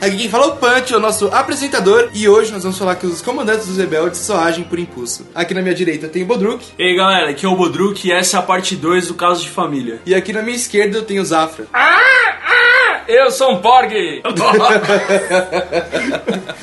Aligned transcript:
Aqui 0.00 0.16
quem 0.16 0.28
fala 0.28 0.46
é 0.46 0.48
o 0.48 0.56
Punch, 0.56 0.94
o 0.94 1.00
nosso 1.00 1.26
apresentador. 1.28 2.10
E 2.14 2.28
hoje 2.28 2.52
nós 2.52 2.62
vamos 2.62 2.78
falar 2.78 2.96
que 2.96 3.06
os 3.06 3.20
comandantes 3.20 3.66
dos 3.66 3.76
rebeldes 3.76 4.20
só 4.20 4.40
agem 4.40 4.64
por 4.64 4.78
impulso. 4.78 5.26
Aqui 5.34 5.54
na 5.54 5.62
minha 5.62 5.74
direita 5.74 6.08
tem 6.08 6.22
o 6.22 6.26
Bodruk. 6.26 6.64
E 6.78 6.82
aí 6.82 6.96
galera, 6.96 7.30
aqui 7.30 7.46
é 7.46 7.48
o 7.48 7.56
Bodruk 7.56 8.06
e 8.06 8.12
essa 8.12 8.36
é 8.36 8.40
a 8.40 8.42
parte 8.42 8.76
2 8.76 9.08
do 9.08 9.14
caso 9.14 9.42
de 9.42 9.50
família. 9.50 10.00
E 10.06 10.14
aqui 10.14 10.32
na 10.32 10.42
minha 10.42 10.56
esquerda 10.56 10.98
eu 10.98 11.04
tenho 11.04 11.22
o 11.22 11.24
Zafra. 11.24 11.66
Eu 13.10 13.30
sou 13.32 13.54
um 13.54 13.56
porg! 13.60 13.92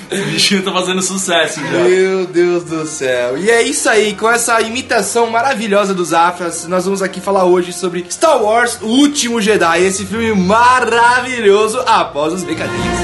Esse 0.09 0.23
bichinho 0.23 0.63
tá 0.63 0.71
fazendo 0.71 1.01
sucesso 1.01 1.59
já. 1.59 1.69
Meu 1.83 2.25
Deus 2.25 2.63
do 2.63 2.85
céu. 2.85 3.37
E 3.37 3.51
é 3.51 3.61
isso 3.61 3.89
aí, 3.89 4.13
com 4.15 4.29
essa 4.31 4.61
imitação 4.61 5.29
maravilhosa 5.29 5.93
dos 5.93 6.13
Afras, 6.13 6.65
nós 6.65 6.85
vamos 6.85 7.01
aqui 7.01 7.19
falar 7.19 7.43
hoje 7.43 7.73
sobre 7.73 8.05
Star 8.09 8.41
Wars 8.41 8.79
O 8.81 8.87
Último 8.87 9.41
Jedi, 9.41 9.83
esse 9.83 10.05
filme 10.05 10.33
maravilhoso 10.33 11.81
após 11.85 12.31
os 12.31 12.43
recadinhos. 12.43 12.97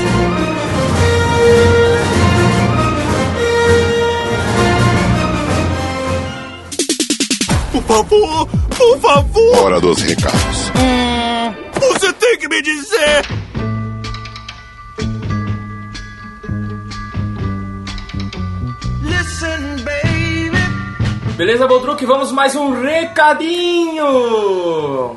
Por 7.71 7.83
favor, 7.83 8.47
por 8.77 8.99
favor, 8.99 9.57
Hora 9.57 9.79
dos 9.81 10.01
recados. 10.01 10.71
você 11.79 12.13
tem 12.13 12.37
que 12.37 12.47
me 12.47 12.61
dizer. 12.61 13.42
Beleza, 21.35 21.67
Boldruck? 21.67 22.05
Vamos 22.05 22.31
mais 22.31 22.55
um 22.55 22.79
recadinho! 22.79 24.05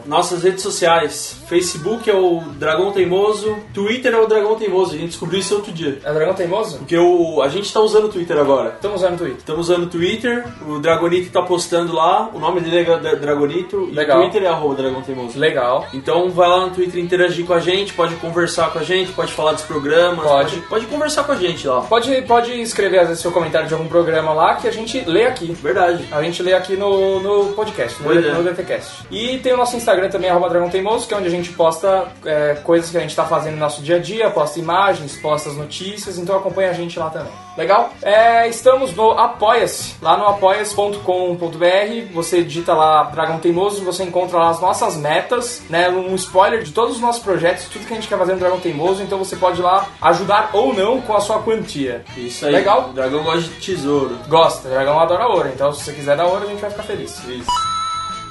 Nossas 0.06 0.42
redes 0.42 0.62
sociais. 0.62 1.36
Facebook 1.48 2.08
é 2.10 2.14
o 2.14 2.40
Dragão 2.58 2.92
Teimoso, 2.92 3.56
Twitter 3.72 4.12
é 4.12 4.18
o 4.18 4.26
Dragão 4.26 4.54
Teimoso. 4.56 4.94
A 4.94 4.98
gente 4.98 5.08
descobriu 5.08 5.40
isso 5.40 5.54
outro 5.54 5.72
dia. 5.72 5.98
É 6.04 6.12
Dragão 6.12 6.34
Teimoso? 6.34 6.78
Porque 6.78 6.96
o, 6.96 7.40
a 7.42 7.48
gente 7.48 7.72
tá 7.72 7.80
usando 7.80 8.04
o 8.06 8.08
Twitter 8.08 8.36
agora. 8.38 8.70
Estamos 8.74 9.00
usando 9.02 9.14
o 9.14 9.18
Twitter. 9.18 9.38
Estamos 9.38 9.68
usando 9.68 9.82
o 9.84 9.86
Twitter, 9.86 10.44
o 10.66 10.78
Dragonito 10.78 11.30
tá 11.30 11.42
postando 11.42 11.92
lá, 11.94 12.30
o 12.34 12.38
nome 12.38 12.60
dele 12.60 12.78
é 12.90 12.98
Dra- 12.98 13.14
Dragonito 13.14 13.88
Legal. 13.92 14.18
e 14.18 14.20
o 14.20 14.30
Twitter 14.30 14.42
é 14.48 14.52
arroba 14.52 14.74
Dragão 14.74 15.02
Teimoso. 15.02 15.38
Legal. 15.38 15.86
Então 15.94 16.30
vai 16.30 16.48
lá 16.48 16.66
no 16.66 16.70
Twitter 16.70 17.00
interagir 17.02 17.44
com 17.46 17.52
a 17.52 17.60
gente, 17.60 17.92
pode 17.92 18.14
conversar 18.16 18.70
com 18.72 18.78
a 18.78 18.82
gente, 18.82 19.12
pode 19.12 19.32
falar 19.32 19.52
dos 19.52 19.62
programas, 19.62 20.24
Pode. 20.26 20.56
pode, 20.56 20.66
pode 20.68 20.86
conversar 20.86 21.24
com 21.24 21.32
a 21.32 21.36
gente 21.36 21.66
lá. 21.66 21.82
Pode, 21.82 22.22
pode 22.22 22.60
escrever 22.60 23.00
às 23.00 23.08
vezes 23.08 23.22
seu 23.22 23.30
comentário 23.30 23.68
de 23.68 23.74
algum 23.74 23.86
programa 23.88 24.32
lá 24.32 24.56
que 24.56 24.66
a 24.66 24.72
gente 24.72 25.00
lê 25.06 25.26
aqui. 25.26 25.52
Verdade. 25.52 26.04
A 26.10 26.22
gente 26.22 26.42
lê 26.42 26.52
aqui 26.54 26.76
no, 26.76 27.20
no 27.20 27.52
podcast, 27.52 28.02
no, 28.02 28.12
é. 28.12 28.32
no 28.32 28.42
DTCast. 28.42 29.04
E 29.10 29.38
tem 29.38 29.52
o 29.52 29.56
nosso 29.56 29.76
Instagram 29.76 30.08
também, 30.08 30.30
arroba 30.30 30.48
Dragão 30.48 30.68
Teimoso, 30.68 31.06
que 31.06 31.14
é 31.14 31.16
onde 31.16 31.26
a 31.26 31.30
gente 31.30 31.35
posta 31.44 32.08
é, 32.24 32.54
coisas 32.62 32.90
que 32.90 32.96
a 32.96 33.00
gente 33.00 33.14
tá 33.14 33.24
fazendo 33.24 33.54
no 33.54 33.60
nosso 33.60 33.82
dia 33.82 33.96
a 33.96 33.98
dia, 33.98 34.30
posta 34.30 34.58
imagens, 34.58 35.16
posta 35.16 35.50
as 35.50 35.56
notícias, 35.56 36.18
então 36.18 36.36
acompanha 36.36 36.70
a 36.70 36.72
gente 36.72 36.98
lá 36.98 37.10
também. 37.10 37.32
Legal? 37.56 37.90
É, 38.02 38.46
estamos 38.48 38.94
no 38.94 39.12
Apoia-se, 39.12 39.96
lá 40.02 40.16
no 40.16 40.26
apoia.com.br, 40.26 42.12
você 42.12 42.42
digita 42.42 42.74
lá 42.74 43.04
Dragão 43.04 43.38
Teimoso, 43.38 43.84
você 43.84 44.02
encontra 44.02 44.38
lá 44.38 44.50
as 44.50 44.60
nossas 44.60 44.96
metas, 44.96 45.62
né, 45.70 45.88
um 45.88 46.14
spoiler 46.14 46.62
de 46.62 46.72
todos 46.72 46.96
os 46.96 47.00
nossos 47.00 47.22
projetos, 47.22 47.64
tudo 47.64 47.86
que 47.86 47.92
a 47.92 47.96
gente 47.96 48.08
quer 48.08 48.18
fazer 48.18 48.34
no 48.34 48.38
Dragão 48.38 48.60
Teimoso, 48.60 49.02
então 49.02 49.18
você 49.18 49.36
pode 49.36 49.60
ir 49.60 49.64
lá 49.64 49.86
ajudar 50.02 50.50
ou 50.52 50.74
não 50.74 51.00
com 51.00 51.14
a 51.14 51.20
sua 51.20 51.42
quantia. 51.42 52.04
Isso 52.16 52.44
aí. 52.44 52.52
Legal? 52.52 52.90
O 52.90 52.92
dragão 52.92 53.22
gosta 53.22 53.42
de 53.42 53.48
tesouro. 53.60 54.18
Gosta, 54.28 54.68
o 54.68 54.70
dragão 54.70 55.00
adora 55.00 55.28
ouro, 55.28 55.48
então 55.48 55.72
se 55.72 55.84
você 55.84 55.92
quiser 55.92 56.16
dar 56.16 56.26
ouro, 56.26 56.44
a 56.44 56.46
gente 56.46 56.60
vai 56.60 56.70
ficar 56.70 56.82
feliz. 56.82 57.22
Isso. 57.26 57.75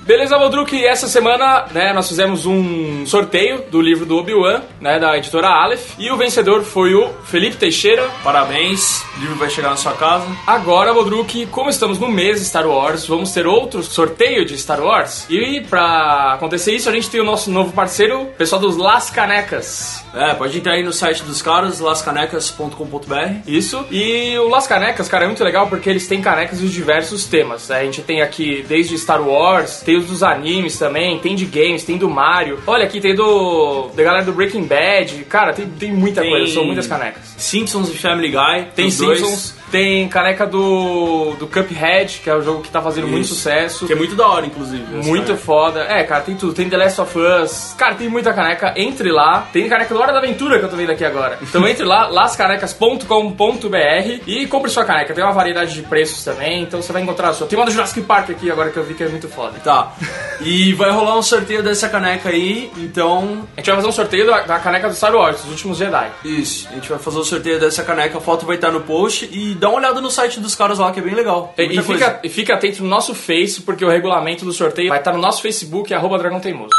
Beleza, 0.05 0.37
Valdruc, 0.37 0.85
essa 0.85 1.07
semana, 1.07 1.65
né, 1.71 1.91
nós 1.91 2.07
fizemos 2.07 2.45
um 2.45 3.07
sorteio 3.07 3.63
do 3.71 3.81
livro 3.81 4.05
do 4.05 4.15
Obi-Wan, 4.17 4.61
né, 4.79 4.99
da 4.99 5.17
editora 5.17 5.47
Aleph, 5.47 5.93
e 5.97 6.11
o 6.11 6.15
vencedor 6.15 6.61
foi 6.61 6.93
o 6.93 7.09
Felipe 7.25 7.57
Teixeira. 7.57 8.07
Parabéns, 8.23 9.03
o 9.17 9.21
livro 9.21 9.35
vai 9.35 9.49
chegar 9.49 9.71
na 9.71 9.77
sua 9.77 9.93
casa. 9.93 10.27
Agora, 10.45 10.93
Valdruc, 10.93 11.47
como 11.47 11.71
estamos 11.71 11.97
no 11.97 12.07
mês 12.07 12.39
Star 12.41 12.67
Wars, 12.67 13.07
vamos 13.07 13.31
ter 13.31 13.47
outro 13.47 13.81
sorteio 13.81 14.45
de 14.45 14.55
Star 14.59 14.79
Wars. 14.79 15.25
E 15.27 15.61
pra 15.61 16.33
acontecer 16.35 16.75
isso, 16.75 16.87
a 16.87 16.91
gente 16.93 17.09
tem 17.09 17.19
o 17.19 17.25
nosso 17.25 17.49
novo 17.49 17.73
parceiro, 17.73 18.21
o 18.21 18.25
pessoal 18.27 18.61
dos 18.61 18.77
Las 18.77 19.09
Canecas. 19.09 20.05
É, 20.13 20.35
pode 20.35 20.55
entrar 20.55 20.73
aí 20.73 20.83
no 20.83 20.93
site 20.93 21.23
dos 21.23 21.41
caras, 21.41 21.79
lascanecas.com.br. 21.79 23.39
Isso. 23.47 23.83
E 23.89 24.37
o 24.37 24.49
Las 24.49 24.67
Canecas, 24.67 25.07
cara, 25.09 25.23
é 25.25 25.27
muito 25.27 25.43
legal 25.43 25.65
porque 25.65 25.89
eles 25.89 26.07
têm 26.07 26.21
canecas 26.21 26.59
de 26.59 26.69
diversos 26.69 27.25
temas. 27.25 27.69
né? 27.69 27.79
A 27.79 27.83
gente 27.83 28.03
tem 28.03 28.21
aqui 28.21 28.63
desde 28.67 28.95
Star 28.99 29.27
Wars, 29.27 29.81
tem 29.81 29.94
os 29.97 30.07
dos 30.07 30.23
animes 30.23 30.77
também, 30.77 31.17
tem 31.19 31.35
de 31.35 31.45
games, 31.45 31.83
tem 31.83 31.97
do 31.97 32.09
Mario. 32.09 32.59
Olha 32.67 32.85
aqui, 32.85 32.99
tem 32.99 33.15
do. 33.15 33.89
da 33.95 34.03
galera 34.03 34.25
do 34.25 34.33
Breaking 34.33 34.63
Bad. 34.65 35.25
Cara, 35.29 35.53
tem, 35.53 35.67
tem 35.67 35.91
muita 35.93 36.21
Tem- 36.21 36.29
coisa, 36.29 36.53
são 36.53 36.65
muitas 36.65 36.87
canecas. 36.87 37.33
Simpsons 37.37 37.89
e 37.89 37.97
Family 37.97 38.29
Guy. 38.29 38.67
Tem 38.75 38.87
os 38.87 38.97
dois, 38.97 39.19
Simpsons, 39.19 39.55
tem 39.71 40.07
caneca 40.07 40.45
do, 40.45 41.35
do 41.39 41.47
Cuphead, 41.47 42.21
que 42.23 42.29
é 42.29 42.35
o 42.35 42.41
jogo 42.41 42.61
que 42.61 42.69
tá 42.69 42.81
fazendo 42.81 43.07
muito 43.07 43.25
Isso. 43.25 43.35
sucesso. 43.35 43.85
Que 43.85 43.93
é 43.93 43.95
muito 43.95 44.15
da 44.15 44.27
hora, 44.27 44.45
inclusive. 44.45 44.83
Muito 44.83 45.27
caneca. 45.27 45.43
foda. 45.43 45.81
É, 45.81 46.03
cara, 46.03 46.21
tem 46.21 46.35
tudo. 46.35 46.53
Tem 46.53 46.69
The 46.69 46.77
Last 46.77 47.01
of 47.01 47.17
Us. 47.17 47.75
Cara, 47.77 47.95
tem 47.95 48.07
muita 48.07 48.33
caneca. 48.33 48.73
Entre 48.75 49.11
lá. 49.11 49.47
Tem 49.51 49.67
caneca 49.67 49.93
do 49.93 49.99
Hora 49.99 50.13
da 50.13 50.19
Aventura 50.19 50.59
que 50.59 50.65
eu 50.65 50.69
tô 50.69 50.75
vendo 50.75 50.91
aqui 50.91 51.03
agora. 51.03 51.39
Então 51.41 51.65
entre 51.67 51.83
lá, 51.83 52.07
lascanecas.com.br 52.07 54.21
e 54.27 54.45
compre 54.47 54.69
sua 54.69 54.85
caneca. 54.85 55.13
Tem 55.13 55.23
uma 55.23 55.33
variedade 55.33 55.73
de 55.73 55.81
preços 55.81 56.23
também, 56.23 56.63
então 56.63 56.81
você 56.81 56.93
vai 56.93 57.01
encontrar 57.01 57.29
a 57.29 57.33
sua. 57.33 57.47
Tem 57.47 57.57
uma 57.57 57.65
do 57.65 57.71
Jurassic 57.71 58.01
Park 58.01 58.29
aqui 58.29 58.51
agora 58.51 58.69
que 58.69 58.77
eu 58.77 58.83
vi 58.83 58.93
que 58.93 59.03
é 59.03 59.09
muito 59.09 59.27
foda. 59.27 59.59
Tá. 59.63 59.91
E 60.41 60.73
vai 60.73 60.91
rolar 60.91 61.17
um 61.17 61.21
sorteio 61.21 61.63
dessa 61.63 61.87
caneca 61.87 62.27
aí, 62.27 62.69
então. 62.77 63.47
A 63.55 63.61
gente 63.61 63.67
vai 63.67 63.75
fazer 63.77 63.87
um 63.87 63.91
sorteio 63.91 64.27
da, 64.27 64.41
da 64.41 64.59
caneca 64.59 64.89
do 64.89 64.93
Star 64.93 65.15
Wars, 65.15 65.41
dos 65.41 65.51
últimos 65.51 65.77
Jedi. 65.77 66.11
Isso, 66.25 66.67
a 66.69 66.75
gente 66.75 66.89
vai 66.89 66.99
fazer 66.99 67.19
o 67.19 67.23
sorteio 67.23 67.57
dessa 67.57 67.83
caneca, 67.83 68.17
a 68.17 68.21
foto 68.21 68.45
vai 68.45 68.55
estar 68.55 68.69
no 68.69 68.81
post 68.81 69.29
e 69.31 69.54
dá 69.55 69.69
uma 69.69 69.79
olhada 69.79 70.01
no 70.01 70.11
site 70.11 70.39
dos 70.39 70.55
caras 70.55 70.79
lá 70.79 70.91
que 70.91 70.99
é 70.99 71.03
bem 71.03 71.15
legal. 71.15 71.53
E, 71.57 71.63
e 71.63 71.81
fica, 71.81 72.19
e 72.23 72.29
fica 72.29 72.53
atento 72.53 72.83
no 72.83 72.89
nosso 72.89 73.15
Face, 73.15 73.61
porque 73.61 73.83
o 73.83 73.89
regulamento 73.89 74.45
do 74.45 74.51
sorteio 74.51 74.89
vai 74.89 74.99
estar 74.99 75.13
no 75.13 75.19
nosso 75.19 75.41
Facebook, 75.41 75.93
arroba 75.93 76.17
Dragão 76.17 76.39
Teimoso. 76.39 76.73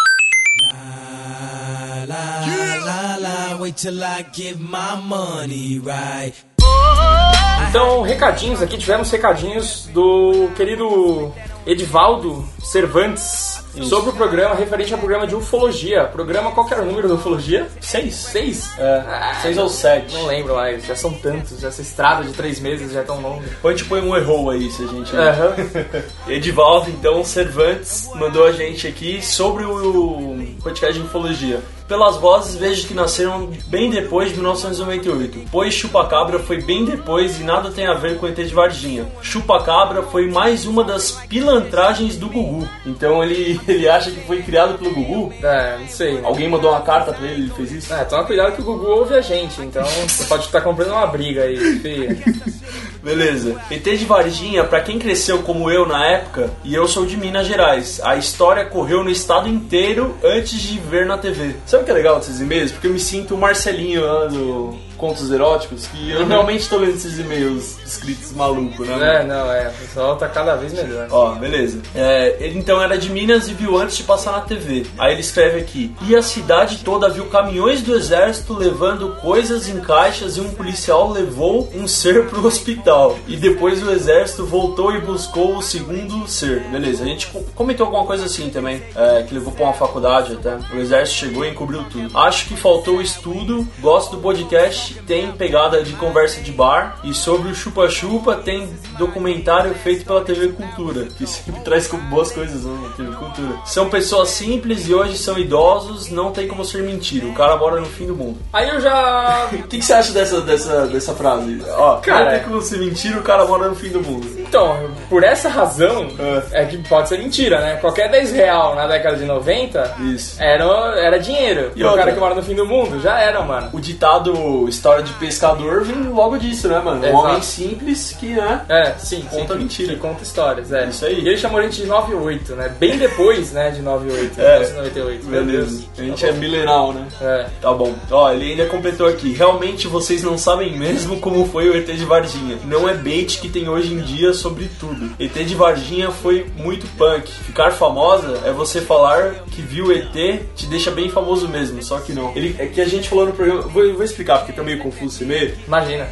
Então, 7.69 8.03
recadinhos 8.03 8.62
aqui, 8.62 8.78
tivemos 8.78 9.10
recadinhos 9.10 9.88
do 9.93 10.50
querido 10.56 11.32
Edivaldo 11.66 12.44
Cervantes 12.62 13.65
sobre 13.82 14.10
o 14.10 14.12
programa 14.12 14.54
referente 14.54 14.93
ao 14.93 14.99
programa 14.99 15.27
de 15.27 15.34
ufologia. 15.34 16.04
Programa, 16.04 16.53
qual 16.53 16.66
era 16.71 16.82
o 16.82 16.87
número 16.87 17.09
da 17.09 17.15
ufologia? 17.15 17.69
Seis? 17.81 18.15
Seis? 18.15 18.71
É, 18.78 19.34
seis 19.43 19.59
ou 19.59 19.69
sete. 19.69 20.15
Não 20.15 20.26
lembro 20.26 20.55
mais, 20.55 20.87
já 20.87 20.94
são 20.94 21.12
tantos, 21.12 21.62
essa 21.62 21.82
estrada 21.82 22.25
de 22.25 22.32
três 22.32 22.60
meses 22.60 22.93
já 22.93 23.00
é 23.00 23.03
tão 23.03 23.21
longa. 23.21 23.44
Ou 23.62 23.71
a 23.71 23.72
gente 23.72 23.84
põe 23.84 24.00
um 24.00 24.16
erro 24.16 24.50
aí, 24.50 24.71
se 24.71 24.84
a 24.84 24.87
gente. 24.87 25.15
Aham. 25.15 25.55
Edivaldo, 26.28 26.91
então, 26.91 27.25
Cervantes, 27.25 28.09
mandou 28.15 28.47
a 28.47 28.53
gente 28.53 28.87
aqui 28.87 29.21
sobre 29.21 29.65
o 29.65 30.38
podcast 30.62 30.94
de 30.94 31.05
ufologia. 31.05 31.60
Pelas 31.89 32.17
vozes, 32.17 32.57
vejo 32.57 32.87
que 32.89 32.95
nasceram 32.95 33.51
bem 33.67 33.91
depois 33.91 34.31
de 34.31 34.35
1998, 34.35 35.49
pois 35.53 35.73
Chupacabra 35.73 36.38
foi 36.41 36.61
bem 36.61 36.85
depois 36.85 37.38
e 37.38 37.44
nada 37.44 37.71
tem 37.71 37.87
a 37.87 37.94
ver 37.94 38.19
com 38.19 38.27
o 38.27 38.29
ET 38.29 38.37
de 38.37 38.53
Varginha. 38.53 39.06
Chupacabra 39.23 40.03
foi 40.03 40.29
mais 40.29 40.67
uma 40.67 40.83
das 40.83 41.12
pilantragens 41.29 42.17
do 42.17 42.29
Gugu. 42.29 42.69
Então 42.85 43.23
ele, 43.23 43.61
ele 43.69 43.88
acha 43.88 44.11
que 44.11 44.21
foi 44.27 44.43
criado 44.43 44.79
pelo 44.79 44.94
Gugu? 44.94 45.33
É, 45.43 45.79
não 45.79 45.88
sei. 45.88 46.21
Alguém 46.25 46.49
mandou 46.49 46.71
uma 46.71 46.81
carta 46.81 47.12
pra 47.12 47.25
ele, 47.25 47.43
ele 47.43 47.55
fez 47.55 47.73
isso? 47.73 47.94
É, 47.94 48.05
toma 48.05 48.25
cuidado 48.25 48.56
que 48.56 48.62
o 48.62 48.65
Gugu 48.65 48.87
ouve 48.87 49.15
a 49.15 49.21
gente, 49.21 49.61
então 49.62 49.85
você 49.85 50.25
pode 50.25 50.47
estar 50.47 50.61
comprando 50.61 50.91
uma 50.91 51.06
briga 51.06 51.43
aí, 51.43 51.79
feia. 51.79 52.17
Beleza. 53.06 53.55
ET 53.70 53.85
de 53.85 54.05
Varginha, 54.05 54.64
pra 54.64 54.81
quem 54.81 54.99
cresceu 54.99 55.38
como 55.44 55.70
eu 55.70 55.87
na 55.87 56.05
época, 56.05 56.50
e 56.64 56.75
eu 56.75 56.88
sou 56.88 57.06
de 57.06 57.17
Minas 57.17 57.47
Gerais, 57.47 58.00
a 58.03 58.17
história 58.17 58.64
correu 58.64 59.05
no 59.05 59.11
estado 59.11 59.49
inteiro 59.49 60.17
antes 60.25 60.61
de 60.61 60.81
ver 60.81 61.06
na 61.06 61.17
TV. 61.17 61.55
Sabe 61.64 61.85
o 61.85 61.87
que 61.87 61.93
é 61.93 61.94
legal 61.94 62.19
desses 62.19 62.41
e-mails? 62.41 62.73
Porque 62.73 62.88
eu 62.88 62.93
me 62.93 62.99
sinto 62.99 63.37
o 63.37 63.38
Marcelinho 63.38 64.05
lá 64.05 64.25
do 64.25 64.76
Contos 64.96 65.31
Eróticos, 65.31 65.87
que 65.87 66.10
eu 66.10 66.26
realmente 66.26 66.69
tô 66.69 66.76
lendo 66.78 66.94
esses 66.96 67.19
e-mails 67.19 67.76
escritos 67.84 68.32
maluco, 68.32 68.84
né? 68.84 69.20
É, 69.20 69.25
não, 69.25 69.50
é, 69.52 69.69
o 69.69 69.72
pessoal 69.72 70.16
tá 70.16 70.28
cada 70.28 70.54
vez 70.56 70.72
melhor. 70.72 71.06
Ó, 71.10 71.32
beleza. 71.34 71.78
É, 71.94 72.37
ele 72.40 72.58
então 72.58 72.81
era 72.82 72.96
de 72.98 73.10
Minas 73.10 73.48
e 73.48 73.52
viu 73.54 73.76
antes 73.78 73.96
de 73.96 74.02
passar 74.02 74.32
na 74.32 74.40
TV. 74.40 74.87
Aí 74.98 75.12
ele 75.12 75.20
escreve 75.20 75.60
aqui: 75.60 75.94
E 76.06 76.14
a 76.16 76.22
cidade 76.22 76.78
toda 76.84 77.08
viu 77.08 77.26
caminhões 77.26 77.82
do 77.82 77.94
exército 77.94 78.54
levando 78.54 79.16
coisas 79.20 79.69
em 79.69 79.81
caixas 79.81 80.37
e 80.37 80.40
um 80.40 80.50
policial 80.50 81.10
levou 81.10 81.70
um 81.75 81.87
ser 81.87 82.26
pro 82.26 82.46
hospital. 82.46 83.19
E 83.28 83.37
depois 83.37 83.82
o 83.82 83.90
exército 83.90 84.44
voltou 84.44 84.94
e 84.94 85.00
buscou 85.00 85.56
o 85.56 85.62
segundo 85.62 86.26
ser. 86.28 86.60
Beleza, 86.70 87.04
a 87.04 87.06
gente 87.06 87.26
co- 87.28 87.44
comentou 87.54 87.87
alguma 87.87 88.04
coisa 88.04 88.25
assim 88.26 88.50
também, 88.50 88.82
é, 88.94 89.22
que 89.22 89.34
levou 89.34 89.52
pra 89.52 89.64
uma 89.64 89.72
faculdade 89.72 90.32
até. 90.34 90.56
O 90.75 90.78
exército 90.81 91.19
chegou 91.26 91.44
e 91.44 91.50
encobriu 91.50 91.84
tudo. 91.90 92.16
Acho 92.19 92.46
que 92.46 92.56
faltou 92.56 93.00
estudo. 93.00 93.66
Gosto 93.81 94.16
do 94.16 94.22
podcast, 94.22 94.86
tem 94.94 95.33
pegada 95.33 95.83
de 95.83 95.93
conversa 95.94 96.41
de 96.41 96.53
bar. 96.53 96.99
E 97.05 97.12
sobre 97.15 97.50
o 97.50 97.55
Chupa 97.55 97.88
Chupa, 97.88 98.37
tem 98.37 98.69
documentário 98.99 99.75
feito 99.75 100.05
pela 100.05 100.23
TV 100.23 100.49
Cultura, 100.49 101.05
que 101.05 101.27
sempre 101.27 101.61
traz 101.65 101.88
boas 102.11 102.31
coisas 102.33 102.65
né, 102.65 102.79
na 102.83 102.94
TV 102.94 103.17
Cultura. 103.17 103.56
São 103.65 103.88
pessoas 103.88 104.31
simples 104.31 104.88
e 104.88 104.94
hoje 104.94 105.17
são 105.17 105.38
idosos, 105.38 106.11
não 106.11 106.33
tem 106.33 106.47
como 106.49 106.65
ser 106.65 106.83
mentira. 106.83 107.27
O 107.27 107.35
cara 107.35 107.56
mora 107.56 107.81
no 107.81 107.87
fim 107.87 108.06
do 108.06 108.15
mundo. 108.15 108.38
Aí 108.53 108.69
eu 108.69 108.81
já. 108.81 109.49
O 109.56 109.69
que, 109.69 109.79
que 109.79 109.85
você 109.85 109.93
acha 109.93 110.12
dessa, 110.12 110.41
dessa, 110.41 110.87
dessa 110.87 111.15
frase? 111.15 111.61
Ó, 111.71 111.97
Cara, 111.97 112.25
não 112.25 112.31
tem 112.32 112.43
como 112.44 112.62
ser 112.62 112.79
mentira, 112.79 113.19
o 113.19 113.23
cara 113.23 113.44
mora 113.44 113.69
no 113.69 113.75
fim 113.75 113.89
do 113.89 114.00
mundo. 114.00 114.27
Então, 114.39 114.91
por 115.09 115.25
essa 115.25 115.49
razão, 115.49 116.09
é 116.53 116.65
que 116.65 116.79
pode 116.89 117.09
ser 117.09 117.19
mentira, 117.19 117.61
né? 117.61 117.77
Qualquer 117.77 118.11
10 118.11 118.32
real 118.32 118.75
na 118.75 118.87
década 118.87 119.17
de 119.17 119.25
90 119.25 119.97
Isso. 120.15 120.41
era, 120.41 120.65
era 120.99 121.19
dinheiro. 121.19 121.73
E 121.75 121.85
o 121.85 121.94
cara 121.94 122.12
que 122.12 122.21
mora 122.21 122.35
no 122.35 122.43
fim 122.43 122.55
do 122.55 122.67
mundo 122.67 123.00
já 123.00 123.19
era, 123.19 123.41
mano. 123.43 123.71
O 123.73 123.81
ditado 123.81 124.69
história 124.76 125.02
de 125.02 125.12
pescador 125.14 125.82
vem 125.84 126.02
logo 126.05 126.37
disso, 126.38 126.69
né, 126.69 126.78
mano? 126.78 127.00
Um 127.00 127.05
Exato. 127.05 127.25
homem 127.25 127.43
simples 127.43 128.17
que, 128.19 128.26
né? 128.34 128.64
É, 128.69 128.94
sim, 128.99 129.23
Conta 129.31 129.55
sim, 129.55 129.58
mentira. 129.61 129.94
Que 129.94 130.00
conta 130.00 130.23
histórias, 130.23 130.73
é. 130.73 130.87
Isso 130.88 131.05
aí. 131.05 131.20
E 131.20 131.28
ele 131.28 131.37
chamou 131.38 131.58
a 131.58 131.62
gente 131.62 131.82
de 131.82 131.87
98, 131.87 132.55
né? 132.55 132.69
Bem 132.78 132.99
depois, 132.99 133.52
né, 133.52 133.70
de 133.70 133.81
98, 133.82 134.40
É. 134.40 134.58
1998. 134.61 135.26
Meu 135.26 135.44
Beleza. 135.44 135.70
Deus. 135.70 135.88
A 135.99 136.02
gente 136.02 136.26
é 136.26 136.32
mileral, 136.32 136.93
né? 136.93 137.06
É. 137.20 137.46
Tá 137.61 137.73
bom. 137.73 137.94
Ó, 138.11 138.32
ele 138.32 138.50
ainda 138.52 138.67
completou 138.67 139.06
aqui. 139.06 139.32
Realmente 139.32 139.88
vocês 139.88 140.23
não 140.23 140.37
sabem 140.37 140.76
mesmo 140.76 141.19
como 141.20 141.46
foi 141.46 141.69
o 141.69 141.76
ET 141.76 141.87
de 141.87 142.05
Varginha. 142.05 142.58
Não 142.64 142.88
é 142.88 142.94
bait 142.94 143.38
que 143.40 143.49
tem 143.49 143.69
hoje 143.69 143.93
em 143.93 144.00
dia 144.00 144.32
sobre 144.32 144.69
tudo. 144.79 145.11
ET 145.19 145.32
de 145.32 145.55
Varginha 145.55 146.11
foi 146.11 146.46
muito 146.56 146.87
punk. 146.96 147.31
Ficar 147.31 147.70
famosa 147.72 148.40
é 148.44 148.52
você 148.52 148.81
falar 148.81 149.44
que 149.50 149.62
viu 149.62 149.90
ET 149.93 150.12
te 150.55 150.67
deixa 150.67 150.90
bem 150.90 151.08
famoso 151.08 151.49
mesmo, 151.49 151.82
só 151.82 151.99
que 152.00 152.12
não. 152.12 152.32
Ele, 152.37 152.55
é 152.58 152.67
que 152.67 152.81
a 152.81 152.87
gente 152.88 153.08
falou 153.08 153.26
no 153.26 153.32
programa. 153.32 153.62
Vou, 153.62 153.94
vou 153.94 154.05
explicar 154.05 154.38
porque 154.38 154.52
tá 154.52 154.62
meio 154.67 154.79
confuso 154.79 155.17
esse 155.17 155.25
meio. 155.25 155.55
Imagina. 155.67 156.07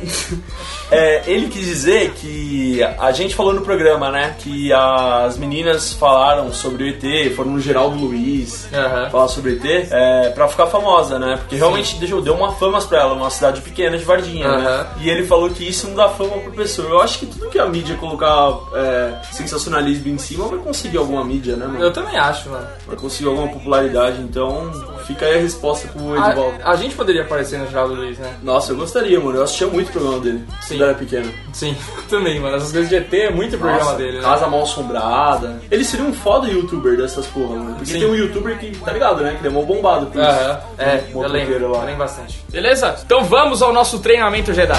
É, 0.91 1.23
ele 1.27 1.49
quis 1.49 1.67
dizer 1.67 2.13
que 2.13 2.81
a 2.99 3.11
gente 3.11 3.35
falou 3.35 3.53
no 3.53 3.63
programa, 3.63 4.11
né? 4.11 4.37
Que 4.39 4.73
as 4.73 5.37
meninas 5.37 5.93
falaram 5.93 6.53
sobre 6.53 6.85
o 6.85 6.89
ET, 6.89 7.35
foram 7.35 7.53
no 7.53 7.61
Geraldo 7.61 7.97
Luiz 7.97 8.69
Aham. 8.73 9.11
falar 9.11 9.29
sobre 9.29 9.53
o 9.53 9.55
ET, 9.57 9.89
é, 9.91 10.31
pra 10.31 10.47
ficar 10.47 10.67
famosa, 10.67 11.19
né? 11.19 11.37
Porque 11.39 11.57
realmente 11.57 11.97
deu, 11.97 12.21
deu 12.21 12.35
uma 12.35 12.53
fama 12.53 12.81
pra 12.83 13.01
ela, 13.01 13.15
uma 13.15 13.31
cidade 13.31 13.61
pequena 13.61 13.97
de 13.97 14.05
Varginha, 14.05 14.47
né? 14.49 14.67
Aham. 14.67 14.87
E 15.01 15.11
ele 15.11 15.27
falou 15.27 15.51
que 15.51 15.67
isso 15.69 15.89
não 15.89 15.97
dá 15.97 16.09
fama 16.09 16.39
pro 16.39 16.53
pessoa. 16.53 16.89
Eu 16.89 17.01
acho 17.01 17.19
que 17.19 17.27
tudo 17.27 17.49
que 17.51 17.59
a 17.59 17.67
mídia 17.67 17.97
colocar 17.97 18.59
é, 18.75 19.15
sensacionalismo 19.33 20.09
em 20.09 20.19
cima 20.19 20.47
vai 20.47 20.59
conseguir 20.59 20.99
alguma 20.99 21.25
mídia, 21.25 21.57
né, 21.57 21.67
mano? 21.67 21.83
Eu 21.83 21.93
também 21.93 22.17
acho, 22.17 22.51
mano. 22.51 22.67
Vai 22.87 22.97
conseguir 22.97 23.29
alguma 23.29 23.49
popularidade, 23.49 24.21
então 24.21 24.71
fica 25.07 25.27
aí 25.27 25.39
a 25.39 25.41
resposta 25.41 25.89
pro 25.89 26.17
Edivaldo. 26.17 26.59
A, 26.63 26.71
a 26.73 26.77
gente 26.77 26.95
poderia 26.95 27.23
aparecer 27.23 27.59
no 27.59 27.67
Geraldo 27.67 27.95
Luiz, 27.95 28.19
né? 28.19 28.35
Nossa, 28.45 28.73
eu 28.73 28.77
gostaria, 28.77 29.19
mano. 29.19 29.39
Eu 29.39 29.43
assistia 29.45 29.67
muito 29.67 29.89
o 29.89 29.93
programa 29.93 30.21
dele. 30.21 30.45
Sim. 30.61 30.69
Quando 30.75 30.81
eu 30.83 30.87
era 30.89 30.95
pequeno. 30.99 31.33
Sim, 31.53 31.77
eu 31.97 32.03
também, 32.09 32.39
mano. 32.39 32.57
Essas 32.57 32.71
coisas 32.73 32.89
de 32.91 32.97
ET 32.97 33.13
é 33.15 33.31
muito 33.31 33.57
programa 33.59 33.85
Nossa, 33.85 33.97
dele, 33.97 34.19
né? 34.19 34.23
Casa 34.23 34.47
mal 34.47 34.63
assombrada. 34.63 35.61
Ele 35.71 35.83
seria 35.85 36.05
um 36.05 36.13
foda 36.13 36.47
youtuber 36.49 36.97
dessas 36.97 37.27
porra, 37.27 37.57
mano. 37.57 37.75
Porque 37.77 37.93
Sim. 37.93 38.01
tem 38.01 38.09
um 38.09 38.15
youtuber 38.15 38.59
que, 38.59 38.71
tá 38.79 38.93
ligado, 38.93 39.23
né? 39.23 39.35
Que 39.37 39.43
demorou 39.43 39.67
bombado 39.67 40.07
por 40.07 40.21
isso. 40.21 40.31
Aham, 40.31 40.61
é, 40.79 41.05
Um 41.15 41.23
eu 41.23 41.29
lembro, 41.29 41.71
lá. 41.73 41.79
eu 41.81 41.85
lembro 41.87 41.99
bastante. 42.01 42.45
Beleza? 42.51 42.97
Então 43.05 43.25
vamos 43.25 43.63
ao 43.63 43.73
nosso 43.73 43.99
treinamento 44.01 44.53
Jedi. 44.53 44.75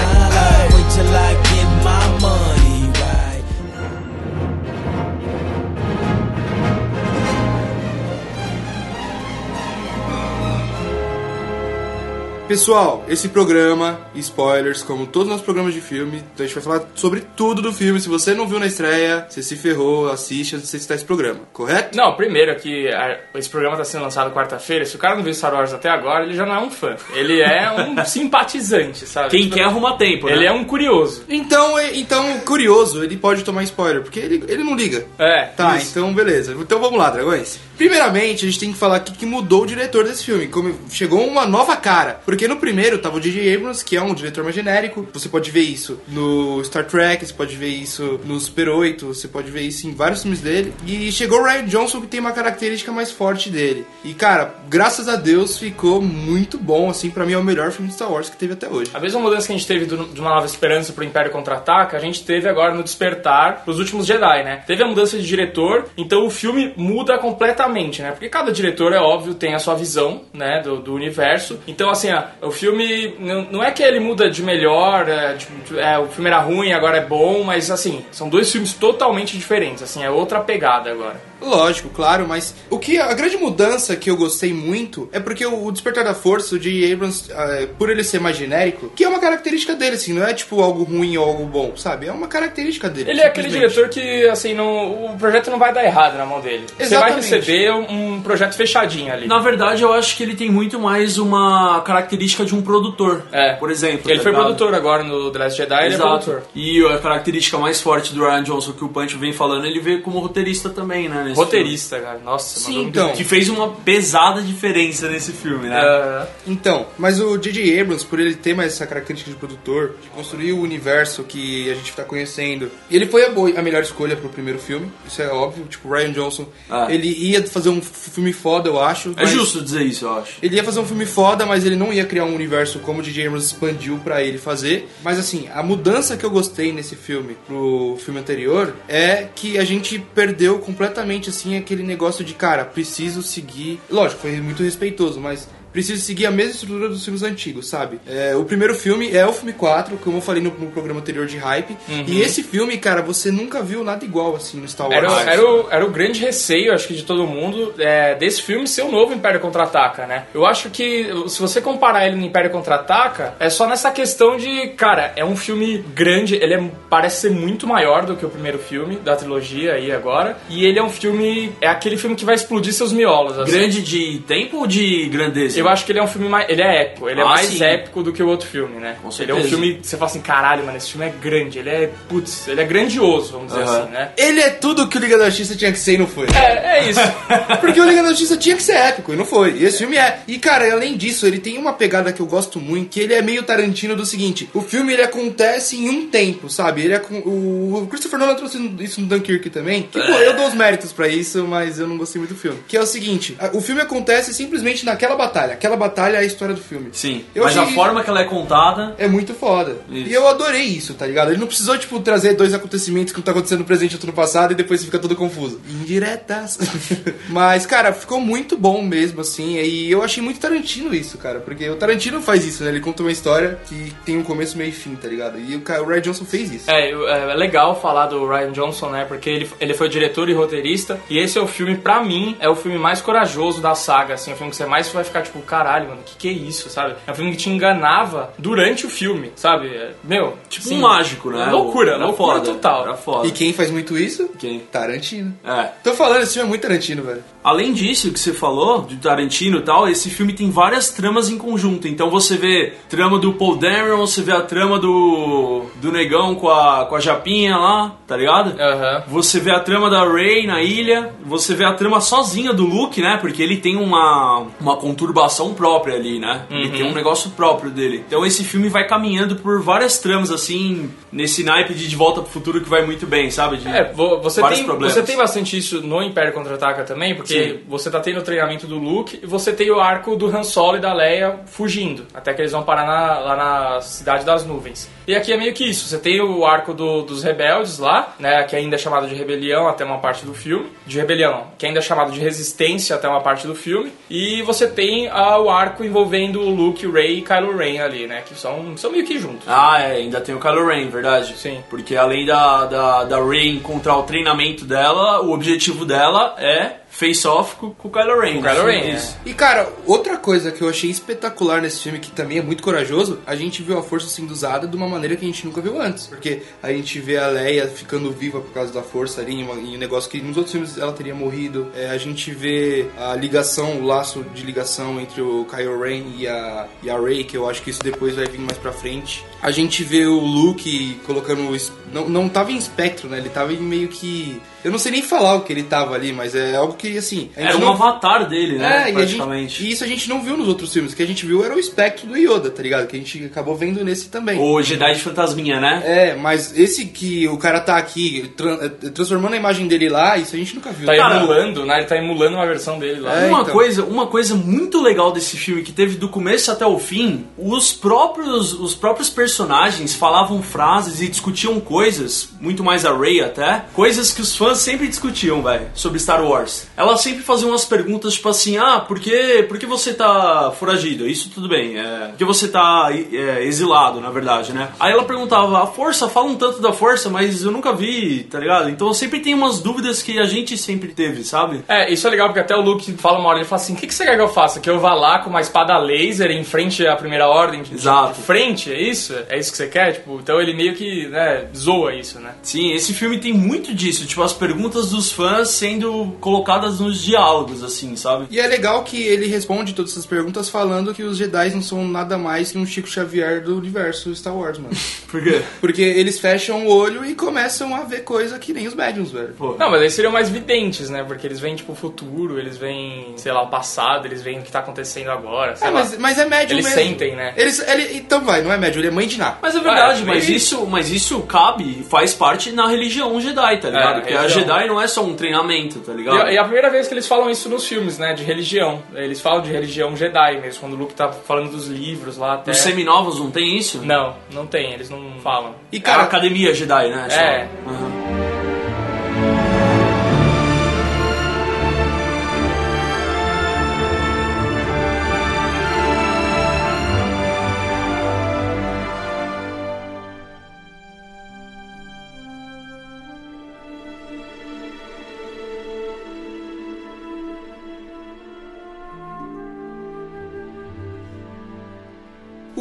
Pessoal, 12.47 13.03
esse 13.09 13.29
programa, 13.29 13.99
spoilers, 14.13 14.83
como 14.83 15.07
todos 15.07 15.23
os 15.27 15.31
nossos 15.31 15.43
programas 15.43 15.73
de 15.73 15.81
filme, 15.81 16.17
então 16.31 16.45
a 16.45 16.47
gente 16.47 16.53
vai 16.53 16.63
falar 16.63 16.83
sobre 16.93 17.21
tudo 17.35 17.59
do 17.59 17.73
filme. 17.73 17.99
Se 17.99 18.07
você 18.07 18.35
não 18.35 18.47
viu 18.47 18.59
na 18.59 18.67
estreia, 18.67 19.25
você 19.27 19.41
se 19.41 19.55
ferrou, 19.55 20.11
assiste 20.11 20.55
antes 20.55 20.69
de 20.69 20.77
assistir 20.77 20.93
esse 20.93 21.03
programa, 21.03 21.39
correto? 21.51 21.97
Não, 21.97 22.15
primeiro 22.15 22.55
que 22.59 22.87
a- 22.89 23.17
esse 23.33 23.49
programa 23.49 23.75
tá 23.77 23.83
sendo 23.83 24.03
lançado 24.03 24.31
quarta-feira. 24.31 24.85
Se 24.85 24.95
o 24.95 24.99
cara 24.99 25.15
não 25.15 25.23
viu 25.23 25.33
Star 25.33 25.55
Wars 25.55 25.73
até 25.73 25.89
agora, 25.89 26.23
ele 26.23 26.35
já 26.35 26.45
não 26.45 26.53
é 26.53 26.59
um 26.59 26.69
fã. 26.69 26.95
Ele 27.15 27.41
é 27.41 27.71
um 27.71 27.95
simpatizante, 28.05 29.07
sabe? 29.07 29.31
Quem 29.31 29.43
Tipo, 29.45 29.55
quer 29.55 29.63
arruma 29.63 29.97
tempo, 29.97 30.27
né? 30.27 30.33
Ele 30.33 30.45
é 30.45 30.51
um 30.51 30.63
curioso. 30.65 31.23
Então, 31.27 31.79
é- 31.79 31.95
então, 31.95 32.39
curioso, 32.41 33.03
ele 33.03 33.17
pode 33.17 33.43
tomar 33.43 33.63
spoiler, 33.63 34.03
porque 34.03 34.19
ele, 34.19 34.43
ele 34.47 34.63
não 34.63 34.75
liga. 34.75 35.03
É, 35.17 35.45
Tá, 35.57 35.77
isso. 35.77 35.97
então 35.97 36.13
beleza. 36.13 36.55
Então 36.59 36.79
vamos 36.79 36.99
lá, 36.99 37.09
dragões. 37.09 37.59
Primeiramente, 37.75 38.45
a 38.45 38.47
gente 38.47 38.59
tem 38.59 38.71
que 38.71 38.77
falar 38.77 38.97
aqui 38.97 39.13
que 39.13 39.25
mudou 39.25 39.63
o 39.63 39.65
diretor 39.65 40.03
desse 40.05 40.23
filme. 40.23 40.47
Como 40.47 40.73
chegou 40.91 41.25
uma 41.27 41.45
nova 41.47 41.75
cara. 41.75 42.21
Porque 42.23 42.34
no 42.47 42.57
primeiro 42.57 42.97
tava 42.97 43.17
o 43.17 43.21
J.J. 43.21 43.55
Abrams, 43.55 43.83
que 43.85 43.95
é 43.95 44.01
um 44.01 44.13
diretor 44.13 44.43
mais 44.43 44.55
genérico. 44.55 45.07
Você 45.13 45.29
pode 45.29 45.49
ver 45.51 45.61
isso 45.61 45.99
no 46.07 46.63
Star 46.63 46.85
Trek, 46.85 47.25
você 47.25 47.33
pode 47.33 47.55
ver 47.55 47.69
isso 47.69 48.19
no 48.25 48.39
Super 48.39 48.69
8, 48.69 49.07
você 49.07 49.27
pode 49.27 49.49
ver 49.49 49.61
isso 49.61 49.87
em 49.87 49.93
vários 49.93 50.21
filmes 50.21 50.41
dele. 50.41 50.73
E 50.85 51.11
chegou 51.11 51.39
o 51.39 51.43
Ryan 51.45 51.65
Johnson, 51.65 52.01
que 52.01 52.07
tem 52.07 52.19
uma 52.19 52.31
característica 52.33 52.91
mais 52.91 53.11
forte 53.11 53.49
dele. 53.49 53.85
E 54.03 54.13
cara, 54.13 54.55
graças 54.69 55.07
a 55.07 55.15
Deus 55.15 55.57
ficou 55.57 56.01
muito 56.01 56.57
bom. 56.57 56.89
Assim, 56.89 57.09
pra 57.09 57.25
mim 57.25 57.33
é 57.33 57.37
o 57.37 57.43
melhor 57.43 57.71
filme 57.71 57.87
de 57.87 57.95
Star 57.95 58.11
Wars 58.11 58.29
que 58.29 58.37
teve 58.37 58.53
até 58.53 58.67
hoje. 58.67 58.91
A 58.93 58.99
mesma 58.99 59.19
mudança 59.19 59.47
que 59.47 59.53
a 59.53 59.55
gente 59.57 59.67
teve 59.67 59.85
do- 59.85 60.05
de 60.05 60.19
uma 60.19 60.31
nova 60.31 60.45
esperança 60.45 60.91
pro 60.93 61.03
Império 61.03 61.31
Contra-Ataca, 61.31 61.95
a 61.95 61.99
gente 61.99 62.23
teve 62.25 62.49
agora 62.49 62.73
no 62.73 62.83
Despertar 62.83 63.63
pros 63.63 63.79
últimos 63.79 64.05
Jedi, 64.05 64.43
né? 64.43 64.63
Teve 64.67 64.83
a 64.83 64.87
mudança 64.87 65.17
de 65.17 65.25
diretor, 65.25 65.85
então 65.97 66.25
o 66.25 66.29
filme 66.29 66.73
muda 66.75 67.17
completamente, 67.17 68.01
né? 68.01 68.11
Porque 68.11 68.29
cada 68.29 68.51
diretor, 68.51 68.93
é 68.93 68.99
óbvio, 68.99 69.33
tem 69.35 69.53
a 69.53 69.59
sua 69.59 69.75
visão, 69.75 70.21
né, 70.33 70.61
do, 70.63 70.77
do 70.79 70.93
universo. 70.93 71.59
Então, 71.67 71.89
assim, 71.89 72.11
ó, 72.11 72.23
o 72.41 72.51
filme 72.51 73.15
não, 73.19 73.63
é 73.63 73.71
que 73.71 73.83
ele 73.83 73.99
muda 73.99 74.29
de 74.29 74.41
melhor, 74.43 75.07
é, 75.09 75.33
tipo, 75.35 75.77
é, 75.77 75.97
o 75.99 76.07
filme 76.07 76.29
era 76.29 76.39
ruim, 76.39 76.71
agora 76.73 76.97
é 76.97 77.05
bom, 77.05 77.43
mas 77.43 77.71
assim, 77.71 78.05
são 78.11 78.29
dois 78.29 78.51
filmes 78.51 78.73
totalmente 78.73 79.37
diferentes, 79.37 79.83
assim, 79.83 80.03
é 80.03 80.09
outra 80.09 80.39
pegada 80.39 80.91
agora. 80.91 81.19
Lógico, 81.41 81.89
claro, 81.89 82.27
mas 82.27 82.55
o 82.69 82.79
que 82.79 82.97
a 82.97 83.13
grande 83.13 83.37
mudança 83.37 83.95
que 83.95 84.09
eu 84.09 84.17
gostei 84.17 84.53
muito 84.53 85.09
é 85.11 85.19
porque 85.19 85.45
o, 85.45 85.71
Despertar 85.71 86.03
da 86.03 86.13
Força, 86.13 86.55
o 86.55 86.59
J.J. 86.59 86.93
Abrams, 86.93 87.31
ah, 87.31 87.67
por 87.77 87.89
ele 87.89 88.03
ser 88.03 88.19
mais 88.19 88.37
genérico, 88.37 88.89
que 88.95 89.03
é 89.03 89.07
uma 89.07 89.19
característica 89.19 89.75
dele, 89.75 89.95
assim, 89.95 90.13
não 90.13 90.25
é 90.25 90.33
tipo 90.33 90.61
algo 90.61 90.83
ruim 90.83 91.17
ou 91.17 91.25
algo 91.25 91.45
bom, 91.45 91.73
sabe? 91.75 92.07
É 92.07 92.11
uma 92.11 92.27
característica 92.27 92.89
dele. 92.89 93.11
Ele 93.11 93.21
é 93.21 93.27
aquele 93.27 93.49
diretor 93.49 93.89
que, 93.89 94.27
assim, 94.27 94.53
não, 94.53 95.13
o 95.13 95.17
projeto 95.17 95.51
não 95.51 95.59
vai 95.59 95.73
dar 95.73 95.83
errado 95.83 96.17
na 96.17 96.25
mão 96.25 96.41
dele. 96.41 96.65
Você 96.67 96.95
vai 96.95 97.11
Exatamente. 97.11 97.15
receber 97.15 97.71
um, 97.73 98.21
projeto 98.21 98.55
fechadinho 98.55 99.13
ali. 99.13 99.27
Na 99.27 99.39
verdade, 99.39 99.83
eu 99.83 99.93
acho 99.93 100.15
que 100.15 100.23
ele 100.23 100.35
tem 100.35 100.49
muito 100.49 100.79
mais 100.79 101.17
uma 101.17 101.81
característica 101.81 102.45
de 102.45 102.55
um 102.55 102.61
produtor. 102.61 103.23
É. 103.31 103.53
Por 103.53 103.69
exemplo. 103.69 104.09
Ele 104.09 104.17
tá 104.17 104.23
foi 104.23 104.31
ligado? 104.31 104.45
produtor 104.45 104.73
agora 104.73 105.03
no 105.03 105.31
The 105.31 105.39
Last 105.39 105.57
Jedi, 105.57 105.85
ele 105.85 105.93
é 105.93 105.97
Exato. 105.97 106.25
produtor. 106.25 106.43
E 106.55 106.85
a 106.87 106.97
característica 106.97 107.57
mais 107.57 107.81
forte 107.81 108.13
do 108.13 108.21
Ryan 108.25 108.43
Johnson 108.43 108.73
que 108.73 108.83
o 108.83 108.89
Punch 108.89 109.15
vem 109.17 109.33
falando, 109.33 109.65
ele 109.65 109.79
veio 109.79 110.01
como 110.01 110.19
roteirista 110.19 110.69
também, 110.69 111.07
né? 111.07 111.24
Nesse 111.25 111.35
Roteirista, 111.37 111.99
cara. 111.99 112.19
Nossa, 112.23 112.59
Sim, 112.59 112.83
então. 112.85 113.05
filme. 113.07 113.17
Que 113.17 113.23
fez 113.23 113.49
uma 113.49 113.69
pesada 113.69 114.41
diferença 114.41 115.09
nesse 115.09 115.31
filme, 115.31 115.67
né? 115.67 115.79
É, 115.81 116.27
Então, 116.47 116.85
mas 116.97 117.19
o 117.19 117.37
J.J. 117.37 117.79
Abrams, 117.81 118.05
por 118.05 118.19
ele 118.19 118.35
ter 118.35 118.55
mais 118.55 118.73
essa 118.73 118.85
característica 118.87 119.31
de 119.31 119.37
produtor, 119.37 119.95
de 120.01 120.09
construir 120.09 120.53
o 120.53 120.61
universo 120.61 121.23
que 121.23 121.69
a 121.71 121.75
gente 121.75 121.91
tá 121.93 122.03
conhecendo, 122.03 122.71
ele 122.89 123.05
foi 123.07 123.25
a, 123.25 123.29
boa, 123.29 123.49
a 123.57 123.61
melhor 123.61 123.81
escolha 123.83 124.15
pro 124.15 124.29
primeiro 124.29 124.59
filme, 124.59 124.91
isso 125.07 125.21
é 125.21 125.27
óbvio. 125.27 125.65
Tipo, 125.65 125.87
o 125.89 125.91
Ryan 125.93 126.11
Johnson, 126.11 126.47
Ah. 126.69 126.87
ele 126.89 127.07
ia 127.07 127.43
fazer 127.47 127.69
um 127.69 127.81
filme 127.81 128.31
foda, 128.33 128.69
eu 128.69 128.79
acho. 128.81 129.13
É 129.17 129.25
justo 129.25 129.61
dizer 129.61 129.83
isso, 129.83 130.05
eu 130.05 130.13
acho. 130.13 130.33
Ele 130.41 130.55
ia 130.55 130.63
fazer 130.63 130.79
um 130.79 130.85
filme 130.85 131.05
foda, 131.05 131.45
mas 131.45 131.65
ele 131.65 131.75
não 131.75 131.91
ia 131.91 132.05
criar 132.05 132.25
um 132.25 132.35
universo 132.35 132.79
como 132.79 132.99
o 132.99 133.03
J.J. 133.03 133.27
Abrams 133.27 133.47
expandiu 133.51 133.99
pra 134.03 134.21
ele 134.23 134.37
fazer. 134.37 134.87
Mas 135.03 135.17
assim, 135.19 135.47
a 135.53 135.63
mudança 135.63 136.15
que 136.17 136.25
eu 136.25 136.29
gostei 136.29 136.71
nesse 136.71 136.95
filme 136.95 137.35
pro 137.47 137.97
filme 138.03 138.19
anterior 138.19 138.73
é 138.87 139.27
que 139.35 139.57
a 139.57 139.63
gente 139.63 139.97
perdeu 140.13 140.59
completamente 140.59 141.14
assim 141.29 141.57
aquele 141.57 141.83
negócio 141.83 142.23
de 142.23 142.33
cara, 142.33 142.65
preciso 142.65 143.21
seguir. 143.21 143.79
Lógico, 143.89 144.21
foi 144.21 144.39
muito 144.41 144.63
respeitoso, 144.63 145.19
mas 145.19 145.47
preciso 145.75 146.01
seguir 146.01 146.25
a 146.25 146.31
mesma 146.31 146.51
estrutura 146.53 146.87
dos 146.87 147.03
filmes 147.03 147.21
antigos, 147.21 147.67
sabe? 147.67 147.99
É, 148.07 148.33
o 148.35 148.45
primeiro 148.45 148.73
filme 148.73 149.11
é 149.15 149.25
o 149.27 149.33
filme 149.33 149.51
4, 149.51 149.97
como 149.97 150.17
eu 150.17 150.21
falei 150.21 150.41
no, 150.41 150.49
no 150.57 150.67
programa 150.71 151.01
anterior 151.01 151.25
de 151.27 151.37
hype. 151.37 151.75
E 152.07 152.21
esse 152.21 152.41
filme, 152.43 152.77
cara, 152.77 153.01
você 153.01 153.29
nunca 153.29 153.61
viu 153.61 153.83
nada 153.83 154.05
igual 154.05 154.35
assim 154.37 154.57
no 154.59 154.67
Star 154.67 154.87
Wars. 154.89 154.97
Era, 154.97 155.11
o- 155.11 155.19
era, 155.19 155.45
o, 155.45 155.67
era 155.71 155.85
o 155.85 155.89
grande 155.91 156.19
receio, 156.21 156.73
acho 156.73 156.87
que 156.87 156.93
de 156.93 157.03
todo 157.03 157.27
mundo, 157.27 157.73
é, 157.77 158.15
desse 158.15 158.41
filme 158.41 158.65
ser 158.67 158.83
o 158.83 158.91
novo 158.91 159.13
Império 159.13 159.39
Contra-Ataca, 159.41 160.07
né? 160.07 160.23
Eu 160.33 160.45
acho 160.45 160.69
que, 160.69 161.07
se 161.27 161.41
você 161.41 161.59
comparar 161.59 162.07
ele 162.07 162.15
no 162.15 162.25
Império 162.25 162.49
Contra-Ataca, 162.49 163.35
é 163.39 163.49
só 163.49 163.67
nessa 163.67 163.91
questão 163.91 164.37
de, 164.37 164.69
cara, 164.77 165.11
é 165.17 165.25
um 165.25 165.35
filme 165.35 165.83
grande, 165.93 166.35
ele 166.35 166.53
é- 166.53 166.71
parece 166.89 167.21
ser 167.21 167.31
muito 167.31 167.67
maior 167.67 168.05
do 168.05 168.15
que 168.15 168.25
o 168.25 168.29
primeiro 168.29 168.57
filme 168.59 168.95
da 168.97 169.15
trilogia 169.15 169.73
aí 169.73 169.91
agora, 169.91 170.37
e 170.49 170.65
ele 170.65 170.79
é 170.79 170.83
um 170.83 170.89
filme, 170.89 171.51
é 171.59 171.67
aquele 171.67 171.97
filme 171.97 172.15
que 172.15 172.23
vai 172.25 172.35
explodir 172.35 172.71
seus 172.73 172.93
miolos, 172.93 173.37
assim. 173.37 173.51
Grande 173.51 173.81
de 173.81 174.19
tempo 174.27 174.59
ou 174.59 174.67
de 174.67 175.05
grandeza? 175.09 175.59
eu 175.59 175.64
acho 175.69 175.85
que 175.85 175.91
ele 175.91 175.99
é 175.99 176.03
um 176.03 176.07
filme 176.07 176.27
mais. 176.29 176.49
Ele 176.49 176.61
é 176.61 176.81
épico, 176.83 177.09
ele 177.09 177.19
é 177.19 177.23
Ah, 177.23 177.27
mais 177.27 177.47
sim. 177.47 177.63
épico 177.63 178.03
do 178.03 178.11
que 178.13 178.21
o 178.23 178.27
outro 178.27 178.47
filme, 178.47 178.79
né? 178.79 178.95
Com 179.01 179.09
ele 179.19 179.31
é 179.31 179.35
um 179.35 179.43
filme 179.43 179.75
que 179.75 179.87
você 179.87 179.97
fala 179.97 180.09
assim, 180.11 180.21
caralho, 180.21 180.65
mano, 180.65 180.77
esse 180.77 180.91
filme 180.91 181.05
é 181.07 181.09
grande, 181.21 181.59
ele 181.59 181.69
é. 181.69 181.89
Putz, 182.09 182.47
ele 182.47 182.61
é 182.61 182.65
grandioso, 182.65 183.33
vamos 183.33 183.47
dizer 183.53 183.63
Aham. 183.63 183.81
assim, 183.83 183.91
né? 183.91 184.09
Ele 184.17 184.39
é 184.39 184.49
tudo 184.49 184.87
que 184.87 184.97
o 184.97 185.01
Liga 185.01 185.17
da 185.17 185.25
Justiça 185.29 185.55
tinha 185.55 185.71
que 185.71 185.79
ser 185.79 185.93
e 185.93 185.97
não 185.97 186.07
foi. 186.07 186.27
É, 186.35 186.79
é 186.79 186.89
isso. 186.89 186.99
Porque 187.59 187.79
o 187.79 187.85
Liga 187.85 188.03
da 188.03 188.09
Justiça 188.09 188.37
tinha 188.37 188.55
que 188.55 188.63
ser 188.63 188.73
épico 188.75 189.13
e 189.13 189.15
não 189.15 189.25
foi. 189.25 189.53
E 189.57 189.65
esse 189.65 189.79
filme 189.79 189.97
é. 189.97 190.19
E 190.27 190.37
cara, 190.37 190.71
além 190.71 190.95
disso, 190.97 191.25
ele 191.25 191.39
tem 191.39 191.57
uma 191.57 191.73
pegada 191.73 192.11
que 192.13 192.19
eu 192.21 192.25
gosto 192.25 192.59
muito, 192.59 192.89
que 192.89 192.99
ele 192.99 193.13
é 193.13 193.21
meio 193.21 193.43
Tarantino 193.43 193.95
do 193.95 194.05
seguinte: 194.05 194.49
o 194.53 194.61
filme 194.61 194.93
ele 194.93 195.01
acontece 195.03 195.75
em 195.77 195.89
um 195.89 196.07
tempo, 196.09 196.49
sabe? 196.49 196.83
Ele 196.83 196.93
é 196.93 196.99
com. 196.99 197.15
O 197.19 197.87
Christopher 197.89 198.19
Nolan 198.19 198.35
trouxe 198.35 198.57
isso 198.79 199.01
no 199.01 199.07
Dunkirk 199.07 199.49
também. 199.49 199.83
Que, 199.91 199.99
pô, 199.99 200.11
eu 200.13 200.35
dou 200.35 200.47
os 200.47 200.53
méritos 200.53 200.91
pra 200.91 201.07
isso, 201.07 201.45
mas 201.47 201.79
eu 201.79 201.87
não 201.87 201.97
gostei 201.97 202.19
muito 202.19 202.33
do 202.33 202.39
filme. 202.39 202.59
Que 202.67 202.77
é 202.77 202.81
o 202.81 202.85
seguinte: 202.85 203.37
o 203.53 203.61
filme 203.61 203.81
acontece 203.81 204.33
simplesmente 204.33 204.85
naquela 204.85 205.15
batalha. 205.15 205.54
Aquela 205.55 205.75
batalha 205.77 206.17
é 206.17 206.19
a 206.19 206.23
história 206.23 206.53
do 206.53 206.61
filme. 206.61 206.89
Sim. 206.91 207.23
Eu 207.33 207.43
Mas 207.43 207.57
a 207.57 207.65
forma 207.67 208.03
que 208.03 208.09
ela 208.09 208.21
é 208.21 208.25
contada. 208.25 208.93
É 208.97 209.07
muito 209.07 209.33
foda. 209.33 209.77
Isso. 209.89 210.09
E 210.09 210.13
eu 210.13 210.27
adorei 210.27 210.63
isso, 210.63 210.93
tá 210.93 211.05
ligado? 211.07 211.29
Ele 211.31 211.39
não 211.39 211.47
precisou, 211.47 211.77
tipo, 211.77 211.99
trazer 211.99 212.33
dois 212.35 212.53
acontecimentos 212.53 213.13
que 213.13 213.19
um 213.19 213.23
tá 213.23 213.31
acontecendo 213.31 213.59
no 213.59 213.65
presente 213.65 213.91
e 213.93 213.95
outro 213.95 214.07
no 214.07 214.13
passado 214.13 214.51
e 214.51 214.55
depois 214.55 214.83
fica 214.83 214.99
todo 214.99 215.15
confuso. 215.15 215.59
Indiretas. 215.69 216.59
Mas, 217.29 217.65
cara, 217.65 217.93
ficou 217.93 218.19
muito 218.19 218.57
bom 218.57 218.81
mesmo, 218.81 219.21
assim. 219.21 219.57
E 219.57 219.89
eu 219.91 220.03
achei 220.03 220.21
muito 220.21 220.39
Tarantino 220.39 220.93
isso, 220.93 221.17
cara. 221.17 221.39
Porque 221.39 221.67
o 221.69 221.75
Tarantino 221.75 222.21
faz 222.21 222.45
isso, 222.45 222.63
né? 222.63 222.69
Ele 222.69 222.79
conta 222.79 223.01
uma 223.03 223.11
história 223.11 223.59
que 223.67 223.93
tem 224.05 224.17
um 224.17 224.23
começo, 224.23 224.57
meio 224.57 224.69
e 224.69 224.73
fim, 224.73 224.95
tá 224.95 225.07
ligado? 225.07 225.39
E 225.39 225.55
o, 225.55 225.61
cara, 225.61 225.81
o 225.83 225.87
Ryan 225.87 226.01
Johnson 226.01 226.25
fez 226.25 226.51
isso. 226.51 226.69
É, 226.69 226.91
eu- 226.93 227.07
é 227.07 227.33
legal 227.35 227.79
falar 227.79 228.07
do 228.07 228.27
Ryan 228.27 228.51
Johnson, 228.51 228.89
né? 228.89 229.05
Porque 229.05 229.29
ele, 229.29 229.49
ele 229.59 229.73
foi 229.73 229.89
diretor 229.89 230.29
e 230.29 230.33
roteirista. 230.33 230.99
E 231.09 231.17
esse 231.17 231.37
é 231.37 231.41
o 231.41 231.47
filme, 231.47 231.75
pra 231.77 232.03
mim, 232.03 232.35
é 232.39 232.49
o 232.49 232.55
filme 232.55 232.77
mais 232.77 233.01
corajoso 233.01 233.61
da 233.61 233.73
saga, 233.75 234.15
assim. 234.15 234.31
É 234.31 234.33
o 234.33 234.37
filme 234.37 234.51
que 234.51 234.57
você 234.57 234.65
mais 234.65 234.87
vai 234.89 235.03
ficar 235.03 235.21
tipo, 235.21 235.39
caralho, 235.45 235.89
mano, 235.89 236.01
que 236.05 236.15
que 236.15 236.27
é 236.29 236.31
isso, 236.31 236.69
sabe? 236.69 236.95
É 237.05 237.11
um 237.11 237.15
filme 237.15 237.31
que 237.31 237.37
te 237.37 237.49
enganava 237.49 238.33
durante 238.37 238.85
o 238.85 238.89
filme, 238.89 239.31
sabe? 239.35 239.67
É, 239.67 239.91
Meu, 240.03 240.37
Tipo 240.49 240.67
sim, 240.67 240.77
um 240.77 240.81
mágico, 240.81 241.29
né? 241.29 241.45
Loucura, 241.51 241.93
Era 241.95 242.05
loucura 242.05 242.39
foda, 242.39 242.51
total. 242.51 242.83
Era 242.83 242.95
foda. 242.95 243.27
E 243.27 243.31
quem 243.31 243.53
faz 243.53 243.69
muito 243.69 243.97
isso? 243.97 244.29
Quem? 244.39 244.59
Tarantino. 244.59 245.33
É. 245.43 245.69
Tô 245.83 245.93
falando, 245.93 246.23
esse 246.23 246.33
filme 246.33 246.47
é 246.47 246.49
muito 246.49 246.61
Tarantino, 246.61 247.03
velho. 247.03 247.23
Além 247.43 247.73
disso, 247.73 248.11
que 248.11 248.19
você 248.19 248.33
falou, 248.33 248.81
de 248.83 248.95
Tarantino 248.97 249.59
e 249.59 249.61
tal, 249.61 249.87
esse 249.87 250.09
filme 250.09 250.33
tem 250.33 250.49
várias 250.49 250.89
tramas 250.91 251.29
em 251.29 251.37
conjunto. 251.37 251.87
Então 251.87 252.09
você 252.09 252.37
vê 252.37 252.73
trama 252.89 253.19
do 253.19 253.33
Paul 253.33 253.55
Dameron, 253.57 253.97
você 253.97 254.21
vê 254.21 254.31
a 254.31 254.41
trama 254.41 254.79
do, 254.79 255.65
do 255.75 255.91
negão 255.91 256.33
com 256.35 256.49
a, 256.49 256.85
com 256.85 256.95
a 256.95 256.99
japinha 256.99 257.55
lá, 257.57 257.95
tá 258.07 258.17
ligado? 258.17 258.59
Aham. 258.59 259.03
Você 259.07 259.39
vê 259.39 259.51
a 259.51 259.59
trama 259.59 259.89
da 259.89 260.03
Rey 260.09 260.47
na 260.47 260.61
ilha, 260.61 261.13
você 261.23 261.53
vê 261.53 261.65
a 261.65 261.73
trama 261.73 262.01
sozinha 262.01 262.53
do 262.53 262.65
Luke, 262.65 263.01
né? 263.01 263.17
Porque 263.17 263.43
ele 263.43 263.57
tem 263.57 263.75
uma, 263.75 264.47
uma 264.59 264.77
conturbação 264.77 265.34
própria 265.53 265.95
ali, 265.95 266.19
né? 266.19 266.43
Ele 266.49 266.69
tem 266.69 266.83
um 266.83 266.93
negócio 266.93 267.31
próprio 267.31 267.69
dele. 267.71 268.03
Então 268.07 268.25
esse 268.25 268.43
filme 268.43 268.69
vai 268.69 268.87
caminhando 268.87 269.35
por 269.35 269.61
várias 269.61 269.99
tramas, 269.99 270.31
assim, 270.31 270.89
nesse 271.11 271.43
naipe 271.43 271.73
de 271.73 271.87
De 271.87 271.95
Volta 271.95 272.21
pro 272.21 272.29
Futuro 272.31 272.61
que 272.61 272.69
vai 272.69 272.85
muito 272.85 273.05
bem, 273.05 273.29
sabe? 273.29 273.57
De 273.57 273.67
É, 273.67 273.91
vo- 273.91 274.19
você 274.21 274.41
vários 274.41 274.59
tem, 274.59 274.65
problemas. 274.67 274.93
você 274.93 275.03
tem 275.03 275.17
bastante 275.17 275.57
isso 275.57 275.81
no 275.81 276.01
Império 276.01 276.33
Contra-Ataca 276.33 276.83
também, 276.83 277.15
porque 277.15 277.33
Sim. 277.33 277.59
você 277.67 277.89
tá 277.89 277.99
tendo 277.99 278.19
o 278.19 278.23
treinamento 278.23 278.65
do 278.67 278.77
Luke 278.77 279.19
e 279.21 279.25
você 279.25 279.51
tem 279.53 279.69
o 279.71 279.79
arco 279.79 280.15
do 280.15 280.27
Han 280.27 280.43
Solo 280.43 280.77
e 280.77 280.79
da 280.79 280.93
Leia 280.93 281.39
fugindo, 281.45 282.05
até 282.13 282.33
que 282.33 282.41
eles 282.41 282.51
vão 282.51 282.63
parar 282.63 282.85
na- 282.85 283.19
lá 283.19 283.35
na 283.35 283.81
Cidade 283.81 284.25
das 284.25 284.45
Nuvens. 284.45 284.89
E 285.07 285.15
aqui 285.15 285.31
é 285.31 285.37
meio 285.37 285.53
que 285.53 285.63
isso, 285.63 285.87
você 285.87 285.97
tem 285.99 286.19
o 286.21 286.45
arco 286.45 286.73
do- 286.73 287.01
dos 287.03 287.23
rebeldes 287.23 287.77
lá, 287.79 288.15
né, 288.19 288.43
que 288.43 288.55
ainda 288.55 288.75
é 288.75 288.79
chamado 288.79 289.07
de 289.07 289.13
rebelião 289.15 289.67
até 289.67 289.83
uma 289.85 289.99
parte 289.99 290.25
do 290.25 290.33
filme, 290.33 290.67
de 290.85 290.97
rebelião, 290.97 291.47
que 291.57 291.65
ainda 291.65 291.79
é 291.79 291.81
chamado 291.81 292.11
de 292.11 292.19
resistência 292.19 292.95
até 292.95 293.07
uma 293.07 293.21
parte 293.21 293.45
do 293.47 293.55
filme, 293.55 293.91
e 294.09 294.41
você 294.43 294.67
tem 294.67 295.07
ah, 295.15 295.39
o 295.39 295.49
arco 295.49 295.83
envolvendo 295.83 296.41
o 296.41 296.49
Luke, 296.49 296.85
Rey 296.87 297.19
e 297.19 297.21
Kylo 297.21 297.55
Ren 297.55 297.79
ali, 297.79 298.07
né, 298.07 298.21
que 298.25 298.35
são, 298.35 298.75
são 298.77 298.91
meio 298.91 299.05
que 299.05 299.17
juntos. 299.17 299.47
Ah, 299.47 299.79
é, 299.81 299.97
ainda 299.97 300.19
tem 300.21 300.35
o 300.35 300.39
Kylo 300.39 300.67
Ren, 300.67 300.89
verdade? 300.89 301.35
Sim. 301.37 301.63
Porque 301.69 301.95
além 301.95 302.25
da, 302.25 302.65
da, 302.65 303.03
da 303.05 303.23
Rey 303.23 303.55
encontrar 303.55 303.97
o 303.97 304.03
treinamento 304.03 304.65
dela, 304.65 305.21
o 305.21 305.31
objetivo 305.31 305.85
dela 305.85 306.35
é 306.37 306.84
face-off 306.95 307.55
com, 307.57 307.71
com 307.71 307.87
o 307.87 307.91
Kylo 307.91 308.19
Ren. 308.21 308.33
Com 308.33 308.39
o 308.39 308.43
Kylo 308.43 308.65
Ren, 308.67 308.95
Isso. 308.95 309.17
E 309.25 309.33
cara, 309.33 309.69
outra 309.85 310.17
coisa 310.17 310.51
que 310.51 310.61
eu 310.61 310.69
achei 310.69 310.89
espetacular 310.89 311.61
nesse 311.61 311.81
filme, 311.81 311.99
que 311.99 312.09
também 312.11 312.37
é 312.37 312.41
muito 312.41 312.63
corajoso, 312.63 313.19
a 313.25 313.35
gente 313.35 313.61
viu 313.61 313.77
a 313.77 313.83
força 313.83 314.07
sendo 314.07 314.31
usada 314.31 314.65
de 314.67 314.75
uma 314.77 314.87
maneira 314.87 315.15
que 315.15 315.25
a 315.25 315.27
gente 315.27 315.45
nunca 315.45 315.59
viu 315.61 315.79
antes. 315.81 316.07
Porque 316.07 316.41
a 316.63 316.71
gente 316.71 316.99
vê 316.99 317.17
a 317.17 317.27
Leia 317.27 317.67
ficando 317.67 318.11
viva 318.11 318.39
por 318.39 318.53
causa 318.53 318.71
da 318.71 318.81
força 318.81 319.21
ali, 319.21 319.33
em 319.33 319.43
uma- 319.43 319.55
em 319.55 319.75
um 319.75 319.79
negócio 319.79 320.09
que 320.09 320.21
nos 320.21 320.37
outros 320.37 320.53
filmes 320.53 320.77
ela 320.77 320.93
teria 320.93 321.13
morrido. 321.13 321.67
É, 321.75 321.89
a 321.89 321.97
gente 321.97 322.31
vê 322.31 322.87
a 322.97 323.13
ligação, 323.15 323.79
o 323.79 323.85
laço 323.85 324.23
de 324.33 324.43
ligação 324.43 324.99
entre 325.01 325.21
o 325.21 325.45
Kylo 325.45 325.81
Ren 325.81 326.03
e 326.17 326.27
a, 326.27 326.67
e 326.81 326.89
a 326.89 326.97
Rey, 326.97 327.23
que 327.25 327.35
eu 327.35 327.49
acho 327.49 327.61
que 327.61 327.69
isso 327.69 327.83
depois 327.83 328.15
vai 328.15 328.25
vir 328.25 328.39
mais 328.39 328.57
pra 328.57 328.71
frente. 328.71 329.25
A 329.41 329.51
gente 329.51 329.83
vê 329.83 330.05
o 330.05 330.19
Luke 330.19 330.99
colocando. 331.05 331.55
Não, 331.91 332.07
não 332.09 332.29
tava 332.29 332.51
em 332.51 332.57
espectro, 332.57 333.09
né? 333.09 333.17
Ele 333.17 333.29
tava 333.29 333.53
em 333.53 333.57
meio 333.57 333.87
que. 333.89 334.41
Eu 334.63 334.71
não 334.71 334.79
sei 334.79 334.91
nem 334.91 335.01
falar 335.03 335.35
o 335.35 335.41
que 335.41 335.53
ele 335.53 335.61
tava 335.63 335.93
ali, 335.93 336.11
mas 336.11 336.33
é 336.33 336.55
algo 336.55 336.73
que 336.73 336.84
assim. 336.97 337.29
Era 337.35 337.57
um 337.57 337.61
não- 337.61 337.73
avatar 337.73 338.27
dele, 338.27 338.57
né? 338.57 338.85
é, 338.85 338.89
e, 338.89 338.93
praticamente. 338.93 339.53
gente, 339.59 339.69
e 339.69 339.71
isso 339.71 339.83
a 339.83 339.87
gente 339.87 340.09
não 340.09 340.21
viu 340.21 340.37
nos 340.37 340.47
outros 340.47 340.71
filmes. 340.73 340.93
O 340.93 340.95
que 340.95 341.03
a 341.03 341.07
gente 341.07 341.25
viu 341.25 341.43
era 341.43 341.55
o 341.55 341.59
espectro 341.59 342.07
do 342.07 342.17
Yoda, 342.17 342.49
tá 342.49 342.61
ligado? 342.61 342.87
Que 342.87 342.95
a 342.95 342.99
gente 342.99 343.25
acabou 343.25 343.55
vendo 343.55 343.83
nesse 343.83 344.09
também. 344.09 344.39
O 344.39 344.61
Jedi 344.61 344.93
de 344.93 345.01
Fantasminha, 345.01 345.59
né? 345.59 345.81
É, 345.85 346.15
mas 346.15 346.57
esse 346.57 346.85
que 346.85 347.27
o 347.27 347.37
cara 347.37 347.59
tá 347.59 347.77
aqui 347.77 348.31
tran- 348.35 348.59
eh, 348.61 348.89
transformando 348.89 349.33
a 349.33 349.37
imagem 349.37 349.67
dele 349.67 349.89
lá, 349.89 350.17
isso 350.17 350.35
a 350.35 350.39
gente 350.39 350.55
nunca 350.55 350.71
viu. 350.71 350.85
Tá 350.85 350.95
Cara, 350.95 351.17
emulando, 351.17 351.65
né, 351.65 351.77
ele 351.79 351.85
tá 351.87 351.97
emulando 351.97 352.35
uma 352.37 352.45
versão 352.45 352.79
dele 352.79 352.99
lá. 353.01 353.13
É, 353.21 353.27
uma, 353.27 353.41
então. 353.41 353.53
coisa, 353.53 353.83
uma 353.83 354.07
coisa 354.07 354.35
muito 354.35 354.81
legal 354.81 355.11
desse 355.11 355.37
filme 355.37 355.61
que 355.63 355.71
teve 355.71 355.95
do 355.95 356.09
começo 356.09 356.51
até 356.51 356.65
o 356.65 356.77
fim, 356.79 357.25
os 357.37 357.71
próprios, 357.73 358.53
os 358.53 358.73
próprios 358.75 359.09
personagens 359.09 359.93
falavam 359.95 360.41
frases 360.41 361.01
e 361.01 361.07
discutiam 361.07 361.59
coisas, 361.59 362.29
muito 362.39 362.63
mais 362.63 362.85
a 362.85 362.95
Rey 362.97 363.21
até, 363.21 363.65
coisas 363.73 364.11
que 364.11 364.21
os 364.21 364.35
fãs 364.35 364.59
sempre 364.59 364.87
discutiam, 364.87 365.41
velho, 365.41 365.67
sobre 365.73 365.99
Star 365.99 366.23
Wars. 366.23 366.67
Ela 366.77 366.97
sempre 366.97 367.23
fazia 367.23 367.47
umas 367.47 367.65
perguntas 367.65 368.13
tipo 368.13 368.29
assim: 368.29 368.57
ah, 368.57 368.79
por 368.79 368.99
que, 368.99 369.43
por 369.43 369.57
que 369.57 369.65
você 369.65 369.93
tá 369.93 370.51
foragido? 370.57 371.07
Isso 371.07 371.29
tudo 371.29 371.47
bem, 371.47 371.77
é, 371.77 372.07
por 372.09 372.17
que 372.17 372.25
você 372.25 372.47
tá 372.47 372.89
é, 372.91 373.43
exilado, 373.43 373.99
na 374.01 374.09
verdade, 374.09 374.53
né? 374.53 374.69
Aí 374.79 374.91
ela 374.91 375.03
perguntava: 375.03 375.63
a 375.63 375.67
força, 375.67 376.09
fala 376.09 376.27
um 376.27 376.35
tanto 376.35 376.61
da 376.61 376.73
força, 376.73 377.09
mas 377.09 377.43
eu 377.43 377.51
nunca 377.51 377.73
vi, 377.73 378.23
tá 378.23 378.39
ligado? 378.39 378.69
Então 378.69 378.93
sempre 378.93 379.19
tem 379.19 379.33
umas 379.33 379.59
dúvidas 379.59 380.01
que 380.01 380.19
a 380.19 380.25
gente 380.25 380.57
sempre 380.57 380.89
teve, 380.89 381.23
sabe? 381.23 381.63
É, 381.67 381.91
isso 381.91 382.07
é 382.07 382.09
legal 382.09 382.27
porque 382.27 382.39
até 382.39 382.55
o 382.55 382.61
Luke 382.61 382.91
fala 382.93 383.19
uma 383.19 383.29
hora, 383.29 383.39
ele 383.39 383.47
fala 383.47 383.61
assim, 383.61 383.73
o 383.73 383.75
que, 383.75 383.87
que 383.87 383.93
você 383.93 384.05
quer 384.05 384.15
que 384.15 384.21
eu 384.21 384.27
faça? 384.27 384.59
Que 384.59 384.69
eu 384.69 384.79
vá 384.79 384.93
lá 384.93 385.19
com 385.19 385.29
uma 385.29 385.41
espada 385.41 385.77
laser 385.77 386.31
em 386.31 386.43
frente 386.43 386.85
à 386.85 386.95
primeira 386.95 387.27
ordem? 387.27 387.63
Tipo, 387.63 387.75
Exato. 387.75 388.13
De 388.15 388.21
frente, 388.21 388.71
é 388.71 388.81
isso? 388.81 389.15
É 389.29 389.37
isso 389.37 389.51
que 389.51 389.57
você 389.57 389.67
quer? 389.67 389.93
Tipo, 389.93 390.19
então 390.21 390.41
ele 390.41 390.53
meio 390.53 390.75
que, 390.75 391.07
né, 391.07 391.47
zoa 391.55 391.93
isso, 391.93 392.19
né? 392.19 392.33
Sim, 392.41 392.73
esse 392.73 392.93
filme 392.93 393.17
tem 393.17 393.33
muito 393.33 393.73
disso, 393.73 394.05
tipo, 394.05 394.21
as 394.21 394.33
perguntas 394.33 394.89
dos 394.89 395.11
fãs 395.11 395.49
sendo 395.49 396.15
colocadas 396.19 396.64
nos 396.79 397.01
diálogos, 397.01 397.63
assim, 397.63 397.95
sabe? 397.95 398.27
E 398.29 398.39
é 398.39 398.47
legal 398.47 398.83
que 398.83 399.01
ele 399.01 399.27
responde 399.27 399.73
todas 399.73 399.91
essas 399.91 400.05
perguntas 400.05 400.49
falando 400.49 400.93
que 400.93 401.03
os 401.03 401.17
Jedi 401.17 401.51
não 401.51 401.61
são 401.61 401.87
nada 401.87 402.17
mais 402.17 402.51
que 402.51 402.57
um 402.57 402.65
Chico 402.65 402.87
Xavier 402.87 403.41
do 403.43 403.57
universo 403.57 404.13
Star 404.15 404.35
Wars, 404.35 404.57
mano. 404.57 404.75
Por 405.09 405.23
quê? 405.23 405.41
Porque 405.61 405.81
eles 405.81 406.19
fecham 406.19 406.65
o 406.67 406.69
olho 406.75 407.05
e 407.05 407.15
começam 407.15 407.73
a 407.75 407.81
ver 407.81 408.03
coisa 408.03 408.37
que 408.39 408.53
nem 408.53 408.67
os 408.67 408.73
médiums, 408.75 409.11
velho. 409.11 409.33
Pô, 409.37 409.55
Não, 409.57 409.69
mas 409.71 409.81
eles 409.81 409.93
seriam 409.93 410.11
mais 410.11 410.29
videntes, 410.29 410.89
né? 410.89 411.03
Porque 411.03 411.25
eles 411.25 411.39
veem, 411.39 411.55
tipo, 411.55 411.71
o 411.71 411.75
futuro, 411.75 412.37
eles 412.39 412.57
veem, 412.57 413.13
sei 413.17 413.31
lá, 413.31 413.41
o 413.43 413.47
passado, 413.47 414.05
eles 414.07 414.21
veem 414.21 414.39
o 414.39 414.41
que 414.41 414.51
tá 414.51 414.59
acontecendo 414.59 415.09
agora, 415.11 415.55
sei 415.55 415.67
É, 415.67 415.71
lá. 415.71 415.79
mas, 415.79 415.97
mas 415.97 416.17
é 416.19 416.25
médium 416.25 416.57
Eles 416.57 416.65
mesmo. 416.65 416.81
sentem, 416.81 417.15
né? 417.15 417.33
Eles, 417.37 417.59
ele, 417.67 417.97
então 417.97 418.21
vai, 418.21 418.41
não 418.41 418.51
é 418.51 418.57
médium, 418.57 418.79
ele 418.81 418.87
é 418.87 418.91
mãe 418.91 419.07
de 419.07 419.17
Ná. 419.17 419.37
Mas 419.41 419.55
é 419.55 419.59
verdade, 419.59 420.01
Ah, 420.01 420.05
mas 420.05 420.27
e- 420.27 420.35
isso, 420.35 420.65
mas 420.65 420.91
isso 420.91 421.21
cabe, 421.21 421.85
faz 421.89 422.13
parte 422.13 422.51
na 422.51 422.67
religião 422.67 423.19
Jedi, 423.21 423.57
tá 423.59 423.69
ligado? 423.69 423.97
É, 423.97 424.01
Porque 424.01 424.13
a 424.13 424.21
religião. 424.21 424.41
Jedi 424.41 424.67
não 424.67 424.81
é 424.81 424.87
só 424.87 425.03
um 425.03 425.13
treinamento, 425.15 425.79
tá 425.79 425.93
E, 425.93 425.97
ligado? 425.97 426.21
a- 426.23 426.31
e 426.33 426.37
a 426.37 426.43
primeira 426.55 426.69
vez 426.69 426.87
que 426.87 426.93
eles 426.93 427.05
falam 427.05 427.29
isso 427.29 427.49
nos 427.49 427.67
filmes, 427.67 427.97
né? 427.99 428.13
De 428.13 428.23
religião. 428.23 428.81
Eles 428.93 429.19
falam 429.19 429.41
de 429.41 429.51
religião 429.51 429.93
Jedi 429.95 430.39
mesmo, 430.39 430.61
quando 430.61 430.73
o 430.73 430.77
Luke 430.77 430.93
tá 430.93 431.11
falando 431.11 431.51
dos 431.51 431.67
livros 431.67 432.17
lá 432.17 432.35
até. 432.35 432.51
Os 432.51 432.59
seminovos 432.59 433.19
não 433.19 433.29
tem 433.29 433.57
isso? 433.57 433.81
Não, 433.83 434.15
não 434.31 434.47
tem, 434.47 434.71
eles 434.71 434.89
não 434.89 435.19
falam. 435.21 435.53
E 435.69 435.75
É 435.75 435.79
a 435.79 435.83
cara, 435.83 436.03
academia 436.03 436.53
Jedi, 436.53 436.89
né? 436.89 437.07
É. 437.11 437.47
Aham. 437.69 437.94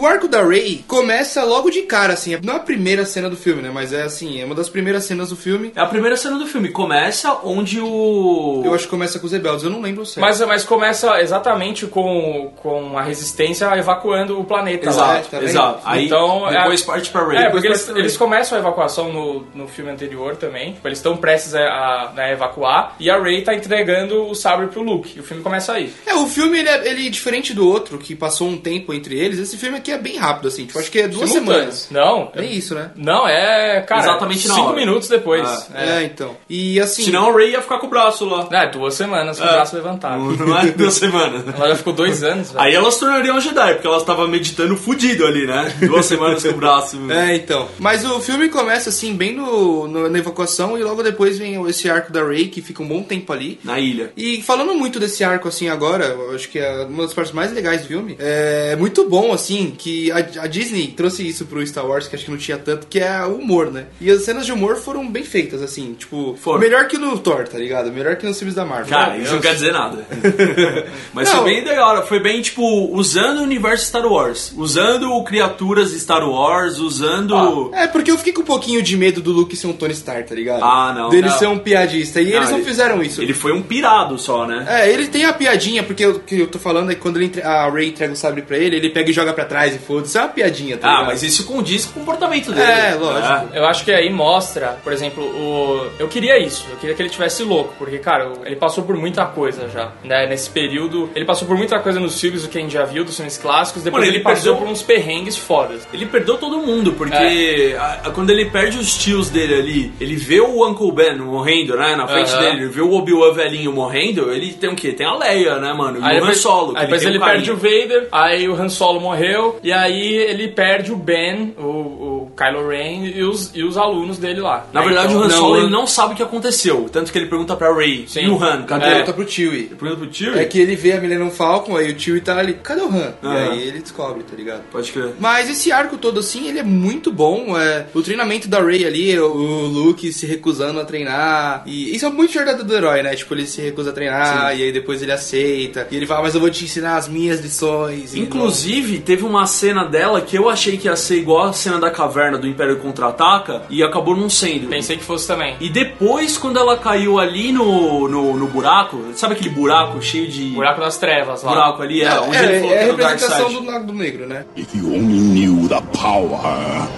O 0.05 0.07
arco 0.07 0.29
da 0.29 0.47
Rey 0.47 0.85
começa 0.87 1.43
logo 1.45 1.71
de 1.71 1.81
cara, 1.81 2.13
assim. 2.13 2.37
Não 2.43 2.53
é 2.53 2.57
a 2.59 2.61
primeira 2.61 3.07
cena 3.07 3.31
do 3.31 3.39
filme, 3.39 3.63
né? 3.63 3.71
Mas 3.73 3.91
é 3.91 4.03
assim, 4.03 4.39
é 4.39 4.45
uma 4.45 4.55
das 4.55 4.69
primeiras 4.69 5.05
cenas 5.05 5.31
do 5.31 5.37
filme. 5.37 5.73
É 5.75 5.81
a 5.81 5.87
primeira 5.87 6.15
cena 6.15 6.39
do 6.39 6.47
filme. 6.47 6.69
Começa 6.69 7.39
onde 7.43 7.81
o. 7.81 8.61
Eu 8.63 8.75
acho 8.75 8.85
que 8.85 8.91
começa 8.91 9.19
com 9.19 9.25
os 9.25 9.33
rebeldes, 9.33 9.65
eu 9.65 9.71
não 9.71 9.81
lembro 9.81 10.05
certo. 10.05 10.21
Mas, 10.21 10.39
mas 10.43 10.63
começa 10.63 11.23
exatamente 11.23 11.87
com, 11.87 12.53
com 12.57 12.99
a 12.99 13.03
resistência 13.03 13.65
evacuando 13.79 14.39
o 14.39 14.45
planeta 14.45 14.91
lá. 14.91 15.15
Exato, 15.15 15.29
tá 15.31 15.39
vendo? 15.39 15.49
exato. 15.49 15.81
Aí 15.87 16.05
Então, 16.05 16.51
depois 16.51 16.83
é- 16.83 16.85
parte 16.85 17.11
pra 17.11 17.27
Ray. 17.27 17.39
É, 17.39 17.51
porque 17.51 17.67
eles, 17.67 17.89
eles 17.89 18.15
começam 18.19 18.59
a 18.59 18.61
evacuação 18.61 19.11
no, 19.11 19.47
no 19.55 19.67
filme 19.67 19.91
anterior 19.91 20.37
também. 20.37 20.75
Tipo, 20.75 20.87
eles 20.87 20.99
estão 20.99 21.17
prestes 21.17 21.55
a, 21.55 21.61
a, 21.63 22.13
né, 22.15 22.33
evacuar. 22.35 22.95
E 23.01 23.09
a 23.09 23.19
Rey 23.19 23.41
tá 23.41 23.55
entregando 23.55 24.27
o 24.29 24.35
sabre 24.35 24.67
pro 24.67 24.83
Luke. 24.83 25.15
E 25.17 25.21
o 25.21 25.25
filme 25.25 25.43
começa 25.43 25.73
aí. 25.73 25.91
É, 26.05 26.13
o 26.15 26.27
filme, 26.27 26.59
ele, 26.59 26.69
é, 26.69 26.91
ele, 26.91 27.09
diferente 27.09 27.55
do 27.55 27.67
outro, 27.67 27.97
que 27.97 28.15
passou 28.15 28.47
um 28.47 28.59
tempo 28.59 28.93
entre 28.93 29.19
eles, 29.19 29.39
esse 29.39 29.57
filme 29.57 29.79
aqui 29.79 29.94
é 29.94 29.94
bem 29.99 30.17
rápido, 30.17 30.49
assim. 30.49 30.67
Tipo, 30.67 30.79
acho 30.79 30.91
que 30.91 30.99
é 31.01 31.09
duas 31.09 31.31
semanas. 31.31 31.89
Não, 31.91 32.31
Nem 32.35 32.53
isso, 32.53 32.75
né? 32.75 32.91
não, 32.97 33.27
é, 33.27 33.81
cara, 33.83 34.03
Exatamente 34.03 34.49
na 34.49 34.55
cinco 34.55 34.67
hora. 34.69 34.77
minutos 34.77 35.09
depois. 35.09 35.69
É. 35.75 36.01
É. 36.01 36.05
então. 36.05 36.37
E 36.49 36.81
assim. 36.81 37.03
Senão 37.05 37.31
o 37.31 37.37
Ray 37.37 37.51
ia 37.53 37.63
ficar 37.63 37.79
com 37.79 37.87
o 37.87 37.91
braço 37.91 38.25
lá. 38.25 38.49
É, 38.53 38.69
duas 38.71 38.95
semanas 38.95 39.39
com 39.39 39.45
o 39.45 39.49
braço 39.49 39.77
levantado. 39.77 40.21
Não 40.45 40.59
é 40.59 40.67
duas 40.67 40.95
semanas. 40.95 41.43
Ela 41.55 41.69
já 41.69 41.77
ficou 41.77 41.93
dois 41.93 42.23
anos, 42.23 42.51
velho. 42.53 42.65
Aí 42.65 42.75
elas 42.75 42.97
tornariam 42.99 43.41
Jedi, 43.41 43.75
porque 43.75 43.87
elas 43.87 44.03
estavam 44.03 44.27
meditando 44.29 44.77
fudido 44.77 45.27
ali, 45.27 45.47
né? 45.47 45.73
Duas 45.81 46.07
semanas 46.07 46.43
com 46.43 46.49
o 46.51 46.55
braço. 46.55 46.99
É, 47.15 47.35
então. 47.37 47.69
Mas 47.79 48.05
o 48.05 48.21
filme 48.21 48.49
começa 48.49 48.89
assim, 48.89 49.15
bem 49.15 49.35
no, 49.35 49.87
no- 49.87 50.09
na 50.09 50.19
evacuação, 50.19 50.77
e 50.79 50.83
logo 50.83 51.03
depois 51.03 51.39
vem 51.39 51.63
esse 51.69 51.89
arco 51.89 52.13
da 52.13 52.25
Rey, 52.25 52.49
que 52.49 52.61
fica 52.63 52.83
um 52.83 52.89
bom 52.89 53.03
tempo 53.03 53.33
ali. 53.33 53.59
Na 53.63 53.79
ilha. 53.79 54.11
E 54.17 54.43
falando 54.43 54.75
muito 54.75 54.99
desse 54.99 55.23
arco 55.23 55.49
assim 55.49 55.69
agora, 55.69 56.05
eu 56.07 56.35
acho 56.35 56.49
que 56.49 56.59
é 56.59 56.85
uma 56.89 57.03
das 57.05 57.15
partes 57.15 57.33
mais 57.33 57.53
legais 57.53 57.83
do 57.83 57.89
filme. 57.89 58.17
É 58.19 58.75
muito 58.77 59.09
bom, 59.09 59.33
assim, 59.33 59.75
que 59.85 60.11
a, 60.11 60.17
a 60.17 60.47
Disney 60.47 60.87
trouxe 60.97 61.29
isso 61.29 61.45
pro 61.45 61.65
Star 61.67 61.87
Wars, 61.87 62.09
que 62.09 62.17
acho 62.17 62.25
que 62.25 62.31
não 62.31 62.39
tinha 62.39 62.57
tanto, 62.57 62.87
que 62.87 62.99
é 62.99 63.23
o 63.27 63.35
humor, 63.35 63.71
né? 63.71 63.85
E 64.01 64.11
as 64.11 64.23
cenas 64.23 64.47
de 64.47 64.53
humor 64.53 64.77
foram 64.77 65.07
bem 65.11 65.23
feitas, 65.25 65.61
assim, 65.63 65.93
tipo, 65.93 66.35
Foram. 66.41 66.59
melhor 66.61 66.89
que 66.89 66.97
no 66.97 67.19
Thor, 67.19 67.47
tá 67.47 67.59
ligado? 67.59 67.93
Melhor 67.93 68.17
que 68.17 68.25
nos 68.25 68.39
filmes 68.39 68.55
da 68.55 68.65
Marvel. 68.65 68.89
Cara, 68.89 69.19
isso 69.19 69.35
não 69.35 69.41
quer 69.43 69.53
dizer 69.55 69.73
nada. 69.75 70.07
Mas 71.13 71.29
Não. 71.29 71.43
foi 71.43 71.45
bem 71.55 71.65
legal. 71.65 72.07
Foi 72.07 72.19
bem, 72.21 72.41
tipo, 72.41 72.63
usando 72.97 73.39
o 73.41 73.43
universo 73.43 73.87
Star 73.87 74.07
Wars. 74.07 74.53
Usando 74.57 75.23
criaturas 75.25 75.91
Star 75.93 76.27
Wars, 76.29 76.79
usando. 76.79 77.71
É, 77.75 77.87
porque 77.87 78.11
eu 78.11 78.17
fiquei 78.19 78.33
com 78.33 78.41
um 78.41 78.45
pouquinho 78.45 78.83
de 78.83 78.97
medo 78.97 79.21
do 79.21 79.33
Luke 79.33 79.55
ser 79.57 79.67
um 79.67 79.73
Tony 79.73 79.93
Stark, 79.93 80.29
tá 80.29 80.35
ligado? 80.35 80.63
Ah, 80.65 80.93
não. 80.97 81.09
Dele 81.11 81.29
Não. 81.29 81.39
ser 81.39 81.47
um 81.49 81.59
piadista. 81.59 82.21
E 82.21 82.33
eles 82.33 82.49
não 82.49 82.57
ele- 82.59 82.65
fizeram 82.67 83.03
isso. 83.03 83.21
Ele 83.21 83.35
foi 83.35 83.53
um 83.53 83.63
pirado 83.63 84.19
só, 84.19 84.47
né? 84.47 84.65
É, 84.69 84.91
ele 84.93 85.09
tem 85.09 85.25
a 85.25 85.33
piadinha, 85.33 85.83
porque 85.83 86.07
o 86.07 86.21
que 86.21 86.41
eu 86.41 86.47
tô 86.47 86.59
falando 86.59 86.91
é 86.91 86.95
que 86.95 87.01
quando 87.01 87.21
ele 87.21 87.41
a 87.43 87.69
Ray 87.69 87.89
entrega 87.89 88.13
o 88.13 88.17
sabre 88.17 88.43
pra 88.43 88.57
ele, 88.57 88.77
ele 88.77 88.91
pega 88.91 89.11
e 89.11 89.13
joga 89.13 89.33
pra 89.33 89.45
trás 89.45 89.74
e 89.75 89.79
foda-se. 89.79 90.17
É 90.17 90.21
uma 90.21 90.29
piadinha, 90.29 90.77
tá 90.77 90.87
Ah, 90.89 90.91
ligado? 90.93 91.07
mas 91.07 91.23
isso 91.23 91.45
condiz 91.47 91.85
com 91.87 91.93
o 91.93 91.95
comportamento 92.05 92.53
dele. 92.53 92.63
É, 92.71 92.95
lógico. 92.95 93.55
Eu 93.55 93.65
acho 93.67 93.85
que 93.85 93.93
aí 93.93 94.11
mostra, 94.11 94.79
por 94.83 94.93
exemplo, 94.93 95.23
o. 95.25 95.91
Eu 95.99 96.09
queria 96.09 96.39
isso, 96.39 96.67
eu 96.71 96.77
queria 96.77 96.95
que 96.95 97.03
ele 97.03 97.09
tivesse 97.11 97.43
louco, 97.43 97.75
porque, 97.79 97.99
cara, 97.99 98.33
ele 98.45 98.57
passou 98.57 98.85
por 98.85 98.97
muita 98.97 99.25
coisa 99.27 99.69
já, 99.69 99.93
né? 100.03 100.27
Nesse 100.27 100.51
período. 100.51 101.11
Ele 101.15 101.25
passou 101.25 101.47
por 101.47 101.57
muita 101.57 101.79
coisa 101.81 101.99
nos 102.01 102.21
filmes, 102.21 102.45
o 102.45 102.49
que 102.49 102.59
a 102.59 102.61
gente 102.61 102.73
já 102.73 102.85
viu, 102.85 103.05
dos 103.05 103.17
filmes 103.17 103.37
clássicos, 103.39 103.83
depois 103.83 104.01
Mano, 104.03 104.11
ele, 104.11 104.17
ele 104.19 104.25
passou 104.25 104.53
perdeu- 104.53 104.57
por 104.67 104.73
uns 104.73 104.83
perrengues 104.83 105.37
fodas. 105.37 105.87
Ele 105.93 106.07
perdeu 106.07 106.37
todo 106.39 106.59
mundo, 106.59 106.93
porque 106.93 107.75
a- 107.79 108.01
a- 108.05 108.11
quando 108.11 108.31
ele 108.31 108.47
perde 108.47 108.79
os 108.79 108.97
tios 108.97 109.31
dele 109.31 109.55
ali, 109.55 109.93
ele 110.01 110.17
vê 110.17 110.41
o 110.41 110.67
Uncle 110.69 110.93
Ben 110.93 111.17
morrendo, 111.19 111.77
né? 111.77 111.95
Na 111.97 112.07
frente 112.07 112.33
dele, 112.37 112.63
ele 112.63 112.69
vê 112.69 112.81
o 112.81 112.93
Obi-Wan 112.93 113.33
velhinho 113.33 113.73
morrendo, 113.73 114.33
ele 114.33 114.53
tem 114.53 114.71
o 114.71 114.77
quê? 114.77 114.93
Tem 114.93 115.07
a 115.07 115.15
Leia, 115.15 115.57
né, 115.59 115.73
mano? 115.73 115.99
E 116.01 116.05
Aí 116.05 116.21
o 116.21 116.25
Han 116.25 116.35
Solo. 116.35 116.75
aí 116.77 116.83
depois 116.85 117.03
ele 117.05 117.19
um 117.19 117.21
perde 117.25 117.51
o. 117.51 117.57
Vader, 117.57 118.09
aí 118.13 118.49
o 118.49 118.55
Han 118.55 118.69
Solo 118.69 119.01
morreu, 119.01 119.59
e 119.65 119.73
aí 119.73 120.15
ele 120.15 120.49
perde 120.49 120.93
o 120.93 120.97
Ben, 120.97 121.55
o, 121.59 121.63
o 121.63 122.33
Kylo 122.37 122.69
Ren 122.69 123.05
e 123.07 123.23
os, 123.23 123.51
e 123.55 123.63
os 123.65 123.77
alunos 123.77 124.19
dele 124.19 124.41
lá. 124.41 124.67
Na 124.73 124.81
né? 124.81 124.87
verdade, 124.87 125.09
Então, 125.09 125.21
o 125.21 125.25
Han 125.25 125.29
não, 125.29 125.37
Solo 125.39 125.57
eu- 125.57 125.63
ele 125.63 125.71
não 125.71 125.87
sabe 125.87 126.15
o 126.15 126.17
que 126.17 126.23
aconteceu. 126.23 126.89
Tanto 126.93 127.11
que 127.13 127.19
ele 127.19 127.27
pergunta 127.27 127.57
pra 127.57 127.73
Ray 127.75 128.05
Sim. 128.07 128.21
e 128.25 128.29
o 128.29 128.43
Han, 128.43 128.63
cadê? 128.65 128.85
Ele 128.87 128.93
É. 128.93 128.97
volta 128.99 129.13
pro 129.13 129.29
Chewie. 129.29 129.59
Ele 129.61 129.75
pergunta 129.75 129.97
pro 129.97 130.07
tio? 130.07 130.39
É 130.39 130.45
que 130.45 130.59
ele 130.61 130.77
vê 130.77 130.93
a 130.93 131.01
Millennium 131.01 131.31
Falcon, 131.31 131.77
aí 131.77 131.93
o 131.93 131.99
Chewie 131.99 132.21
tá 132.21 132.37
ali, 132.39 132.55
cadê 132.55 132.83
o 132.83 132.89
Han? 132.89 133.15
E 133.23 133.27
Aham. 133.27 133.51
aí 133.53 133.63
ele 133.63 133.79
descobre, 133.81 134.23
tá 134.23 134.37
ligado? 134.37 134.63
Pode 134.71 134.93
crer. 134.93 135.15
Mas 135.19 135.49
esse 135.51 135.73
arco 135.73 135.97
todo 135.97 136.21
assim, 136.21 136.49
ele 136.49 136.59
é 136.59 136.63
muito 136.63 137.11
bom. 137.13 137.57
É, 137.59 137.87
o 137.95 138.03
treinamento 138.03 138.49
da 138.49 138.61
Rey 138.61 138.85
ali, 138.85 139.19
o, 139.19 139.27
o 139.33 139.67
Luke 139.67 140.13
se 140.13 140.27
recusando 140.27 140.79
a 140.81 140.85
treinar. 140.85 141.63
E 141.67 141.95
isso 141.95 142.05
é 142.07 142.11
muito 142.11 142.33
jornada 142.33 142.63
do 142.63 142.75
herói, 142.75 143.03
né? 143.03 143.15
Tipo, 143.15 143.35
ele 143.35 143.47
se 143.47 143.61
recusa 143.63 143.91
a 143.91 143.93
treinar 143.93 144.59
e 144.59 144.63
aí 144.65 144.73
depois 144.73 145.03
ele 145.03 145.13
aceita. 145.13 145.87
E 145.91 145.97
ele 145.97 146.07
fala, 146.07 146.23
mas 146.23 146.35
eu 146.35 146.41
vou 146.41 146.51
te 146.51 146.65
ensinar 146.65 146.97
as 146.97 147.09
minhas 147.09 147.41
lições. 147.41 148.15
E 148.15 148.21
Inclusive, 148.21 148.99
teve 148.99 149.25
uma 149.25 149.44
cena 149.47 149.85
dela 149.85 150.21
que 150.21 150.37
eu 150.37 150.49
achei 150.49 150.77
que 150.77 150.89
ia 150.89 150.97
ser 150.97 151.17
igual 151.17 151.47
a 151.47 151.53
cena 151.53 151.79
da 151.79 151.91
caverna 151.91 152.39
do 152.39 152.47
Império 152.47 152.79
Contra-Ataca 152.79 153.63
e 153.69 153.83
acabou 153.83 154.17
não 154.17 154.29
sendo. 154.29 154.69
Pensei 154.69 154.97
que 154.97 155.05
fosse 155.05 155.27
também. 155.27 155.57
E 155.61 155.69
depois, 155.69 156.37
quando 156.37 156.59
ela 156.59 156.77
caiu 156.77 157.19
ali 157.19 157.53
no, 157.53 158.09
no, 158.09 158.37
no 158.37 158.47
buraco, 158.47 159.13
sabe 159.15 159.35
aquele 159.35 159.51
buraco 159.51 160.01
cheio 160.03 160.29
de. 160.29 160.51
Buraco 160.51 160.81
das 160.81 160.97
Trevas 160.99 161.43
lá. 161.43 161.53
buraco 161.53 161.83
ali? 161.83 162.03
É, 162.03 162.21
onde 162.21 162.37
é, 162.37 162.45
ele 162.45 162.61
falou 162.61 162.75
é 162.75 162.79
que 162.79 162.85
a 162.85 162.87
representação 162.87 163.53
do 163.53 163.65
Lago 163.65 163.93
Negro, 163.93 164.27
né? 164.27 164.45
If 164.57 164.75
you 164.75 164.87
only 164.87 165.19
knew 165.19 165.69
the 165.69 165.81
power 165.93 166.41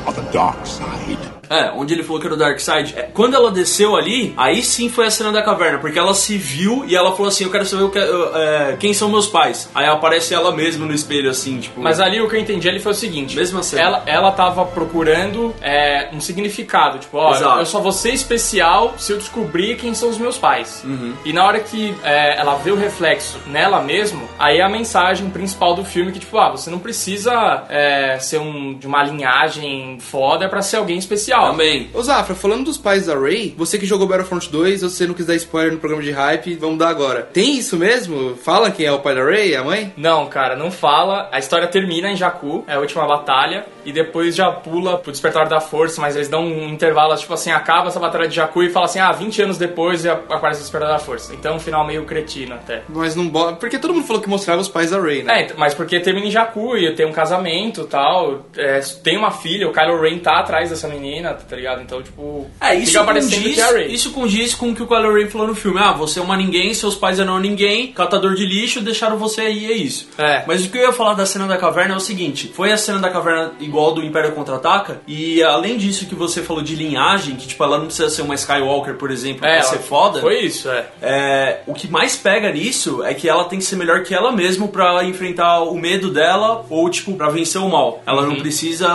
of 0.06 0.20
the 0.20 0.32
dark 0.32 0.66
side. 0.66 1.35
É, 1.50 1.70
onde 1.74 1.94
ele 1.94 2.02
falou 2.02 2.20
que 2.20 2.26
era 2.26 2.34
o 2.34 2.38
Dark 2.38 2.58
Side. 2.58 2.94
É, 2.96 3.02
quando 3.12 3.34
ela 3.34 3.50
desceu 3.50 3.96
ali, 3.96 4.34
aí 4.36 4.62
sim 4.62 4.88
foi 4.88 5.06
a 5.06 5.10
cena 5.10 5.32
da 5.32 5.42
caverna, 5.42 5.78
porque 5.78 5.98
ela 5.98 6.14
se 6.14 6.36
viu 6.36 6.84
e 6.86 6.94
ela 6.96 7.12
falou 7.12 7.28
assim: 7.28 7.44
Eu 7.44 7.50
quero 7.50 7.64
saber 7.64 7.90
que- 7.90 7.98
é, 7.98 8.76
quem 8.78 8.92
são 8.94 9.08
meus 9.08 9.26
pais. 9.26 9.68
Aí 9.74 9.86
aparece 9.86 10.34
ela 10.34 10.52
mesma 10.54 10.86
no 10.86 10.94
espelho, 10.94 11.30
assim, 11.30 11.58
tipo. 11.60 11.80
Mas 11.80 12.00
ali 12.00 12.20
o 12.20 12.28
que 12.28 12.36
eu 12.36 12.40
entendi 12.40 12.68
ali 12.68 12.78
foi 12.80 12.92
o 12.92 12.94
seguinte: 12.94 13.36
Mesma 13.36 13.62
cena. 13.62 13.82
ela, 13.82 14.02
ela 14.06 14.32
tava 14.32 14.64
procurando 14.64 15.54
é, 15.60 16.08
um 16.12 16.20
significado, 16.20 16.98
tipo, 16.98 17.16
ó, 17.18 17.32
Exato. 17.34 17.58
eu 17.60 17.66
só 17.66 17.80
vou 17.80 17.92
ser 17.92 18.10
especial 18.12 18.94
se 18.98 19.12
eu 19.12 19.18
descobrir 19.18 19.76
quem 19.76 19.94
são 19.94 20.08
os 20.08 20.18
meus 20.18 20.38
pais. 20.38 20.82
Uhum. 20.84 21.14
E 21.24 21.32
na 21.32 21.44
hora 21.46 21.60
que 21.60 21.94
é, 22.02 22.38
ela 22.38 22.54
vê 22.56 22.70
o 22.70 22.76
reflexo 22.76 23.38
nela 23.46 23.80
mesmo, 23.80 24.28
aí 24.38 24.58
é 24.58 24.62
a 24.62 24.68
mensagem 24.68 25.28
principal 25.30 25.74
do 25.74 25.84
filme 25.84 26.12
que, 26.12 26.18
tipo, 26.18 26.38
ah, 26.38 26.50
você 26.50 26.70
não 26.70 26.78
precisa 26.78 27.64
é, 27.68 28.18
ser 28.18 28.38
um, 28.38 28.74
de 28.74 28.86
uma 28.86 29.02
linhagem 29.02 29.98
foda 30.00 30.48
pra 30.48 30.62
ser 30.62 30.76
alguém 30.76 30.98
especial. 30.98 31.35
Também. 31.40 31.90
Ô 31.94 32.02
Zafra, 32.02 32.34
falando 32.34 32.64
dos 32.64 32.78
pais 32.78 33.06
da 33.06 33.14
Ray, 33.18 33.54
você 33.56 33.78
que 33.78 33.86
jogou 33.86 34.06
Battlefront 34.06 34.50
2, 34.50 34.82
você 34.82 35.06
não 35.06 35.14
quis 35.14 35.26
dar 35.26 35.34
spoiler 35.36 35.72
no 35.72 35.78
programa 35.78 36.02
de 36.02 36.10
hype, 36.10 36.54
vamos 36.56 36.78
dar 36.78 36.88
agora. 36.88 37.22
Tem 37.32 37.56
isso 37.58 37.76
mesmo? 37.76 38.36
Fala 38.36 38.70
quem 38.70 38.86
é 38.86 38.92
o 38.92 38.98
pai 39.00 39.14
da 39.14 39.24
Ray, 39.24 39.54
a 39.56 39.62
mãe? 39.64 39.92
Não, 39.96 40.26
cara, 40.26 40.56
não 40.56 40.70
fala. 40.70 41.28
A 41.32 41.38
história 41.38 41.66
termina 41.66 42.10
em 42.10 42.16
Jakku, 42.16 42.64
é 42.66 42.74
a 42.74 42.78
última 42.80 43.06
batalha, 43.06 43.64
e 43.84 43.92
depois 43.92 44.34
já 44.34 44.50
pula 44.50 44.98
pro 44.98 45.12
Despertar 45.12 45.48
da 45.48 45.60
Força, 45.60 46.00
mas 46.00 46.16
eles 46.16 46.28
dão 46.28 46.44
um 46.44 46.68
intervalo, 46.68 47.14
tipo 47.16 47.32
assim, 47.34 47.50
acaba 47.50 47.88
essa 47.88 48.00
batalha 48.00 48.28
de 48.28 48.34
Jakku 48.36 48.62
e 48.62 48.70
fala 48.70 48.86
assim, 48.86 48.98
ah, 48.98 49.12
20 49.12 49.42
anos 49.42 49.58
depois 49.58 50.04
e 50.04 50.08
aparece 50.08 50.60
o 50.60 50.62
Despertar 50.62 50.88
da 50.88 50.98
Força. 50.98 51.34
Então, 51.34 51.56
um 51.56 51.60
final 51.60 51.86
meio 51.86 52.04
cretino 52.04 52.54
até. 52.54 52.82
Mas 52.88 53.14
não 53.14 53.28
bota. 53.28 53.56
Porque 53.56 53.78
todo 53.78 53.94
mundo 53.94 54.06
falou 54.06 54.20
que 54.22 54.28
mostrava 54.28 54.60
os 54.60 54.68
pais 54.68 54.90
da 54.90 54.98
Ray, 55.00 55.22
né? 55.22 55.40
É, 55.40 55.42
ent- 55.44 55.54
mas 55.56 55.74
porque 55.74 56.00
termina 56.00 56.26
em 56.26 56.30
Jakku 56.30 56.76
e 56.76 56.94
tem 56.94 57.06
um 57.06 57.12
casamento 57.12 57.82
e 57.82 57.86
tal, 57.86 58.46
é, 58.56 58.80
tem 59.02 59.16
uma 59.16 59.30
filha, 59.30 59.68
o 59.68 59.72
Kylo 59.72 60.00
Ren 60.00 60.18
tá 60.18 60.38
atrás 60.38 60.70
dessa 60.70 60.88
menina, 60.88 61.25
tá 61.34 61.56
ligado? 61.56 61.82
Então, 61.82 62.02
tipo, 62.02 62.46
É, 62.60 62.74
isso 62.74 62.92
condiz, 63.04 63.56
isso 63.88 64.10
condiz 64.12 64.54
com 64.54 64.70
o 64.70 64.74
que 64.74 64.82
o 64.82 64.86
Kylo 64.86 65.14
Ren 65.14 65.28
falou 65.28 65.46
no 65.46 65.54
filme. 65.54 65.78
Ah, 65.80 65.92
você 65.92 66.18
é 66.18 66.22
uma 66.22 66.36
ninguém, 66.36 66.72
seus 66.74 66.94
pais 66.94 67.18
eram 67.18 67.38
ninguém, 67.38 67.92
catador 67.92 68.34
de 68.34 68.44
lixo, 68.44 68.80
deixaram 68.80 69.16
você 69.16 69.42
aí, 69.42 69.66
é 69.66 69.72
isso. 69.76 70.08
É. 70.18 70.44
Mas 70.46 70.64
o 70.64 70.68
que 70.70 70.78
eu 70.78 70.82
ia 70.82 70.92
falar 70.92 71.14
da 71.14 71.26
cena 71.26 71.46
da 71.46 71.56
caverna 71.56 71.94
é 71.94 71.96
o 71.96 72.00
seguinte: 72.00 72.50
foi 72.54 72.72
a 72.72 72.76
cena 72.76 72.98
da 72.98 73.10
caverna 73.10 73.52
igual 73.60 73.92
do 73.92 74.02
Império 74.02 74.32
Contra-Ataca, 74.32 75.00
e 75.06 75.42
além 75.42 75.76
disso 75.76 76.06
que 76.06 76.14
você 76.14 76.42
falou 76.42 76.62
de 76.62 76.74
linhagem, 76.74 77.36
que 77.36 77.46
tipo, 77.46 77.62
ela 77.62 77.78
não 77.78 77.86
precisa 77.86 78.08
ser 78.10 78.22
uma 78.22 78.34
Skywalker, 78.34 78.94
por 78.94 79.10
exemplo, 79.10 79.46
É, 79.46 79.58
pra 79.58 79.62
ser 79.62 79.78
foda. 79.78 80.20
Foi 80.20 80.40
isso, 80.40 80.68
é. 80.70 80.86
É, 81.02 81.60
o 81.66 81.74
que 81.74 81.88
mais 81.88 82.16
pega 82.16 82.50
nisso 82.52 83.02
é 83.04 83.14
que 83.14 83.28
ela 83.28 83.44
tem 83.44 83.58
que 83.58 83.64
ser 83.64 83.76
melhor 83.76 84.02
que 84.02 84.14
ela 84.14 84.32
mesma 84.32 84.68
pra 84.68 85.04
enfrentar 85.04 85.60
o 85.62 85.74
medo 85.76 86.10
dela 86.10 86.64
ou, 86.68 86.88
tipo, 86.90 87.14
pra 87.14 87.28
vencer 87.28 87.60
o 87.60 87.68
mal. 87.68 88.02
Ela 88.06 88.26
não 88.26 88.36
precisa, 88.36 88.88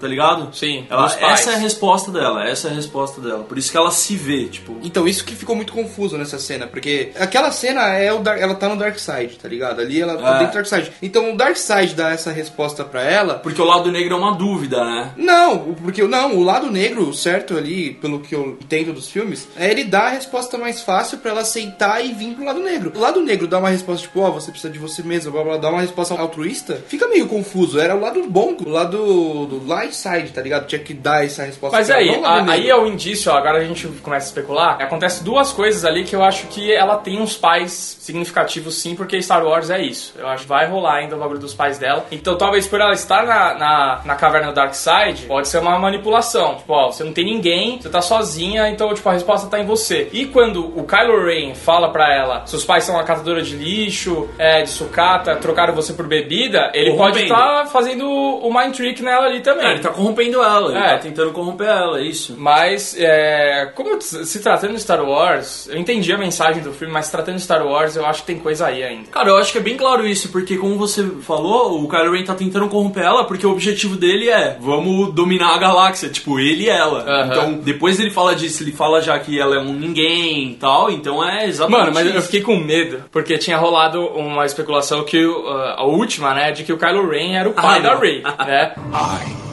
tá 0.00 0.06
ligado? 0.06 0.42
Uhum. 0.44 0.52
Sim, 0.52 0.86
Ela, 0.90 1.06
essa 1.06 1.50
é 1.52 1.54
a 1.54 1.58
resposta 1.74 2.10
dela, 2.10 2.44
essa 2.48 2.68
é 2.68 2.70
a 2.70 2.74
resposta 2.74 3.20
dela. 3.20 3.42
Por 3.44 3.58
isso 3.58 3.70
que 3.70 3.76
ela 3.76 3.90
se 3.90 4.16
vê, 4.16 4.44
tipo. 4.46 4.76
Então, 4.82 5.06
isso 5.08 5.24
que 5.24 5.34
ficou 5.34 5.56
muito 5.56 5.72
confuso 5.72 6.16
nessa 6.16 6.38
cena, 6.38 6.66
porque 6.66 7.10
aquela 7.18 7.50
cena 7.50 7.82
é 7.96 8.12
o 8.12 8.20
Dark- 8.20 8.40
ela 8.40 8.54
tá 8.54 8.68
no 8.68 8.76
Dark 8.76 8.98
Side, 8.98 9.38
tá 9.42 9.48
ligado? 9.48 9.80
Ali 9.80 10.00
ela 10.00 10.16
tá 10.16 10.36
É. 10.36 10.38
dentro 10.38 10.46
do 10.48 10.54
Dark 10.54 10.66
Side. 10.66 10.92
Então 11.02 11.32
o 11.32 11.36
Dark 11.36 11.56
Side 11.56 11.94
dá 11.94 12.10
essa 12.10 12.30
resposta 12.30 12.84
pra 12.84 13.02
ela. 13.02 13.34
Porque 13.34 13.60
o 13.60 13.64
lado 13.64 13.90
negro 13.90 14.14
é 14.14 14.18
uma 14.18 14.34
dúvida, 14.36 14.84
né? 14.84 15.10
Não, 15.16 15.74
porque 15.74 16.02
não, 16.04 16.36
o 16.36 16.44
lado 16.44 16.70
negro, 16.70 17.12
certo 17.12 17.56
ali, 17.56 17.94
pelo 17.94 18.20
que 18.20 18.34
eu 18.34 18.56
entendo 18.60 18.92
dos 18.92 19.08
filmes, 19.08 19.48
é 19.56 19.70
ele 19.70 19.84
dar 19.84 20.06
a 20.06 20.10
resposta 20.10 20.56
mais 20.56 20.80
fácil 20.82 21.18
pra 21.18 21.30
ela 21.32 21.40
aceitar 21.40 22.04
e 22.04 22.12
vir 22.12 22.34
pro 22.34 22.44
lado 22.44 22.60
negro. 22.60 22.92
O 22.94 23.00
lado 23.00 23.20
negro 23.20 23.46
dá 23.48 23.58
uma 23.58 23.68
resposta 23.70 24.02
tipo, 24.06 24.20
ó, 24.20 24.30
você 24.30 24.50
precisa 24.50 24.72
de 24.72 24.78
você 24.78 25.02
mesmo, 25.02 25.32
blá 25.32 25.42
blá, 25.42 25.56
dá 25.56 25.70
uma 25.70 25.80
resposta 25.80 26.14
altruísta, 26.14 26.82
fica 26.88 27.08
meio 27.08 27.26
confuso. 27.26 27.78
Era 27.80 27.94
o 27.96 28.00
lado 28.00 28.22
bom, 28.28 28.56
o 28.64 28.68
lado 28.68 29.46
do 29.46 29.66
light 29.66 29.94
side, 29.94 30.30
tá 30.32 30.40
ligado? 30.42 30.66
Tinha 30.66 30.78
que 30.78 30.94
dar 30.94 31.24
essa 31.24 31.42
resposta 31.44 31.63
resposta. 31.70 31.76
Mas 31.76 31.90
aí, 31.90 32.20
a- 32.24 32.52
aí 32.52 32.70
é 32.70 32.76
o 32.76 32.86
indício, 32.86 33.30
ó, 33.32 33.36
agora 33.36 33.58
a 33.58 33.64
gente 33.64 33.86
começa 34.02 34.26
a 34.26 34.28
especular. 34.28 34.80
Acontece 34.80 35.22
duas 35.24 35.52
coisas 35.52 35.84
ali 35.84 36.04
que 36.04 36.14
eu 36.14 36.22
acho 36.22 36.46
que 36.48 36.72
ela 36.72 36.96
tem 36.96 37.20
uns 37.20 37.36
pais 37.36 37.96
significativos 38.00 38.76
sim, 38.76 38.94
porque 38.94 39.20
Star 39.22 39.44
Wars 39.44 39.70
é 39.70 39.80
isso. 39.82 40.14
Eu 40.18 40.26
acho 40.28 40.42
que 40.44 40.48
vai 40.48 40.66
rolar 40.66 40.96
ainda 40.96 41.16
o 41.16 41.18
bagulho 41.18 41.38
dos 41.40 41.54
pais 41.54 41.78
dela. 41.78 42.04
Então 42.10 42.36
talvez 42.36 42.66
por 42.66 42.80
ela 42.80 42.92
estar 42.92 43.24
na, 43.26 43.54
na, 43.54 44.00
na 44.04 44.14
caverna 44.14 44.48
do 44.48 44.54
Dark 44.54 44.74
Side, 44.74 45.26
pode 45.26 45.48
ser 45.48 45.58
uma 45.58 45.78
manipulação. 45.78 46.56
Tipo, 46.56 46.72
ó, 46.72 46.90
você 46.92 47.02
não 47.04 47.12
tem 47.12 47.24
ninguém, 47.24 47.80
você 47.80 47.88
tá 47.88 48.00
sozinha, 48.02 48.68
então 48.68 48.92
tipo, 48.94 49.08
a 49.08 49.12
resposta 49.12 49.48
tá 49.48 49.58
em 49.58 49.64
você. 49.66 50.08
E 50.12 50.26
quando 50.26 50.64
o 50.78 50.84
Kylo 50.84 51.24
Ren 51.26 51.54
fala 51.54 51.90
pra 51.90 52.12
ela, 52.14 52.46
seus 52.46 52.64
pais 52.64 52.84
são 52.84 52.94
uma 52.94 53.04
catadora 53.04 53.42
de 53.42 53.56
lixo, 53.56 54.28
é, 54.38 54.62
de 54.62 54.70
sucata, 54.70 55.36
trocaram 55.36 55.74
você 55.74 55.92
por 55.92 56.06
bebida, 56.06 56.70
ele 56.74 56.94
pode 56.96 57.22
estar 57.22 57.66
fazendo 57.66 58.08
o 58.08 58.52
mind 58.52 58.74
trick 58.74 59.02
nela 59.02 59.26
ali 59.26 59.40
também. 59.40 59.66
É, 59.66 59.70
ele 59.72 59.80
tá 59.80 59.90
corrompendo 59.90 60.42
ela, 60.42 60.70
ele 60.70 60.78
É. 60.78 60.88
tá 60.90 60.98
tentando 60.98 61.32
corromper 61.32 61.53
ela, 61.62 62.00
é 62.00 62.02
isso. 62.04 62.34
Mas, 62.38 62.96
é, 62.98 63.70
como 63.74 64.00
se 64.00 64.38
tratando 64.40 64.74
de 64.74 64.80
Star 64.80 65.02
Wars, 65.08 65.68
eu 65.70 65.78
entendi 65.78 66.12
a 66.12 66.18
mensagem 66.18 66.62
do 66.62 66.72
filme, 66.72 66.92
mas 66.92 67.06
se 67.06 67.12
tratando 67.12 67.36
de 67.36 67.42
Star 67.42 67.64
Wars, 67.66 67.96
eu 67.96 68.04
acho 68.06 68.20
que 68.22 68.26
tem 68.26 68.38
coisa 68.38 68.66
aí 68.66 68.82
ainda. 68.82 69.08
Cara, 69.10 69.28
eu 69.28 69.36
acho 69.36 69.52
que 69.52 69.58
é 69.58 69.60
bem 69.60 69.76
claro 69.76 70.06
isso, 70.06 70.30
porque 70.30 70.56
como 70.56 70.76
você 70.76 71.04
falou, 71.22 71.82
o 71.82 71.88
Kylo 71.88 72.12
Ren 72.12 72.24
tá 72.24 72.34
tentando 72.34 72.68
corromper 72.68 73.04
ela, 73.04 73.24
porque 73.24 73.46
o 73.46 73.50
objetivo 73.52 73.96
dele 73.96 74.28
é, 74.28 74.56
vamos 74.60 75.12
dominar 75.14 75.54
a 75.54 75.58
galáxia, 75.58 76.08
tipo, 76.08 76.38
ele 76.40 76.64
e 76.64 76.68
ela. 76.68 77.26
Então, 77.26 77.52
depois 77.54 78.00
ele 78.00 78.10
fala 78.10 78.34
disso, 78.34 78.62
ele 78.62 78.72
fala 78.72 79.00
já 79.00 79.18
que 79.18 79.38
ela 79.38 79.56
é 79.56 79.58
um 79.58 79.72
ninguém 79.72 80.50
e 80.52 80.54
tal, 80.54 80.90
então 80.90 81.22
é 81.26 81.46
exatamente 81.46 81.80
Mano, 81.80 81.92
mas 81.94 82.06
eu 82.06 82.12
isso. 82.18 82.22
fiquei 82.26 82.40
com 82.42 82.56
medo, 82.56 83.02
porque 83.12 83.36
tinha 83.38 83.56
rolado 83.56 84.00
uma 84.06 84.44
especulação 84.46 85.04
que, 85.04 85.24
o- 85.24 85.48
a 85.48 85.84
última, 85.84 86.32
né, 86.34 86.50
de 86.52 86.64
que 86.64 86.72
o 86.72 86.78
Kylo 86.78 87.08
Ren 87.08 87.34
era 87.36 87.48
o 87.48 87.52
pai 87.52 87.78
Ah, 87.78 87.82
da. 87.82 87.94
Rey, 87.96 88.22
né? 88.46 88.74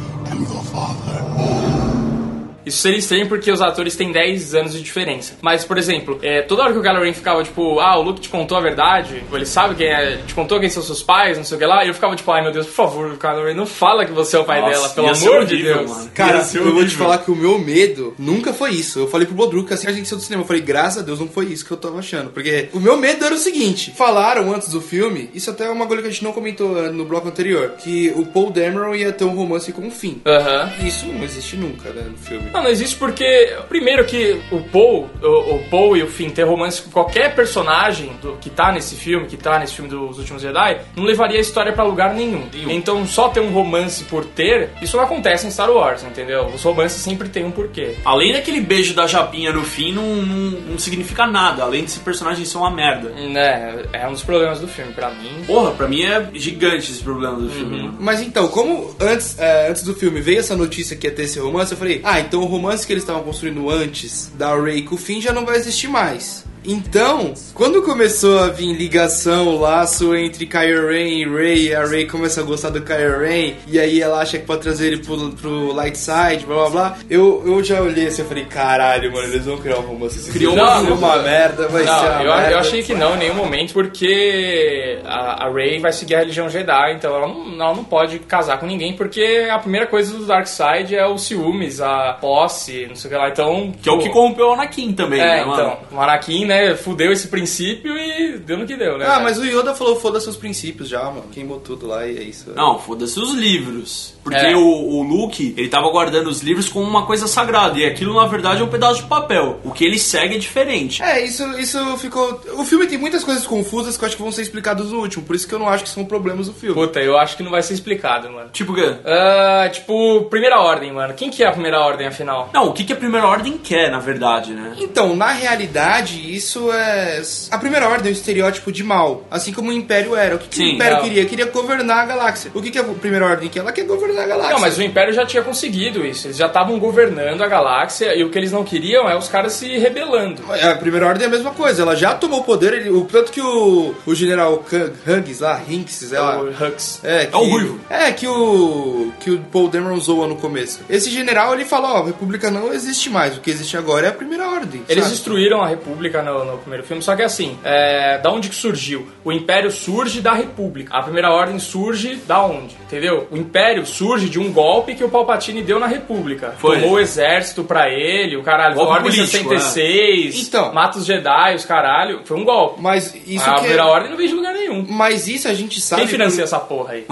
Isso 2.72 2.82
seria 2.82 3.00
estranho 3.00 3.28
porque 3.28 3.52
os 3.52 3.62
atores 3.62 3.96
têm 3.98 4.12
10 4.12 4.56
anos 4.56 4.74
de 4.74 4.82
diferença. 4.82 5.38
Mas, 5.42 5.66
por 5.66 5.78
exemplo, 5.78 6.18
é, 6.22 6.42
toda 6.42 6.64
hora 6.64 6.72
que 6.72 6.80
o 6.80 6.82
Kylo 6.82 7.04
Ren 7.04 7.14
ficava, 7.14 7.44
tipo, 7.44 7.80
ah, 7.80 8.00
o 8.00 8.02
Luke 8.02 8.22
te 8.22 8.30
contou 8.30 8.58
a 8.58 8.62
verdade, 8.62 9.24
ou 9.30 9.38
ele 9.38 9.46
sabe 9.46 9.76
quem 9.76 9.88
é, 9.88 10.18
te 10.26 10.34
contou 10.34 10.58
quem 10.60 10.70
são 10.70 10.82
seus 10.82 11.04
pais, 11.04 11.38
não 11.38 11.44
sei 11.44 11.58
o 11.58 11.60
que 11.60 11.66
lá, 11.66 11.84
e 11.84 11.90
eu 11.90 11.94
ficava 11.94 12.16
tipo, 12.16 12.32
ai 12.32 12.42
meu 12.42 12.52
Deus, 12.52 12.66
por 12.66 12.74
favor, 12.74 13.18
Kylo 13.18 13.44
Ren, 13.44 13.54
não 13.54 13.66
fala 13.66 14.06
que 14.06 14.14
você 14.14 14.38
é 14.38 14.40
o 14.40 14.46
pai 14.46 14.62
Nossa, 14.62 14.72
dela, 14.74 14.90
pelo 14.90 15.08
amor 15.08 15.46
de 15.46 15.56
horrível, 15.56 15.78
Deus. 15.80 15.90
mano. 15.92 16.12
Cara, 16.14 16.48
eu 16.54 16.74
vou 16.74 16.86
te 16.86 16.96
falar 16.96 17.18
que 17.18 17.30
o 17.30 17.36
meu 17.36 17.60
medo 17.60 18.14
nunca 18.18 18.54
foi 18.54 18.72
isso. 18.72 19.00
Eu 19.00 19.08
falei 19.08 19.28
pro 19.28 19.36
Bodruca 19.36 19.74
assim 19.74 19.86
que 19.86 19.92
a 19.92 19.94
gente 19.94 20.08
saiu 20.08 20.18
do 20.18 20.24
cinema. 20.24 20.44
Eu 20.44 20.48
falei, 20.48 20.62
graças 20.62 21.00
a 21.00 21.06
Deus 21.06 21.20
não 21.20 21.28
foi 21.28 21.46
isso 21.48 21.66
que 21.66 21.72
eu 21.72 21.78
tava 21.78 22.00
achando. 22.00 22.30
Porque 22.30 22.70
o 22.74 22.80
meu 22.80 22.98
medo 22.98 23.26
era 23.26 23.36
o 23.36 23.38
seguinte: 23.38 23.94
falaram 23.96 24.54
antes 24.54 24.70
do 24.70 24.80
filme, 24.82 25.30
isso 25.34 25.50
até 25.50 25.66
é 25.66 25.70
uma 25.70 25.88
coisa 25.88 26.02
que 26.02 26.08
a 26.08 26.12
gente 26.12 26.24
não 26.24 26.32
comentou 26.32 26.86
eh, 26.86 26.90
no 26.90 27.06
bloco 27.06 27.28
anterior, 27.28 27.72
que 27.78 28.14
o 28.16 28.26
Paul 28.26 28.52
Dameron 28.52 28.96
ia 28.96 29.12
ter 29.12 29.26
um 29.26 29.36
romance 29.36 29.72
com 29.72 29.88
o 29.88 29.92
Finn. 29.92 30.16
Aham. 30.26 30.72
Isso 30.86 31.06
não 31.08 31.24
existe 31.24 31.56
nunca, 31.56 31.90
né, 31.90 32.04
no 32.10 32.18
filme. 32.18 32.50
Não, 32.62 32.66
não 32.66 32.70
existe 32.72 32.96
porque, 32.96 33.56
primeiro 33.68 34.06
que 34.06 34.40
o 34.52 34.60
Paul, 34.62 35.10
o, 35.22 35.56
o 35.56 35.60
Paul 35.70 35.98
e 35.98 36.04
o 36.04 36.08
Finn 36.08 36.30
ter 36.30 36.44
romance 36.44 36.82
com 36.82 36.92
qualquer 36.92 37.34
personagem 37.36 38.12
do- 38.22 38.34
que 38.40 38.50
tá 38.52 38.72
nesse 38.72 38.96
filme, 38.96 39.26
que 39.28 39.36
tá 39.36 39.58
nesse 39.60 39.74
filme 39.74 39.90
dos 39.90 40.20
Últimos 40.20 40.42
Jedi, 40.42 40.80
não 40.96 41.04
levaria 41.04 41.38
a 41.38 41.42
história 41.42 41.74
pra 41.74 41.84
lugar 41.84 42.14
nenhum. 42.14 42.44
Então 42.70 43.06
só 43.06 43.30
ter 43.30 43.40
um 43.40 43.52
romance 43.52 44.04
por 44.06 44.26
ter, 44.26 44.70
isso 44.82 44.96
não 44.98 45.04
acontece 45.04 45.48
em 45.48 45.52
Star 45.52 45.72
Wars, 45.72 46.04
entendeu? 46.04 46.46
Os 46.54 46.62
romances 46.64 47.02
sempre 47.02 47.30
têm 47.30 47.46
um 47.46 47.52
porquê. 47.52 47.96
Além 48.06 48.34
daquele 48.34 48.62
beijo 48.62 48.94
da 48.94 49.08
Japinha 49.08 49.52
no 49.52 49.64
fim, 49.64 49.92
não, 49.92 50.04
não, 50.18 50.52
não 50.72 50.78
significa 50.80 51.26
nada, 51.26 51.64
além 51.64 51.82
desse 51.84 52.00
personagem 52.00 52.46
ser 52.46 52.58
uma 52.58 52.70
merda. 52.72 53.10
Né, 53.10 53.84
é 53.94 54.08
um 54.08 54.12
dos 54.14 54.24
problemas 54.24 54.60
do 54.60 54.68
filme, 54.68 54.94
pra 54.94 55.10
mim. 55.10 55.44
Porra, 55.48 55.72
pra 55.72 55.88
mim 55.88 56.04
é 56.04 56.28
gigante 56.34 56.92
esse 56.92 57.02
problema 57.02 57.38
do 57.38 57.50
filme. 57.50 57.78
mano. 57.84 57.98
Mas 58.00 58.22
então, 58.22 58.48
como 58.50 58.96
antes, 59.00 59.38
é, 59.40 59.70
antes 59.70 59.84
do 59.84 59.94
filme 59.96 60.22
veio 60.22 60.40
essa 60.40 60.56
notícia 60.56 60.96
que 60.96 61.08
ia 61.08 61.12
ter 61.14 61.24
esse 61.24 61.40
romance, 61.40 61.72
eu 61.72 61.78
falei, 61.78 62.02
ah, 62.04 62.20
então 62.20 62.42
o 62.42 62.46
romance 62.52 62.86
que 62.86 62.92
eles 62.94 63.04
estavam 63.04 63.24
construindo 63.24 63.70
antes 63.70 64.30
da 64.38 64.54
Rey 64.62 64.84
com 64.84 64.96
o 64.96 64.98
Finn 64.98 65.22
já 65.22 65.32
não 65.32 65.46
vai 65.46 65.56
existir 65.56 65.88
mais. 65.88 66.44
Então, 66.64 67.34
quando 67.56 67.82
começou 67.82 68.40
a 68.40 68.48
vir 68.50 68.74
ligação, 68.74 69.60
laço 69.60 70.16
entre 70.16 70.46
Kylo 70.46 70.90
Ren 70.90 71.08
e 71.08 71.26
Rey, 71.28 71.68
e 71.70 71.76
a 71.76 71.84
Rey 71.86 72.06
começa 72.06 72.42
a 72.42 72.44
gostar 72.44 72.70
do 72.70 72.82
Kylo 72.82 73.20
Ren, 73.20 73.54
e 73.68 73.80
aí 73.80 74.00
ela 74.00 74.22
acha 74.22 74.38
que 74.38 74.46
pode 74.46 74.62
trazer 74.62 74.88
ele 74.88 74.98
pro, 75.04 75.32
pro 75.32 75.74
light 75.74 75.98
side, 75.98 76.46
blá 76.46 76.56
blá 76.56 76.70
blá, 76.70 76.98
eu, 77.10 77.42
eu 77.46 77.64
já 77.64 77.82
olhei 77.82 78.08
assim 78.08 78.22
e 78.22 78.26
falei, 78.26 78.46
caralho, 78.46 79.12
mano, 79.12 79.28
eles 79.28 79.46
vão 79.46 79.58
criar 79.58 79.80
um 79.80 79.82
romance. 79.82 80.20
Esse 80.20 80.32
Criou 80.32 80.54
filme 80.54 80.92
uma- 80.92 81.14
ser 81.16 81.24
merda, 81.24 81.68
vai 81.68 81.84
ser 81.84 81.90
uma 81.90 82.02
Não, 82.02 82.22
eu, 82.22 82.36
merda. 82.36 82.52
eu 82.52 82.60
achei 82.60 82.84
que 82.84 82.94
não 82.94 83.16
em 83.16 83.20
nenhum 83.20 83.36
momento, 83.36 83.74
porque 83.74 85.00
a, 85.04 85.48
a 85.48 85.52
Rey 85.52 85.80
vai 85.80 85.92
seguir 85.92 86.16
a 86.16 86.20
religião 86.20 86.48
Jedi, 86.50 86.94
então 86.96 87.16
ela 87.16 87.28
não, 87.28 87.54
ela 87.56 87.74
não 87.74 87.84
pode 87.84 88.20
casar 88.20 88.60
com 88.60 88.68
ninguém, 88.68 88.94
porque 88.96 89.48
a 89.52 89.58
primeira 89.58 89.88
coisa 89.88 90.16
do 90.16 90.26
Dark 90.26 90.46
Side 90.48 90.96
é 90.96 91.08
os 91.08 91.24
ciúmes, 91.24 91.82
a 91.82 92.14
posse, 92.22 92.86
não 92.88 92.96
sei 92.96 93.10
o 93.10 93.14
que 93.14 93.20
lá. 93.20 93.30
Então. 93.30 93.74
Que 93.82 93.90
é 93.90 93.92
o 93.92 93.98
pô, 93.98 94.04
que 94.04 94.10
corrompeu 94.10 94.48
o 94.50 94.54
Anakin 94.54 94.94
também, 94.94 95.20
É, 95.20 95.38
né, 95.38 95.46
mano? 95.46 95.54
então. 95.54 95.98
O 95.98 96.02
Anakin, 96.02 96.46
né, 96.52 96.76
fudeu 96.76 97.12
esse 97.12 97.28
princípio 97.30 97.98
e 97.98 98.38
deu 98.38 98.58
no 98.58 98.68
que 98.68 98.76
deu, 98.76 98.98
né? 98.98 99.06
Ah, 99.08 99.20
mas 99.22 99.38
o 99.38 99.46
Yoda 99.46 99.74
falou, 99.74 100.00
foda-se 100.00 100.30
os 100.30 100.36
princípios 100.36 100.90
já, 100.90 101.04
mano. 101.06 101.30
Queimou 101.32 101.60
tudo 101.60 101.88
lá 101.88 102.06
e 102.06 102.18
é 102.18 102.24
isso. 102.24 102.52
Não, 102.54 102.78
foda-se 102.78 103.18
os 103.20 103.34
livros. 103.34 104.14
Porque 104.24 104.38
É. 104.38 104.56
o, 104.56 104.62
o 104.62 105.04
Luke, 105.04 105.54
ele 105.58 105.68
tava 105.68 105.90
guardando 105.90 106.28
os 106.28 106.42
livros 106.42 106.70
como 106.70 106.86
uma 106.88 107.06
coisa 107.06 107.28
sagrada. 107.28 107.78
E 107.80 107.86
aquilo, 107.86 108.14
na 108.16 108.28
verdade, 108.28 108.62
é 108.62 108.64
um 108.64 108.68
pedaço 108.70 109.02
de 109.02 109.08
papel. 109.08 109.60
O 109.64 109.72
que 109.72 109.84
ele 109.86 109.98
segue 110.00 110.36
é 110.36 110.38
diferente. 110.38 111.02
É, 111.02 111.24
isso, 111.26 111.44
isso 111.60 111.98
ficou. 111.98 112.40
O 112.58 112.64
filme 112.64 112.86
tem 112.88 112.98
muitas 112.98 113.24
coisas 113.24 113.46
confusas 113.48 113.98
que 113.98 114.04
eu 114.04 114.08
acho 114.08 114.16
que 114.16 114.22
vão 114.22 114.32
ser 114.32 114.42
explicadas 114.44 114.92
no 114.92 115.00
último, 115.00 115.24
por 115.26 115.36
isso 115.36 115.48
que 115.48 115.54
eu 115.54 115.60
não 115.60 115.68
acho 115.68 115.84
que 115.84 115.90
são 115.90 116.06
problemas 116.06 116.48
do 116.48 116.54
filme. 116.54 116.76
Puta, 116.76 117.00
eu 117.00 117.18
acho 117.18 117.36
que 117.38 117.44
não 117.44 117.52
vai 117.52 117.62
ser 117.64 117.74
explicado, 117.74 118.30
mano. 118.32 118.50
Tipo 118.52 118.74
o 118.74 118.76
quê? 118.76 118.96
Ah, 119.06 119.70
tipo, 119.72 120.24
primeira 120.30 120.60
ordem, 120.60 120.92
mano. 120.92 121.14
Quem 121.14 121.30
que 121.30 121.44
é 121.44 121.48
a 121.48 121.52
primeira 121.52 121.80
ordem, 121.80 122.08
afinal? 122.08 122.50
Não, 122.54 122.68
o 122.68 122.74
que, 122.74 122.84
que 122.84 122.94
a 122.94 122.96
Primeira 122.96 123.26
Ordem 123.28 123.58
quer, 123.58 123.90
na 123.90 124.00
verdade, 124.00 124.54
né? 124.54 124.74
Então, 124.78 125.16
na 125.16 125.32
realidade, 125.32 126.34
isso 126.36 126.72
é. 126.72 127.22
A 127.50 127.58
primeira 127.58 127.88
ordem 127.90 128.08
é 128.08 128.10
um 128.10 128.14
estereótipo 128.18 128.72
de 128.72 128.84
mal, 128.84 129.24
assim 129.32 129.52
como 129.54 129.70
o 129.70 129.74
Império 129.74 130.16
era. 130.16 130.36
O 130.36 130.40
que, 130.40 130.48
que 130.48 130.56
Sim, 130.56 130.64
o 130.64 130.76
Império 130.76 130.98
não. 130.98 131.04
queria? 131.04 131.26
Queria 131.26 131.46
governar 131.46 132.00
a 132.00 132.06
galáxia. 132.06 132.52
O 132.54 132.62
que, 132.62 132.70
que 132.72 132.78
a 132.80 132.84
primeira 132.84 133.26
ordem 133.26 133.50
quer? 133.50 133.60
Ela 133.60 133.72
quer 133.72 133.86
governar 133.86 134.11
a 134.20 134.26
galáxia. 134.26 134.54
Não, 134.54 134.60
mas 134.60 134.78
o 134.78 134.84
Império 134.84 135.14
já 135.14 135.26
tinha 135.26 135.44
conseguido 135.44 136.06
isso. 136.06 136.28
Eles 136.28 136.38
já 136.38 136.48
estavam 136.48 136.78
governando 136.80 137.42
a 137.42 137.48
galáxia 137.48 138.16
e 138.16 138.24
o 138.24 138.30
que 138.30 138.38
eles 138.38 138.52
não 138.52 138.64
queriam 138.64 139.10
é 139.10 139.16
os 139.18 139.28
caras 139.28 139.54
se 139.54 139.78
rebelando. 139.78 140.42
A 140.52 140.76
primeira 140.76 141.08
ordem 141.08 141.24
é 141.24 141.28
a 141.28 141.30
mesma 141.30 141.52
coisa, 141.52 141.82
ela 141.82 141.96
já 141.96 142.14
tomou 142.14 142.44
poder, 142.44 142.74
ele- 142.74 142.90
o 142.90 143.06
tanto 143.06 143.32
que 143.32 143.42
o, 143.42 143.94
o 144.06 144.16
general 144.16 144.64
Huggs 145.08 145.42
lá, 145.42 145.62
Hinks, 145.68 146.12
ela, 146.14 146.42
O 146.44 146.50
Hux. 146.50 147.00
É, 147.04 147.26
que, 147.26 147.36
o 147.36 147.40
ruivo. 147.40 147.80
É, 147.90 148.12
que 148.12 148.28
o 148.28 149.12
que 149.20 149.32
o 149.32 149.40
Paul 149.52 149.68
Dameron 149.70 150.00
zoa 150.00 150.28
no 150.28 150.36
começo. 150.36 150.80
Esse 150.90 151.10
general, 151.10 151.54
ele 151.54 151.66
fala, 151.66 151.94
ó, 151.94 152.02
a 152.02 152.06
república 152.06 152.50
não 152.50 152.74
existe 152.74 153.10
mais, 153.10 153.38
o 153.38 153.42
que 153.42 153.50
existe 153.50 153.78
agora 153.78 154.08
é 154.08 154.10
a 154.10 154.14
primeira 154.14 154.48
ordem. 154.50 154.82
Eles 154.90 155.04
sabe? 155.04 155.16
destruíram 155.16 155.62
a 155.62 155.68
República 155.68 156.22
no, 156.22 156.44
no 156.46 156.58
primeiro 156.58 156.84
filme, 156.86 157.02
só 157.02 157.16
que 157.16 157.22
assim, 157.24 157.58
é, 157.64 158.18
da 158.18 158.32
onde 158.32 158.50
que 158.50 158.56
surgiu? 158.56 159.08
O 159.24 159.32
Império 159.32 159.72
surge 159.72 160.22
da 160.22 160.34
República. 160.34 160.96
A 160.96 161.04
Primeira 161.04 161.30
Ordem 161.32 161.60
surge 161.60 162.16
da 162.28 162.44
onde? 162.44 162.76
Entendeu? 162.86 163.28
O 163.32 163.38
Império 163.38 163.86
surge 163.86 164.01
de 164.30 164.40
um 164.40 164.52
golpe 164.52 164.96
que 164.96 165.04
o 165.04 165.10
Palpatine 165.10 165.62
deu 165.62 165.80
na 165.80 165.88
República. 165.88 166.56
Foi. 166.58 166.80
Tomou 166.80 166.96
o 166.96 167.00
exército 167.00 167.64
pra 167.64 167.90
ele, 167.90 168.36
o 168.36 168.44
caralho, 168.44 168.76
Golpe 168.76 168.92
Ordem 168.92 169.12
político, 169.12 169.50
66, 169.50 170.48
Então. 170.48 170.74
mata 170.74 170.98
os 170.98 171.06
Jedi, 171.06 171.56
os 171.56 171.66
caralho. 171.66 172.22
Foi 172.26 172.38
um 172.38 172.44
golpe. 172.44 172.82
Mas 172.82 173.16
isso 173.26 173.48
a 173.50 173.54
que 173.54 173.60
Primeira 173.60 173.84
é... 173.84 173.86
Ordem 173.86 174.10
não 174.10 174.18
veio 174.18 174.30
de 174.30 174.36
lugar 174.36 174.54
nenhum. 174.54 174.86
Mas 174.90 175.28
isso 175.28 175.48
a 175.48 175.54
gente 175.54 175.80
sabe... 175.80 176.02
Quem 176.02 176.10
financia 176.10 176.44
essa 176.44 176.60
porra 176.60 176.94
aí? 176.94 177.06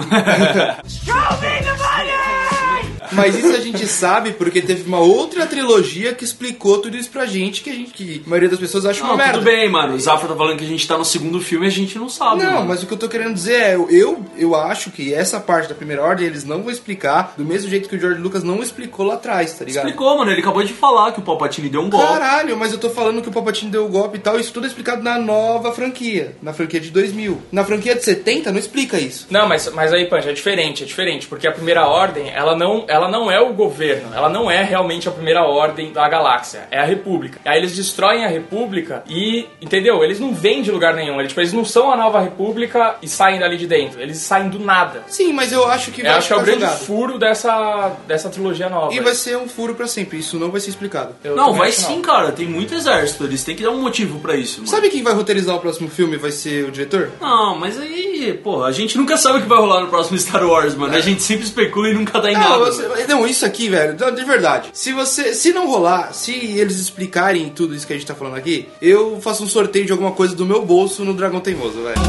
Mas 3.12 3.36
isso 3.36 3.54
a 3.54 3.60
gente 3.60 3.86
sabe 3.86 4.32
porque 4.32 4.60
teve 4.62 4.86
uma 4.86 5.00
outra 5.00 5.46
trilogia 5.46 6.12
que 6.14 6.24
explicou 6.24 6.78
tudo 6.78 6.96
isso 6.96 7.10
pra 7.10 7.26
gente, 7.26 7.62
que 7.62 7.70
a 7.70 7.72
gente, 7.72 7.92
que 7.92 8.22
a 8.24 8.28
maioria 8.28 8.48
das 8.48 8.58
pessoas 8.58 8.86
acha 8.86 9.00
Não, 9.00 9.10
uma 9.10 9.16
merda. 9.16 9.34
tudo 9.34 9.44
bem, 9.44 9.70
mano. 9.70 9.94
O 9.94 10.00
Zafra 10.00 10.28
tá 10.28 10.36
falando 10.36 10.58
que 10.58 10.64
a 10.64 10.68
gente 10.68 10.86
tá 10.86 10.96
no 10.96 11.04
segundo 11.04 11.40
filme 11.40 11.66
e 11.66 11.68
a 11.68 11.72
gente 11.72 11.98
não 11.98 12.08
sabe. 12.08 12.42
Não, 12.42 12.52
mano. 12.54 12.66
mas 12.68 12.82
o 12.82 12.86
que 12.86 12.92
eu 12.92 12.98
tô 12.98 13.08
querendo 13.08 13.34
dizer 13.34 13.54
é, 13.54 13.74
eu, 13.74 14.24
eu 14.36 14.54
acho 14.54 14.90
que 14.90 15.12
essa 15.12 15.40
parte 15.40 15.68
da 15.68 15.74
primeira 15.74 16.02
ordem 16.02 16.26
eles 16.26 16.44
não 16.44 16.62
vão 16.62 16.70
explicar 16.70 17.34
do 17.36 17.44
mesmo 17.44 17.68
jeito 17.68 17.88
que 17.88 17.96
o 17.96 18.00
George 18.00 18.20
Lucas 18.20 18.42
não 18.42 18.62
explicou 18.62 19.06
lá 19.06 19.14
atrás, 19.14 19.52
tá 19.52 19.64
ligado? 19.64 19.86
Explicou, 19.86 20.18
mano. 20.18 20.30
Ele 20.30 20.40
acabou 20.40 20.62
de 20.62 20.72
falar 20.72 21.12
que 21.12 21.20
o 21.20 21.22
Palpatine 21.22 21.68
deu 21.68 21.80
um 21.80 21.90
golpe. 21.90 22.06
Caralho, 22.06 22.56
mas 22.56 22.72
eu 22.72 22.78
tô 22.78 22.90
falando 22.90 23.22
que 23.22 23.28
o 23.28 23.32
Palpatine 23.32 23.70
deu 23.70 23.86
o 23.86 23.88
golpe 23.88 24.18
e 24.18 24.20
tal, 24.20 24.38
isso 24.38 24.52
tudo 24.52 24.64
é 24.64 24.68
explicado 24.68 25.02
na 25.02 25.18
nova 25.18 25.72
franquia, 25.72 26.36
na 26.42 26.52
franquia 26.52 26.80
de 26.80 26.90
2000. 26.90 27.40
Na 27.52 27.64
franquia 27.64 27.94
de 27.94 28.04
70 28.04 28.50
não 28.52 28.58
explica 28.58 28.98
isso. 28.98 29.26
Não, 29.30 29.48
mas, 29.48 29.70
mas 29.72 29.92
aí, 29.92 30.06
Pancho, 30.06 30.28
é 30.28 30.32
diferente, 30.32 30.82
é 30.82 30.86
diferente, 30.86 31.26
porque 31.26 31.46
a 31.46 31.52
primeira 31.52 31.86
ordem, 31.86 32.30
ela 32.30 32.56
não, 32.56 32.84
ela 32.88 32.99
não 33.08 33.30
é 33.30 33.40
o 33.40 33.52
governo, 33.52 34.14
ela 34.14 34.28
não 34.28 34.50
é 34.50 34.62
realmente 34.62 35.08
a 35.08 35.12
primeira 35.12 35.42
ordem 35.42 35.92
da 35.92 36.08
galáxia, 36.08 36.66
é 36.70 36.78
a 36.78 36.84
república. 36.84 37.40
Aí 37.44 37.58
eles 37.58 37.74
destroem 37.76 38.24
a 38.24 38.28
república 38.28 39.02
e, 39.08 39.46
entendeu? 39.60 40.02
Eles 40.04 40.18
não 40.20 40.34
vêm 40.34 40.62
de 40.62 40.70
lugar 40.70 40.94
nenhum, 40.94 41.18
eles, 41.18 41.28
tipo, 41.28 41.40
eles 41.40 41.52
não 41.52 41.64
são 41.64 41.90
a 41.92 41.96
nova 41.96 42.20
república 42.20 42.96
e 43.02 43.08
saem 43.08 43.38
dali 43.38 43.56
de 43.56 43.66
dentro, 43.66 44.00
eles 44.00 44.18
saem 44.18 44.48
do 44.48 44.58
nada. 44.58 45.02
Sim, 45.08 45.32
mas 45.32 45.52
eu 45.52 45.66
acho 45.68 45.90
que 45.90 46.00
Eu 46.00 46.06
vai 46.06 46.14
acho 46.18 46.28
que 46.28 46.32
é 46.32 46.36
o 46.36 46.40
grande 46.42 46.60
jogado. 46.60 46.78
furo 46.84 47.18
dessa, 47.18 47.92
dessa 48.06 48.28
trilogia 48.28 48.68
nova. 48.68 48.92
E 48.94 49.00
vai 49.00 49.14
ser 49.14 49.36
um 49.36 49.48
furo 49.48 49.74
pra 49.74 49.86
sempre, 49.86 50.18
isso 50.18 50.38
não 50.38 50.50
vai 50.50 50.60
ser 50.60 50.70
explicado. 50.70 51.14
Eu 51.22 51.36
Não, 51.36 51.52
vai 51.54 51.72
sim, 51.72 52.00
cara. 52.02 52.32
Tem 52.32 52.46
muito 52.46 52.74
exército. 52.74 53.24
Eles 53.24 53.42
têm 53.44 53.54
que 53.56 53.62
dar 53.62 53.70
um 53.70 53.80
motivo 53.80 54.18
pra 54.20 54.34
isso, 54.36 54.58
mano. 54.58 54.68
Sabe 54.70 54.90
quem 54.90 55.02
vai 55.02 55.14
roteirizar 55.14 55.56
o 55.56 55.60
próximo 55.60 55.88
filme? 55.88 56.16
Vai 56.16 56.30
ser 56.30 56.64
o 56.64 56.70
diretor? 56.70 57.10
Não, 57.20 57.56
mas 57.56 57.78
aí, 57.78 58.38
pô, 58.42 58.62
a 58.64 58.72
gente 58.72 58.96
nunca 58.98 59.16
sabe 59.16 59.38
o 59.38 59.42
que 59.42 59.48
vai 59.48 59.58
rolar 59.58 59.80
no 59.80 59.88
próximo 59.88 60.18
Star 60.18 60.44
Wars, 60.46 60.74
mano. 60.74 60.94
A 60.94 61.00
gente 61.00 61.22
sempre 61.22 61.44
especula 61.44 61.88
e 61.88 61.94
nunca 61.94 62.20
dá 62.20 62.30
em 62.30 62.34
nada. 62.34 62.48
Não, 62.48 62.60
mano. 62.60 62.72
você- 62.72 62.88
não, 63.08 63.26
isso 63.26 63.44
aqui, 63.44 63.68
velho, 63.68 63.94
de 63.94 64.24
verdade. 64.24 64.70
Se 64.72 64.92
você, 64.92 65.34
se 65.34 65.52
não 65.52 65.68
rolar, 65.68 66.12
se 66.12 66.32
eles 66.32 66.78
explicarem 66.78 67.50
tudo 67.50 67.74
isso 67.74 67.86
que 67.86 67.92
a 67.92 67.96
gente 67.96 68.06
tá 68.06 68.14
falando 68.14 68.36
aqui, 68.36 68.68
eu 68.80 69.20
faço 69.20 69.44
um 69.44 69.48
sorteio 69.48 69.86
de 69.86 69.92
alguma 69.92 70.12
coisa 70.12 70.34
do 70.34 70.46
meu 70.46 70.64
bolso 70.64 71.04
no 71.04 71.14
Dragão 71.14 71.40
Teimoso, 71.40 71.82
velho. 71.82 72.00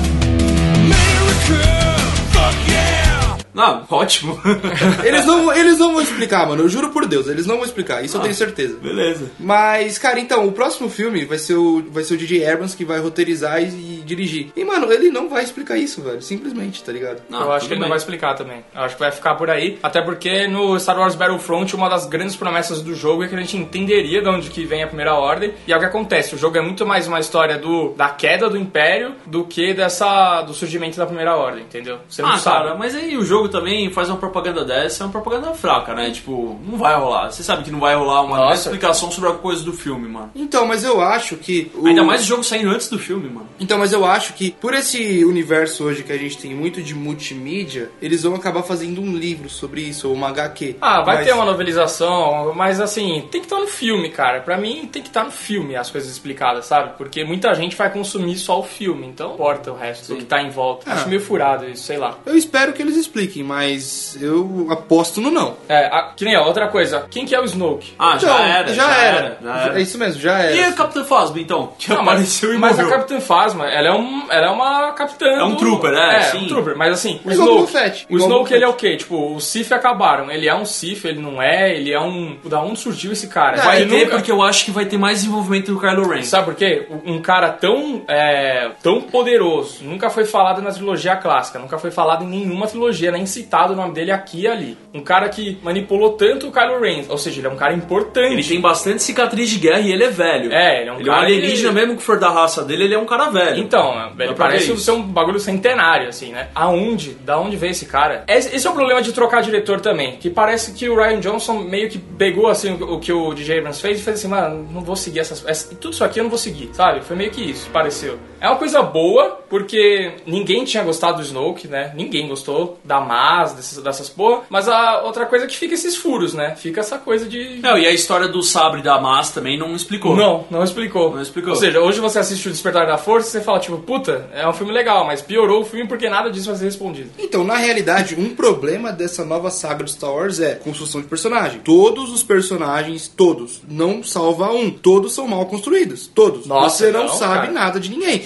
Não, 3.54 3.86
ótimo. 3.90 4.40
Eles 5.04 5.26
não, 5.26 5.54
eles 5.54 5.78
não 5.78 5.94
vão 5.94 6.02
explicar, 6.02 6.48
mano. 6.48 6.64
Eu 6.64 6.70
juro 6.70 6.90
por 6.90 7.06
Deus, 7.06 7.28
eles 7.28 7.46
não 7.46 7.56
vão 7.58 7.66
explicar. 7.66 8.04
Isso 8.04 8.18
eu 8.18 8.22
tenho 8.22 8.34
certeza. 8.34 8.78
Beleza. 8.82 9.32
Mas, 9.40 9.98
cara, 9.98 10.20
então, 10.20 10.46
o 10.48 10.52
próximo 10.52 10.90
filme 10.90 11.26
vai 11.26 11.38
ser 11.38 11.56
o, 11.56 11.84
vai 11.92 12.04
ser 12.04 12.14
o 12.14 12.18
DJ 12.18 12.48
Abrams 12.48 12.76
que 12.76 12.86
vai 12.86 13.00
roteirizar 13.00 13.62
e, 13.62 13.66
e 14.00 14.04
dirigir. 14.06 14.52
E, 14.56 14.64
mano, 14.64 14.92
ele 14.92 15.10
não 15.10 15.28
vai 15.30 15.44
explicar 15.44 15.78
isso, 15.78 16.02
velho. 16.02 16.22
Simplesmente, 16.22 16.84
tá 16.84 16.92
ligado? 16.92 17.22
Não, 17.30 17.42
eu 17.42 17.52
acho 17.52 17.68
que 17.68 17.74
ele 17.74 17.80
não 17.80 17.86
bem. 17.86 17.90
vai 17.90 17.98
explicar 17.98 18.34
também. 18.36 18.64
Eu 18.74 18.82
acho 18.82 18.96
que 18.96 19.02
vai 19.02 19.12
ficar 19.12 19.36
por 19.36 19.50
aí. 19.50 19.78
Até 19.84 20.02
porque 20.02 20.48
no 20.48 20.80
Star 20.80 20.98
Wars 20.98 21.16
Battlefront, 21.16 21.76
uma 21.76 21.90
das 21.90 22.06
grandes 22.06 22.36
promessas 22.36 22.82
do 22.82 22.94
jogo 22.96 23.24
é 23.24 23.28
que 23.28 23.36
a 23.36 23.40
gente 23.40 23.58
entenderia 23.58 24.22
de 24.22 24.30
onde 24.30 24.50
que 24.50 24.64
vem 24.66 24.84
a 24.84 24.88
Primeira 24.88 25.14
Ordem. 25.16 25.54
E 25.68 25.74
é 25.74 25.76
o 25.76 25.80
que 25.80 25.86
acontece. 25.86 26.36
O 26.36 26.38
jogo 26.38 26.58
é 26.58 26.62
muito 26.62 26.86
mais 26.86 27.08
uma 27.08 27.20
história 27.20 27.58
do, 27.58 27.94
da 27.96 28.10
queda 28.10 28.50
do 28.50 28.58
Império 28.58 29.14
do 29.26 29.44
que 29.44 29.74
dessa 29.74 30.42
do 30.44 30.54
surgimento 30.54 30.98
da 30.98 31.06
Primeira 31.06 31.36
Ordem, 31.36 31.64
entendeu? 31.64 32.00
Você 32.08 32.22
não 32.22 32.30
Ah, 32.32 32.38
sabe. 32.38 32.58
cara, 32.66 32.76
mas 32.76 32.96
aí 32.96 33.18
o 33.18 33.26
jogo 33.26 33.41
também 33.50 33.90
faz 33.92 34.10
uma 34.10 34.18
propaganda 34.18 34.64
dessa, 34.66 35.04
é 35.04 35.06
uma 35.06 35.12
propaganda 35.12 35.54
fraca, 35.54 35.94
né? 35.94 36.12
Tipo, 36.12 36.60
não 36.66 36.78
vai 36.78 36.96
rolar. 36.96 37.32
Você 37.32 37.44
sabe 37.44 37.64
que 37.64 37.72
não 37.72 37.80
vai 37.80 37.96
rolar 37.96 38.22
uma 38.22 38.38
Nossa. 38.38 38.70
explicação 38.70 39.12
sobre 39.12 39.30
a 39.30 39.34
coisa 39.34 39.64
do 39.64 39.74
filme, 39.74 40.08
mano. 40.08 40.32
Então, 40.36 40.66
mas 40.66 40.84
eu 40.84 41.02
acho 41.02 41.36
que. 41.38 41.72
o- 41.76 41.88
Ainda 41.88 42.04
mais 42.04 42.22
o 42.22 42.26
jogo 42.26 42.44
saindo 42.44 42.70
antes 42.70 42.90
do 42.90 42.98
filme, 43.00 43.30
mano. 43.30 43.50
Então, 43.60 43.78
mas 43.78 43.94
eu 43.94 44.06
acho 44.06 44.34
que 44.34 44.52
por 44.52 44.74
esse 44.74 45.24
universo 45.26 45.84
hoje 45.84 46.04
que 46.04 46.12
a 46.12 46.18
gente 46.18 46.38
tem 46.38 46.54
muito 46.56 46.82
de 46.82 46.94
multimídia, 46.96 47.92
eles 48.02 48.24
vão 48.24 48.36
acabar 48.36 48.64
fazendo 48.64 49.02
um 49.02 49.16
livro 49.16 49.50
sobre 49.50 49.82
isso, 49.82 50.08
ou 50.08 50.14
uma 50.14 50.30
HQ. 50.30 50.76
Ah, 50.82 51.02
vai 51.02 51.18
Mas- 51.18 51.26
ter 51.28 51.34
uma 51.34 51.46
novelização, 51.46 52.54
mas 52.56 52.80
assim, 52.80 53.28
tem 53.32 53.42
que 53.42 53.48
estar 53.48 53.60
no 53.60 53.68
filme, 53.68 54.10
cara. 54.10 54.42
Pra 54.42 54.58
mim, 54.58 54.88
tem 54.92 55.02
que 55.02 55.08
estar 55.10 55.24
no 55.24 55.32
filme 55.32 55.76
as 55.76 55.90
coisas 55.90 56.10
explicadas, 56.12 56.66
sabe? 56.66 56.94
Porque 56.98 57.24
muita 57.24 57.54
gente 57.54 57.76
vai 57.76 57.90
consumir 57.92 58.38
só 58.38 58.60
o 58.60 58.64
filme, 58.64 59.08
então 59.08 59.30
não 59.30 59.36
importa 59.36 59.72
o 59.72 59.76
resto 59.76 60.10
do 60.14 60.18
que 60.18 60.26
tá 60.26 60.42
em 60.42 60.50
volta. 60.50 60.86
Ah. 60.90 60.94
Acho 60.94 61.10
meio 61.10 61.22
furado 61.22 61.68
isso, 61.70 61.84
sei 61.84 61.98
lá. 61.98 62.18
Eu 62.26 62.36
espero 62.38 62.74
que 62.74 62.82
eles 62.82 62.96
expliquem, 62.96 63.31
mas 63.44 64.18
eu 64.22 64.68
aposto 64.70 65.22
no 65.22 65.32
não. 65.32 65.56
É, 65.70 65.86
a- 65.88 66.12
que 66.16 66.26
nem 66.26 66.38
ó, 66.38 66.46
outra 66.46 66.68
coisa. 66.68 67.06
Quem 67.10 67.26
que 67.26 67.34
é 67.36 67.40
o 67.40 67.46
Snoke? 67.46 67.94
Ah, 67.98 68.16
Então, 68.18 68.30
já 68.30 68.40
era. 68.48 68.74
já, 68.74 68.96
era. 68.98 69.38
já 69.42 69.58
era. 69.62 69.80
É 69.80 69.82
isso 69.82 69.98
mesmo, 69.98 70.22
já 70.22 70.40
era. 70.40 70.52
E 70.56 70.64
a 70.64 70.72
Capitã 70.74 71.04
Phasma, 71.04 71.40
então? 71.40 71.74
Que 71.78 71.90
Não, 71.90 71.98
mas, 71.98 72.08
apareceu 72.08 72.54
e 72.54 72.58
mas 72.58 72.80
a 72.80 72.84
morreu. 72.84 72.98
Capitã 72.98 73.20
Phasma, 73.22 73.66
ela 73.70 73.88
é, 73.88 73.94
um, 73.94 74.24
ela 74.32 74.48
é 74.48 74.50
uma 74.50 74.92
capitã. 74.94 75.26
É 75.28 75.44
um 75.44 75.52
do- 75.52 75.58
trooper, 75.58 75.94
é, 75.94 76.18
É, 76.18 76.22
sim. 76.24 76.46
um 76.46 76.48
trooper. 76.48 76.76
Mas 76.78 76.94
assim, 76.94 77.20
o 77.26 77.30
É 77.30 77.34
igual 77.34 77.48
o 77.50 77.52
Snoke. 77.66 77.72
Fett, 77.72 78.06
O 78.10 78.18
Snoke, 78.18 78.54
ele 78.54 78.64
é 78.64 78.68
o 78.68 78.74
quê? 78.74 78.98
Tipo, 78.98 79.36
os 79.36 79.46
Sith 79.46 79.72
acabaram. 79.72 80.30
Ele 80.32 80.48
é 80.48 80.56
um 80.56 80.66
Sith, 80.66 81.06
ele 81.06 81.20
não 81.22 81.42
é, 81.42 81.74
ele 81.76 81.92
é 81.92 82.00
um. 82.00 82.38
Da 82.46 82.62
onde 82.62 82.80
surgiu 82.80 83.12
esse 83.12 83.28
cara? 83.28 83.62
Ah, 83.62 83.66
Vai 83.66 83.86
ter, 83.86 84.06
nunca- 84.06 84.16
porque 84.18 84.32
eu 84.32 84.42
acho 84.42 84.66
que 84.66 84.72
vai 84.72 84.86
ter 84.86 84.98
mais 84.98 85.20
desenvolvimento 85.20 85.74
do 85.74 85.80
Kylo 85.80 86.08
Ren. 86.08 86.24
Sabe 86.24 86.46
por 86.46 86.56
quê? 86.56 86.88
Um 87.06 87.22
cara 87.22 87.50
tão, 87.50 88.02
é, 88.08 88.72
tão 88.82 89.02
poderoso, 89.02 89.84
nunca 89.84 90.10
foi 90.10 90.26
falado 90.26 90.62
na 90.62 90.72
trilogia 90.72 91.16
clássica, 91.16 91.60
nunca 91.60 91.78
foi 91.78 91.92
falado 91.92 92.24
em 92.24 92.28
nenhuma 92.28 92.68
trilogia, 92.68 93.12
nem 93.22 93.26
citado 93.28 93.74
o 93.74 93.76
nome 93.76 93.94
dele 93.94 94.12
aqui 94.12 94.42
e 94.42 94.48
ali. 94.48 94.78
Um 94.94 95.02
cara 95.02 95.30
que 95.30 95.58
manipulou 95.64 96.14
tanto 96.14 96.48
o 96.48 96.52
Kylo 96.52 96.80
Ren, 96.82 97.04
ou 97.10 97.18
seja, 97.18 97.40
ele 97.40 97.48
é 97.48 97.50
um 97.50 97.56
cara 97.56 97.74
importante. 97.74 98.34
Ele 98.34 98.44
tem 98.44 98.60
bastante 98.60 99.02
cicatriz 99.04 99.50
de 99.50 99.60
guerra 99.60 99.80
e 99.80 99.92
ele 99.92 100.04
é 100.04 100.10
velho. 100.10 100.52
É, 100.52 100.82
ele 100.82 100.90
é 100.90 100.94
um 100.94 101.00
ele 101.00 101.10
é 101.10 101.12
um 101.12 101.16
cara 101.16 101.26
alienígena, 101.28 101.70
que- 101.70 101.76
mesmo 101.76 101.98
que 101.98 102.04
for 102.04 102.20
da 102.20 102.30
raça 102.30 102.64
dele, 102.64 102.84
ele 102.86 102.94
é 102.96 103.00
um 103.00 103.06
cara 103.06 103.30
velho. 103.30 103.60
Então, 103.60 103.94
ele 104.18 104.30
Dá 104.30 104.34
pra 104.34 104.46
parece 104.48 104.76
ser 104.78 104.92
um 104.92 105.02
bagulho 105.02 105.40
centenário, 105.40 106.10
assim, 106.10 106.32
né? 106.32 106.50
Aonde? 106.56 107.12
Da 107.24 107.40
onde 107.40 107.56
veio 107.56 107.72
esse 107.72 107.86
cara? 107.86 108.24
Esse 108.28 108.66
é 108.66 108.70
o 108.70 108.74
problema 108.74 109.02
de 109.02 109.14
trocar 109.14 109.42
diretor 109.42 109.80
também. 109.80 110.18
Que 110.18 110.30
parece 110.30 110.74
que 110.74 110.90
o 110.90 110.96
Ryan 110.96 111.20
Johnson 111.20 111.60
meio 111.60 111.90
que 111.90 111.98
pegou, 111.98 112.48
assim, 112.48 112.72
o 112.74 112.92
o 112.92 113.00
que 113.00 113.14
o 113.14 113.34
DJ 113.34 113.60
Abrams 113.60 113.82
fez 113.82 114.00
e 114.00 114.04
fez 114.04 114.18
assim, 114.20 114.28
mano, 114.28 114.68
não 114.72 114.82
vou 114.82 114.96
seguir 114.96 115.20
essas... 115.20 115.44
essa- 115.48 115.74
tudo 115.76 115.94
isso 115.94 116.04
aqui 116.04 116.20
eu 116.20 116.24
não 116.24 116.30
vou 116.30 116.38
seguir, 116.38 116.70
sabe? 116.74 117.02
Foi 117.02 117.16
meio 117.16 117.32
que 117.32 117.42
isso, 117.42 117.70
pareceu. 117.72 118.20
É 118.40 118.48
uma 118.48 118.58
coisa 118.58 118.82
boa, 118.82 119.40
porque 119.50 120.12
ninguém 120.26 120.64
tinha 120.66 120.84
gostado 120.84 121.18
do 121.18 121.24
Snoke, 121.24 121.68
né? 121.68 121.92
Ninguém 121.96 122.28
gostou 122.28 122.80
da 122.84 123.00
Maz, 123.12 123.52
dessas, 123.52 123.84
dessas 123.84 124.10
porra. 124.10 124.44
Mas 124.50 124.70
a 124.70 125.02
outra 125.04 125.26
coisa 125.26 125.44
é 125.44 125.48
que 125.48 125.58
fica 125.58 125.74
esses 125.74 125.98
furos, 125.98 126.34
né? 126.34 126.56
Fica 126.56 126.80
essa 126.80 126.98
coisa 126.98 127.28
de... 127.28 127.60
Não, 127.62 127.78
e 127.78 127.86
a 127.86 127.92
história 127.92 128.30
do 128.30 128.42
sabre 128.42 128.82
da 128.82 129.02
Maz 129.02 129.32
também 129.32 129.60
não 129.60 129.76
explicou. 129.76 130.16
Não, 130.16 130.46
não 130.50 130.64
explicou. 130.64 131.14
Não 131.14 131.22
explicou. 131.22 131.52
Ou 131.52 131.60
seja, 131.60 131.82
hoje 131.82 132.00
você 132.00 132.20
assiste 132.20 132.48
o 132.48 132.52
Despertar 132.52 132.88
da 132.88 132.98
Força 132.98 133.28
e 133.28 133.32
você 133.32 133.42
fala, 133.42 133.60
tipo, 133.60 133.78
puta, 133.80 134.30
é 134.34 134.48
um 134.48 134.54
filme 134.54 134.72
legal, 134.72 135.06
mas 135.06 135.22
piorou 135.22 135.62
o 135.62 135.66
filme 135.66 135.88
porque 135.88 136.10
nada 136.10 136.32
disso 136.32 136.48
vai 136.48 136.56
ser 136.56 136.66
respondido. 136.66 137.10
Então, 137.20 137.44
na 137.44 137.58
realidade, 137.58 138.16
um 138.18 138.34
problema 138.34 138.94
dessa 138.94 139.26
nova 139.26 139.52
saga 139.52 139.84
do 139.84 139.90
Star 139.90 140.14
Wars 140.14 140.40
é 140.40 140.56
construção 140.56 141.02
de 141.02 141.08
personagem. 141.08 141.60
Todos 141.60 142.12
os 142.12 142.24
personagens, 142.24 143.10
todos, 143.10 143.62
não 143.68 144.04
salva 144.04 144.52
um. 144.52 144.72
Todos 144.72 145.14
são 145.14 145.28
mal 145.28 145.46
construídos. 145.48 146.08
Todos. 146.08 146.48
Nossa, 146.48 146.78
Você 146.78 146.92
não, 146.92 147.08
não, 147.08 147.14
sabe 147.14 147.48
cara. 147.48 147.52
nada 147.52 147.80
de 147.80 147.90
ninguém. 147.90 148.24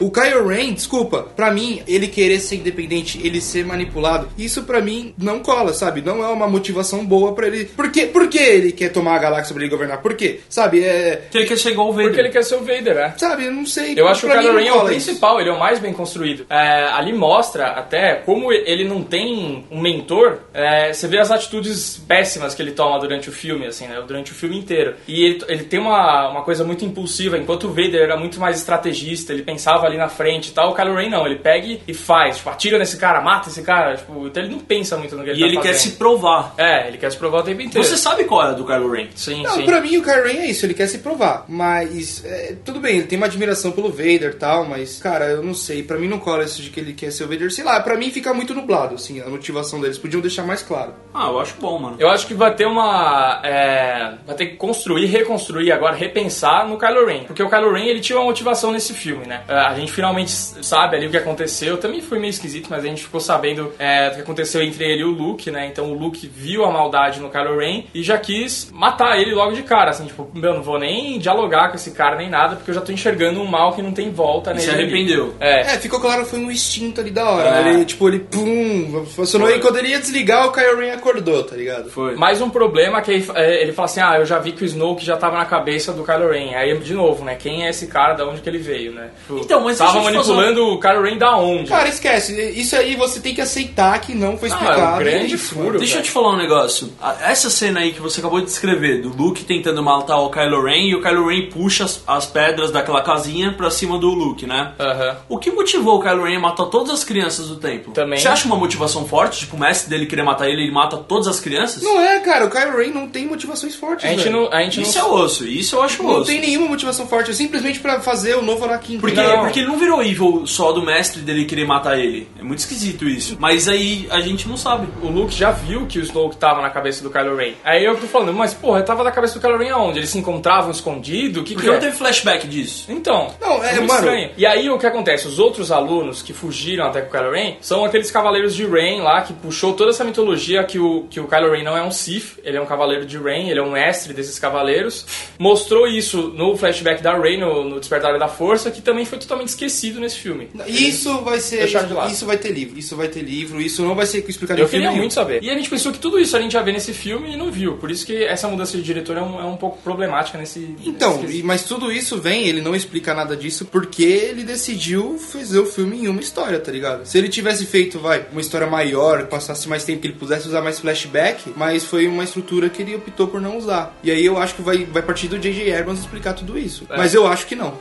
O 0.00 0.10
Kylo 0.10 0.46
Ren, 0.46 0.72
desculpa, 0.72 1.26
pra 1.34 1.50
mim, 1.50 1.82
ele 1.86 2.08
querer 2.08 2.38
ser 2.40 2.56
independente, 2.56 3.20
ele 3.24 3.40
ser 3.40 3.64
manipulado, 3.64 4.28
isso 4.36 4.62
pra 4.62 4.80
mim 4.80 5.14
não 5.18 5.40
cola, 5.40 5.72
sabe? 5.72 6.00
Não 6.00 6.22
é 6.22 6.28
uma 6.28 6.46
motivação 6.46 7.04
boa 7.04 7.34
pra 7.34 7.46
ele. 7.46 7.64
Por 7.66 7.90
que, 7.90 8.06
por 8.06 8.28
que 8.28 8.38
ele 8.38 8.72
quer 8.72 8.90
tomar 8.90 9.16
a 9.16 9.18
galáxia 9.18 9.54
pra 9.54 9.62
ele 9.62 9.70
governar? 9.70 10.00
Por 10.00 10.14
quê? 10.14 10.40
Sabe? 10.48 10.84
É. 10.84 11.22
Que 11.30 11.38
ele 11.38 11.46
quer 11.46 11.58
ser 11.58 11.70
igual 11.70 11.88
o 11.88 11.92
Vader. 11.92 12.08
Porque 12.08 12.20
ele 12.20 12.30
quer 12.30 12.44
ser 12.44 12.56
o 12.56 12.60
Vader, 12.60 12.94
né? 12.94 13.14
Sabe, 13.16 13.46
eu 13.46 13.52
não 13.52 13.66
sei. 13.66 13.94
Eu 13.96 14.08
acho 14.08 14.26
que 14.26 14.32
o 14.32 14.38
Kylo 14.38 14.56
Ren 14.56 14.66
é 14.66 14.72
o 14.72 14.76
cola 14.76 14.94
isso. 14.94 15.06
principal, 15.06 15.40
ele 15.40 15.50
é 15.50 15.52
o 15.52 15.58
mais 15.58 15.78
bem 15.78 15.92
construído. 15.92 16.46
É, 16.48 16.88
ali 16.92 17.12
mostra 17.12 17.68
até 17.68 18.16
como 18.16 18.52
ele 18.52 18.84
não 18.84 19.02
tem 19.02 19.66
um 19.70 19.80
mentor, 19.80 20.38
é, 20.54 20.92
você 20.92 21.08
vê 21.08 21.18
as 21.18 21.30
atitudes 21.30 22.02
péssimas 22.06 22.54
que 22.54 22.62
ele 22.62 22.72
toma 22.72 22.98
durante 22.98 23.28
o 23.28 23.32
filme, 23.32 23.66
assim, 23.66 23.86
né? 23.86 24.02
Durante 24.06 24.32
o 24.32 24.34
filme 24.34 24.58
inteiro. 24.58 24.94
E 25.06 25.24
ele, 25.24 25.44
ele 25.48 25.64
tem 25.64 25.80
uma, 25.80 26.30
uma 26.30 26.42
coisa 26.42 26.64
muito 26.64 26.84
impulsiva, 26.84 27.36
enquanto 27.36 27.64
o 27.64 27.68
Vader 27.68 28.02
era 28.02 28.16
muito 28.16 28.38
mais 28.38 28.58
estrategista, 28.58 29.32
ele 29.32 29.42
pensava 29.42 29.87
ali 29.88 29.96
na 29.98 30.08
frente 30.08 30.48
e 30.48 30.52
tal, 30.52 30.70
o 30.70 30.74
Kylo 30.74 30.94
Ren 30.94 31.10
não, 31.10 31.26
ele 31.26 31.36
pega 31.36 31.78
e 31.86 31.94
faz, 31.94 32.36
tipo, 32.38 32.50
atira 32.50 32.78
nesse 32.78 32.96
cara, 32.96 33.20
mata 33.20 33.48
esse 33.48 33.62
cara, 33.62 33.96
tipo, 33.96 34.26
então 34.26 34.42
ele 34.42 34.52
não 34.52 34.60
pensa 34.60 34.96
muito 34.96 35.16
no 35.16 35.24
que 35.24 35.30
ele 35.30 35.38
E 35.38 35.42
tá 35.42 35.46
ele 35.48 35.56
quer 35.56 35.72
fazendo. 35.74 35.90
se 35.92 35.96
provar. 35.98 36.54
É, 36.56 36.88
ele 36.88 36.98
quer 36.98 37.10
se 37.10 37.16
provar 37.16 37.38
o 37.40 37.42
tempo 37.42 37.60
inteiro. 37.62 37.86
Você 37.86 37.96
sabe 37.96 38.24
qual 38.24 38.50
é 38.50 38.54
do 38.54 38.64
Kylo 38.64 38.90
Ren? 38.90 39.08
Sim, 39.14 39.42
Não, 39.42 39.50
sim. 39.56 39.64
pra 39.64 39.80
mim 39.80 39.96
o 39.96 40.02
Kylo 40.02 40.22
Ren 40.24 40.38
é 40.38 40.46
isso, 40.46 40.64
ele 40.66 40.74
quer 40.74 40.86
se 40.86 40.98
provar. 40.98 41.44
Mas, 41.48 42.24
é, 42.24 42.54
tudo 42.64 42.80
bem, 42.80 42.98
ele 42.98 43.06
tem 43.06 43.16
uma 43.16 43.26
admiração 43.26 43.72
pelo 43.72 43.90
Vader 43.90 44.30
e 44.32 44.34
tal, 44.38 44.64
mas, 44.64 44.98
cara, 45.00 45.26
eu 45.26 45.42
não 45.42 45.54
sei. 45.54 45.82
Pra 45.82 45.98
mim 45.98 46.08
não 46.08 46.18
cola 46.18 46.44
isso 46.44 46.62
de 46.62 46.70
que 46.70 46.78
ele 46.80 46.92
quer 46.92 47.10
ser 47.10 47.24
o 47.24 47.28
Vader. 47.28 47.50
Sei 47.52 47.64
lá, 47.64 47.80
pra 47.80 47.96
mim 47.96 48.10
fica 48.10 48.32
muito 48.34 48.54
nublado, 48.54 48.94
assim, 48.94 49.20
a 49.20 49.26
motivação 49.28 49.80
deles. 49.80 49.98
Podiam 49.98 50.20
deixar 50.20 50.44
mais 50.44 50.62
claro. 50.62 50.92
Ah, 51.14 51.28
eu 51.28 51.40
acho 51.40 51.54
bom, 51.60 51.78
mano. 51.78 51.96
Eu 51.98 52.08
acho 52.08 52.26
que 52.26 52.34
vai 52.34 52.54
ter 52.54 52.66
uma. 52.66 53.40
é, 53.44 54.14
vai 54.26 54.36
ter 54.36 54.46
que 54.46 54.56
construir, 54.56 55.06
reconstruir 55.06 55.72
agora, 55.72 55.94
repensar 55.96 56.68
no 56.68 56.78
Kylo 56.78 57.06
Ren. 57.06 57.24
Porque 57.24 57.42
o 57.42 57.48
Kylo 57.48 57.72
Ren 57.72 57.86
ele 57.86 58.00
tinha 58.00 58.18
uma 58.18 58.24
motivação 58.26 58.70
nesse 58.72 58.92
filme, 58.94 59.26
né? 59.26 59.42
É, 59.48 59.54
A 59.54 59.70
gente 59.78 59.92
finalmente 59.92 60.30
sabe 60.30 60.96
ali 60.96 61.06
o 61.06 61.10
que 61.10 61.16
aconteceu. 61.16 61.76
Também 61.76 62.00
foi 62.00 62.18
meio 62.18 62.30
esquisito, 62.30 62.68
mas 62.70 62.84
a 62.84 62.88
gente 62.88 63.02
ficou 63.02 63.20
sabendo 63.20 63.72
é, 63.78 64.10
do 64.10 64.16
que 64.16 64.22
aconteceu 64.22 64.62
entre 64.62 64.84
ele 64.84 65.02
e 65.02 65.04
o 65.04 65.10
Luke, 65.10 65.50
né? 65.50 65.66
Então 65.66 65.90
o 65.90 65.94
Luke 65.94 66.26
viu 66.26 66.64
a 66.64 66.70
maldade 66.70 67.20
no 67.20 67.30
Kylo 67.30 67.58
Ren 67.58 67.84
e 67.94 68.02
já 68.02 68.18
quis 68.18 68.70
matar 68.72 69.18
ele 69.20 69.34
logo 69.34 69.52
de 69.52 69.62
cara. 69.62 69.90
Assim, 69.90 70.06
tipo, 70.06 70.28
meu, 70.34 70.54
não 70.54 70.62
vou 70.62 70.78
nem 70.78 71.18
dialogar 71.18 71.68
com 71.70 71.76
esse 71.76 71.92
cara 71.92 72.16
nem 72.16 72.28
nada, 72.28 72.56
porque 72.56 72.70
eu 72.70 72.74
já 72.74 72.80
tô 72.80 72.92
enxergando 72.92 73.40
um 73.40 73.46
mal 73.46 73.72
que 73.72 73.82
não 73.82 73.92
tem 73.92 74.10
volta 74.10 74.50
E 74.50 74.54
nele. 74.54 74.64
se 74.66 74.70
arrependeu. 74.70 75.34
É. 75.40 75.60
É, 75.60 75.78
ficou 75.78 76.00
claro 76.00 76.24
que 76.24 76.30
foi 76.30 76.38
um 76.38 76.50
instinto 76.50 77.00
ali 77.00 77.10
da 77.10 77.28
hora. 77.28 77.68
É. 77.68 77.72
Ele, 77.72 77.84
tipo, 77.84 78.08
ele 78.08 78.20
pum, 78.20 79.04
funcionou. 79.06 79.48
Foi. 79.48 79.56
E 79.58 79.60
quando 79.60 79.76
ele 79.76 79.88
ia 79.88 79.98
desligar, 79.98 80.46
o 80.46 80.52
Kylo 80.52 80.78
Ren 80.80 80.92
acordou, 80.92 81.44
tá 81.44 81.56
ligado? 81.56 81.90
Foi. 81.90 82.14
Mais 82.16 82.40
um 82.40 82.50
problema 82.50 83.00
que 83.02 83.10
ele, 83.10 83.26
é, 83.34 83.62
ele 83.62 83.72
fala 83.72 83.86
assim: 83.86 84.00
ah, 84.00 84.16
eu 84.18 84.26
já 84.26 84.38
vi 84.38 84.52
que 84.52 84.62
o 84.62 84.66
Snoke 84.66 85.04
já 85.04 85.16
tava 85.16 85.36
na 85.36 85.44
cabeça 85.44 85.92
do 85.92 86.04
Kylo 86.04 86.30
Ren. 86.30 86.54
Aí, 86.54 86.76
de 86.78 86.94
novo, 86.94 87.24
né? 87.24 87.34
Quem 87.34 87.66
é 87.66 87.70
esse 87.70 87.86
cara, 87.86 88.14
da 88.14 88.26
onde 88.26 88.40
que 88.40 88.48
ele 88.48 88.58
veio, 88.58 88.92
né? 88.92 89.10
Então, 89.30 89.67
mas 89.68 89.78
Tava 89.78 89.98
eu 89.98 90.02
fazer 90.02 90.16
manipulando 90.16 90.66
o 90.68 90.80
Kylo 90.80 91.02
Ren 91.02 91.16
da 91.18 91.36
onde? 91.36 91.68
Cara, 91.68 91.88
esquece. 91.88 92.32
Isso 92.52 92.74
aí 92.76 92.96
você 92.96 93.20
tem 93.20 93.34
que 93.34 93.40
aceitar 93.40 93.98
que 94.00 94.14
não 94.14 94.36
foi 94.36 94.48
Ah, 94.50 94.52
explicado. 94.52 94.80
é 94.80 94.94
um 94.94 94.98
grande 94.98 95.34
É 95.34 95.38
furo. 95.38 95.78
Deixa 95.78 95.92
eu 95.94 95.96
velho. 95.96 96.04
te 96.04 96.10
falar 96.10 96.30
um 96.34 96.36
negócio. 96.36 96.92
Essa 97.22 97.50
cena 97.50 97.80
aí 97.80 97.92
que 97.92 98.00
você 98.00 98.20
acabou 98.20 98.40
de 98.40 98.46
descrever, 98.46 99.00
do 99.02 99.08
Luke 99.10 99.44
tentando 99.44 99.82
matar 99.82 100.16
o 100.18 100.30
Kylo 100.30 100.62
Ren 100.64 100.88
e 100.88 100.94
o 100.94 101.02
Kylo 101.02 101.28
Ren 101.28 101.48
puxa 101.50 101.84
as, 101.84 102.02
as 102.06 102.26
pedras 102.26 102.70
daquela 102.70 103.02
casinha 103.02 103.52
pra 103.52 103.70
cima 103.70 103.98
do 103.98 104.08
Luke, 104.08 104.46
né? 104.46 104.72
Aham. 104.78 105.16
O 105.28 105.38
que 105.38 105.50
motivou 105.50 105.98
o 105.98 106.02
Kylo 106.02 106.24
Ren 106.24 106.36
a 106.36 106.40
matar 106.40 106.64
todas 106.66 106.90
as 106.92 107.04
crianças 107.04 107.48
do 107.48 107.56
templo? 107.56 107.92
Também. 107.92 108.18
Você 108.18 108.28
acha 108.28 108.46
uma 108.46 108.56
motivação 108.56 109.06
forte? 109.06 109.40
Tipo, 109.40 109.56
o 109.56 109.60
mestre 109.60 109.90
dele 109.90 110.06
querer 110.06 110.22
matar 110.22 110.48
ele, 110.48 110.62
ele 110.62 110.72
mata 110.72 110.96
todas 110.96 111.26
as 111.28 111.38
crianças? 111.40 111.82
Não 111.82 112.00
é, 112.00 112.18
cara. 112.20 112.46
O 112.46 112.50
Kylo 112.50 112.76
Ren 112.78 112.90
não 112.92 113.08
tem 113.08 113.26
motivações 113.26 113.74
fortes, 113.74 114.04
A 114.04 114.08
gente 114.08 114.24
velho. 114.24 114.32
não. 114.42 114.52
A 114.52 114.62
gente 114.62 114.80
Isso 114.82 114.98
não... 114.98 115.06
é 115.06 115.10
osso, 115.22 115.46
isso 115.46 115.76
eu 115.76 115.82
acho 115.82 116.02
Não 116.02 116.10
osso. 116.16 116.24
tem 116.26 116.40
nenhuma 116.40 116.66
motivação 116.68 117.06
forte. 117.06 117.30
É 117.30 117.34
simplesmente 117.34 117.80
pra 117.80 118.00
fazer 118.00 118.36
o 118.36 118.42
novo 118.42 118.64
Anakin. 118.64 118.98
Porque, 118.98 119.16
Não, 119.16 119.40
porque 119.44 119.57
Porque 119.58 119.60
ele 119.60 119.66
não 119.68 119.78
virou 119.78 120.02
evil 120.02 120.46
só 120.46 120.72
do 120.72 120.82
mestre 120.82 121.22
dele 121.22 121.44
querer 121.44 121.66
matar 121.66 121.98
ele. 121.98 122.28
É 122.38 122.42
muito 122.42 122.60
esquisito 122.60 123.08
isso. 123.08 123.36
Mas 123.40 123.68
aí 123.68 124.06
a 124.10 124.20
gente 124.20 124.48
não 124.48 124.56
sabe. 124.56 124.86
O 125.02 125.08
Luke 125.08 125.34
já 125.34 125.50
viu 125.50 125.86
que 125.86 125.98
o 125.98 126.02
Snoke 126.02 126.36
tava 126.36 126.60
na 126.62 126.70
cabeça 126.70 127.02
do 127.02 127.10
Kylo 127.10 127.36
Ren. 127.36 127.54
Aí 127.64 127.84
eu 127.84 127.96
tô 127.96 128.06
falando, 128.06 128.32
mas 128.34 128.54
porra, 128.54 128.82
tava 128.82 129.02
na 129.02 129.10
cabeça 129.10 129.34
do 129.38 129.40
Kylo 129.40 129.58
Ren 129.58 129.70
aonde? 129.70 129.98
Eles 129.98 130.10
se 130.10 130.18
encontravam 130.18 130.70
escondido? 130.70 131.42
Que, 131.42 131.54
Porque 131.54 131.66
que 131.66 131.70
não 131.70 131.74
é? 131.74 131.78
teve 131.80 131.96
flashback 131.96 132.46
disso. 132.46 132.86
Então, 132.90 133.34
Não, 133.40 133.62
é, 133.64 133.74
muito 133.76 133.88
mano- 133.88 134.00
estranho. 134.00 134.30
E 134.36 134.46
aí 134.46 134.70
o 134.70 134.78
que 134.78 134.86
acontece? 134.86 135.26
Os 135.26 135.38
outros 135.38 135.72
alunos 135.72 136.22
que 136.22 136.32
fugiram 136.32 136.86
até 136.86 137.00
com 137.00 137.08
o 137.08 137.10
Kylo 137.20 137.32
Ren 137.32 137.54
são 137.60 137.84
aqueles 137.84 138.10
cavaleiros 138.10 138.54
de 138.54 138.64
Ren 138.66 139.02
lá 139.02 139.22
que 139.22 139.32
puxou 139.32 139.72
toda 139.72 139.90
essa 139.90 140.04
mitologia 140.04 140.62
que 140.64 140.78
o, 140.78 141.06
que 141.10 141.18
o 141.20 141.26
Kylo 141.26 141.50
Ren 141.50 141.64
não 141.64 141.76
é 141.76 141.82
um 141.82 141.90
Sith, 141.90 142.38
ele 142.44 142.56
é 142.56 142.60
um 142.60 142.66
cavaleiro 142.66 143.04
de 143.06 143.18
Ren, 143.18 143.48
ele 143.48 143.58
é 143.58 143.62
um 143.62 143.70
mestre 143.72 144.12
desses 144.12 144.38
cavaleiros. 144.38 145.06
Mostrou 145.38 145.86
isso 145.86 146.32
no 146.34 146.56
flashback 146.56 147.02
da 147.02 147.16
Rey, 147.18 147.38
no, 147.38 147.64
no 147.64 147.80
Despertar 147.80 148.18
da 148.18 148.28
Força, 148.28 148.70
que 148.70 148.82
também 148.82 149.04
foi 149.04 149.18
totalmente 149.18 149.37
esquecido 149.46 150.00
nesse 150.00 150.18
filme. 150.18 150.48
Isso 150.66 151.20
vai 151.22 151.40
ser. 151.40 151.68
Isso 152.10 152.26
vai 152.26 152.36
ter 152.36 152.50
livro. 152.50 152.78
Isso 152.78 152.96
vai 152.96 153.08
ter 153.08 153.22
livro. 153.22 153.60
Isso 153.60 153.84
não 153.84 153.94
vai 153.94 154.06
ser 154.06 154.24
explicado 154.28 154.60
Eu 154.60 154.66
em 154.66 154.68
filme 154.68 154.84
queria 154.84 154.90
nenhum. 154.90 155.02
muito 155.02 155.14
saber. 155.14 155.42
E 155.42 155.50
a 155.50 155.54
gente 155.54 155.68
pensou 155.68 155.92
que 155.92 155.98
tudo 155.98 156.18
isso 156.18 156.36
a 156.36 156.40
gente 156.40 156.52
ia 156.54 156.62
ver 156.62 156.72
nesse 156.72 156.92
filme 156.92 157.32
e 157.34 157.36
não 157.36 157.50
viu. 157.50 157.76
Por 157.76 157.90
isso 157.90 158.04
que 158.04 158.24
essa 158.24 158.48
mudança 158.48 158.76
de 158.76 158.82
diretor 158.82 159.16
é 159.16 159.22
um, 159.22 159.40
é 159.40 159.44
um 159.44 159.56
pouco 159.56 159.78
problemática 159.82 160.38
nesse. 160.38 160.74
Então, 160.84 161.22
nesse 161.22 161.42
mas 161.42 161.64
tudo 161.64 161.90
isso 161.92 162.20
vem, 162.20 162.46
ele 162.46 162.60
não 162.60 162.74
explica 162.74 163.14
nada 163.14 163.36
disso 163.36 163.64
porque 163.64 164.02
ele 164.04 164.44
decidiu 164.44 165.18
fazer 165.18 165.58
o 165.58 165.66
filme 165.66 165.98
em 165.98 166.08
uma 166.08 166.20
história, 166.20 166.58
tá 166.58 166.70
ligado? 166.70 167.06
Se 167.06 167.18
ele 167.18 167.28
tivesse 167.28 167.66
feito, 167.66 167.98
vai, 167.98 168.26
uma 168.32 168.40
história 168.40 168.66
maior, 168.66 169.26
passasse 169.26 169.68
mais 169.68 169.84
tempo, 169.84 170.00
que 170.00 170.06
ele 170.08 170.14
pudesse 170.14 170.48
usar 170.48 170.62
mais 170.62 170.78
flashback, 170.78 171.52
mas 171.56 171.84
foi 171.84 172.06
uma 172.06 172.24
estrutura 172.24 172.68
que 172.68 172.82
ele 172.82 172.94
optou 172.94 173.28
por 173.28 173.40
não 173.40 173.56
usar. 173.56 173.96
E 174.02 174.10
aí 174.10 174.24
eu 174.24 174.38
acho 174.38 174.54
que 174.54 174.62
vai, 174.62 174.84
vai 174.84 175.02
partir 175.02 175.28
do 175.28 175.38
J.J. 175.38 175.74
Abrams 175.74 176.00
explicar 176.00 176.34
tudo 176.34 176.58
isso. 176.58 176.86
É. 176.90 176.96
Mas 176.96 177.14
eu 177.14 177.26
acho 177.26 177.46
que 177.46 177.54
não. 177.54 177.76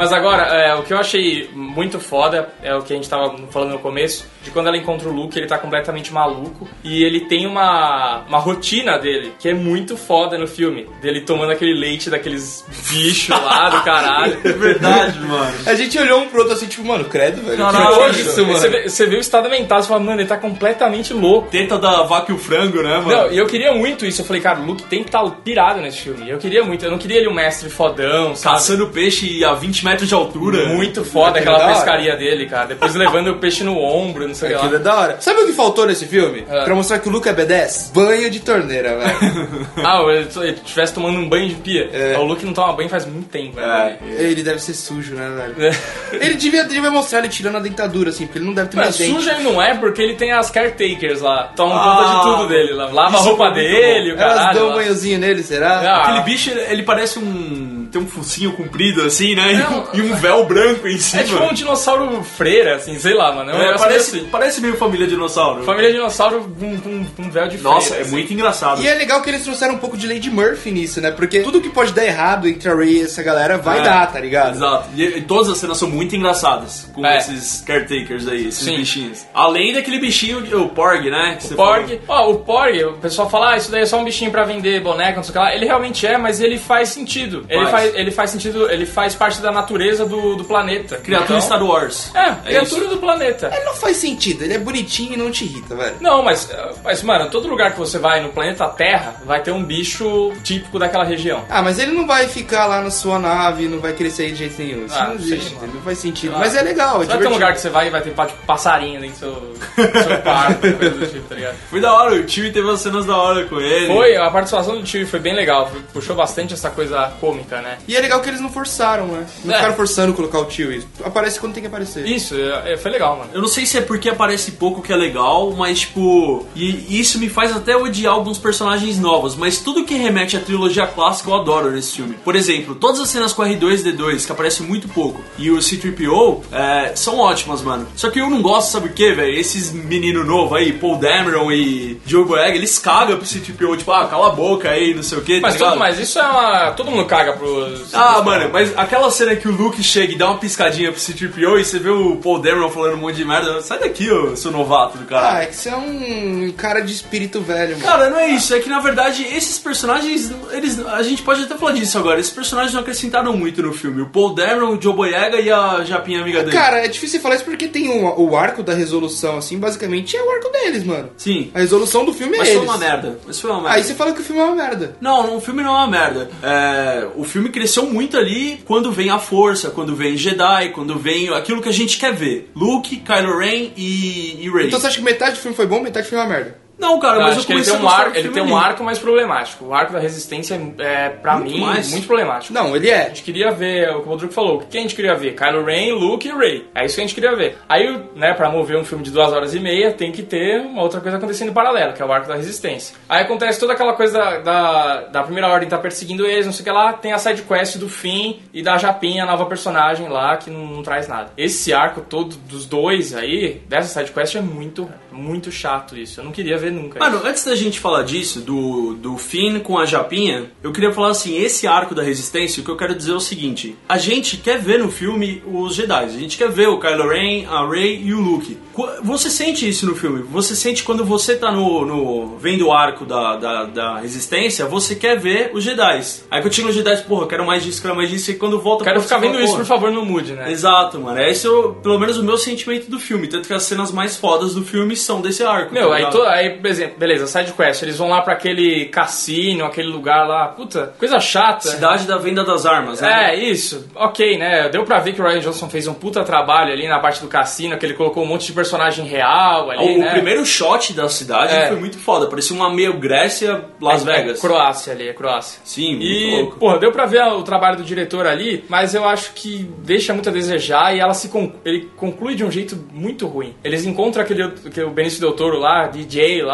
Mas 0.00 0.14
agora, 0.14 0.44
é, 0.44 0.74
o 0.76 0.82
que 0.82 0.94
eu 0.94 0.98
achei 0.98 1.50
muito 1.52 2.00
foda 2.00 2.48
é 2.62 2.74
o 2.74 2.80
que 2.80 2.90
a 2.90 2.96
gente 2.96 3.06
tava 3.06 3.36
falando 3.50 3.72
no 3.72 3.78
começo, 3.80 4.26
de 4.42 4.50
quando 4.50 4.68
ela 4.68 4.76
encontra 4.78 5.06
o 5.06 5.12
Luke, 5.12 5.38
ele 5.38 5.46
tá 5.46 5.58
completamente 5.58 6.10
maluco 6.10 6.66
e 6.82 7.04
ele 7.04 7.20
tem 7.20 7.46
uma, 7.46 8.24
uma 8.26 8.38
rotina 8.38 8.98
dele 8.98 9.34
que 9.38 9.46
é 9.46 9.52
muito 9.52 9.98
foda 9.98 10.38
no 10.38 10.46
filme, 10.46 10.88
dele 11.02 11.20
tomando 11.20 11.52
aquele 11.52 11.78
leite 11.78 12.08
daqueles 12.08 12.64
bichos 12.90 13.28
lá 13.28 13.68
do 13.68 13.82
caralho. 13.84 14.38
É 14.42 14.52
verdade, 14.52 15.20
mano. 15.20 15.52
A 15.66 15.74
gente 15.74 15.98
olhou 15.98 16.20
um 16.20 16.28
pro 16.30 16.38
outro 16.38 16.54
assim, 16.54 16.66
tipo, 16.66 16.82
mano, 16.82 17.04
credo, 17.04 17.42
velho. 17.42 17.58
Caralho, 17.58 18.14
que 18.14 18.22
isso, 18.22 18.40
mano. 18.40 18.58
Você 18.58 18.68
vê, 18.70 18.88
você 18.88 19.06
vê 19.06 19.16
o 19.16 19.20
estado 19.20 19.50
mental, 19.50 19.82
você 19.82 19.88
fala, 19.88 20.00
mano, 20.00 20.22
ele 20.22 20.28
tá 20.28 20.38
completamente 20.38 21.12
louco. 21.12 21.50
Tenta 21.50 21.78
da 21.78 22.04
vaca 22.04 22.32
e 22.32 22.34
o 22.34 22.38
frango, 22.38 22.82
né, 22.82 22.96
mano? 23.00 23.10
Não, 23.10 23.30
e 23.30 23.36
eu 23.36 23.44
queria 23.44 23.74
muito 23.74 24.06
isso. 24.06 24.22
Eu 24.22 24.24
falei, 24.24 24.40
cara, 24.40 24.60
o 24.60 24.64
Luke 24.64 24.84
tem 24.84 25.02
que 25.02 25.10
estar 25.10 25.28
pirado 25.44 25.82
nesse 25.82 26.00
filme. 26.00 26.30
Eu 26.30 26.38
queria 26.38 26.64
muito. 26.64 26.86
Eu 26.86 26.90
não 26.90 26.98
queria 26.98 27.18
ele 27.18 27.28
um 27.28 27.34
mestre 27.34 27.68
fodão, 27.68 28.34
sabe? 28.34 28.56
Caçando 28.56 28.88
peixe 28.88 29.44
a 29.44 29.52
20 29.52 29.84
metros 29.84 29.89
de 29.96 30.14
altura. 30.14 30.66
Muito 30.68 31.04
foda 31.04 31.38
Aquilo 31.38 31.54
aquela 31.54 31.70
é 31.70 31.74
pescaria 31.74 32.16
dele, 32.16 32.46
cara. 32.46 32.66
Depois 32.66 32.94
levando 32.94 33.28
o 33.28 33.36
peixe 33.36 33.62
no 33.64 33.76
ombro, 33.78 34.26
não 34.26 34.34
sei 34.34 34.48
o 34.48 34.52
que 34.52 34.56
Aquilo 34.58 34.74
é 34.74 34.78
lá. 34.78 34.84
da 34.84 34.94
hora. 35.00 35.16
Sabe 35.20 35.40
o 35.40 35.46
que 35.46 35.52
faltou 35.52 35.86
nesse 35.86 36.06
filme? 36.06 36.44
É. 36.48 36.64
Pra 36.64 36.74
mostrar 36.74 36.98
que 36.98 37.08
o 37.08 37.12
Luke 37.12 37.28
é 37.28 37.34
B10? 37.34 37.92
Banho 37.92 38.30
de 38.30 38.40
torneira, 38.40 38.96
velho. 38.98 39.60
Ah, 39.84 40.00
ele 40.08 40.28
ele 40.42 40.50
estivesse 40.52 40.92
tomando 40.94 41.18
um 41.18 41.28
banho 41.28 41.48
de 41.48 41.54
pia. 41.56 41.88
É. 41.92 42.16
O 42.18 42.24
Luke 42.24 42.44
não 42.44 42.52
toma 42.52 42.72
banho 42.72 42.88
faz 42.88 43.06
muito 43.06 43.28
tempo. 43.28 43.58
É. 43.58 43.96
ele 44.18 44.42
deve 44.42 44.60
ser 44.60 44.74
sujo, 44.74 45.14
né, 45.14 45.28
velho? 45.36 45.66
É. 45.66 46.24
Ele 46.24 46.34
devia, 46.34 46.64
devia 46.64 46.90
mostrar 46.90 47.20
ele 47.20 47.28
tirando 47.28 47.56
a 47.56 47.60
dentadura, 47.60 48.10
assim, 48.10 48.26
porque 48.26 48.38
ele 48.38 48.46
não 48.46 48.54
deve 48.54 48.68
ter 48.68 48.76
Mas 48.76 48.86
mais 48.86 48.98
dente. 48.98 49.12
suja 49.14 49.32
ele 49.34 49.42
não 49.44 49.60
é 49.62 49.74
porque 49.74 50.02
ele 50.02 50.14
tem 50.14 50.32
as 50.32 50.50
caretakers 50.50 51.20
lá. 51.20 51.52
Tomam 51.56 51.76
Ah, 51.76 51.96
conta 51.96 52.14
de 52.30 52.36
tudo 52.36 52.48
dele 52.48 52.72
lá. 52.74 52.86
Lava 52.90 53.16
a 53.16 53.20
isso 53.20 53.28
roupa 53.28 53.50
dele, 53.50 54.12
o 54.12 54.18
Elas 54.20 54.34
caralho. 54.36 54.58
dão 54.58 54.66
um 54.66 54.70
lá. 54.70 54.76
banhozinho 54.76 55.18
nele, 55.18 55.42
será? 55.42 55.78
Ah, 55.80 56.02
Aquele 56.02 56.20
bicho, 56.22 56.50
ele 56.50 56.60
ele 56.70 56.82
parece 56.82 57.18
um. 57.18 57.88
tem 57.90 58.00
um 58.00 58.06
focinho 58.06 58.52
comprido 58.52 59.02
assim, 59.02 59.34
né? 59.34 59.52
Não, 59.54 59.79
um- 59.80 59.96
e 59.98 60.02
um 60.02 60.14
véu 60.16 60.44
branco 60.44 60.86
em 60.88 60.98
cima. 60.98 61.22
É 61.22 61.24
tipo 61.24 61.42
um 61.42 61.52
dinossauro 61.54 62.22
freira, 62.22 62.76
assim, 62.76 62.98
sei 62.98 63.14
lá, 63.14 63.32
mano. 63.32 63.50
É 63.50 63.70
É, 63.74 63.78
parece, 63.78 64.12
meio 64.12 64.22
assim. 64.24 64.30
parece 64.30 64.60
meio 64.60 64.76
família 64.76 65.06
dinossauro. 65.06 65.62
Família 65.64 65.92
dinossauro 65.92 66.42
com, 66.58 66.78
com, 66.80 67.04
com 67.04 67.22
um 67.22 67.30
véu 67.30 67.48
de 67.48 67.58
freira. 67.58 67.74
Nossa, 67.74 67.94
é 67.96 68.00
assim. 68.02 68.10
muito 68.10 68.32
engraçado. 68.32 68.82
E 68.82 68.88
é 68.88 68.94
legal 68.94 69.22
que 69.22 69.30
eles 69.30 69.42
trouxeram 69.42 69.74
um 69.74 69.78
pouco 69.78 69.96
de 69.96 70.06
Lady 70.06 70.30
Murphy 70.30 70.70
nisso, 70.70 71.00
né? 71.00 71.10
Porque 71.10 71.40
tudo 71.40 71.60
que 71.60 71.68
pode 71.68 71.92
dar 71.92 72.04
errado 72.04 72.48
entre 72.48 72.68
a 72.68 72.74
Ray 72.74 72.98
e 72.98 73.02
essa 73.02 73.22
galera 73.22 73.58
vai 73.58 73.80
É, 73.80 73.82
dar, 73.82 74.12
tá 74.12 74.20
ligado? 74.20 74.56
Exato. 74.56 74.88
E, 74.96 75.02
e 75.04 75.22
todas 75.22 75.48
as 75.48 75.58
cenas 75.58 75.78
são 75.78 75.88
muito 75.88 76.14
engraçadas 76.16 76.88
com 76.94 77.04
É. 77.06 77.18
esses 77.18 77.60
caretakers 77.62 78.26
aí, 78.28 78.48
esses 78.48 78.64
Sim. 78.64 78.76
bichinhos. 78.76 79.26
Além 79.34 79.72
daquele 79.72 79.98
bichinho, 79.98 80.38
o 80.62 80.68
Porg, 80.68 81.10
né? 81.10 81.36
você 81.40 81.54
Porg, 81.54 82.00
ó, 82.08 82.30
o 82.30 82.38
Porg, 82.40 82.82
o 82.84 82.92
pessoal 82.94 83.28
fala, 83.30 83.52
ah, 83.52 83.56
isso 83.56 83.70
daí 83.70 83.82
é 83.82 83.86
só 83.86 83.98
um 83.98 84.04
bichinho 84.04 84.30
pra 84.30 84.44
vender 84.44 84.80
boneca, 84.80 85.16
não 85.16 85.22
sei 85.22 85.30
o 85.30 85.32
que 85.32 85.38
lá. 85.38 85.54
Ele 85.54 85.64
realmente 85.66 86.06
é, 86.06 86.16
mas 86.18 86.40
ele 86.40 86.58
faz 86.58 86.88
sentido. 86.90 87.44
Ele 87.48 87.60
Faz. 87.66 87.70
faz, 87.70 87.94
ele 87.94 88.10
faz 88.10 88.30
sentido, 88.30 88.70
ele 88.70 88.86
faz 88.86 89.14
parte 89.14 89.40
da 89.40 89.50
natureza 89.50 89.69
do, 89.78 90.36
do 90.36 90.44
planeta. 90.44 90.96
Criatura 90.96 91.38
Então, 91.38 91.40
Star 91.40 91.62
Wars. 91.62 92.10
É, 92.14 92.20
É 92.20 92.34
criatura 92.44 92.88
do 92.88 92.98
planeta. 92.98 93.50
Ele 93.54 93.64
não 93.64 93.74
faz 93.74 93.96
sentido, 93.96 94.42
ele 94.42 94.54
é 94.54 94.58
bonitinho 94.58 95.14
e 95.14 95.16
não 95.16 95.30
te 95.30 95.44
irrita, 95.44 95.74
velho. 95.74 95.96
Não, 96.00 96.22
mas, 96.22 96.48
mas, 96.82 97.02
mano, 97.02 97.30
todo 97.30 97.48
lugar 97.48 97.72
que 97.72 97.78
você 97.78 97.98
vai 97.98 98.20
no 98.20 98.30
planeta 98.30 98.68
Terra 98.68 99.14
vai 99.24 99.42
ter 99.42 99.50
um 99.50 99.62
bicho 99.62 100.32
típico 100.42 100.78
daquela 100.78 101.04
região. 101.04 101.44
Ah, 101.48 101.62
mas 101.62 101.78
ele 101.78 101.92
não 101.92 102.06
vai 102.06 102.28
ficar 102.28 102.66
lá 102.66 102.80
na 102.80 102.90
sua 102.90 103.18
nave, 103.18 103.68
não 103.68 103.78
vai 103.78 103.92
crescer 103.92 104.30
de 104.30 104.36
jeito 104.36 104.60
nenhum. 104.60 104.86
Isso 104.86 104.94
Ah, 104.98 105.08
não 105.08 105.14
existe, 105.14 105.56
sei, 105.58 105.68
não 105.68 105.80
faz 105.82 105.98
sentido. 105.98 106.34
Ah. 106.36 106.38
Mas 106.38 106.54
é 106.54 106.62
legal, 106.62 107.02
é 107.02 107.06
vai 107.06 107.18
ter 107.18 107.26
um 107.28 107.32
lugar 107.32 107.52
que 107.52 107.60
você 107.60 107.68
vai 107.68 107.86
e 107.86 107.90
vai 107.90 108.00
ter 108.02 108.10
tipo, 108.10 108.46
passarinho 108.46 109.00
dentro 109.00 109.30
do 109.30 109.58
seu, 109.76 110.02
seu 110.02 110.18
quarto, 110.22 110.60
coisa 110.76 110.90
do 110.96 111.06
tipo, 111.06 111.28
tá 111.28 111.34
ligado? 111.34 111.56
Foi 111.70 111.80
da 111.80 111.92
hora, 111.92 112.14
o 112.14 112.24
tio 112.24 112.52
teve 112.52 112.66
umas 112.66 112.80
cenas 112.80 113.06
da 113.06 113.16
hora 113.16 113.44
com 113.46 113.60
ele. 113.60 113.86
Foi, 113.86 114.16
a 114.16 114.30
participação 114.30 114.76
do 114.76 114.82
tio 114.82 115.06
foi 115.06 115.20
bem 115.20 115.34
legal, 115.34 115.70
puxou 115.92 116.16
bastante 116.16 116.54
essa 116.54 116.70
coisa 116.70 117.12
cômica, 117.20 117.60
né? 117.60 117.78
E 117.86 117.96
é 117.96 118.00
legal 118.00 118.20
que 118.20 118.28
eles 118.28 118.40
não 118.40 118.50
forçaram, 118.50 119.06
né? 119.06 119.26
Não 119.50 119.56
É. 119.56 119.58
ficaram 119.58 119.76
forçando 119.76 120.12
colocar 120.14 120.38
o 120.40 120.44
tio. 120.46 120.72
Isso. 120.72 120.86
Aparece 121.04 121.38
quando 121.40 121.52
tem 121.54 121.62
que 121.62 121.66
aparecer. 121.68 122.06
Isso, 122.06 122.34
é, 122.36 122.76
foi 122.76 122.90
legal, 122.90 123.16
mano. 123.18 123.30
Eu 123.32 123.40
não 123.40 123.48
sei 123.48 123.66
se 123.66 123.78
é 123.78 123.80
porque 123.80 124.08
aparece 124.08 124.52
pouco 124.52 124.82
que 124.82 124.92
é 124.92 124.96
legal, 124.96 125.52
mas 125.52 125.80
tipo. 125.80 126.46
E 126.54 126.98
isso 127.00 127.18
me 127.18 127.28
faz 127.28 127.54
até 127.54 127.76
odiar 127.76 128.14
alguns 128.14 128.38
personagens 128.38 128.98
novos, 128.98 129.34
mas 129.36 129.58
tudo 129.58 129.84
que 129.84 129.94
remete 129.94 130.36
à 130.36 130.40
trilogia 130.40 130.86
clássica 130.86 131.30
eu 131.30 131.34
adoro 131.34 131.70
nesse 131.70 131.96
filme. 131.96 132.14
Por 132.24 132.34
exemplo, 132.36 132.74
todas 132.74 133.00
as 133.00 133.08
cenas 133.08 133.32
com 133.32 133.42
R2D2, 133.42 134.26
que 134.26 134.32
aparecem 134.32 134.66
muito 134.66 134.88
pouco, 134.88 135.20
e 135.38 135.50
o 135.50 135.58
C3PO, 135.58 136.42
é, 136.52 136.92
são 136.94 137.18
ótimas, 137.18 137.62
mano. 137.62 137.86
Só 137.96 138.10
que 138.10 138.20
eu 138.20 138.28
não 138.30 138.42
gosto, 138.42 138.70
sabe 138.72 138.88
o 138.88 138.92
que, 138.92 139.12
velho? 139.12 139.32
Esses 139.38 139.72
meninos 139.72 140.26
novos 140.26 140.56
aí, 140.58 140.72
Paul 140.72 140.96
Dameron 140.96 141.50
e 141.52 142.00
Joe 142.06 142.24
Boyega, 142.24 142.56
eles 142.56 142.78
cagam 142.78 143.16
pro 143.16 143.26
C3PO, 143.26 143.78
tipo, 143.78 143.92
ah, 143.92 144.06
cala 144.06 144.28
a 144.28 144.30
boca 144.30 144.70
aí, 144.70 144.94
não 144.94 145.02
sei 145.02 145.18
o 145.18 145.22
que, 145.22 145.40
Mas, 145.40 145.56
todo, 145.56 145.76
mas 145.78 145.98
isso 145.98 146.18
é 146.18 146.22
uma. 146.22 146.70
Todo 146.72 146.90
mundo 146.90 147.04
caga 147.06 147.32
pros. 147.32 147.94
Ah, 147.94 148.22
mano, 148.22 148.50
mas 148.52 148.72
aquela 148.76 149.10
cena 149.10 149.34
que 149.40 149.48
o 149.48 149.52
Luke 149.52 149.82
chega 149.82 150.12
e 150.12 150.16
dá 150.16 150.28
uma 150.30 150.38
piscadinha 150.38 150.90
pro 150.92 151.00
C-3PO 151.00 151.58
e 151.60 151.64
você 151.64 151.78
vê 151.78 151.90
o 151.90 152.16
Paul 152.16 152.38
Dameron 152.40 152.68
falando 152.70 152.94
um 152.94 152.98
monte 152.98 153.16
de 153.16 153.24
merda, 153.24 153.60
sai 153.62 153.78
daqui, 153.78 154.10
ô, 154.10 154.36
seu 154.36 154.50
novato 154.50 154.98
do 154.98 155.04
Ah, 155.04 155.06
cara. 155.20 155.42
é 155.42 155.46
que 155.46 155.56
você 155.56 155.68
é 155.70 155.76
um 155.76 156.52
cara 156.56 156.80
de 156.80 156.92
espírito 156.92 157.40
velho, 157.40 157.72
mano. 157.78 157.84
Cara, 157.84 158.10
não 158.10 158.18
é 158.18 158.28
isso, 158.30 158.54
é 158.54 158.60
que 158.60 158.68
na 158.68 158.80
verdade 158.80 159.24
esses 159.24 159.58
personagens, 159.58 160.30
eles, 160.52 160.78
a 160.86 161.02
gente 161.02 161.22
pode 161.22 161.42
até 161.42 161.56
falar 161.56 161.72
disso 161.72 161.96
agora, 161.98 162.20
esses 162.20 162.32
personagens 162.32 162.72
não 162.74 162.80
acrescentaram 162.80 163.36
muito 163.36 163.62
no 163.62 163.72
filme. 163.72 164.02
O 164.02 164.06
Paul 164.06 164.34
Dameron, 164.34 164.76
o 164.76 164.80
Joe 164.82 164.94
Boyega 164.94 165.40
e 165.40 165.50
a 165.50 165.82
Japinha 165.84 166.20
amiga 166.20 166.40
dele. 166.42 166.56
Cara, 166.56 166.84
é 166.84 166.88
difícil 166.88 167.20
falar 167.20 167.36
isso 167.36 167.44
porque 167.44 167.66
tem 167.68 167.88
o, 167.88 168.20
o 168.30 168.36
arco 168.36 168.62
da 168.62 168.74
resolução, 168.74 169.38
assim, 169.38 169.58
basicamente 169.58 170.16
é 170.16 170.22
o 170.22 170.30
arco 170.30 170.50
deles, 170.50 170.84
mano. 170.84 171.10
Sim, 171.16 171.50
A 171.54 171.60
resolução 171.60 172.04
do 172.04 172.12
filme 172.12 172.34
é 172.36 172.38
mas 172.38 172.48
eles. 172.48 172.58
foi 172.60 172.68
uma 172.68 172.78
merda, 172.78 173.18
mas 173.26 173.40
foi 173.40 173.50
uma 173.50 173.60
merda. 173.62 173.76
Aí 173.76 173.82
você 173.84 173.94
fala 173.94 174.12
que 174.12 174.20
o 174.20 174.24
filme 174.24 174.40
é 174.40 174.44
uma 174.44 174.54
merda. 174.54 174.96
Não, 175.00 175.26
não, 175.26 175.36
o 175.36 175.40
filme 175.40 175.62
não 175.62 175.70
é 175.74 175.78
uma 175.78 175.86
merda. 175.86 176.30
É, 176.42 177.06
o 177.16 177.24
filme 177.24 177.48
cresceu 177.48 177.86
muito 177.86 178.16
ali 178.16 178.60
quando 178.66 178.90
vem 178.92 179.10
a 179.10 179.18
força, 179.30 179.70
quando 179.70 179.94
vem 179.94 180.16
Jedi, 180.16 180.70
quando 180.70 180.98
vem 180.98 181.28
aquilo 181.28 181.62
que 181.62 181.68
a 181.68 181.72
gente 181.72 181.96
quer 181.96 182.12
ver. 182.12 182.50
Luke, 182.56 182.96
Kylo 182.96 183.38
Ren 183.38 183.70
e, 183.76 184.44
e 184.44 184.50
Rey. 184.50 184.66
Então 184.66 184.80
você 184.80 184.88
acha 184.88 184.98
que 184.98 185.04
metade 185.04 185.36
do 185.36 185.40
filme 185.40 185.56
foi 185.56 185.68
bom, 185.68 185.80
metade 185.80 186.04
do 186.04 186.10
filme 186.10 186.24
é 186.24 186.26
uma 186.26 186.34
merda? 186.34 186.58
Não, 186.80 186.98
cara, 186.98 187.16
Eu 187.16 187.22
mas 187.22 187.30
acho 187.32 187.40
eu 187.40 187.46
que 187.46 187.52
ele 187.52 187.62
tem 187.64 187.72
um, 187.74 187.76
a 187.76 187.80
gostar 187.80 188.02
ar, 188.02 188.10
do 188.10 188.18
ele 188.18 188.28
tem 188.30 188.42
um 188.42 188.56
arco 188.56 188.82
mais 188.82 188.98
problemático. 188.98 189.64
O 189.66 189.74
arco 189.74 189.92
da 189.92 189.98
resistência 189.98 190.60
é, 190.78 191.10
pra 191.10 191.36
Muito 191.36 191.52
mim, 191.52 191.60
mais. 191.60 191.90
muito 191.90 192.06
problemático. 192.06 192.52
Não, 192.54 192.74
ele 192.74 192.88
é. 192.88 193.02
A 193.04 193.08
gente 193.08 193.22
queria 193.22 193.50
ver, 193.50 193.90
o 193.90 194.00
que 194.00 194.06
o 194.08 194.10
Rodrigo 194.10 194.32
falou, 194.32 194.56
o 194.56 194.60
que 194.66 194.78
a 194.78 194.80
gente 194.80 194.94
queria 194.94 195.14
ver? 195.14 195.34
Kylo 195.34 195.64
Ren, 195.64 195.92
Luke 195.92 196.26
e 196.26 196.32
Rey. 196.32 196.66
É 196.74 196.84
isso 196.86 196.94
que 196.94 197.00
a 197.02 197.04
gente 197.04 197.14
queria 197.14 197.36
ver. 197.36 197.58
Aí, 197.68 198.00
né, 198.16 198.32
pra 198.34 198.50
mover 198.50 198.76
um 198.78 198.84
filme 198.84 199.04
de 199.04 199.10
duas 199.10 199.32
horas 199.32 199.54
e 199.54 199.60
meia, 199.60 199.92
tem 199.92 200.10
que 200.10 200.22
ter 200.22 200.60
uma 200.62 200.82
outra 200.82 201.00
coisa 201.00 201.18
acontecendo 201.18 201.50
em 201.50 201.52
paralelo, 201.54 201.92
que 201.92 202.02
é 202.02 202.04
o 202.04 202.12
arco 202.12 202.26
da 202.28 202.34
resistência. 202.34 202.96
Aí 203.08 203.22
acontece 203.22 203.60
toda 203.60 203.74
aquela 203.74 203.92
coisa 203.94 204.18
da, 204.18 204.38
da, 204.38 205.00
da 205.02 205.22
primeira 205.22 205.48
ordem 205.48 205.68
tá 205.68 205.78
perseguindo 205.78 206.26
eles, 206.26 206.46
não 206.46 206.52
sei 206.52 206.62
o 206.62 206.64
que 206.64 206.70
lá, 206.70 206.92
tem 206.94 207.12
a 207.12 207.18
side 207.18 207.42
quest 207.42 207.76
do 207.76 207.88
fim 207.88 208.40
e 208.54 208.62
da 208.62 208.78
Japinha, 208.78 209.24
a 209.24 209.26
nova 209.26 209.44
personagem 209.46 210.08
lá, 210.08 210.36
que 210.36 210.48
não, 210.50 210.66
não 210.66 210.82
traz 210.82 211.06
nada. 211.08 211.30
Esse 211.36 211.72
arco 211.72 212.00
todo 212.00 212.36
dos 212.36 212.64
dois 212.66 213.14
aí, 213.14 213.60
dessa 213.68 214.00
side 214.00 214.12
quest, 214.12 214.34
é 214.36 214.40
muito, 214.40 214.88
muito 215.12 215.52
chato 215.52 215.96
isso. 215.96 216.20
Eu 216.20 216.24
não 216.24 216.32
queria 216.32 216.56
ver 216.56 216.69
nunca. 216.70 216.98
Mano, 216.98 217.20
antes 217.24 217.44
da 217.44 217.54
gente 217.54 217.78
falar 217.78 218.02
disso, 218.02 218.40
do, 218.40 218.94
do 218.94 219.16
Finn 219.16 219.60
com 219.60 219.78
a 219.78 219.86
Japinha, 219.86 220.50
eu 220.62 220.72
queria 220.72 220.92
falar 220.92 221.08
assim, 221.08 221.36
esse 221.36 221.66
arco 221.66 221.94
da 221.94 222.02
resistência, 222.02 222.60
o 222.60 222.64
que 222.64 222.70
eu 222.70 222.76
quero 222.76 222.94
dizer 222.94 223.12
é 223.12 223.14
o 223.14 223.20
seguinte, 223.20 223.76
a 223.88 223.98
gente 223.98 224.36
quer 224.36 224.58
ver 224.58 224.78
no 224.78 224.90
filme 224.90 225.42
os 225.46 225.74
Jedi, 225.74 226.04
a 226.04 226.08
gente 226.08 226.36
quer 226.36 226.50
ver 226.50 226.68
o 226.68 226.78
Kylo 226.78 227.08
Ren, 227.08 227.46
a 227.46 227.68
Rey 227.68 228.02
e 228.04 228.14
o 228.14 228.20
Luke. 228.20 228.56
Você 229.02 229.30
sente 229.30 229.68
isso 229.68 229.86
no 229.86 229.94
filme, 229.94 230.22
você 230.22 230.54
sente 230.54 230.82
quando 230.82 231.04
você 231.04 231.36
tá 231.36 231.50
no, 231.50 231.84
no 231.84 232.38
vendo 232.38 232.66
o 232.66 232.72
arco 232.72 233.04
da, 233.04 233.36
da, 233.36 233.64
da 233.64 233.98
resistência, 233.98 234.66
você 234.66 234.94
quer 234.94 235.18
ver 235.18 235.50
os 235.52 235.62
Jedi. 235.62 236.00
Aí 236.30 236.52
chega 236.52 236.68
os 236.68 236.74
Jedi, 236.74 237.02
porra, 237.04 237.24
eu 237.24 237.28
quero 237.28 237.46
mais 237.46 237.62
disso, 237.62 237.80
quero 237.80 237.96
mais 237.96 238.10
disso, 238.10 238.30
e 238.30 238.34
quando 238.34 238.60
volta... 238.60 238.84
Quero 238.84 239.00
ficar 239.00 239.18
vendo 239.18 239.32
fala, 239.32 239.44
isso, 239.44 239.56
por 239.56 239.64
favor, 239.64 239.90
não 239.90 240.04
mude, 240.04 240.32
né? 240.32 240.50
Exato, 240.50 241.00
mano. 241.00 241.20
Esse 241.20 241.46
é 241.46 241.50
pelo 241.82 241.98
menos 241.98 242.18
o 242.18 242.22
meu 242.22 242.36
sentimento 242.36 242.90
do 242.90 242.98
filme. 242.98 243.28
Tanto 243.28 243.46
que 243.46 243.54
as 243.54 243.62
cenas 243.62 243.92
mais 243.92 244.16
fodas 244.16 244.54
do 244.54 244.64
filme 244.64 244.96
são 244.96 245.20
desse 245.20 245.42
arco. 245.42 245.72
Meu, 245.72 245.88
tá 245.88 245.94
aí, 245.94 246.10
to, 246.10 246.22
aí, 246.22 246.59
por 246.60 246.68
exemplo, 246.70 246.98
beleza, 246.98 247.26
side 247.26 247.52
quest, 247.52 247.82
eles 247.82 247.96
vão 247.98 248.08
lá 248.10 248.22
pra 248.22 248.34
aquele 248.34 248.86
cassino, 248.86 249.64
aquele 249.64 249.88
lugar 249.88 250.26
lá, 250.26 250.48
puta, 250.48 250.92
coisa 250.98 251.18
chata. 251.20 251.68
Cidade 251.68 252.06
da 252.06 252.16
venda 252.16 252.44
das 252.44 252.66
armas, 252.66 253.00
né? 253.00 253.30
É, 253.30 253.34
isso. 253.36 253.88
Ok, 253.94 254.38
né? 254.38 254.68
Deu 254.68 254.84
pra 254.84 254.98
ver 254.98 255.12
que 255.14 255.20
o 255.20 255.24
Ryan 255.24 255.40
Johnson 255.40 255.68
fez 255.68 255.86
um 255.86 255.94
puta 255.94 256.22
trabalho 256.24 256.72
ali 256.72 256.86
na 256.88 256.98
parte 256.98 257.20
do 257.20 257.28
cassino, 257.28 257.76
que 257.78 257.84
ele 257.86 257.94
colocou 257.94 258.22
um 258.22 258.26
monte 258.26 258.46
de 258.46 258.52
personagem 258.52 259.04
real 259.06 259.70
ali, 259.70 259.96
o 259.96 259.98
né? 260.00 260.10
primeiro 260.12 260.44
shot 260.44 260.92
da 260.92 261.08
cidade 261.08 261.52
É. 261.54 261.68
foi 261.68 261.76
muito 261.78 261.98
foda. 261.98 262.26
Parecia 262.26 262.54
uma 262.54 262.70
meio 262.72 262.94
Grécia, 262.98 263.64
Las 263.80 264.06
É, 264.06 264.12
Vegas. 264.16 264.38
É 264.38 264.40
Croácia 264.46 264.92
ali, 264.92 265.08
é 265.08 265.12
Croácia. 265.12 265.60
Sim, 265.64 265.92
muito 265.96 266.04
E, 266.04 266.30
louco. 266.42 266.56
porra, 266.58 266.78
deu 266.78 266.92
pra 266.92 267.06
ver 267.06 267.22
o 267.22 267.42
trabalho 267.42 267.78
do 267.78 267.84
diretor 267.84 268.26
ali, 268.26 268.64
mas 268.68 268.94
eu 268.94 269.06
acho 269.08 269.32
que 269.34 269.68
deixa 269.84 270.12
muito 270.12 270.28
a 270.28 270.32
desejar 270.32 270.94
e 270.94 271.00
ela 271.00 271.14
se 271.14 271.28
con- 271.28 271.52
ele 271.64 271.88
conclui 271.96 272.34
de 272.34 272.44
um 272.44 272.50
jeito 272.50 272.76
muito 272.92 273.26
ruim. 273.26 273.54
Eles 273.64 273.84
encontram 273.86 274.22
aquele, 274.22 274.42
aquele 274.42 274.86
o 274.86 274.90
Benício 274.90 275.20
Del 275.20 275.32
Toro 275.32 275.58
lá, 275.58 275.86
DJ 275.86 276.42
lá, 276.42 276.49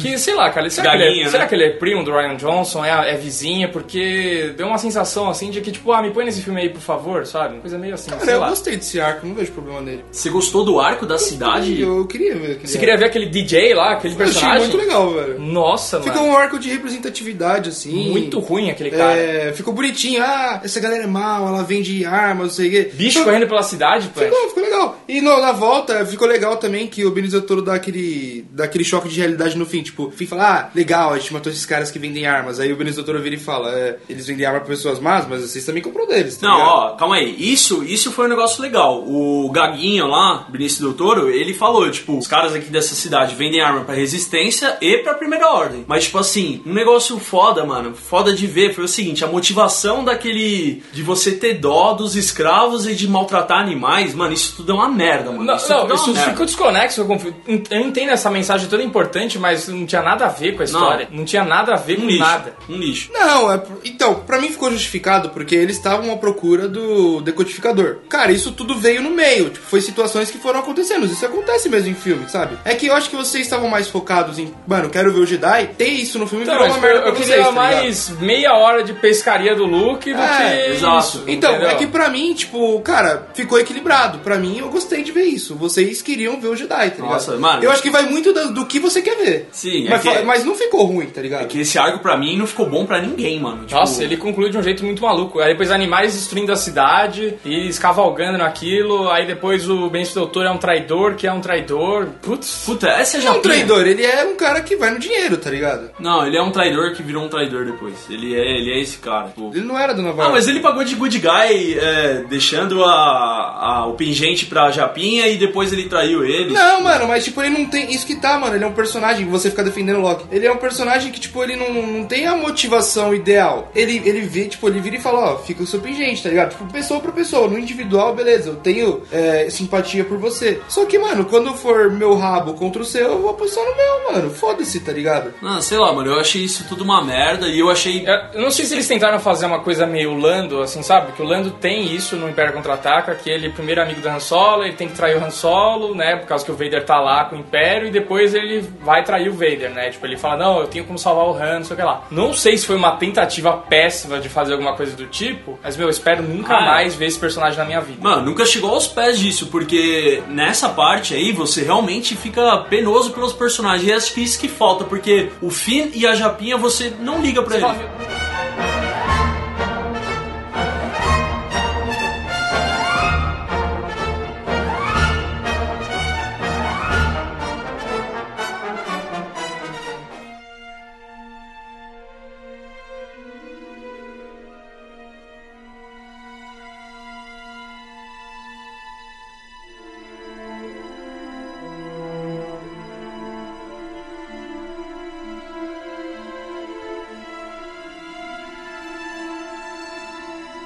que, 0.00 0.18
sei 0.18 0.34
lá, 0.34 0.50
cara, 0.50 0.68
será, 0.70 0.90
que 0.90 0.96
ele, 0.96 1.04
Galinha, 1.04 1.22
é, 1.22 1.24
né? 1.26 1.30
será 1.30 1.46
que 1.46 1.54
ele 1.54 1.64
é 1.64 1.70
primo 1.70 2.02
do 2.04 2.10
Ryan 2.12 2.36
Johnson, 2.36 2.84
é, 2.84 3.12
é 3.14 3.16
vizinha, 3.16 3.68
porque 3.68 4.52
deu 4.56 4.66
uma 4.66 4.78
sensação 4.78 5.28
assim 5.28 5.50
de 5.50 5.60
que, 5.60 5.70
tipo, 5.70 5.92
ah, 5.92 6.02
me 6.02 6.10
põe 6.10 6.24
nesse 6.24 6.42
filme 6.42 6.60
aí, 6.60 6.68
por 6.68 6.80
favor, 6.80 7.24
sabe? 7.26 7.54
Uma 7.54 7.60
coisa 7.60 7.78
meio 7.78 7.94
assim, 7.94 8.10
Cara, 8.10 8.24
sei 8.24 8.34
eu 8.34 8.40
lá. 8.40 8.48
gostei 8.50 8.76
desse 8.76 9.00
arco, 9.00 9.26
não 9.26 9.34
vejo 9.34 9.52
problema 9.52 9.80
nele. 9.80 10.04
Você 10.10 10.30
gostou 10.30 10.64
do 10.64 10.80
arco 10.80 11.06
da 11.06 11.18
cidade? 11.18 11.80
Eu 11.80 12.06
queria 12.06 12.34
ver 12.34 12.52
aquele 12.52 12.66
Você 12.68 12.78
queria 12.78 12.96
ver 12.96 13.04
aquele 13.06 13.26
DJ 13.26 13.74
lá, 13.74 13.92
aquele 13.92 14.14
Eu 14.14 14.20
achei 14.22 14.32
personagem? 14.32 14.68
muito 14.68 14.76
legal, 14.76 15.10
velho. 15.14 15.38
Nossa, 15.40 16.00
Ficou 16.02 16.22
mano. 16.22 16.32
um 16.34 16.36
arco 16.36 16.58
de 16.58 16.68
representatividade, 16.70 17.68
assim. 17.70 18.10
Muito 18.10 18.38
ruim 18.40 18.70
aquele 18.70 18.90
cara. 18.90 19.12
É, 19.16 19.52
ficou 19.52 19.72
bonitinho. 19.72 20.22
Ah, 20.22 20.60
essa 20.64 20.80
galera 20.80 21.04
é 21.04 21.06
mal, 21.06 21.46
ela 21.46 21.62
vende 21.62 22.04
armas, 22.04 22.46
não 22.46 22.54
sei 22.54 22.68
o 22.68 22.70
quê. 22.70 22.90
Bicho 22.94 23.18
Ficou- 23.18 23.24
correndo 23.26 23.46
pela 23.48 23.62
cidade, 23.62 24.08
pô. 24.08 24.20
Ficou, 24.20 24.48
ficou 24.48 24.62
legal. 24.62 24.98
E 25.08 25.20
no- 25.20 25.40
na 25.40 25.52
volta, 25.52 26.04
ficou 26.06 26.26
legal 26.26 26.56
também 26.56 26.86
que 26.86 27.04
o 27.04 27.10
Benicio 27.10 27.40
Toro 27.42 27.62
dá 27.62 27.74
aquele, 27.74 28.44
dá 28.50 28.64
aquele 28.64 28.84
choque 28.84 29.08
de 29.08 29.13
realidade 29.20 29.56
no 29.56 29.66
fim. 29.66 29.82
Tipo, 29.82 30.04
o 30.06 30.10
fim 30.10 30.26
fala, 30.26 30.44
ah, 30.58 30.70
legal, 30.74 31.12
a 31.12 31.18
gente 31.18 31.32
matou 31.32 31.50
esses 31.52 31.66
caras 31.66 31.90
que 31.90 31.98
vendem 31.98 32.26
armas. 32.26 32.60
Aí 32.60 32.72
o 32.72 32.76
Benicio 32.76 33.02
Del 33.02 33.06
Toro 33.06 33.22
vira 33.22 33.34
e 33.36 33.38
fala, 33.38 33.70
é, 33.72 33.98
eles 34.08 34.26
vendem 34.26 34.46
arma 34.46 34.60
pra 34.60 34.68
pessoas 34.68 34.98
más, 35.00 35.26
mas 35.28 35.42
vocês 35.42 35.64
também 35.64 35.82
comprou 35.82 36.06
deles, 36.06 36.36
tá 36.36 36.48
Não, 36.48 36.56
ligado? 36.56 36.68
ó, 36.70 36.90
calma 36.96 37.16
aí. 37.16 37.34
Isso, 37.38 37.82
isso 37.84 38.12
foi 38.12 38.26
um 38.26 38.28
negócio 38.30 38.62
legal. 38.62 39.02
O 39.06 39.50
Gaguinho 39.52 40.06
lá, 40.06 40.46
Benício 40.48 40.84
Del 40.84 40.94
Toro, 40.94 41.30
ele 41.30 41.54
falou, 41.54 41.90
tipo, 41.90 42.16
os 42.16 42.26
caras 42.26 42.54
aqui 42.54 42.70
dessa 42.70 42.94
cidade 42.94 43.34
vendem 43.34 43.60
arma 43.60 43.82
pra 43.82 43.94
resistência 43.94 44.76
e 44.80 44.98
pra 44.98 45.14
primeira 45.14 45.48
ordem. 45.50 45.84
Mas, 45.86 46.04
tipo 46.04 46.18
assim, 46.18 46.62
um 46.66 46.72
negócio 46.72 47.18
foda, 47.18 47.64
mano, 47.64 47.94
foda 47.94 48.32
de 48.32 48.46
ver 48.46 48.74
foi 48.74 48.84
o 48.84 48.88
seguinte, 48.88 49.24
a 49.24 49.28
motivação 49.28 50.04
daquele, 50.04 50.82
de 50.92 51.02
você 51.02 51.32
ter 51.32 51.54
dó 51.54 51.92
dos 51.92 52.16
escravos 52.16 52.86
e 52.86 52.94
de 52.94 53.08
maltratar 53.08 53.58
animais, 53.58 54.14
mano, 54.14 54.32
isso 54.32 54.54
tudo 54.56 54.72
é 54.72 54.74
uma 54.74 54.88
merda, 54.88 55.30
mano. 55.30 55.44
Não, 55.44 55.56
isso 55.56 55.68
não, 55.68 55.90
é 55.90 55.94
isso 55.94 56.14
ficou 56.14 56.46
desconexo. 56.46 57.00
Eu, 57.00 57.34
eu 57.70 57.80
entendo 57.80 58.10
essa 58.10 58.30
mensagem 58.30 58.68
toda 58.68 58.82
importante, 58.94 59.38
mas 59.38 59.66
não 59.66 59.84
tinha 59.84 60.02
nada 60.02 60.26
a 60.26 60.28
ver 60.28 60.52
com 60.54 60.62
a 60.62 60.64
história. 60.64 61.08
Não, 61.10 61.24
tinha 61.24 61.44
nada 61.44 61.74
a 61.74 61.76
ver 61.76 61.98
Um 61.98 62.02
com 62.02 62.06
lixo, 62.06 62.18
nada. 62.20 62.52
um 62.68 62.76
lixo. 62.76 63.10
Não, 63.12 63.52
é, 63.52 63.60
então, 63.84 64.14
pra 64.26 64.40
mim 64.40 64.48
ficou 64.50 64.70
justificado 64.70 65.30
porque 65.30 65.54
eles 65.56 65.76
estavam 65.76 66.12
à 66.12 66.16
procura 66.16 66.68
do 66.68 67.20
decodificador. 67.20 67.96
Cara, 68.08 68.30
isso 68.30 68.52
tudo 68.52 68.76
veio 68.76 69.02
no 69.02 69.10
meio, 69.10 69.50
tipo, 69.50 69.66
foi 69.66 69.80
situações 69.80 70.30
que 70.30 70.38
foram 70.38 70.60
acontecendo. 70.60 71.06
Isso 71.06 71.26
acontece 71.26 71.68
mesmo 71.68 71.90
em 71.90 71.94
filme, 71.94 72.28
sabe? 72.28 72.56
É 72.64 72.74
que 72.74 72.86
eu 72.86 72.94
acho 72.94 73.10
que 73.10 73.16
vocês 73.16 73.44
estavam 73.44 73.68
mais 73.68 73.88
focados 73.88 74.38
em, 74.38 74.52
mano, 74.66 74.88
quero 74.90 75.12
ver 75.12 75.20
o 75.20 75.26
Jedi. 75.26 75.70
Ter 75.76 75.88
isso 75.88 76.18
no 76.18 76.26
filme 76.26 76.44
Então, 76.44 76.54
virou 76.54 76.68
mas 76.68 76.76
uma 76.76 76.82
merda 76.86 76.98
eu, 76.98 77.02
pra 77.02 77.10
eu 77.10 77.14
vocês, 77.16 77.28
queria 77.28 77.44
tá 77.44 77.50
ligado? 77.50 77.74
mais 77.84 78.08
meia 78.20 78.54
hora 78.54 78.84
de 78.84 78.92
pescaria 78.92 79.54
do 79.56 79.64
Luke 79.64 80.12
do 80.12 80.20
É, 80.20 80.66
que 80.66 80.70
exato. 80.72 80.98
isso. 80.98 81.24
Então, 81.26 81.50
entendeu? 81.52 81.70
é 81.70 81.74
que 81.74 81.86
pra 81.88 82.08
mim, 82.08 82.32
tipo, 82.34 82.80
cara, 82.80 83.28
ficou 83.34 83.58
equilibrado. 83.58 84.18
Pra 84.18 84.36
mim, 84.38 84.58
eu 84.58 84.68
gostei 84.68 85.02
de 85.02 85.10
ver 85.10 85.24
isso. 85.24 85.54
Vocês 85.56 86.00
queriam 86.02 86.40
ver 86.40 86.48
o 86.48 86.56
Jedi, 86.56 86.68
tá 86.90 86.96
ligado? 86.96 87.00
Nossa, 87.10 87.36
mano. 87.36 87.62
Eu 87.64 87.70
acho 87.70 87.82
que 87.82 87.90
vai 87.90 88.02
muito 88.04 88.32
do, 88.32 88.52
do 88.52 88.66
que 88.66 88.78
você 88.84 89.02
quer 89.02 89.16
ver. 89.16 89.48
Sim, 89.52 89.86
é 89.86 89.90
mas, 89.90 90.02
que- 90.02 90.10
fa- 90.10 90.22
mas 90.22 90.44
não 90.44 90.54
ficou 90.54 90.84
ruim, 90.84 91.06
tá 91.06 91.20
ligado? 91.20 91.42
É 91.42 91.46
que 91.46 91.60
esse 91.60 91.78
arco 91.78 91.98
pra 91.98 92.16
mim 92.16 92.36
não 92.36 92.46
ficou 92.46 92.66
bom 92.66 92.84
pra 92.86 93.00
ninguém, 93.00 93.40
mano. 93.40 93.64
Tipo, 93.64 93.78
Nossa, 93.80 94.02
ele 94.04 94.16
conclui 94.16 94.50
de 94.50 94.58
um 94.58 94.62
jeito 94.62 94.84
muito 94.84 95.02
maluco. 95.02 95.40
Aí 95.40 95.48
depois 95.52 95.70
animais 95.70 96.14
destruindo 96.14 96.52
a 96.52 96.56
cidade 96.56 97.34
e 97.44 97.68
escavalgando 97.68 98.38
naquilo. 98.38 99.10
Aí 99.10 99.26
depois 99.26 99.68
o 99.68 99.88
Benício 99.90 100.14
Doutor 100.14 100.46
é 100.46 100.50
um 100.50 100.58
traidor, 100.58 101.14
que 101.14 101.26
é 101.26 101.32
um 101.32 101.40
traidor. 101.40 102.06
Putz. 102.22 102.62
Puta, 102.64 102.88
essa 102.88 103.16
Ele 103.16 103.26
é 103.26 103.30
já 103.30 103.36
um 103.36 103.40
traidor, 103.42 103.86
ele 103.86 104.04
é 104.04 104.24
um 104.24 104.36
cara 104.36 104.60
que 104.60 104.76
vai 104.76 104.90
no 104.90 104.98
dinheiro, 104.98 105.36
tá 105.36 105.50
ligado? 105.50 105.90
Não, 105.98 106.26
ele 106.26 106.36
é 106.36 106.42
um 106.42 106.50
traidor 106.50 106.92
que 106.94 107.02
virou 107.02 107.24
um 107.24 107.28
traidor 107.28 107.64
depois. 107.64 107.94
Ele 108.10 108.34
é, 108.34 108.40
ele 108.40 108.72
é 108.72 108.80
esse 108.80 108.98
cara. 108.98 109.28
Tipo. 109.28 109.50
Ele 109.54 109.64
não 109.64 109.78
era 109.78 109.92
do 109.94 110.02
Nova 110.02 110.26
Ah, 110.26 110.28
mas 110.30 110.46
ele 110.48 110.60
pagou 110.60 110.84
de 110.84 110.94
good 110.94 111.18
guy, 111.18 111.78
é, 111.78 112.24
deixando 112.28 112.84
a, 112.84 112.90
a- 112.90 113.86
o 113.86 113.94
pingente 113.94 114.46
pra 114.46 114.70
Japinha 114.70 115.26
e 115.28 115.36
depois 115.36 115.72
ele 115.72 115.88
traiu 115.88 116.24
ele. 116.24 116.52
Não, 116.52 116.82
mano, 116.82 117.06
mas 117.08 117.24
tipo, 117.24 117.40
ele 117.42 117.50
não 117.58 117.66
tem. 117.66 117.92
Isso 117.92 118.06
que 118.06 118.16
tá, 118.16 118.38
mano. 118.38 118.54
Ele 118.54 118.64
é 118.64 118.66
um 118.66 118.72
personagem, 118.74 119.26
você 119.26 119.50
fica 119.50 119.64
defendendo 119.64 119.98
o 119.98 120.02
Loki. 120.02 120.26
Ele 120.30 120.46
é 120.46 120.52
um 120.52 120.56
personagem 120.56 121.10
que, 121.10 121.20
tipo, 121.20 121.42
ele 121.42 121.56
não, 121.56 121.72
não 121.72 122.04
tem 122.04 122.26
a 122.26 122.36
motivação 122.36 123.14
ideal. 123.14 123.70
Ele, 123.74 124.02
ele 124.04 124.22
vê, 124.22 124.46
tipo, 124.46 124.68
ele 124.68 124.80
vira 124.80 124.96
e 124.96 125.00
fala, 125.00 125.34
ó, 125.34 125.38
fica 125.38 125.62
o 125.62 125.66
seu 125.66 125.80
pingente, 125.80 126.22
tá 126.22 126.28
ligado? 126.28 126.50
Tipo, 126.50 126.72
pessoa 126.72 127.00
pra 127.00 127.12
pessoa. 127.12 127.48
No 127.48 127.58
individual, 127.58 128.14
beleza, 128.14 128.50
eu 128.50 128.56
tenho 128.56 129.02
é, 129.12 129.48
simpatia 129.50 130.04
por 130.04 130.18
você. 130.18 130.60
Só 130.68 130.84
que, 130.84 130.98
mano, 130.98 131.24
quando 131.24 131.54
for 131.54 131.90
meu 131.90 132.16
rabo 132.16 132.54
contra 132.54 132.82
o 132.82 132.84
seu, 132.84 133.06
eu 133.06 133.20
vou 133.20 133.30
apostar 133.30 133.64
no 133.64 133.76
meu, 133.76 134.12
mano. 134.12 134.30
Foda-se, 134.30 134.80
tá 134.80 134.92
ligado? 134.92 135.34
Ah, 135.42 135.60
sei 135.60 135.78
lá, 135.78 135.92
mano, 135.92 136.10
eu 136.10 136.20
achei 136.20 136.42
isso 136.42 136.64
tudo 136.68 136.84
uma 136.84 137.02
merda 137.04 137.48
e 137.48 137.58
eu 137.58 137.70
achei. 137.70 138.04
Eu 138.32 138.40
não 138.40 138.50
sei 138.50 138.64
se 138.64 138.74
eles 138.74 138.88
tentaram 138.88 139.18
fazer 139.18 139.46
uma 139.46 139.60
coisa 139.60 139.86
meio 139.86 140.14
Lando, 140.14 140.62
assim, 140.62 140.82
sabe? 140.82 141.12
Que 141.12 141.22
o 141.22 141.24
Lando 141.24 141.50
tem 141.50 141.94
isso 141.94 142.16
no 142.16 142.28
Império 142.28 142.52
Contra-Ataca, 142.52 143.14
que 143.14 143.30
ele 143.30 143.46
é 143.46 143.50
primeiro 143.50 143.82
amigo 143.82 144.00
do 144.00 144.08
Han 144.08 144.20
Solo, 144.20 144.64
ele 144.64 144.74
tem 144.74 144.88
que 144.88 144.94
trair 144.94 145.16
o 145.16 145.24
Han 145.24 145.30
Solo, 145.30 145.94
né? 145.94 146.16
Por 146.16 146.26
causa 146.26 146.44
que 146.44 146.50
o 146.50 146.56
Vader 146.56 146.84
tá 146.84 147.00
lá 147.00 147.24
com 147.24 147.36
o 147.36 147.38
Império, 147.38 147.88
e 147.88 147.90
depois 147.90 148.34
ele 148.34 148.63
vai 148.82 149.02
trair 149.04 149.28
o 149.28 149.32
Vader, 149.32 149.70
né? 149.70 149.90
Tipo, 149.90 150.06
ele 150.06 150.16
fala, 150.16 150.36
não, 150.36 150.60
eu 150.60 150.66
tenho 150.66 150.84
como 150.84 150.98
salvar 150.98 151.24
o 151.26 151.34
Han, 151.36 151.58
não 151.58 151.64
sei 151.64 151.74
o 151.74 151.76
que 151.78 151.84
lá. 151.84 152.04
Não 152.10 152.32
sei 152.32 152.56
se 152.56 152.66
foi 152.66 152.76
uma 152.76 152.92
tentativa 152.96 153.52
péssima 153.52 154.18
de 154.20 154.28
fazer 154.28 154.52
alguma 154.52 154.74
coisa 154.74 154.96
do 154.96 155.06
tipo, 155.06 155.58
mas, 155.62 155.76
meu, 155.76 155.86
eu 155.86 155.90
espero 155.90 156.22
nunca 156.22 156.54
Ah, 156.56 156.60
é. 156.62 156.64
mais 156.66 156.94
ver 156.94 157.06
esse 157.06 157.18
personagem 157.18 157.58
na 157.58 157.64
minha 157.64 157.80
vida. 157.80 157.98
Mano, 158.02 158.22
nunca 158.22 158.44
chegou 158.46 158.70
aos 158.70 158.86
pés 158.86 159.18
disso, 159.18 159.46
porque 159.48 160.22
nessa 160.28 160.68
parte 160.68 161.14
aí 161.14 161.32
você 161.32 161.62
realmente 161.62 162.16
fica 162.16 162.58
penoso 162.68 163.12
pelos 163.12 163.32
personagens. 163.32 163.88
E 163.88 163.92
acho 163.92 164.12
que 164.14 164.20
isso 164.22 164.38
que 164.38 164.48
falta, 164.48 164.84
porque 164.84 165.30
o 165.40 165.50
Finn 165.50 165.90
e 165.94 166.06
a 166.06 166.14
Japinha 166.14 166.56
você 166.56 166.92
não 167.00 167.20
liga 167.20 167.42
pra 167.42 167.50
Você 167.58 167.64
ele. 167.64 167.66
fala, 167.66 168.73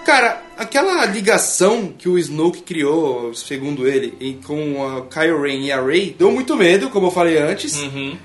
Cara, 0.09 0.38
aquela 0.79 1.05
ligação 1.07 1.93
que 1.99 2.09
o 2.09 2.19
Snoke 2.19 2.63
criou, 2.63 3.35
segundo 3.35 3.87
ele, 3.87 4.15
em- 4.21 4.35
com 4.41 4.87
a 4.87 5.03
Kylo 5.03 5.43
Ren 5.43 5.59
e 5.61 5.73
a 5.73 5.81
Rey, 5.83 6.15
deu 6.19 6.31
muito 6.31 6.57
medo, 6.57 6.89
como 6.91 7.09
eu 7.09 7.11
falei 7.11 7.37
antes, 7.39 7.81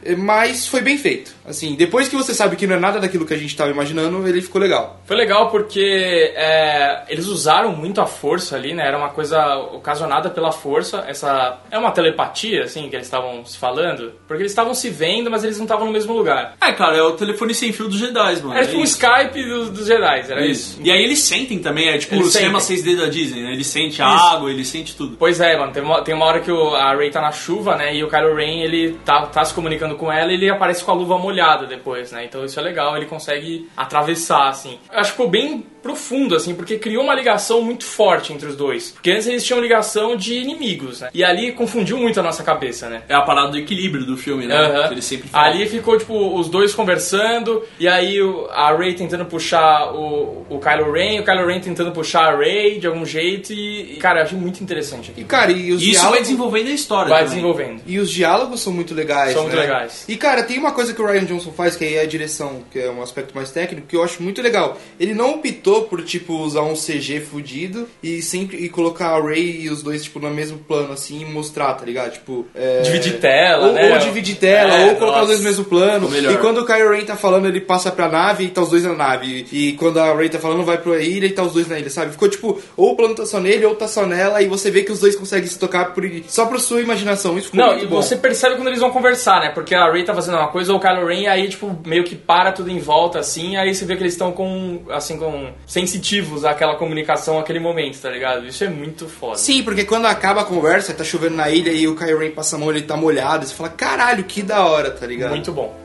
eh, 0.06 0.16
mas 0.16 0.68
foi 0.68 0.82
bem 0.82 0.97
feito. 0.97 1.34
Assim, 1.45 1.76
depois 1.76 2.08
que 2.08 2.16
você 2.16 2.34
sabe 2.34 2.56
que 2.56 2.66
não 2.68 2.76
é 2.76 2.80
nada 2.80 2.99
daquilo 2.99 3.26
que 3.26 3.34
a 3.34 3.38
gente 3.38 3.56
tava 3.56 3.72
imaginando, 3.72 4.26
ele 4.28 4.41
ficou 4.41 4.62
legal. 4.62 5.01
Foi 5.06 5.16
legal 5.18 5.49
porque 5.49 6.32
é, 6.36 7.04
eles 7.10 7.26
usaram 7.28 7.76
muito 7.76 7.99
a 7.99 8.06
força 8.06 8.56
ali, 8.56 8.74
né? 8.74 8.88
Era 8.88 8.97
uma 8.97 9.10
coisa 9.10 9.58
ocasionada 9.58 10.30
pela 10.30 10.51
força. 10.51 11.04
Essa 11.08 11.60
é 11.72 11.78
uma 11.78 11.91
telepatia, 11.91 12.64
assim, 12.64 12.88
que 12.89 12.95
eles 12.95 13.08
estavam 13.08 13.45
se 13.45 13.58
falando, 13.58 14.14
porque 14.28 14.43
eles 14.43 14.51
estavam 14.51 14.74
se 14.74 14.89
vendo, 14.89 15.30
mas 15.30 15.43
eles 15.43 15.58
não 15.58 15.66
estavam 15.66 15.86
no 15.88 15.91
mesmo 15.91 16.14
lugar. 16.14 16.56
É, 16.62 16.72
cara, 16.72 16.97
é 16.97 17.01
o 17.01 17.12
telefone 17.14 17.54
sem 17.54 17.74
fio 17.74 17.88
dos 17.89 17.97
Jedi, 17.99 18.36
mano. 18.41 18.54
Era 18.54 18.64
é 18.64 18.68
tipo 18.68 18.80
um 18.80 18.84
isso. 18.84 18.93
Skype 18.93 19.43
dos, 19.43 19.70
dos 19.70 19.88
Jedi, 19.88 20.24
era 20.30 20.45
isso. 20.45 20.80
E 20.82 20.91
aí 20.91 21.04
eles 21.04 21.20
sentem 21.20 21.60
também, 21.60 21.89
é 21.89 21.97
tipo, 21.97 22.16
o 22.16 22.20
Eles 22.20 22.34
cinema 22.34 22.43
sentem. 22.52 22.96
6D 22.96 22.98
da 22.98 23.08
Disney, 23.08 23.41
né? 23.41 23.52
Ele 23.54 23.64
sente 23.64 24.02
a 24.02 24.08
água, 24.08 24.52
ele 24.52 24.66
sente 24.66 24.96
tudo. 24.96 25.16
Pois 25.18 25.39
é, 25.39 25.58
mano, 25.58 25.72
tem 25.72 25.84
uma, 25.84 26.02
tem 26.02 26.16
uma 26.16 26.26
hora 26.26 26.39
que 26.39 26.52
o, 26.52 26.76
a 26.76 26.96
Ray 26.96 27.10
tá 27.10 27.22
na 27.22 27.32
chuva, 27.32 27.76
né? 27.76 27.96
E 27.96 28.04
o 28.04 28.10
Kylo 28.10 28.36
Ren, 28.36 28.62
ele 28.62 28.98
tá, 29.06 29.26
tá 29.28 29.44
se 29.44 29.54
comunicando 29.54 29.96
com 29.96 30.12
ela 30.12 30.32
e 30.32 30.36
ele 30.36 30.50
aparece 30.50 30.84
com 30.84 30.91
a 30.91 30.96
luva 30.96 31.18
molhada 31.18 31.66
depois, 31.66 32.12
né? 32.12 32.26
Então 32.26 32.44
isso 32.44 32.60
é 32.60 32.64
legal, 32.64 32.96
ele 32.96 33.06
consegue 33.06 33.70
atravessar, 33.76 34.50
assim. 34.50 34.80
Eu 34.91 35.00
acho 35.00 35.12
que 35.12 35.18
ficou 35.18 35.30
bem 35.30 35.66
profundo, 35.84 36.36
assim, 36.36 36.55
porque 36.55 36.79
criou 36.79 37.03
uma 37.03 37.13
ligação 37.13 37.61
muito 37.61 37.84
forte 37.84 38.31
entre 38.31 38.47
os 38.47 38.55
dois. 38.55 38.91
Porque 38.91 39.11
antes 39.11 39.27
eles 39.27 39.43
tinham 39.43 39.59
ligação 39.59 40.15
de 40.15 40.36
inimigos, 40.36 41.01
né? 41.01 41.09
E 41.13 41.23
ali 41.23 41.51
confundiu 41.51 41.97
muito 41.97 42.19
a 42.19 42.23
nossa 42.23 42.41
cabeça, 42.41 42.89
né? 42.89 43.03
É 43.09 43.13
a 43.13 43.21
parada 43.21 43.51
do 43.51 43.57
equilíbrio 43.57 44.05
do 44.05 44.15
filme, 44.15 44.47
né? 44.47 44.88
Que 44.88 44.93
ele 44.93 45.01
sempre 45.01 45.27
fala. 45.27 45.47
Ali 45.47 45.67
ficou, 45.67 45.97
tipo, 45.97 46.39
os 46.39 46.47
dois 46.47 46.73
conversando, 46.73 47.63
e 47.77 47.88
aí 47.88 48.17
a 48.51 48.73
Ray 48.73 48.93
tentando 48.93 49.25
puxar 49.25 49.93
o, 49.93 50.45
o 50.49 50.59
Kylo 50.59 50.91
Ren, 50.91 51.19
o 51.19 51.25
Kylo 51.25 51.45
Ren 51.45 51.59
tentando 51.59 51.91
puxar 51.91 52.34
a 52.34 52.38
Ray 52.38 52.79
de 52.79 52.88
algum 52.88 53.05
jeito, 53.05 53.51
e, 53.51 53.93
e, 53.93 53.97
cara, 53.97 54.21
eu 54.21 54.23
achei 54.23 54.38
muito 54.38 54.63
interessante 54.63 55.11
aqui. 55.11 55.21
E, 55.21 55.23
cara, 55.25 55.51
e 55.51 55.73
os 55.73 55.81
isso 55.81 55.91
vai 55.91 55.99
diálogos... 55.99 56.21
desenvolvendo 56.21 56.67
a 56.67 56.71
história 56.71 57.09
Vai 57.09 57.19
também. 57.19 57.36
desenvolvendo. 57.36 57.81
E 57.86 57.99
os 57.99 58.09
diálogos 58.09 58.61
são 58.61 58.71
muito 58.71 58.93
legais, 58.93 59.34
São 59.34 59.43
muito 59.43 59.55
né? 59.55 59.63
legais. 59.63 60.05
E, 60.07 60.15
cara, 60.15 60.43
tem 60.43 60.57
uma 60.57 60.71
coisa 60.71 60.93
que 60.93 61.01
o 61.01 61.05
Ryan 61.05 61.25
Johnson 61.25 61.51
faz, 61.51 61.75
que 61.75 61.84
aí 61.84 61.95
é 61.95 62.01
a 62.01 62.05
direção, 62.05 62.63
que 62.71 62.79
é 62.79 62.89
um 62.89 63.01
aspecto 63.01 63.36
mais 63.36 63.51
técnico, 63.51 63.88
que 63.88 63.95
eu 63.95 64.03
acho 64.03 64.23
muito 64.23 64.41
legal. 64.41 64.77
Ele 64.99 65.13
não 65.13 65.31
optou 65.36 65.72
por, 65.82 66.01
tipo, 66.03 66.34
usar 66.38 66.61
um 66.61 66.74
CG 66.74 67.19
fudido 67.19 67.88
e 68.01 68.21
sempre 68.21 68.57
e 68.57 68.69
colocar 68.69 69.09
a 69.09 69.21
Ray 69.21 69.61
e 69.63 69.69
os 69.69 69.84
dois, 69.84 70.03
tipo, 70.03 70.19
no 70.19 70.30
mesmo 70.30 70.57
plano, 70.59 70.93
assim, 70.93 71.21
e 71.21 71.26
mostrar, 71.26 71.74
tá 71.74 71.86
ligado? 71.86 72.13
Tipo... 72.13 72.45
é, 72.55 72.82
Dividir 72.82 73.19
tela, 73.19 73.67
ou, 73.67 73.74
né? 73.74 73.91
Ou 73.93 73.99
dividir 73.99 74.36
tela, 74.36 74.74
É, 74.76 74.86
ou 74.91 74.95
colocar 74.95 75.19
nossa. 75.19 75.21
os 75.24 75.28
dois 75.28 75.39
no 75.39 75.45
mesmo 75.45 75.65
plano. 75.65 76.09
E 76.32 76.38
quando 76.38 76.59
o 76.59 76.65
Kylo 76.65 76.91
Ren 76.91 77.05
tá 77.05 77.15
falando, 77.15 77.47
ele 77.47 77.59
passa 77.61 77.91
pra 77.91 78.07
nave 78.07 78.45
e 78.45 78.49
tá 78.49 78.61
os 78.61 78.69
dois 78.69 78.84
na 78.84 78.93
nave. 78.93 79.45
E 79.51 79.74
quando 79.74 79.99
a 79.99 80.13
Ray 80.13 80.30
tá 80.30 80.39
falando, 80.39 80.63
vai 80.63 80.78
pra 80.78 80.97
ilha 80.99 81.26
e 81.26 81.32
tá 81.32 81.43
os 81.43 81.53
dois 81.53 81.67
na 81.67 81.80
ilha, 81.80 81.89
sabe? 81.89 82.11
Ficou, 82.11 82.30
tipo, 82.30 82.61
ou 82.78 82.91
o 82.91 82.95
plano 82.95 83.15
tá 83.15 83.26
só 83.26 83.39
nele, 83.39 83.65
ou 83.65 83.76
tá 83.76 83.88
só 83.88 84.05
nela, 84.05 84.41
e 84.41 84.47
você 84.47 84.69
vê 84.71 84.84
que 84.84 84.91
os 84.91 84.99
dois 84.99 85.15
conseguem 85.15 85.47
se 85.47 85.57
tocar 85.59 85.93
por, 85.93 86.03
só 86.28 86.45
por 86.45 86.59
sua 86.59 86.82
imaginação. 86.82 87.38
Isso 87.38 87.47
ficou 87.49 87.59
Não, 87.65 87.71
muito 87.74 87.86
e 87.86 87.88
bom. 87.88 88.01
você 88.01 88.15
percebe 88.15 88.55
quando 88.55 88.67
eles 88.67 88.80
vão 88.80 88.91
conversar, 88.91 89.39
né? 89.41 89.49
Porque 89.53 89.74
a 89.76 89.89
Ray 89.91 90.03
tá 90.03 90.13
fazendo 90.13 90.38
uma 90.38 90.47
coisa, 90.49 90.71
ou 90.71 90.78
o 90.78 90.82
Kylo 90.82 91.05
Ren, 91.07 91.28
aí, 91.28 91.47
tipo, 91.49 91.76
meio 91.86 92.03
que 92.03 92.15
para 92.15 92.51
tudo 92.51 92.69
em 92.69 92.80
volta, 92.80 93.19
assim, 93.19 93.55
aí 93.55 93.74
você 93.74 93.86
vê 93.86 93.95
que 93.95 94.03
eles 94.03 94.13
estão 94.13 94.32
com, 94.32 94.84
assim, 94.89 95.17
com 95.17 95.51
sensitivos 95.66 96.45
àquela 96.45 96.76
comunicação, 96.76 97.39
àquele 97.39 97.59
momento, 97.59 97.99
tá 97.99 98.09
ligado? 98.09 98.45
Isso 98.45 98.64
é 98.64 98.70
muito 98.70 99.07
foda. 99.07 99.38
Sim, 99.38 99.64
porque 99.64 99.84
quando 99.86 100.05
acaba 100.05 100.41
a 100.41 100.45
conversa, 100.45 100.93
tá 100.93 101.03
chovendo 101.03 101.36
na 101.36 101.49
ilha 101.49 101.72
e 101.72 101.88
o 101.88 101.95
Ren 101.95 102.32
passa 102.32 102.55
a 102.55 102.59
mão, 102.59 102.70
ele 102.70 102.82
tá 102.82 102.97
molhado, 102.97 103.45
você 103.45 103.53
fala, 103.53 103.70
caralho, 103.70 104.24
que 104.24 104.41
da 104.41 104.66
hora, 104.66 104.91
tá 104.91 105.05
ligado? 105.05 105.32
Muito 105.32 105.51
bom. 105.51 105.76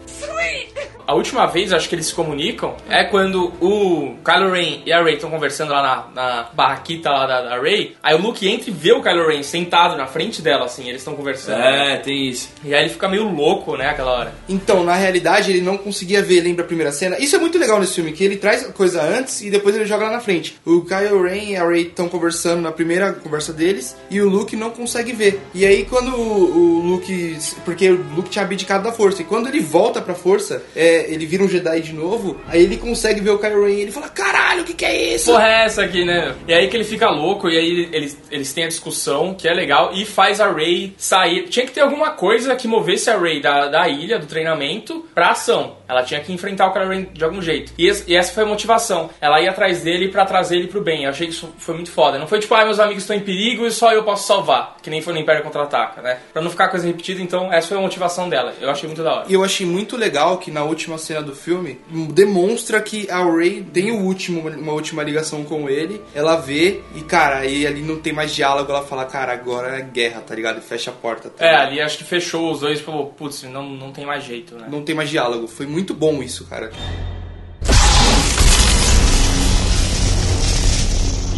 A 1.09 1.15
última 1.15 1.47
vez, 1.47 1.73
acho 1.73 1.89
que 1.89 1.95
eles 1.95 2.09
se 2.09 2.15
comunicam, 2.15 2.77
é 2.87 3.03
quando 3.03 3.47
o 3.63 4.15
Kylo 4.23 4.53
Ren 4.53 4.83
e 4.85 4.93
a 4.93 5.03
Rey 5.03 5.15
estão 5.15 5.31
conversando 5.31 5.73
lá 5.73 5.83
na, 6.15 6.23
na 6.23 6.49
barraquita 6.53 7.09
lá 7.09 7.27
da, 7.27 7.41
da 7.41 7.59
Rey. 7.59 7.97
Aí 8.03 8.15
o 8.15 8.21
Luke 8.21 8.47
entra 8.47 8.69
e 8.69 8.73
vê 8.75 8.93
o 8.93 9.03
Kylo 9.03 9.27
Ren 9.27 9.43
sentado 9.43 9.97
na 9.97 10.07
frente 10.07 10.43
dela, 10.43 10.67
assim, 10.67 10.87
eles 10.87 11.01
estão 11.01 11.17
conversando. 11.17 11.63
É, 11.63 11.97
tem 11.97 12.29
isso. 12.29 12.51
E 12.63 12.75
aí 12.75 12.83
ele 12.83 12.91
fica 12.91 13.09
meio 13.09 13.27
louco, 13.27 13.75
né, 13.75 13.89
aquela 13.89 14.13
hora. 14.13 14.35
Então, 14.47 14.85
na 14.85 14.95
realidade, 14.95 15.51
ele 15.51 15.63
não 15.63 15.79
conseguia 15.79 16.21
ver, 16.21 16.43
lembra 16.43 16.63
a 16.63 16.67
primeira 16.67 16.93
cena? 16.93 17.19
Isso 17.19 17.35
é 17.35 17.39
muito 17.39 17.59
legal 17.59 17.81
nesse 17.81 17.95
filme, 17.95 18.13
que 18.13 18.23
ele 18.23 18.37
traz 18.37 18.67
coisa 18.67 19.03
antes 19.03 19.41
e 19.41 19.51
depois 19.51 19.75
ele 19.75 19.87
joga 19.87 20.05
lá 20.05 20.13
na 20.13 20.21
frente. 20.21 20.61
O 20.63 20.83
Kylo 20.83 21.23
Ren 21.23 21.53
e 21.53 21.57
a 21.57 21.67
Rey 21.67 21.85
estão 21.85 22.07
conversando 22.07 22.61
na 22.61 22.71
primeira 22.71 23.15
conversa 23.15 23.55
deles 23.55 23.97
e 24.11 24.21
o 24.21 24.29
Luke 24.29 24.55
não 24.55 24.69
consegue 24.69 25.15
ver. 25.15 25.41
E 25.55 25.65
aí 25.65 25.87
quando 25.87 26.15
o, 26.15 26.59
o 26.59 26.81
Luke... 26.87 27.39
Porque 27.65 27.89
o 27.89 28.05
Luke 28.15 28.29
tinha 28.29 28.45
abdicado 28.45 28.85
da 28.85 28.93
força. 28.93 29.23
E 29.23 29.25
quando 29.25 29.49
ele 29.49 29.61
volta 29.61 30.03
pra 30.03 30.15
força, 30.15 30.63
é, 30.77 30.98
ele 31.09 31.27
vira 31.27 31.43
um 31.43 31.49
Jedi 31.49 31.81
de 31.81 31.93
novo, 31.93 32.37
aí 32.49 32.63
ele 32.63 32.77
consegue 32.77 33.21
ver 33.21 33.31
o 33.31 33.39
Kylo 33.39 33.65
Ren 33.67 33.73
e 33.75 33.81
ele 33.83 33.93
fala, 33.93 34.09
caralho, 34.09 34.63
o 34.63 34.65
que 34.65 34.75
que 34.75 34.85
é 34.85 35.15
isso? 35.15 35.31
Porra, 35.33 35.47
é 35.49 35.65
essa 35.65 35.83
aqui, 35.83 36.05
né? 36.05 36.35
E 36.47 36.53
aí 36.53 36.69
que 36.69 36.77
ele 36.77 36.85
fica 36.85 37.09
louco, 37.11 37.49
e 37.49 37.57
aí 37.57 37.89
eles, 37.93 38.19
eles 38.31 38.53
têm 38.53 38.65
a 38.65 38.69
discussão, 38.69 39.35
que 39.35 39.49
é 39.49 39.53
legal, 39.55 39.91
e 39.95 40.05
faz 40.05 40.41
a 40.41 40.51
Ray 40.51 40.95
sair. 40.99 41.45
Tinha 41.49 41.67
que 41.67 41.73
ter 41.73 41.81
alguma 41.81 42.11
coisa 42.11 42.55
que 42.57 42.67
movesse 42.69 43.11
a 43.11 43.17
Ray 43.19 43.41
da, 43.41 43.69
da 43.69 43.89
ilha, 43.89 44.19
do 44.19 44.27
treinamento, 44.27 45.07
pra 45.15 45.31
ação. 45.31 45.77
Ela 45.89 46.03
tinha 46.03 46.21
que 46.21 46.33
enfrentar 46.33 46.67
o 46.67 46.73
Kylo 46.73 46.89
Ren 46.91 47.07
de 47.13 47.25
algum 47.25 47.41
jeito. 47.41 47.73
E, 47.79 47.87
esse- 47.87 48.05
e 48.07 48.15
essa 48.15 48.33
foi 48.33 48.43
a 48.43 48.47
motivação. 48.47 49.09
Ela 49.21 49.41
ia 49.41 49.51
atrás 49.51 49.83
dele 49.83 50.09
pra 50.09 50.25
trazer 50.27 50.57
ele 50.57 50.67
pro 50.69 50.83
bem. 50.83 51.05
Eu 51.05 51.11
achei 51.11 51.27
que 51.27 51.33
isso 51.33 51.53
foi 51.59 51.75
muito 51.75 51.91
foda. 51.91 52.19
Não 52.19 52.27
foi 52.27 52.39
tipo, 52.41 52.55
ah, 52.55 52.65
meus 52.65 52.79
amigos 52.79 53.05
estão 53.05 53.17
em 53.17 53.21
perigo 53.21 53.67
e 53.67 53.71
só 53.71 53.91
eu 53.93 54.03
posso 54.03 54.27
salvar. 54.27 54.77
Que 54.83 54.91
nem 54.91 55.01
foi 55.01 55.15
no 55.15 55.19
Império 55.19 55.43
Contra-Ataca, 55.43 56.03
né? 56.03 56.19
Pra 56.33 56.43
não 56.43 56.51
ficar 56.51 56.69
coisa 56.69 56.87
repetida, 56.87 57.23
então 57.23 57.51
essa 57.53 57.69
foi 57.69 57.79
a 57.79 57.81
motivação 57.81 58.29
dela. 58.29 58.53
Eu 58.61 58.69
achei 58.71 58.87
muito 58.87 59.03
da 59.03 59.15
hora. 59.15 59.25
E 59.29 59.33
eu 59.35 59.43
achei 59.43 59.67
muito 59.67 59.97
legal 59.97 60.37
que 60.39 60.51
na 60.51 60.63
última 60.63 60.88
cena 60.97 61.21
do 61.21 61.35
filme 61.35 61.79
demonstra 62.11 62.81
que 62.81 63.11
a 63.11 63.23
Ray 63.23 63.63
tem 63.63 63.91
o 63.91 64.01
último, 64.03 64.49
uma 64.49 64.73
última 64.73 65.03
ligação 65.03 65.45
com 65.45 65.69
ele. 65.69 66.01
Ela 66.15 66.37
vê 66.37 66.81
e, 66.95 67.03
cara, 67.03 67.39
aí 67.39 67.67
ali 67.67 67.83
não 67.83 67.99
tem 67.99 68.13
mais 68.13 68.35
diálogo. 68.35 68.71
Ela 68.71 68.83
fala, 68.83 69.05
cara, 69.05 69.33
agora 69.33 69.79
é 69.79 69.83
guerra, 69.83 70.21
tá 70.21 70.35
ligado? 70.35 70.59
E 70.59 70.63
fecha 70.63 70.91
a 70.91 70.95
porta. 70.95 71.29
Tá 71.29 71.45
É, 71.45 71.57
ali 71.57 71.81
acho 71.81 71.99
que 71.99 72.05
fechou 72.05 72.53
os 72.53 72.61
dois 72.61 72.79
e 72.79 72.83
falou, 72.83 73.07
putz, 73.07 73.43
não, 73.43 73.69
não 73.69 73.93
tem 73.93 74.07
mais 74.07 74.25
jeito, 74.25 74.55
né? 74.55 74.67
Não 74.71 74.83
tem 74.83 74.95
mais 74.95 75.11
diálogo. 75.11 75.49
Foi 75.49 75.67
muito 75.67 75.93
bom 75.93 76.23
isso, 76.23 76.47
cara. 76.47 76.71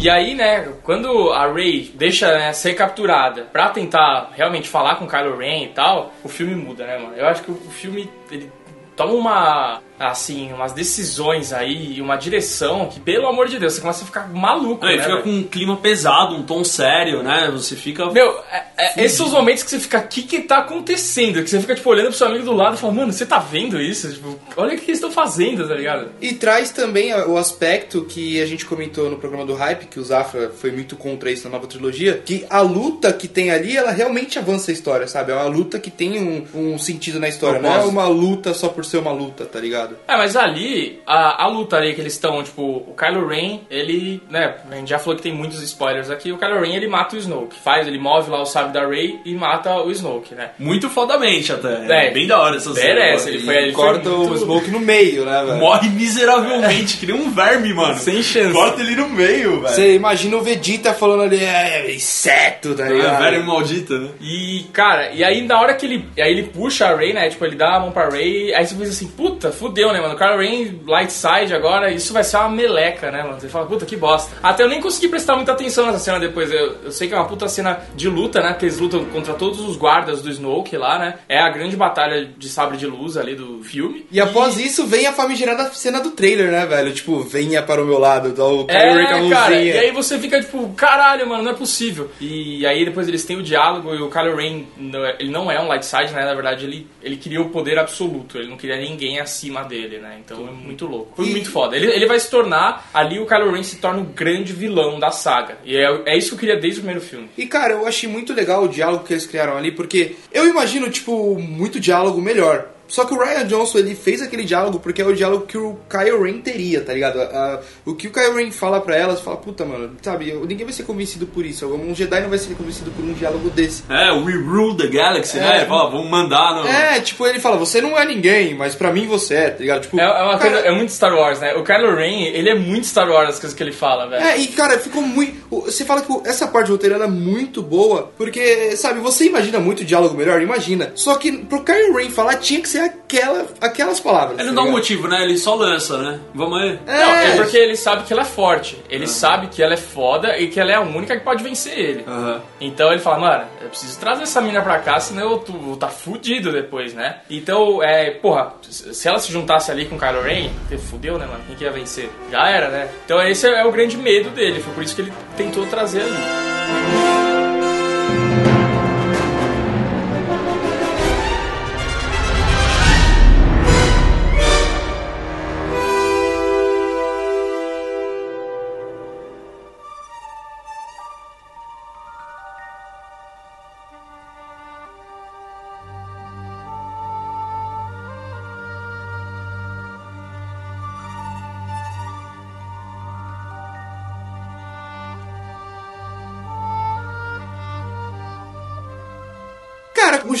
E 0.01 0.09
aí, 0.09 0.33
né, 0.33 0.67
quando 0.81 1.31
a 1.31 1.45
Rey 1.53 1.91
deixa 1.93 2.35
né, 2.35 2.51
ser 2.53 2.73
capturada 2.73 3.43
pra 3.43 3.69
tentar 3.69 4.31
realmente 4.35 4.67
falar 4.67 4.95
com 4.95 5.05
o 5.05 5.07
Kylo 5.07 5.37
Ren 5.37 5.65
e 5.65 5.67
tal, 5.67 6.11
o 6.23 6.27
filme 6.27 6.55
muda, 6.55 6.87
né, 6.87 6.97
mano? 6.97 7.15
Eu 7.15 7.27
acho 7.27 7.43
que 7.43 7.51
o 7.51 7.55
filme, 7.69 8.09
ele 8.31 8.51
toma 8.95 9.79
assim, 10.09 10.51
umas 10.51 10.73
decisões 10.73 11.53
aí, 11.53 11.93
e 11.97 12.01
uma 12.01 12.15
direção 12.15 12.87
que, 12.87 12.99
pelo 12.99 13.27
amor 13.27 13.47
de 13.47 13.59
Deus, 13.59 13.73
você 13.73 13.81
começa 13.81 14.03
a 14.03 14.05
ficar 14.05 14.27
maluco, 14.33 14.85
ele 14.85 14.97
né, 14.97 15.03
fica 15.03 15.15
velho? 15.15 15.23
com 15.23 15.29
um 15.29 15.43
clima 15.43 15.77
pesado, 15.77 16.35
um 16.35 16.43
tom 16.43 16.63
sério, 16.63 17.23
né? 17.23 17.49
Você 17.53 17.75
fica. 17.75 18.09
Meu, 18.11 18.29
é- 18.51 18.63
é- 18.77 19.05
esses 19.05 19.17
são 19.17 19.27
os 19.27 19.31
momentos 19.31 19.63
que 19.63 19.69
você 19.69 19.79
fica, 19.79 19.99
o 19.99 20.07
que 20.07 20.23
que 20.23 20.39
tá 20.41 20.59
acontecendo? 20.59 21.43
Que 21.43 21.49
você 21.49 21.59
fica, 21.59 21.75
tipo, 21.75 21.89
olhando 21.89 22.07
pro 22.07 22.17
seu 22.17 22.27
amigo 22.27 22.45
do 22.45 22.53
lado 22.53 22.75
e 22.75 22.79
fala, 22.79 22.93
mano, 22.93 23.13
você 23.13 23.25
tá 23.25 23.39
vendo 23.39 23.79
isso? 23.79 24.11
Tipo, 24.11 24.39
olha 24.57 24.73
o 24.73 24.77
que 24.77 24.85
eles 24.85 24.97
estão 24.97 25.11
fazendo, 25.11 25.67
tá 25.67 25.75
ligado? 25.75 26.09
E 26.21 26.33
traz 26.33 26.71
também 26.71 27.13
o 27.13 27.37
aspecto 27.37 28.03
que 28.05 28.41
a 28.41 28.45
gente 28.45 28.65
comentou 28.65 29.09
no 29.09 29.17
programa 29.17 29.45
do 29.45 29.53
Hype, 29.53 29.85
que 29.85 29.99
o 29.99 30.03
Zafra 30.03 30.49
foi 30.49 30.71
muito 30.71 30.95
contra 30.95 31.31
isso 31.31 31.45
na 31.45 31.51
nova 31.51 31.67
trilogia, 31.67 32.21
que 32.25 32.45
a 32.49 32.61
luta 32.61 33.11
que 33.13 33.27
tem 33.27 33.51
ali, 33.51 33.75
ela 33.77 33.91
realmente 33.91 34.39
avança 34.39 34.71
a 34.71 34.73
história, 34.73 35.07
sabe? 35.07 35.31
É 35.31 35.35
uma 35.35 35.45
luta 35.45 35.79
que 35.79 35.91
tem 35.91 36.19
um, 36.19 36.73
um 36.73 36.77
sentido 36.77 37.19
na 37.19 37.27
história, 37.27 37.61
não 37.61 37.73
é 37.73 37.83
uma 37.83 38.07
luta 38.07 38.53
só 38.53 38.69
por 38.69 38.83
ser 38.85 38.97
uma 38.97 39.11
luta, 39.11 39.45
tá 39.45 39.59
ligado? 39.59 39.90
É, 40.07 40.17
mas 40.17 40.35
ali, 40.35 40.99
a, 41.05 41.43
a 41.43 41.47
luta 41.47 41.77
ali 41.77 41.93
que 41.93 42.01
eles 42.01 42.13
estão, 42.13 42.41
tipo, 42.43 42.61
o 42.61 42.93
Kylo 42.97 43.27
Ren, 43.27 43.59
ele, 43.69 44.21
né, 44.29 44.55
a 44.71 44.75
gente 44.75 44.89
já 44.89 44.99
falou 44.99 45.15
que 45.15 45.23
tem 45.23 45.33
muitos 45.33 45.61
spoilers 45.61 46.09
aqui, 46.09 46.31
o 46.31 46.37
Kylo 46.37 46.61
Ren, 46.61 46.75
ele 46.75 46.87
mata 46.87 47.15
o 47.15 47.19
Snoke, 47.19 47.55
faz, 47.63 47.87
ele 47.87 47.97
move 47.99 48.29
lá 48.29 48.41
o 48.41 48.45
sábio 48.45 48.73
da 48.73 48.87
Rey 48.87 49.19
e 49.25 49.33
mata 49.35 49.75
o 49.81 49.91
Snoke, 49.91 50.35
né? 50.35 50.51
Muito 50.59 50.89
fodamente 50.89 51.51
até. 51.51 52.07
É, 52.07 52.11
bem 52.11 52.27
da 52.27 52.39
hora 52.41 52.57
essa 52.57 52.73
cena. 52.73 52.87
merece, 52.95 53.29
ele 53.29 53.39
foi, 53.39 53.55
ele 53.55 53.71
Corta 53.71 54.09
foi 54.09 54.17
muito... 54.17 54.33
o 54.33 54.37
Smoke 54.37 54.71
no 54.71 54.79
meio, 54.79 55.25
né, 55.25 55.43
velho? 55.45 55.57
Morre 55.57 55.89
miseravelmente, 55.89 56.97
que 56.97 57.05
nem 57.05 57.15
um 57.15 57.31
verme, 57.31 57.73
mano. 57.73 57.95
Sem 57.99 58.21
chance. 58.21 58.53
Corta 58.53 58.81
ele 58.81 58.95
no 58.95 59.09
meio, 59.09 59.61
velho. 59.61 59.73
Você 59.73 59.95
imagina 59.95 60.37
o 60.37 60.41
Vegeta 60.41 60.93
falando 60.93 61.23
ali, 61.23 61.43
é, 61.43 61.93
inseto, 61.93 62.73
tá 62.75 62.85
É, 62.87 62.89
ligado? 62.93 63.21
verme 63.21 63.43
maldita, 63.45 63.97
né? 63.97 64.09
E, 64.19 64.65
cara, 64.73 65.11
e 65.11 65.23
aí 65.23 65.41
na 65.45 65.59
hora 65.59 65.73
que 65.73 65.85
ele. 65.85 66.05
Aí 66.19 66.31
ele 66.31 66.43
puxa 66.43 66.87
a 66.87 66.95
Ray, 66.95 67.13
né? 67.13 67.29
Tipo, 67.29 67.45
ele 67.45 67.55
dá 67.55 67.75
a 67.75 67.79
mão 67.79 67.91
pra 67.91 68.09
Ray, 68.09 68.53
aí 68.53 68.65
você 68.65 68.75
pensa 68.75 68.91
assim, 68.91 69.07
puta, 69.07 69.51
fudeu, 69.51 69.80
né, 69.93 69.99
mano? 70.01 70.13
O 70.13 70.17
Kylo 70.17 70.37
Ren 70.37 70.79
light 70.87 71.11
side 71.11 71.53
agora, 71.53 71.91
isso 71.91 72.13
vai 72.13 72.23
ser 72.23 72.37
uma 72.37 72.49
meleca, 72.49 73.11
né, 73.11 73.23
mano? 73.23 73.39
Você 73.39 73.47
fala, 73.49 73.65
puta, 73.65 73.85
que 73.85 73.95
bosta. 73.95 74.31
Até 74.43 74.63
eu 74.63 74.69
nem 74.69 74.81
consegui 74.81 75.07
prestar 75.07 75.35
muita 75.35 75.51
atenção 75.51 75.85
nessa 75.85 75.99
cena 75.99 76.19
depois. 76.19 76.51
Eu, 76.51 76.77
eu 76.83 76.91
sei 76.91 77.07
que 77.07 77.13
é 77.13 77.17
uma 77.17 77.27
puta 77.27 77.47
cena 77.47 77.79
de 77.95 78.07
luta, 78.09 78.41
né? 78.41 78.49
Porque 78.49 78.65
eles 78.65 78.79
lutam 78.79 79.05
contra 79.05 79.33
todos 79.33 79.59
os 79.59 79.75
guardas 79.77 80.21
do 80.21 80.29
Snoke 80.29 80.77
lá, 80.77 80.99
né? 80.99 81.15
É 81.27 81.39
a 81.39 81.49
grande 81.49 81.75
batalha 81.75 82.25
de 82.37 82.49
sabre 82.49 82.77
de 82.77 82.85
luz 82.85 83.17
ali 83.17 83.35
do 83.35 83.63
filme. 83.63 84.05
E 84.11 84.19
após 84.19 84.59
isso 84.59 84.85
vem 84.85 85.07
a 85.07 85.13
famigerada 85.13 85.65
cena 85.71 85.99
do 85.99 86.11
trailer, 86.11 86.51
né, 86.51 86.65
velho? 86.65 86.93
Tipo, 86.93 87.21
venha 87.21 87.61
para 87.63 87.81
o 87.81 87.85
meu 87.85 87.97
lado, 87.99 88.31
tá 88.33 88.43
o 88.45 88.65
Kylo 88.65 88.93
Ren 88.95 89.05
com 89.05 89.13
a 89.13 89.17
É, 89.17 89.19
mãozinha. 89.19 89.35
cara, 89.35 89.55
e 89.61 89.71
aí 89.77 89.91
você 89.91 90.19
fica 90.19 90.39
tipo, 90.41 90.69
caralho, 90.75 91.27
mano, 91.27 91.43
não 91.43 91.51
é 91.51 91.55
possível. 91.55 92.09
E 92.19 92.65
aí 92.65 92.83
depois 92.85 93.07
eles 93.07 93.23
têm 93.23 93.37
o 93.37 93.43
diálogo 93.43 93.93
e 93.95 94.01
o 94.01 94.09
Kylo 94.09 94.35
Ren, 94.35 94.63
é- 95.05 95.15
ele 95.19 95.31
não 95.31 95.49
é 95.51 95.59
um 95.59 95.67
light 95.67 95.85
side, 95.85 96.11
né? 96.13 96.25
Na 96.25 96.33
verdade, 96.33 96.65
ele, 96.65 96.87
ele 97.01 97.15
queria 97.17 97.41
o 97.41 97.49
poder 97.49 97.77
absoluto, 97.79 98.37
ele 98.37 98.47
não 98.49 98.57
queria 98.57 98.77
ninguém 98.77 99.19
acima 99.19 99.60
dele, 99.63 99.99
né? 99.99 100.19
Então 100.23 100.47
é 100.47 100.51
muito 100.51 100.85
louco. 100.85 101.13
Foi 101.15 101.25
E- 101.27 101.31
muito 101.31 101.49
foda. 101.51 101.75
Ele, 101.75 101.87
ele 101.87 102.05
vai 102.05 102.19
se 102.19 102.29
tornar, 102.29 102.89
ali 102.93 103.19
o 103.19 103.25
Kylo 103.25 103.51
Ren 103.51 103.63
se 103.63 103.77
torna 103.77 103.99
o 104.01 104.05
grande 104.05 104.53
vilão 104.53 104.99
da 104.99 105.11
saga. 105.11 105.57
E 105.63 105.75
é, 105.77 106.01
é 106.05 106.17
isso 106.17 106.29
que 106.29 106.35
eu 106.35 106.39
queria 106.39 106.59
desde 106.59 106.79
o 106.79 106.83
primeiro 106.83 107.05
filme. 107.05 107.29
E 107.37 107.45
cara, 107.45 107.73
eu 107.73 107.87
achei 107.87 108.09
muito 108.09 108.33
legal 108.33 108.63
o 108.63 108.67
diálogo 108.69 109.03
que 109.05 109.13
eles 109.13 109.25
criaram 109.25 109.57
ali, 109.57 109.71
porque 109.71 110.15
eu 110.31 110.47
imagino, 110.47 110.89
tipo, 110.89 111.37
muito 111.39 111.79
diálogo 111.79 112.21
melhor. 112.21 112.70
Só 112.91 113.05
que 113.05 113.13
o 113.13 113.17
Ryan 113.17 113.45
Johnson, 113.45 113.77
ele 113.77 113.95
fez 113.95 114.21
aquele 114.21 114.43
diálogo 114.43 114.77
porque 114.79 115.01
é 115.01 115.05
o 115.05 115.13
diálogo 115.15 115.45
que 115.45 115.57
o 115.57 115.77
Kyle 115.89 116.21
Ren 116.21 116.41
teria, 116.41 116.81
tá 116.81 116.91
ligado? 116.93 117.21
A- 117.21 117.61
o 117.85 117.95
que 117.95 118.07
o 118.07 118.11
Kyle 118.11 118.33
Ren 118.35 118.51
fala 118.51 118.81
pra 118.81 118.97
elas, 118.97 119.21
fala, 119.21 119.37
puta, 119.37 119.63
mano, 119.63 119.91
sabe, 120.01 120.33
ninguém 120.45 120.65
vai 120.65 120.73
ser 120.73 120.83
convencido 120.83 121.25
por 121.25 121.45
isso. 121.45 121.65
Um 121.73 121.95
Jedi 121.95 122.19
não 122.19 122.29
vai 122.29 122.37
ser 122.37 122.53
convencido 122.55 122.91
por 122.91 123.05
um 123.05 123.13
diálogo 123.13 123.49
desse. 123.49 123.83
É, 123.89 124.11
we 124.11 124.33
rule 124.33 124.75
the 124.75 124.87
galaxy, 124.87 125.37
É. 125.37 125.41
né? 125.41 125.57
Ele 125.59 125.65
fala, 125.67 125.89
vamos 125.89 126.09
mandar 126.09 126.55
no... 126.55 126.67
É, 126.67 126.99
tipo, 126.99 127.25
ele 127.25 127.39
fala, 127.39 127.55
você 127.55 127.79
não 127.79 127.97
é 127.97 128.03
ninguém, 128.03 128.55
mas 128.55 128.75
pra 128.75 128.91
mim 128.91 129.07
você 129.07 129.35
é, 129.35 129.49
tá 129.51 129.59
ligado? 129.61 129.83
Tipo, 129.83 129.97
É, 129.97 130.03
é 130.03 130.23
uma 130.23 130.37
cara, 130.37 130.51
coisa, 130.51 130.67
é 130.67 130.71
muito 130.73 130.91
Star 130.91 131.13
Wars, 131.15 131.39
né? 131.39 131.53
O 131.55 131.63
Kylo 131.63 131.95
Ren, 131.95 132.23
ele 132.25 132.49
é 132.49 132.55
muito 132.55 132.87
Star 132.87 133.09
Wars 133.09 133.29
as 133.29 133.39
coisas 133.39 133.55
que 133.57 133.63
ele 133.63 133.71
fala, 133.71 134.05
velho. 134.07 134.21
É, 134.21 134.37
e 134.37 134.47
cara, 134.47 134.77
ficou 134.77 135.01
muito. 135.01 135.39
Você 135.49 135.85
fala 135.85 136.01
que 136.01 136.11
essa 136.27 136.45
parte 136.47 136.67
do 136.67 136.73
roteiro 136.73 136.95
ela 136.95 137.05
é 137.05 137.07
muito 137.07 137.61
boa, 137.61 138.11
porque, 138.17 138.75
sabe, 138.75 138.99
você 138.99 139.25
imagina 139.27 139.59
muito 139.59 139.85
diálogo 139.85 140.15
melhor, 140.17 140.41
imagina. 140.41 140.91
Só 140.95 141.15
que 141.15 141.31
pro 141.45 141.63
Kylo 141.63 141.95
Ren 141.95 142.09
falar 142.09 142.35
tinha 142.35 142.59
que 142.59 142.67
ser 142.67 142.80
aquela, 142.85 143.47
aquelas 143.59 143.99
palavras. 143.99 144.39
Ele 144.39 144.49
tá 144.49 144.53
não 144.53 144.55
dá 144.55 144.61
um 144.61 144.65
ligado? 144.65 144.77
motivo, 144.77 145.07
né? 145.07 145.23
Ele 145.23 145.37
só 145.37 145.55
lança, 145.55 145.97
né? 145.97 146.19
Vamos 146.33 146.61
aí. 146.61 146.79
É, 146.87 146.99
Não, 146.99 147.11
é 147.13 147.35
porque 147.37 147.57
ele 147.57 147.75
sabe 147.75 148.03
que 148.03 148.13
ela 148.13 148.21
é 148.21 148.25
forte. 148.25 148.77
Ele 148.89 149.07
sabe 149.07 149.47
que 149.47 149.61
ela 149.61 149.73
é 149.73 149.77
foda 149.77 150.37
e 150.37 150.47
que 150.47 150.59
ela 150.59 150.71
é 150.71 150.75
a 150.75 150.81
única 150.81 151.17
que 151.17 151.23
pode 151.23 151.43
vencer 151.43 151.77
ele. 151.77 152.03
Aham. 152.07 152.41
Então 152.59 152.91
ele 152.91 152.99
fala, 153.01 153.19
mano, 153.19 153.43
eu 153.61 153.69
preciso 153.69 153.99
trazer 153.99 154.23
essa 154.23 154.41
mina 154.41 154.61
pra 154.61 154.79
cá, 154.79 154.99
senão 154.99 155.31
eu 155.31 155.37
tô, 155.39 155.53
vou 155.53 155.77
tá 155.77 155.87
fudido 155.87 156.51
depois, 156.51 156.93
né? 156.93 157.17
Então, 157.29 157.81
é, 157.81 158.11
porra, 158.11 158.53
se 158.69 159.07
ela 159.07 159.19
se 159.19 159.31
juntasse 159.31 159.71
ali 159.71 159.85
com 159.85 159.95
o 159.95 159.99
Kylo 159.99 160.21
Ren, 160.21 160.49
fudeu, 160.89 161.17
né, 161.17 161.25
mano? 161.25 161.41
Quem 161.47 161.55
que 161.55 161.63
ia 161.63 161.71
vencer? 161.71 162.09
Já 162.31 162.47
era, 162.49 162.69
né? 162.69 162.89
Então 163.05 163.21
esse 163.21 163.47
é 163.47 163.65
o 163.65 163.71
grande 163.71 163.97
medo 163.97 164.29
dele, 164.29 164.59
foi 164.61 164.73
por 164.73 164.83
isso 164.83 164.95
que 164.95 165.01
ele 165.01 165.13
tentou 165.37 165.65
trazer 165.67 166.01
ali. 166.01 167.20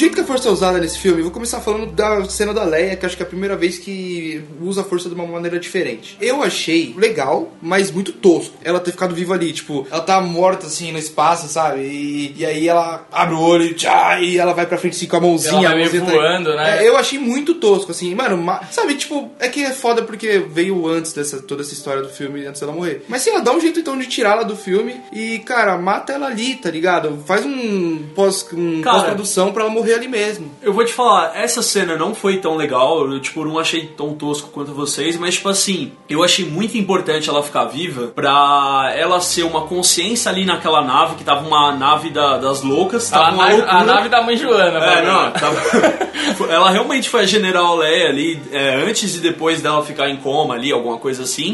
Jeito 0.01 0.15
que 0.15 0.21
a 0.21 0.25
força 0.25 0.49
é 0.49 0.51
usada 0.51 0.79
nesse 0.79 0.97
filme, 0.99 1.21
vou 1.21 1.31
começar 1.31 1.59
falando 1.61 1.87
da 1.87 2.23
cena 2.25 2.53
da 2.53 2.63
Leia, 2.63 2.95
que 2.95 3.05
acho 3.05 3.15
que 3.15 3.23
é 3.23 3.25
a 3.25 3.29
primeira 3.29 3.55
vez 3.55 3.77
que 3.79 4.43
usa 4.61 4.81
a 4.81 4.83
força 4.83 5.07
de 5.09 5.15
uma 5.15 5.25
maneira 5.25 5.59
diferente. 5.59 6.17
Eu 6.21 6.43
achei 6.43 6.93
legal, 6.97 7.51
mas 7.61 7.91
muito 7.91 8.11
tosco. 8.11 8.55
Ela 8.63 8.79
ter 8.79 8.91
ficado 8.91 9.15
viva 9.15 9.33
ali, 9.33 9.51
tipo, 9.53 9.87
ela 9.91 10.01
tá 10.01 10.19
morta 10.21 10.67
assim 10.67 10.91
no 10.91 10.97
espaço, 10.99 11.47
sabe? 11.47 11.81
E, 11.81 12.35
e 12.37 12.45
aí 12.45 12.67
ela 12.67 13.05
abre 13.11 13.35
o 13.35 13.39
olho 13.39 13.65
e, 13.65 13.73
tchá, 13.73 14.19
e 14.19 14.37
ela 14.37 14.53
vai 14.53 14.65
pra 14.65 14.77
frente 14.77 14.95
assim 14.95 15.07
com 15.07 15.17
a 15.17 15.21
mãozinha. 15.21 15.53
Ela 15.67 15.75
vai 15.75 15.89
meio 15.89 16.05
tá- 16.05 16.11
voando, 16.11 16.55
né? 16.55 16.83
É, 16.83 16.87
eu 16.87 16.97
achei 16.97 17.19
muito 17.19 17.55
tosco, 17.55 17.91
assim, 17.91 18.13
mano, 18.15 18.37
ma- 18.37 18.61
sabe, 18.71 18.95
tipo, 18.95 19.31
é 19.39 19.47
que 19.47 19.63
é 19.63 19.71
foda 19.71 20.01
porque 20.03 20.39
veio 20.39 20.87
antes 20.87 21.13
dessa 21.13 21.41
toda 21.41 21.61
essa 21.61 21.73
história 21.73 22.01
do 22.01 22.09
filme, 22.09 22.45
antes 22.45 22.59
dela 22.61 22.73
morrer. 22.73 23.03
Mas 23.07 23.21
sei 23.21 23.33
lá, 23.33 23.39
dá 23.39 23.51
um 23.51 23.59
jeito 23.59 23.79
então 23.79 23.97
de 23.97 24.07
tirar 24.07 24.31
ela 24.33 24.43
do 24.43 24.55
filme 24.55 24.99
e, 25.13 25.39
cara, 25.39 25.77
mata 25.77 26.13
ela 26.13 26.27
ali, 26.27 26.55
tá 26.55 26.69
ligado? 26.71 27.21
Faz 27.25 27.45
um 27.45 28.03
pós 28.15 28.47
um 28.53 28.81
pós-produção 28.81 29.51
pra 29.51 29.63
ela 29.63 29.71
morrer 29.71 29.90
ali 29.93 30.07
mesmo. 30.07 30.51
Eu 30.61 30.73
vou 30.73 30.85
te 30.85 30.93
falar, 30.93 31.31
essa 31.35 31.61
cena 31.61 31.95
não 31.95 32.13
foi 32.15 32.37
tão 32.37 32.55
legal, 32.55 33.09
eu, 33.11 33.19
tipo, 33.19 33.43
não 33.45 33.57
achei 33.59 33.85
tão 33.87 34.13
tosco 34.13 34.49
quanto 34.49 34.73
vocês, 34.73 35.17
mas, 35.17 35.35
tipo 35.35 35.49
assim, 35.49 35.91
eu 36.09 36.23
achei 36.23 36.45
muito 36.45 36.77
importante 36.77 37.29
ela 37.29 37.41
ficar 37.43 37.65
viva 37.65 38.07
pra 38.07 38.91
ela 38.95 39.19
ser 39.21 39.43
uma 39.43 39.61
consciência 39.61 40.31
ali 40.31 40.45
naquela 40.45 40.81
nave, 40.83 41.15
que 41.15 41.23
tava 41.23 41.45
uma 41.47 41.75
nave 41.75 42.09
da- 42.09 42.37
das 42.37 42.61
loucas, 42.61 43.11
A, 43.11 43.17
tava 43.19 43.31
uma 43.35 43.47
nave, 43.49 43.61
a 43.67 43.83
nave 43.83 44.09
da 44.09 44.21
mãe 44.21 44.37
Joana, 44.37 44.79
É, 44.79 45.05
não, 45.05 45.31
tava... 45.31 45.61
ela 46.49 46.69
realmente 46.69 47.09
foi 47.09 47.21
a 47.21 47.25
General 47.25 47.75
Leia 47.75 48.09
ali, 48.09 48.41
é, 48.51 48.75
antes 48.87 49.15
e 49.15 49.19
depois 49.19 49.61
dela 49.61 49.83
ficar 49.83 50.09
em 50.09 50.17
coma 50.17 50.53
ali, 50.55 50.71
alguma 50.71 50.97
coisa 50.97 51.23
assim. 51.23 51.53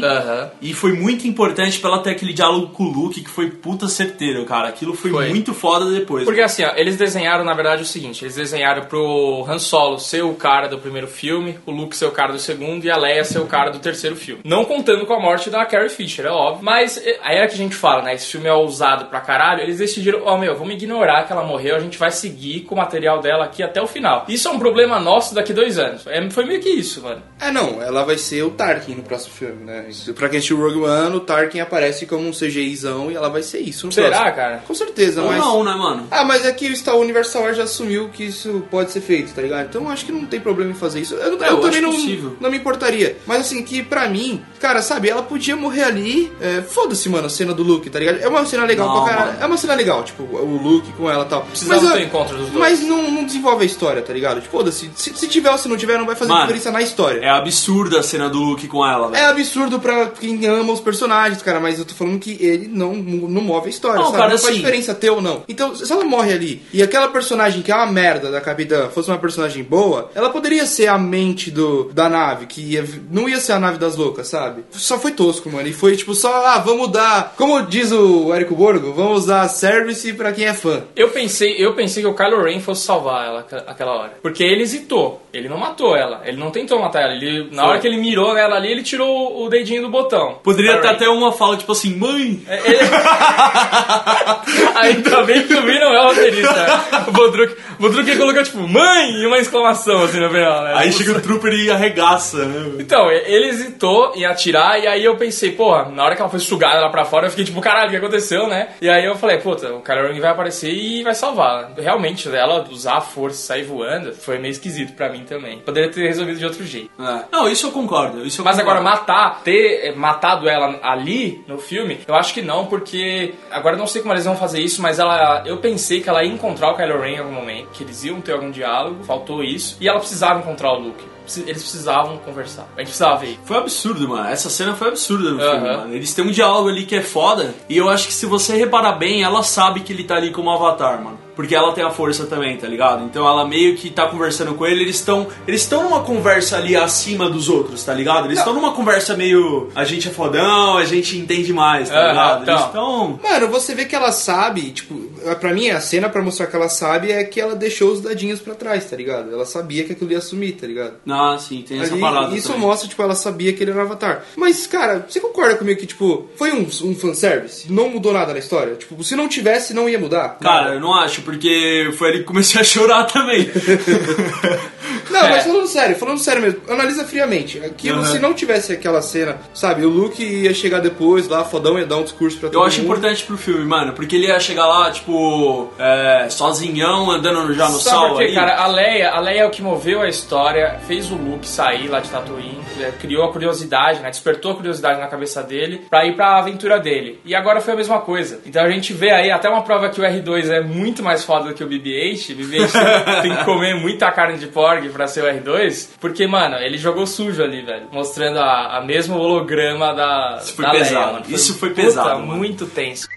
E 0.60 0.72
foi 0.72 0.92
muito 0.92 1.26
importante 1.26 1.78
pra 1.78 1.90
ela 1.90 2.02
ter 2.02 2.10
aquele 2.10 2.32
diálogo 2.32 2.68
com 2.68 2.84
o 2.84 2.90
Luke, 2.92 3.20
que 3.20 3.30
foi 3.30 3.50
puta 3.50 3.88
certeiro, 3.88 4.44
cara. 4.44 4.68
Aquilo 4.68 4.94
foi, 4.94 5.10
Foi. 5.10 5.28
muito 5.28 5.54
foda 5.54 5.90
depois. 5.90 6.24
Porque 6.24 6.40
assim, 6.40 6.64
ó, 6.64 6.72
eles 6.76 6.96
desenharam, 6.96 7.44
na 7.44 7.54
verdade, 7.54 7.82
o 7.82 7.86
seguinte: 7.86 8.24
eles 8.28 8.36
desenharam 8.36 8.84
pro 8.84 9.44
Han 9.48 9.58
Solo 9.58 9.98
ser 9.98 10.22
o 10.22 10.34
cara 10.34 10.68
do 10.68 10.78
primeiro 10.78 11.08
filme, 11.08 11.58
o 11.64 11.70
Luke 11.70 11.96
ser 11.96 12.04
o 12.04 12.10
cara 12.10 12.32
do 12.32 12.38
segundo 12.38 12.84
e 12.84 12.90
a 12.90 12.96
Leia 12.96 13.24
ser 13.24 13.38
o 13.38 13.46
cara 13.46 13.70
do 13.70 13.78
terceiro 13.78 14.14
filme. 14.16 14.42
Não 14.44 14.64
contando 14.64 15.06
com 15.06 15.14
a 15.14 15.20
morte 15.20 15.48
da 15.48 15.64
Carrie 15.64 15.88
Fisher, 15.88 16.26
é 16.26 16.30
óbvio. 16.30 16.64
Mas 16.64 16.98
é, 16.98 17.18
aí 17.22 17.38
é 17.38 17.46
que 17.46 17.54
a 17.54 17.56
gente 17.56 17.74
fala, 17.74 18.02
né? 18.02 18.14
Esse 18.14 18.30
filme 18.30 18.46
é 18.46 18.52
ousado 18.52 19.06
pra 19.06 19.20
caralho. 19.20 19.62
Eles 19.62 19.78
decidiram, 19.78 20.22
ó, 20.24 20.36
meu, 20.36 20.54
vamos 20.54 20.74
ignorar 20.74 21.24
que 21.24 21.32
ela 21.32 21.42
morreu, 21.42 21.76
a 21.76 21.80
gente 21.80 21.96
vai 21.98 22.10
seguir 22.10 22.60
com 22.60 22.74
o 22.74 22.78
material 22.78 23.20
dela 23.20 23.44
aqui 23.44 23.62
até 23.62 23.80
o 23.80 23.86
final. 23.86 24.24
Isso 24.28 24.46
é 24.46 24.50
um 24.50 24.58
problema 24.58 25.00
nosso 25.00 25.34
daqui 25.34 25.52
dois 25.52 25.78
anos. 25.78 26.06
É, 26.06 26.28
foi 26.30 26.44
meio 26.44 26.60
que 26.60 26.68
isso, 26.68 27.02
mano. 27.02 27.22
É, 27.40 27.50
não, 27.50 27.80
ela 27.80 28.04
vai 28.04 28.18
ser 28.18 28.42
o 28.42 28.50
Tarkin 28.50 28.94
no 28.96 29.02
próximo 29.02 29.34
filme, 29.34 29.64
né? 29.64 29.86
Pra 30.14 30.28
quem 30.28 30.38
assistiu 30.38 30.60
Rogue 30.60 30.80
One, 30.80 31.16
o 31.16 31.20
Tarkin 31.20 31.60
aparece 31.60 32.06
como 32.06 32.28
um 32.28 32.32
CGIzão 32.32 33.10
e 33.10 33.14
ela 33.14 33.28
vai 33.28 33.42
ser 33.42 33.60
isso 33.60 33.86
no 33.86 33.92
Será, 33.92 34.08
próximo. 34.08 34.36
cara? 34.36 34.62
Com 34.66 34.74
certeza, 34.74 35.22
Ou 35.22 35.28
mas... 35.28 35.38
não, 35.38 35.64
né, 35.64 35.72
mano? 35.74 36.06
Ah, 36.10 36.24
mas 36.24 36.44
é 36.44 36.52
que 36.52 36.68
o 36.68 36.76
Star 36.76 36.96
Universal 36.96 37.42
War 37.42 37.54
já 37.54 37.62
assumiu 37.62 38.08
que 38.10 38.17
isso 38.24 38.62
pode 38.70 38.90
ser 38.92 39.00
feito, 39.00 39.32
tá 39.34 39.42
ligado? 39.42 39.66
Então 39.68 39.88
acho 39.88 40.04
que 40.04 40.12
não 40.12 40.24
tem 40.26 40.40
problema 40.40 40.70
em 40.70 40.74
fazer 40.74 41.00
isso. 41.00 41.14
Eu, 41.14 41.32
eu 41.34 41.38
eu 41.38 41.60
também 41.60 41.80
não, 41.80 41.92
possível. 41.92 42.36
não 42.40 42.50
me 42.50 42.56
importaria. 42.58 43.16
Mas 43.26 43.40
assim, 43.40 43.62
que 43.62 43.82
pra 43.82 44.08
mim, 44.08 44.42
cara, 44.60 44.82
sabe, 44.82 45.08
ela 45.08 45.22
podia 45.22 45.56
morrer 45.56 45.84
ali. 45.84 46.32
é, 46.40 46.62
Foda-se, 46.62 47.08
mano, 47.08 47.26
a 47.26 47.30
cena 47.30 47.54
do 47.54 47.62
Luke, 47.62 47.88
tá 47.90 47.98
ligado? 47.98 48.18
É 48.20 48.28
uma 48.28 48.44
cena 48.46 48.64
legal 48.64 48.88
Não, 48.88 49.04
pra 49.04 49.14
caralho. 49.14 49.38
É 49.40 49.46
uma 49.46 49.56
cena 49.56 49.74
legal, 49.74 50.02
tipo, 50.04 50.22
o 50.22 50.56
Luke 50.62 50.92
com 50.92 51.10
ela 51.10 51.24
e 51.24 51.28
tal. 51.28 51.42
Precisava 51.42 51.80
Mas, 51.82 51.92
ter 51.92 52.02
encontro 52.02 52.36
dos 52.36 52.46
dois. 52.50 52.58
Mas 52.58 52.80
não, 52.80 53.10
não 53.10 53.24
desenvolve 53.24 53.62
a 53.62 53.66
história, 53.66 54.02
tá 54.02 54.12
ligado? 54.12 54.40
Tipo, 54.40 54.50
foda-se. 54.58 54.90
Se, 54.94 55.12
se 55.14 55.28
tiver 55.28 55.50
ou 55.50 55.58
se 55.58 55.68
não 55.68 55.76
tiver, 55.76 55.98
não 55.98 56.06
vai 56.06 56.16
fazer 56.16 56.30
Mano, 56.30 56.42
diferença 56.42 56.70
na 56.70 56.82
história. 56.82 57.20
É 57.20 57.28
absurda 57.30 58.00
a 58.00 58.02
cena 58.02 58.28
do 58.28 58.38
Luke 58.38 58.66
com 58.68 58.84
ela. 58.86 59.16
É 59.16 59.26
absurdo 59.26 59.78
pra 59.80 60.06
quem 60.06 60.44
ama 60.46 60.72
os 60.72 60.80
personagens, 60.80 61.40
cara, 61.42 61.60
mas 61.60 61.78
eu 61.78 61.84
tô 61.84 61.94
falando 61.94 62.18
que 62.18 62.36
ele 62.40 62.68
não, 62.68 62.94
não 62.94 63.40
move 63.42 63.66
a 63.66 63.70
história, 63.70 63.98
Não, 63.98 64.06
sabe? 64.06 64.16
cara, 64.18 64.30
não 64.30 64.38
faz 64.38 64.48
assim- 64.50 64.56
diferença 64.58 64.94
ter 64.94 65.10
ou 65.10 65.20
não. 65.20 65.42
Então, 65.48 65.74
se 65.74 65.90
ela 65.92 66.04
morre 66.04 66.32
ali 66.32 66.62
e 66.72 66.82
aquela 66.82 67.08
personagem 67.08 67.62
que 67.62 67.70
é 67.70 67.74
uma 67.74 67.86
merda 67.86 68.07
da 68.16 68.40
capitã 68.40 68.88
fosse 68.88 69.10
uma 69.10 69.18
personagem 69.18 69.62
boa, 69.62 70.10
ela 70.14 70.30
poderia 70.30 70.64
ser 70.66 70.86
a 70.88 70.96
mente 70.98 71.50
do, 71.50 71.90
da 71.92 72.08
nave, 72.08 72.46
que 72.46 72.60
ia- 72.60 72.84
não 73.10 73.28
ia 73.28 73.38
ser 73.40 73.52
a 73.52 73.58
nave 73.58 73.78
das 73.78 73.94
loucas, 73.96 74.28
sabe? 74.28 74.64
Só 74.70 74.98
foi 74.98 75.12
tosco, 75.12 75.50
mano. 75.50 75.68
E 75.68 75.72
foi 75.72 75.96
tipo 75.96 76.14
só, 76.14 76.44
ah, 76.46 76.58
vamos 76.58 76.88
dar. 76.90 77.34
Como 77.36 77.60
diz 77.62 77.92
o 77.92 78.32
Érico 78.34 78.54
Borgo, 78.54 78.92
vamos 78.92 79.26
dar 79.26 79.46
service 79.48 80.12
pra 80.14 80.32
quem 80.32 80.46
é 80.46 80.54
fã. 80.54 80.82
Eu 80.96 81.10
pensei, 81.10 81.54
eu 81.58 81.74
pensei 81.74 82.02
que 82.02 82.08
o 82.08 82.14
Kylo 82.14 82.42
Ren 82.42 82.60
fosse 82.60 82.84
salvar 82.86 83.26
ela 83.26 83.40
aqu- 83.40 83.62
aquela 83.66 83.92
hora. 83.92 84.12
Porque 84.22 84.42
ele 84.42 84.62
hesitou. 84.62 85.22
Ele 85.32 85.48
não 85.48 85.58
matou 85.58 85.94
ela. 85.96 86.22
Ele 86.24 86.36
não 86.38 86.50
tentou 86.50 86.80
matar 86.80 87.02
ela. 87.02 87.12
Ele, 87.12 87.48
na 87.52 87.62
Foi. 87.62 87.70
hora 87.70 87.78
que 87.80 87.86
ele 87.86 87.98
mirou 87.98 88.32
nela 88.34 88.56
ali, 88.56 88.70
ele 88.70 88.82
tirou 88.82 89.44
o 89.44 89.48
dedinho 89.48 89.82
do 89.82 89.90
botão. 89.90 90.38
Poderia 90.42 90.78
ter 90.80 90.88
até 90.88 91.08
uma 91.08 91.32
fala 91.32 91.56
tipo 91.56 91.72
assim, 91.72 91.94
mãe. 91.94 92.42
É, 92.48 92.56
ele- 92.70 92.78
Ainda 94.76 95.22
bem 95.24 95.46
que 95.46 95.54
o 95.54 95.62
Vi 95.62 95.78
não 95.78 95.92
é 95.92 96.00
o 96.02 96.08
roteirista. 96.08 96.80
O 97.08 97.12
Bodruk, 97.18 97.56
o 97.98 98.04
Bodruk 98.04 98.18
colocou 98.18 98.42
tipo, 98.42 98.68
mãe! 98.68 99.10
E 99.12 99.26
uma 99.26 99.38
exclamação 99.38 100.02
assim 100.02 100.20
no 100.20 100.30
final, 100.30 100.64
né? 100.64 100.72
Aí 100.76 100.92
chega 100.92 101.12
o 101.12 101.20
trooper 101.20 101.52
e 101.52 101.70
arregaça, 101.70 102.44
né? 102.44 102.76
Então, 102.78 103.10
ele 103.10 103.48
hesitou 103.48 104.12
em 104.14 104.24
atirar, 104.24 104.80
e 104.82 104.86
aí 104.86 105.04
eu 105.04 105.16
pensei, 105.16 105.52
porra, 105.52 105.88
na 105.90 106.04
hora 106.04 106.14
que 106.14 106.22
ela 106.22 106.30
foi 106.30 106.40
sugada 106.40 106.80
lá 106.80 106.90
pra 106.90 107.04
fora, 107.04 107.26
eu 107.26 107.30
fiquei 107.30 107.44
tipo, 107.44 107.60
caralho, 107.60 107.88
o 107.88 107.90
que 107.90 107.96
aconteceu, 107.96 108.46
né? 108.46 108.68
E 108.80 108.88
aí 108.88 109.04
eu 109.04 109.16
falei, 109.16 109.38
puta, 109.38 109.72
o 109.74 109.82
Kylo 109.82 110.08
Ren 110.12 110.20
vai 110.20 110.30
aparecer 110.30 110.72
e 110.72 111.02
vai 111.02 111.14
salvar. 111.14 111.72
Realmente, 111.76 112.28
ela 112.34 112.66
usar 112.70 112.94
a 112.98 113.00
força 113.00 113.38
e 113.38 113.46
sair 113.46 113.64
voando 113.64 114.12
foi 114.12 114.38
meio 114.38 114.52
esquisito 114.52 114.94
pra 114.94 115.08
mim 115.08 115.24
também. 115.24 115.58
Poderia 115.60 115.90
ter 115.90 116.06
resolvido 116.06 116.38
de 116.38 116.44
outro 116.44 116.64
jeito. 116.64 116.90
É. 116.98 117.24
Não, 117.32 117.48
isso 117.48 117.66
eu 117.66 117.72
concordo. 117.72 118.26
Isso 118.26 118.40
eu 118.40 118.44
Mas 118.44 118.56
concordo. 118.56 118.80
agora, 118.80 118.96
matar, 118.96 119.42
ter 119.42 119.86
eh, 119.86 119.94
matado 119.94 120.48
ela 120.48 120.78
ali 120.82 121.42
no 121.46 121.58
filme, 121.58 122.00
eu 122.06 122.14
acho 122.14 122.32
que 122.34 122.42
não, 122.42 122.66
porque. 122.66 123.34
Agora 123.50 123.74
eu 123.74 123.78
não 123.78 123.86
sei 123.86 124.02
como 124.02 124.14
eles 124.14 124.24
vão 124.24 124.36
fazer 124.36 124.60
isso, 124.60 124.80
mas 124.82 124.98
ela. 124.98 125.42
Eu 125.46 125.58
pensei 125.58 126.00
que 126.00 126.08
ela 126.08 126.22
ia 126.22 126.32
encontrar 126.32 126.70
o 126.70 126.76
Kylo 126.76 127.00
Ren 127.00 127.14
em 127.14 127.18
algum 127.18 127.32
momento, 127.32 127.68
que 127.72 127.84
eles 127.88 128.04
iam 128.04 128.20
ter 128.20 128.32
algum 128.32 128.50
diálogo, 128.50 129.02
faltou 129.04 129.42
isso, 129.42 129.76
e 129.80 129.88
ela 129.88 129.98
precisava 129.98 130.38
encontrar 130.40 130.72
o 130.72 130.78
Luke. 130.78 131.04
eles 131.38 131.62
precisavam 131.62 132.18
conversar. 132.18 132.68
A 132.76 132.80
gente 132.80 132.88
precisava 132.88 133.16
ver. 133.16 133.38
Foi 133.44 133.56
absurdo, 133.56 134.08
mano. 134.08 134.28
Essa 134.28 134.50
cena 134.50 134.74
foi 134.74 134.88
absurda 134.88 135.30
no 135.30 135.40
filme, 135.40 135.76
mano. 135.76 135.94
Eles 135.94 136.14
têm 136.14 136.24
um 136.24 136.30
diálogo 136.30 136.68
ali 136.68 136.86
que 136.86 136.96
é 136.96 137.02
foda. 137.02 137.54
E 137.68 137.76
eu 137.76 137.88
acho 137.88 138.06
que 138.06 138.12
se 138.12 138.26
você 138.26 138.56
reparar 138.56 138.92
bem, 138.92 139.22
ela 139.22 139.42
sabe 139.42 139.80
que 139.80 139.92
ele 139.92 140.04
tá 140.04 140.16
ali 140.16 140.30
como 140.30 140.50
avatar, 140.50 141.02
mano. 141.02 141.18
Porque 141.38 141.54
ela 141.54 141.70
tem 141.72 141.84
a 141.84 141.90
força 141.90 142.26
também, 142.26 142.56
tá 142.56 142.66
ligado? 142.66 143.04
Então 143.04 143.24
ela 143.24 143.46
meio 143.46 143.76
que 143.76 143.90
tá 143.90 144.08
conversando 144.08 144.54
com 144.54 144.66
ele, 144.66 144.82
eles 144.82 144.96
estão. 144.96 145.28
Eles 145.46 145.60
estão 145.60 145.84
numa 145.84 146.00
conversa 146.00 146.56
ali 146.56 146.74
acima 146.74 147.30
dos 147.30 147.48
outros, 147.48 147.84
tá 147.84 147.94
ligado? 147.94 148.24
Eles 148.26 148.38
estão 148.40 148.52
numa 148.52 148.72
conversa 148.72 149.16
meio. 149.16 149.68
A 149.72 149.84
gente 149.84 150.08
é 150.08 150.10
fodão, 150.10 150.76
a 150.76 150.84
gente 150.84 151.16
entende 151.16 151.52
mais, 151.52 151.90
tá 151.90 152.08
ligado? 152.08 152.42
Eles 152.42 152.60
então. 152.60 152.66
estão. 152.66 153.20
Mano, 153.22 153.46
você 153.52 153.72
vê 153.72 153.84
que 153.84 153.94
ela 153.94 154.10
sabe, 154.10 154.72
tipo, 154.72 154.96
pra 155.38 155.54
mim 155.54 155.70
a 155.70 155.80
cena 155.80 156.08
pra 156.08 156.20
mostrar 156.20 156.48
que 156.48 156.56
ela 156.56 156.68
sabe 156.68 157.12
é 157.12 157.22
que 157.22 157.40
ela 157.40 157.54
deixou 157.54 157.92
os 157.92 158.00
dadinhos 158.00 158.40
pra 158.40 158.56
trás, 158.56 158.86
tá 158.86 158.96
ligado? 158.96 159.32
Ela 159.32 159.46
sabia 159.46 159.84
que 159.84 159.92
aquilo 159.92 160.10
ia 160.10 160.20
sumir, 160.20 160.56
tá 160.56 160.66
ligado? 160.66 160.94
Ah, 161.08 161.38
sim, 161.38 161.62
tem 161.62 161.78
essa 161.80 161.92
Ali, 161.92 162.00
parada. 162.00 162.34
isso 162.34 162.48
também. 162.48 162.62
mostra, 162.66 162.88
tipo, 162.88 163.00
ela 163.00 163.14
sabia 163.14 163.52
que 163.52 163.62
ele 163.62 163.70
era 163.70 163.78
o 163.78 163.82
Avatar. 163.82 164.24
Mas, 164.34 164.66
cara, 164.66 165.06
você 165.08 165.20
concorda 165.20 165.54
comigo 165.54 165.78
que, 165.78 165.86
tipo, 165.86 166.26
foi 166.34 166.50
um, 166.50 166.62
um 166.82 166.96
fanservice? 166.96 167.70
Não 167.72 167.88
mudou 167.90 168.12
nada 168.12 168.32
na 168.32 168.40
história? 168.40 168.74
Tipo, 168.74 169.04
se 169.04 169.14
não 169.14 169.28
tivesse, 169.28 169.72
não 169.72 169.88
ia 169.88 170.00
mudar? 170.00 170.36
Cara, 170.40 170.62
Nada. 170.62 170.74
eu 170.74 170.80
não 170.80 170.92
acho, 170.92 171.27
porque 171.28 171.90
foi 171.98 172.08
ali 172.08 172.18
que 172.20 172.24
comecei 172.24 172.58
a 172.60 172.64
chorar 172.64 173.04
também. 173.04 173.50
Não, 175.10 175.20
É. 175.24 175.30
mas 175.30 175.44
falando 175.44 175.66
sério, 175.66 175.96
falando 175.96 176.18
sério 176.18 176.42
mesmo, 176.42 176.60
analisa 176.68 177.04
friamente. 177.04 177.58
Aquilo, 177.64 177.98
Uhum. 177.98 178.04
se 178.04 178.18
não 178.18 178.34
tivesse 178.34 178.72
aquela 178.72 179.00
cena, 179.00 179.38
sabe, 179.54 179.84
o 179.84 179.88
Luke 179.88 180.22
ia 180.22 180.52
chegar 180.52 180.80
depois 180.80 181.26
lá, 181.28 181.44
fodão, 181.44 181.78
ia 181.78 181.86
dar 181.86 181.96
um 181.96 182.02
discurso 182.02 182.38
pra 182.38 182.48
todo 182.50 182.60
Eu 182.60 182.64
acho 182.66 182.78
mundo. 182.78 182.86
importante 182.92 183.24
pro 183.24 183.36
filme, 183.38 183.64
mano, 183.64 183.92
porque 183.94 184.16
ele 184.16 184.26
ia 184.26 184.38
chegar 184.38 184.66
lá, 184.66 184.90
tipo, 184.90 185.70
é, 185.78 186.26
sozinhão, 186.30 187.10
andando 187.10 187.54
já 187.54 187.68
no 187.68 187.78
Sabe 187.78 187.96
sol 187.96 188.08
por 188.10 188.18
quê, 188.18 188.24
aí. 188.24 188.34
cara? 188.34 188.56
A 188.56 188.66
Leia, 188.66 189.10
a 189.10 189.20
Leia 189.20 189.40
é 189.40 189.46
o 189.46 189.50
que 189.50 189.62
moveu 189.62 190.02
a 190.02 190.08
história, 190.08 190.78
fez 190.86 191.10
o 191.10 191.14
Luke 191.16 191.46
sair 191.48 191.88
lá 191.88 192.00
de 192.00 192.10
Tatooine, 192.10 192.58
é, 192.80 192.90
criou 193.00 193.24
a 193.24 193.32
curiosidade, 193.32 194.00
né? 194.00 194.10
Despertou 194.10 194.52
a 194.52 194.56
curiosidade 194.56 195.00
na 195.00 195.06
cabeça 195.06 195.42
dele 195.42 195.86
pra 195.88 196.04
ir 196.06 196.14
pra 196.16 196.38
aventura 196.38 196.78
dele. 196.78 197.18
E 197.24 197.34
agora 197.34 197.60
foi 197.60 197.72
a 197.74 197.76
mesma 197.76 198.00
coisa. 198.00 198.40
Então 198.46 198.62
a 198.64 198.70
gente 198.70 198.92
vê 198.92 199.10
aí 199.10 199.30
até 199.30 199.48
uma 199.48 199.62
prova 199.62 199.88
que 199.88 200.00
o 200.00 200.04
R2 200.04 200.50
é 200.50 200.60
muito 200.60 201.02
mais 201.02 201.17
foda 201.24 201.48
do 201.48 201.54
que 201.54 201.62
o 201.64 201.68
BB-8. 201.68 202.34
BB-8 202.36 202.70
tem, 202.72 203.22
tem 203.22 203.36
que 203.36 203.44
comer 203.44 203.74
muita 203.74 204.10
carne 204.12 204.38
de 204.38 204.46
porg 204.48 204.88
pra 204.90 205.06
ser 205.06 205.24
o 205.24 205.26
R2, 205.26 205.90
porque, 206.00 206.26
mano, 206.26 206.56
ele 206.56 206.78
jogou 206.78 207.06
sujo 207.06 207.42
ali, 207.42 207.62
velho. 207.62 207.88
Mostrando 207.92 208.38
a, 208.38 208.78
a 208.78 208.80
mesmo 208.84 209.16
holograma 209.16 209.94
da, 209.94 210.38
Isso 210.40 210.54
foi 210.54 210.64
da 210.64 210.72
Leia, 210.72 210.84
pesado. 210.84 211.12
mano. 211.12 211.24
Isso 211.28 211.58
foi 211.58 211.68
puta, 211.70 211.82
pesado, 211.82 212.20
mano. 212.20 212.36
muito 212.36 212.66
tenso. 212.66 213.08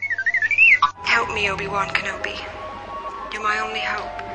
Help 1.13 1.29
me, 1.33 1.51
Obi-Wan 1.51 1.87
Kenobi. 1.87 2.35
You're 3.33 3.43
my 3.47 3.59
only 3.61 3.79
hope. 3.79 4.30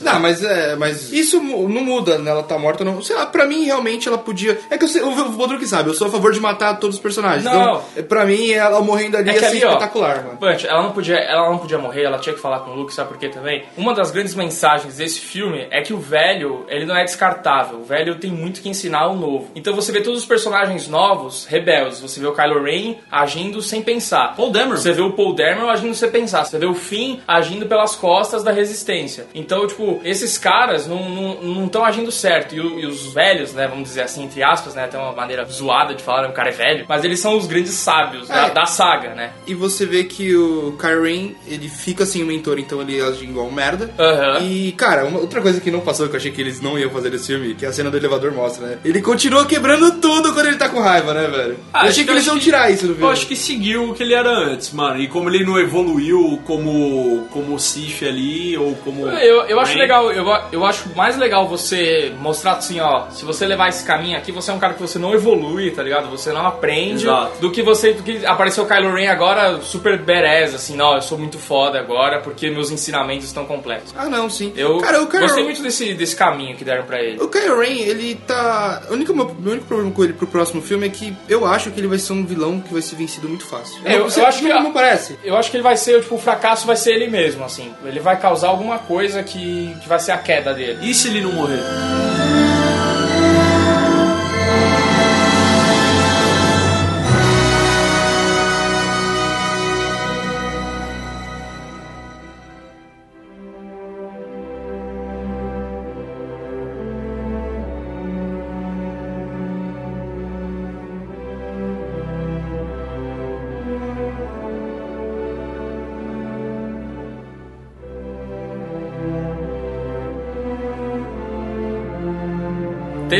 Não, 0.00 0.18
mas 0.18 0.42
é, 0.42 0.74
mas 0.76 1.12
isso 1.12 1.40
não 1.40 1.84
muda, 1.84 2.18
né? 2.18 2.30
Ela 2.30 2.42
tá 2.42 2.58
morta 2.58 2.84
ou 2.84 2.90
não. 2.90 3.02
Sei 3.02 3.14
lá, 3.14 3.26
pra 3.26 3.46
mim 3.46 3.64
realmente 3.64 4.08
ela 4.08 4.18
podia. 4.18 4.58
É 4.70 4.78
que 4.78 4.84
eu 4.84 4.88
sei, 4.88 5.02
o 5.02 5.10
Bodruk 5.30 5.64
sabe, 5.66 5.90
eu 5.90 5.94
sou 5.94 6.08
a 6.08 6.10
favor 6.10 6.32
de 6.32 6.40
matar 6.40 6.78
todos 6.78 6.96
os 6.96 7.02
personagens. 7.02 7.44
Não. 7.44 7.52
Então, 7.52 7.82
é, 7.96 8.02
pra 8.02 8.24
mim, 8.24 8.50
ela 8.50 8.80
morrendo 8.80 9.16
ali 9.16 9.30
É 9.30 9.34
ia 9.34 9.38
que 9.38 9.46
ser 9.46 9.56
ali, 9.56 9.64
ó, 9.64 9.68
espetacular, 9.68 10.24
mano. 10.24 10.38
Punch, 10.38 10.66
ela 10.66 10.82
não 10.82 10.92
podia, 10.92 11.16
ela 11.16 11.50
não 11.50 11.58
podia 11.58 11.78
morrer, 11.78 12.04
ela 12.04 12.18
tinha 12.18 12.34
que 12.34 12.40
falar 12.40 12.60
com 12.60 12.70
o 12.70 12.74
Luke, 12.74 12.94
sabe 12.94 13.10
por 13.10 13.18
quê 13.18 13.28
também? 13.28 13.64
Uma 13.76 13.94
das 13.94 14.10
grandes 14.10 14.34
mensagens 14.34 14.96
desse 14.96 15.20
filme 15.20 15.66
é 15.70 15.82
que 15.82 15.92
o 15.92 15.98
velho, 15.98 16.64
ele 16.68 16.86
não 16.86 16.96
é 16.96 17.04
descartável. 17.04 17.78
O 17.80 17.84
velho 17.84 18.16
tem 18.16 18.30
muito 18.30 18.60
que 18.60 18.68
ensinar 18.68 19.00
ao 19.00 19.16
novo. 19.16 19.50
Então 19.54 19.74
você 19.74 19.92
vê 19.92 20.00
todos 20.00 20.20
os 20.20 20.26
personagens 20.26 20.88
novos, 20.88 21.44
rebeldes. 21.46 22.00
Você 22.00 22.20
vê 22.20 22.26
o 22.26 22.32
Kylo 22.32 22.62
Ren 22.62 22.96
agindo 23.10 23.60
sem 23.60 23.82
pensar. 23.82 24.34
Paul 24.36 24.50
Dameron. 24.50 24.76
Você 24.76 24.92
vê 24.92 25.02
o 25.02 25.12
Paul 25.12 25.34
Dameron 25.34 25.68
agindo 25.68 25.94
sem 25.94 26.10
pensar. 26.10 26.44
Você 26.44 26.58
vê 26.58 26.66
o 26.66 26.74
Finn 26.74 27.18
agindo 27.26 27.66
pelas 27.66 27.94
costas 27.94 28.42
da 28.42 28.50
resistência. 28.50 29.26
Então, 29.34 29.66
tipo, 29.66 29.89
esses 30.04 30.36
caras 30.38 30.86
não 30.86 31.64
estão 31.66 31.84
agindo 31.84 32.12
certo. 32.12 32.54
E, 32.54 32.60
o- 32.60 32.78
e 32.78 32.86
os 32.86 33.12
velhos, 33.12 33.52
né, 33.52 33.66
vamos 33.66 33.84
dizer 33.88 34.02
assim, 34.02 34.24
entre 34.24 34.42
aspas, 34.42 34.74
né, 34.74 34.86
tem 34.86 34.98
uma 35.00 35.12
maneira 35.12 35.44
zoada 35.46 35.94
de 35.94 36.02
falar, 36.02 36.22
né, 36.22 36.28
o 36.28 36.32
cara 36.32 36.50
é 36.50 36.52
velho. 36.52 36.84
Mas 36.88 37.04
eles 37.04 37.18
são 37.20 37.36
os 37.36 37.46
grandes 37.46 37.72
sábios 37.72 38.28
da, 38.28 38.46
É. 38.46 38.50
da 38.50 38.66
saga, 38.66 39.14
né? 39.14 39.30
E 39.46 39.54
você 39.54 39.84
vê 39.86 40.04
que 40.04 40.34
o 40.36 40.76
Kyren, 40.80 41.34
ele 41.46 41.68
fica 41.68 42.04
sem 42.06 42.22
o 42.22 42.26
mentor, 42.26 42.58
então 42.58 42.80
ele 42.80 43.00
age 43.00 43.24
igual 43.24 43.50
merda. 43.50 43.90
Aham. 43.98 44.40
E, 44.40 44.72
cara, 44.72 45.04
uma 45.04 45.18
outra 45.18 45.40
coisa 45.40 45.60
que 45.60 45.70
não 45.70 45.80
passou, 45.80 46.08
que 46.08 46.14
eu 46.14 46.18
achei 46.18 46.30
que 46.30 46.40
eles 46.40 46.60
não 46.60 46.78
iam 46.78 46.90
fazer 46.90 47.10
nesse 47.10 47.26
filme, 47.28 47.54
que 47.54 47.64
a 47.66 47.72
cena 47.72 47.90
do 47.90 47.96
elevador 47.96 48.32
mostra, 48.32 48.66
né? 48.66 48.78
Ele 48.84 49.00
continua 49.00 49.46
quebrando 49.46 50.00
tudo 50.00 50.32
quando 50.32 50.46
ele 50.46 50.56
tá 50.56 50.68
com 50.68 50.80
raiva, 50.80 51.12
né, 51.14 51.26
velho? 51.28 51.56
Ah, 51.72 51.78
eu 51.78 51.80
acho 51.82 51.88
achei 51.90 52.04
que 52.04 52.10
eles 52.10 52.26
iam 52.26 52.36
que- 52.36 52.44
tirar 52.44 52.70
isso 52.70 52.82
do 52.86 52.94
filme. 52.94 53.02
Eu 53.02 53.10
acho 53.10 53.26
que 53.26 53.36
seguiu 53.36 53.90
o 53.90 53.94
que 53.94 54.02
ele 54.02 54.14
era 54.14 54.30
antes, 54.30 54.72
mano. 54.72 55.00
E 55.00 55.08
como 55.08 55.28
ele 55.28 55.44
não 55.44 55.58
evoluiu 55.58 56.40
como, 56.44 57.26
como 57.30 57.58
Sif 57.58 58.04
ali, 58.06 58.56
ou 58.56 58.74
como. 58.76 59.06
Eu, 59.08 59.42
eu 59.46 59.60
acho. 59.60 59.72
Legal, 59.80 60.12
eu, 60.12 60.26
eu 60.52 60.64
acho 60.64 60.88
mais 60.96 61.16
legal 61.16 61.48
você 61.48 62.12
mostrar 62.18 62.52
assim, 62.52 62.80
ó, 62.80 63.08
se 63.10 63.24
você 63.24 63.46
levar 63.46 63.68
esse 63.68 63.84
caminho 63.84 64.16
aqui, 64.16 64.30
você 64.32 64.50
é 64.50 64.54
um 64.54 64.58
cara 64.58 64.74
que 64.74 64.80
você 64.80 64.98
não 64.98 65.12
evolui, 65.14 65.70
tá 65.70 65.82
ligado? 65.82 66.08
Você 66.10 66.32
não 66.32 66.46
aprende 66.46 67.04
Exato. 67.06 67.38
do 67.40 67.50
que 67.50 67.62
você, 67.62 67.92
do 67.92 68.02
que 68.02 68.24
apareceu 68.26 68.64
o 68.64 68.66
Kylo 68.66 68.92
Ren 68.94 69.08
agora 69.08 69.60
super 69.62 69.98
badass, 69.98 70.54
assim, 70.54 70.76
não, 70.76 70.94
eu 70.94 71.02
sou 71.02 71.18
muito 71.18 71.38
foda 71.38 71.78
agora 71.78 72.20
porque 72.20 72.50
meus 72.50 72.70
ensinamentos 72.70 73.26
estão 73.26 73.44
completos. 73.44 73.94
Ah, 73.96 74.06
não, 74.08 74.28
sim. 74.30 74.52
Eu 74.56 74.78
cara, 74.78 75.02
o 75.02 75.06
Kylo... 75.06 75.22
gostei 75.22 75.44
muito 75.44 75.62
desse, 75.62 75.94
desse 75.94 76.14
caminho 76.16 76.56
que 76.56 76.64
deram 76.64 76.84
pra 76.84 77.00
ele. 77.02 77.20
O 77.22 77.28
Kylo 77.28 77.58
Ren, 77.60 77.78
ele 77.80 78.14
tá... 78.14 78.82
O 78.90 78.94
único, 78.94 79.14
meu, 79.14 79.34
meu 79.38 79.52
único 79.52 79.66
problema 79.66 79.92
com 79.92 80.04
ele 80.04 80.12
pro 80.12 80.26
próximo 80.26 80.60
filme 80.62 80.86
é 80.86 80.90
que 80.90 81.16
eu 81.28 81.46
acho 81.46 81.70
que 81.70 81.80
ele 81.80 81.88
vai 81.88 81.98
ser 81.98 82.12
um 82.12 82.24
vilão 82.24 82.60
que 82.60 82.72
vai 82.72 82.82
ser 82.82 82.96
vencido 82.96 83.28
muito 83.28 83.46
fácil. 83.46 83.80
É, 83.84 83.94
eu- 83.96 84.08
eu 84.08 84.26
acho 84.26 84.40
que- 84.40 84.48
não 84.48 84.72
parece. 84.72 85.18
Eu 85.24 85.36
acho 85.36 85.50
que 85.50 85.56
ele 85.56 85.62
vai 85.64 85.76
ser, 85.76 86.00
tipo, 86.02 86.14
o 86.14 86.18
fracasso 86.18 86.66
vai 86.66 86.76
ser 86.76 86.92
ele 86.94 87.08
mesmo, 87.08 87.44
assim. 87.44 87.72
Ele 87.84 88.00
vai 88.00 88.18
causar 88.20 88.48
alguma 88.48 88.78
coisa 88.78 89.22
que, 89.22 89.69
que 89.74 89.88
vai 89.88 89.98
ser 89.98 90.12
a 90.12 90.18
queda 90.18 90.54
dele. 90.54 90.78
E 90.82 90.94
se 90.94 91.08
ele 91.08 91.20
não 91.20 91.32
morrer? 91.32 91.62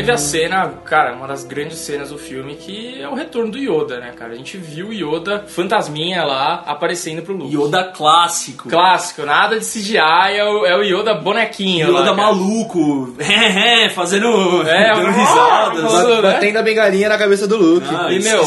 Teve 0.01 0.11
a 0.13 0.17
cena, 0.17 0.67
cara, 0.83 1.13
uma 1.13 1.27
das 1.27 1.43
grandes 1.43 1.77
cenas 1.77 2.09
do 2.09 2.17
filme, 2.17 2.55
que 2.55 2.99
é 2.99 3.07
o 3.07 3.13
retorno 3.13 3.51
do 3.51 3.57
Yoda, 3.59 3.99
né, 3.99 4.11
cara? 4.17 4.33
A 4.33 4.35
gente 4.35 4.57
viu 4.57 4.87
o 4.87 4.93
Yoda 4.93 5.45
fantasminha 5.47 6.23
lá 6.23 6.63
aparecendo 6.65 7.21
pro 7.21 7.35
Luke. 7.35 7.55
Yoda 7.55 7.83
clássico. 7.83 8.67
Clássico, 8.67 9.23
nada 9.27 9.59
de 9.59 9.65
CGI, 9.65 9.97
é 9.99 10.43
o, 10.43 10.65
é 10.65 10.75
o 10.75 10.81
Yoda 10.81 11.13
bonequinho. 11.13 11.89
Yoda 11.89 12.11
lá, 12.11 12.13
maluco. 12.15 13.15
É, 13.31 13.85
é, 13.85 13.89
fazendo. 13.89 14.27
É, 14.67 14.93
dando 14.93 15.11
risadas. 15.11 16.07
né? 16.07 16.21
Batendo 16.21 16.57
a 16.57 16.61
bengalinha 16.61 17.09
na 17.09 17.17
cabeça 17.17 17.47
do 17.47 17.55
Luke. 17.55 17.87
Ah, 17.89 18.11
E, 18.11 18.19
meu, 18.19 18.43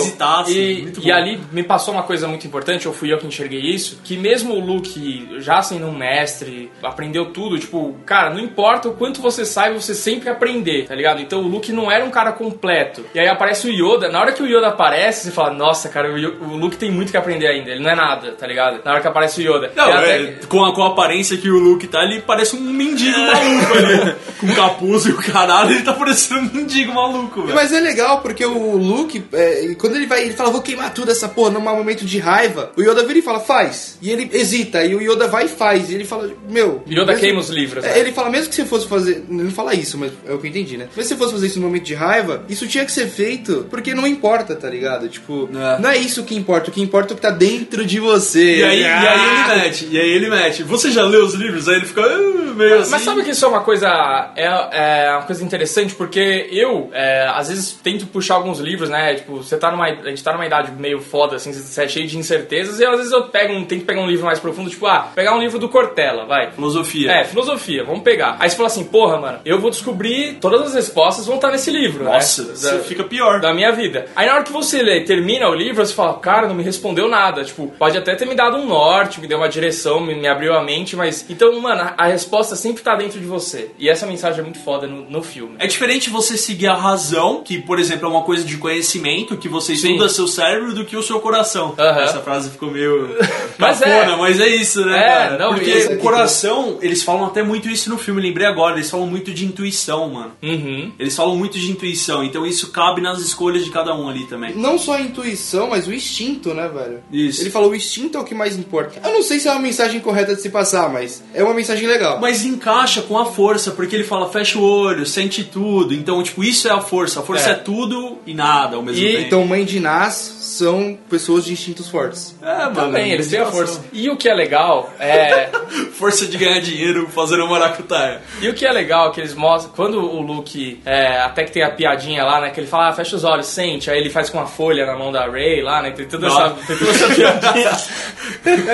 e, 0.49 0.83
muito 0.83 1.01
e 1.07 1.13
ali 1.13 1.41
me 1.53 1.63
passou 1.63 1.95
uma 1.95 2.03
coisa 2.03 2.27
muito 2.27 2.47
importante, 2.47 2.87
ou 2.87 2.93
fui 2.93 3.13
eu 3.13 3.19
que 3.19 3.27
enxerguei 3.27 3.61
isso, 3.61 4.01
que 4.03 4.17
mesmo 4.17 4.55
o 4.55 4.61
Luke, 4.61 5.29
já 5.39 5.63
sendo 5.63 5.87
um 5.87 5.97
mestre, 5.97 6.71
aprendeu 6.83 7.27
tudo, 7.33 7.59
tipo, 7.59 7.95
cara, 8.05 8.31
não 8.31 8.41
importa 8.41 8.89
o 8.89 8.95
quanto 8.95 9.23
você 9.23 9.45
saiba, 9.45 9.81
você 9.81 9.95
sempre 9.95 10.29
aprender, 10.29 10.87
tá 10.87 10.95
ligado? 10.95 11.21
Então 11.21 11.44
o 11.45 11.49
Luke 11.49 11.73
não 11.73 11.91
era 11.91 12.05
um 12.05 12.11
cara 12.11 12.33
completo. 12.33 13.05
E 13.15 13.19
aí 13.19 13.29
aparece 13.29 13.67
o 13.69 13.71
Yoda, 13.71 14.09
na 14.09 14.21
hora 14.21 14.33
que 14.33 14.43
o 14.43 14.47
Yoda 14.47 14.69
aparece, 14.69 15.25
você 15.27 15.31
fala, 15.31 15.53
nossa, 15.53 15.89
cara, 15.89 16.13
o, 16.13 16.19
Yo- 16.19 16.35
o 16.41 16.57
Luke 16.57 16.77
tem 16.77 16.91
muito 16.91 17.11
que 17.11 17.17
aprender 17.17 17.47
ainda, 17.47 17.71
ele 17.71 17.81
não 17.83 17.91
é 17.91 17.95
nada, 17.97 18.33
tá 18.33 18.47
ligado? 18.47 18.81
Na 18.85 18.93
hora 18.93 19.01
que 19.01 19.09
aparece 19.09 19.41
o 19.41 19.43
Yoda. 19.57 19.73
Não, 19.75 19.89
E 19.89 19.93
até- 19.93 20.23
é, 20.23 20.33
com, 20.49 20.65
a, 20.65 20.75
com 20.75 20.83
a 20.83 20.89
aparência 20.89 21.37
que 21.37 21.49
o 21.49 21.59
Luke 21.59 21.87
tá, 21.87 22.03
ele 22.05 22.21
parece 22.21 22.57
um 22.57 22.61
mendigo 22.61 23.19
maluco 23.19 23.75
ali. 23.75 24.15
com 24.41 24.55
capuz 24.55 25.07
e 25.07 25.11
o 25.11 25.17
caralho, 25.17 25.71
ele 25.71 25.83
tá 25.83 25.93
parecendo 25.93 26.41
um 26.41 26.55
mendigo 26.55 26.93
maluco, 26.93 27.43
velho. 27.43 27.55
Mas 27.55 27.73
é 27.73 27.81
legal 27.81 28.21
porque 28.21 28.45
o 28.45 28.77
Luke, 28.77 29.25
é, 29.33 29.75
quando 29.79 29.97
ele 29.97 30.07
vai, 30.07 30.23
ele 30.25 30.35
fala, 30.35 30.51
vou 30.51 30.63
queimar 30.63 30.93
tudo 30.93 31.11
essa 31.11 31.29
porra, 31.29 31.51
num 31.51 31.61
momento 31.61 32.05
de 32.05 32.19
raiva, 32.19 32.73
o 32.77 32.83
Yoda 32.83 33.05
vira 33.05 33.19
e 33.19 33.23
fala, 33.23 33.41
faz. 33.41 33.99
E 34.03 34.11
ele 34.11 34.29
hesita, 34.33 34.85
e 34.85 34.95
o 34.95 35.01
Yoda 35.01 35.29
vai 35.29 35.45
e 35.47 35.49
faz. 35.49 35.91
E 35.91 35.95
ele 35.95 36.05
fala, 36.05 36.31
meu. 36.49 36.83
Yoda 36.89 37.07
mesmo- 37.13 37.21
queima 37.21 37.41
os 37.41 37.49
livros, 37.51 37.85
É, 37.85 37.89
né? 37.89 37.99
Ele 37.99 38.13
fala, 38.13 38.31
mesmo 38.31 38.49
que 38.49 38.55
você 38.55 38.65
fosse 38.65 38.87
fazer. 38.87 39.25
Ele 39.29 39.43
não 39.45 39.51
fala 39.51 39.75
isso, 39.75 39.97
mas 39.99 40.13
é 40.27 40.33
o 40.33 40.39
que 40.39 40.47
eu 40.47 40.51
entendi, 40.51 40.77
né? 40.77 40.89
Mas 40.97 41.07
se 41.07 41.15
você 41.15 41.19
fosse 41.19 41.34
fazer 41.35 41.47
isso 41.49 41.61
no 41.61 41.67
momento 41.67 41.85
de 41.85 41.95
raiva, 41.95 42.43
isso 42.49 42.67
tinha 42.67 42.85
que 42.85 42.93
ser 42.93 43.07
feito 43.09 43.67
porque 43.71 43.95
não 43.95 44.07
importa, 44.07 44.55
tá 44.55 44.69
ligado? 44.69 45.09
Tipo, 45.09 45.49
É. 45.55 45.79
não 45.81 45.91
é 45.91 45.97
isso 45.97 46.23
que 46.25 46.35
importa, 46.35 46.71
o 46.71 46.73
que 46.73 46.81
importa 46.83 47.13
é 47.13 47.15
o 47.15 47.17
que 47.17 47.23
tá 47.23 47.31
dentro 47.31 47.85
de 47.85 48.01
você. 48.01 48.57
E 48.59 48.65
aí, 48.65 48.81
e 48.81 48.85
aí 48.85 48.97
Ah! 48.97 49.49
ele 49.55 49.61
mete, 49.61 49.89
e 49.91 49.99
aí 50.01 50.09
ele 50.11 50.29
mete. 50.31 50.63
Você 50.63 50.91
já 50.91 51.05
leu 51.05 51.25
os 51.25 51.35
livros? 51.35 51.69
Aí 51.69 51.77
ele 51.77 51.87
fica. 51.87 52.03
"Ah, 52.03 52.55
meio 52.55 52.79
assim. 52.81 52.91
Mas 52.91 53.03
sabe 53.03 53.23
que 53.25 53.31
isso 53.31 53.45
é 53.45 53.49
uma 53.49 53.61
coisa 53.61 54.33
é, 54.37 55.07
é 55.07 55.11
uma 55.13 55.23
coisa 55.23 55.43
interessante 55.45 55.95
porque 55.95 56.49
eu 56.51 56.91
é, 56.93 57.27
às 57.35 57.49
vezes 57.49 57.73
tento 57.83 58.07
puxar 58.07 58.35
alguns 58.35 58.59
livros, 58.61 58.89
né? 58.89 59.15
Tipo, 59.15 59.37
você 59.43 59.57
tá 59.57 59.71
numa 59.71 59.85
a 59.87 60.09
gente 60.09 60.23
tá 60.23 60.33
numa 60.33 60.47
idade 60.47 60.71
meio 60.73 61.01
foda 61.01 61.37
assim, 61.37 61.53
você 61.53 61.83
é 61.83 61.89
cheio 61.89 62.07
de 62.07 62.17
incertezas 62.19 62.79
e 62.81 62.85
às 62.85 62.97
vezes 62.97 63.13
eu 63.13 63.25
pego 63.25 63.53
um, 63.55 63.65
tento 63.65 63.85
pegar 63.85 64.01
um 64.01 64.07
livro 64.07 64.25
mais 64.25 64.39
profundo, 64.39 64.71
tipo, 64.71 64.87
ah, 64.87 65.09
pegar 65.15 65.35
um 65.35 65.41
livro 65.41 65.59
do 65.59 65.69
Cortella, 65.69 66.25
vai. 66.27 66.51
Filosofia. 66.53 67.11
É, 67.11 67.25
filosofia, 67.25 67.85
vamos 67.85 68.03
pegar. 68.03 68.37
Aí 68.39 68.49
você 68.49 68.57
fala 68.57 68.69
assim, 68.69 68.85
porra, 68.85 69.19
mano, 69.21 69.39
eu 69.45 69.59
vou 69.61 69.71
descobrir 69.71 70.35
todas 70.41 70.63
as 70.63 70.75
respostas 70.75 71.24
vão 71.27 71.37
estar 71.37 71.51
nesse 71.51 71.71
livro, 71.71 72.05
Nossa, 72.05 72.43
né? 72.45 72.55
você 72.55 72.79
fica 72.81 73.05
pior. 73.05 73.41
da 73.41 73.53
minha 73.53 73.73
vida. 73.73 74.07
Aí 74.15 74.27
na 74.27 74.35
hora 74.35 74.43
que 74.43 74.53
você 74.53 74.83
lê, 74.83 75.01
termina 75.01 75.49
o 75.49 75.55
livro, 75.55 75.85
você 75.85 75.95
fala, 75.95 76.15
cara, 76.15 76.49
não 76.49 76.55
me 76.55 76.63
respondeu 76.63 77.09
nada. 77.09 77.45
Tipo, 77.45 77.69
pode 77.79 77.97
até 77.97 78.15
ter 78.15 78.27
me 78.27 78.35
dado 78.35 78.57
um 78.57 78.67
norte, 78.67 79.21
me 79.21 79.27
deu 79.27 79.39
uma 79.39 79.49
direção, 79.49 80.01
me, 80.01 80.15
me 80.15 80.27
abriu 80.29 80.55
a 80.55 80.63
mente, 80.63 80.97
mas. 80.97 81.25
Então, 81.29 81.59
mano, 81.61 81.83
a, 81.83 81.95
a 81.97 82.07
resposta 82.07 82.57
sempre 82.57 82.83
tá 82.83 82.95
dentro 82.95 83.19
de 83.21 83.27
você. 83.27 83.71
E 83.79 83.89
essa 83.89 84.07
mensagem 84.07 84.41
é 84.41 84.43
muito 84.43 84.59
foda 84.59 84.87
no, 84.87 85.09
no 85.09 85.23
filme. 85.23 85.57
É 85.59 85.67
diferente 85.67 86.11
você 86.11 86.37
seguir 86.37 86.67
a 86.67 86.75
razão, 86.75 87.43
que, 87.45 87.59
por 87.59 87.79
exemplo, 87.79 88.07
é 88.07 88.11
uma 88.11 88.23
coisa 88.23 88.45
de 88.45 88.57
conhecimento, 88.57 89.37
que 89.37 89.49
você 89.49 89.75
Sim. 89.75 89.93
estuda 89.93 90.09
seu 90.09 90.27
cérebro, 90.27 90.75
do 90.75 90.85
que 90.85 90.97
o 90.97 91.03
seu 91.03 91.21
coração. 91.21 91.75
Essa 91.79 92.21
frase 92.21 92.51
ficou 92.51 92.71
meio. 92.71 93.17
Mas 93.59 93.81
é. 93.83 94.17
mas 94.17 94.41
é 94.41 94.49
isso, 94.49 94.85
né, 94.85 94.99
É, 94.99 95.03
cara? 95.13 95.39
não, 95.39 95.55
Porque 95.55 95.71
isso 95.71 95.93
o 95.93 95.99
coração, 95.99 96.79
eles 96.81 97.03
falam 97.03 97.27
até 97.27 97.43
muito 97.43 97.69
isso 97.69 97.89
no 97.89 97.97
filme, 97.99 98.21
lembrei 98.21 98.47
agora, 98.47 98.75
eles 98.75 98.91
falam 98.91 99.07
muito 99.07 99.33
de 99.33 99.45
intuição, 99.45 100.09
mano. 100.09 100.33
Uhum. 100.43 100.93
Eles 100.99 101.14
falam 101.17 101.37
muito 101.37 101.59
de 101.59 101.71
intuição, 101.71 102.23
então 102.25 102.47
isso 102.47 102.71
cabe 102.71 103.01
nas 103.01 103.21
escolhas 103.21 103.65
de 103.65 103.71
cada 103.71 103.95
um 103.95 104.09
ali 104.09 104.27
também. 104.27 104.55
Não 104.55 104.79
só 104.79 104.95
a 104.95 105.01
intuição, 105.01 105.69
mas 105.71 105.87
o 105.87 105.93
instinto, 105.93 106.53
né, 106.55 106.69
velho? 106.69 107.01
Isso. 107.13 107.43
Ele 107.43 107.51
falou 107.51 107.71
o 107.71 107.75
instinto 107.75 108.17
é 108.19 108.21
o 108.21 108.25
que 108.25 108.35
mais 108.35 108.57
importa. 108.57 109.01
Eu 109.05 109.13
não 109.13 109.23
sei 109.23 109.39
se 109.39 109.49
é 109.49 109.51
uma 109.53 109.61
mensagem 109.61 110.01
correta 110.01 110.35
de 110.35 110.41
se 110.43 110.51
passar, 110.51 110.89
mas 110.93 111.23
é 111.35 111.43
uma 111.43 111.55
mensagem 111.55 111.87
legal. 111.87 112.21
Mas 112.21 112.45
encaixa 112.45 113.03
com 113.03 113.19
a 113.19 113.25
força, 113.27 113.71
porque 113.71 113.95
ele 113.95 114.05
fala 114.05 114.29
fecha 114.31 114.59
o 114.59 114.63
olho, 114.63 115.05
sente 115.07 115.45
tudo. 115.45 115.95
Então, 115.95 116.23
tipo, 116.23 116.43
isso 116.45 116.69
é 116.69 116.71
a 116.71 116.81
força. 116.81 117.21
A 117.21 117.23
força 117.23 117.49
É. 117.51 117.53
é, 117.53 117.55
tudo 117.55 118.19
e 118.27 118.35
nada 118.35 118.77
ao 118.77 118.83
mesmo 118.83 119.03
E- 119.03 119.13
tempo. 119.13 119.27
Então, 119.27 119.47
mãe 119.47 119.65
de 119.65 119.81
Nas 119.81 120.15
são 120.41 120.99
pessoas 121.09 121.45
de 121.45 121.53
instintos 121.53 121.89
fortes. 121.89 122.35
é, 122.43 122.65
mano, 122.65 122.75
Também, 122.75 123.13
eles 123.13 123.29
têm 123.29 123.41
a 123.41 123.47
força. 123.47 123.85
E 123.93 124.09
o 124.11 124.17
que 124.17 124.29
é 124.29 124.35
legal 124.35 124.93
é. 124.99 125.49
Força 125.95 126.27
de 126.27 126.37
ganhar 126.37 126.61
dinheiro 126.61 127.09
fazendo 127.09 127.47
maracutaia. 127.49 128.21
E 128.41 128.49
o 128.49 128.55
que 128.55 128.67
é 128.67 128.73
legal 128.73 129.09
é 129.09 129.13
que 129.13 129.21
eles 129.21 129.35
mostram, 129.35 129.73
quando 129.75 129.99
o 129.99 130.21
Luke, 130.21 130.81
é, 130.85 131.04
até 131.07 131.45
que 131.45 131.53
tem 131.53 131.63
a 131.63 131.71
piadinha 131.71 132.25
lá, 132.25 132.41
né, 132.41 132.51
que 132.51 132.61
ele 132.61 132.67
fala, 132.67 132.89
ah, 132.89 132.93
fecha 132.93 133.17
os 133.17 133.25
olhos, 133.25 133.47
sente, 133.47 133.91
aí 133.91 133.99
ele 133.99 134.11
faz 134.11 134.31
com 134.31 134.41
a 134.41 134.47
folha 134.47 134.87
na 134.87 134.97
mão 134.97 135.11
da 135.11 135.27
Ray 135.27 135.63
lá, 135.63 135.83
né, 135.83 135.91
tem 135.91 136.07
toda 136.07 136.27
essa, 136.27 136.51
tem 136.67 136.77
toda 136.77 136.91
essa 136.91 137.15
piadinha. 137.15 137.71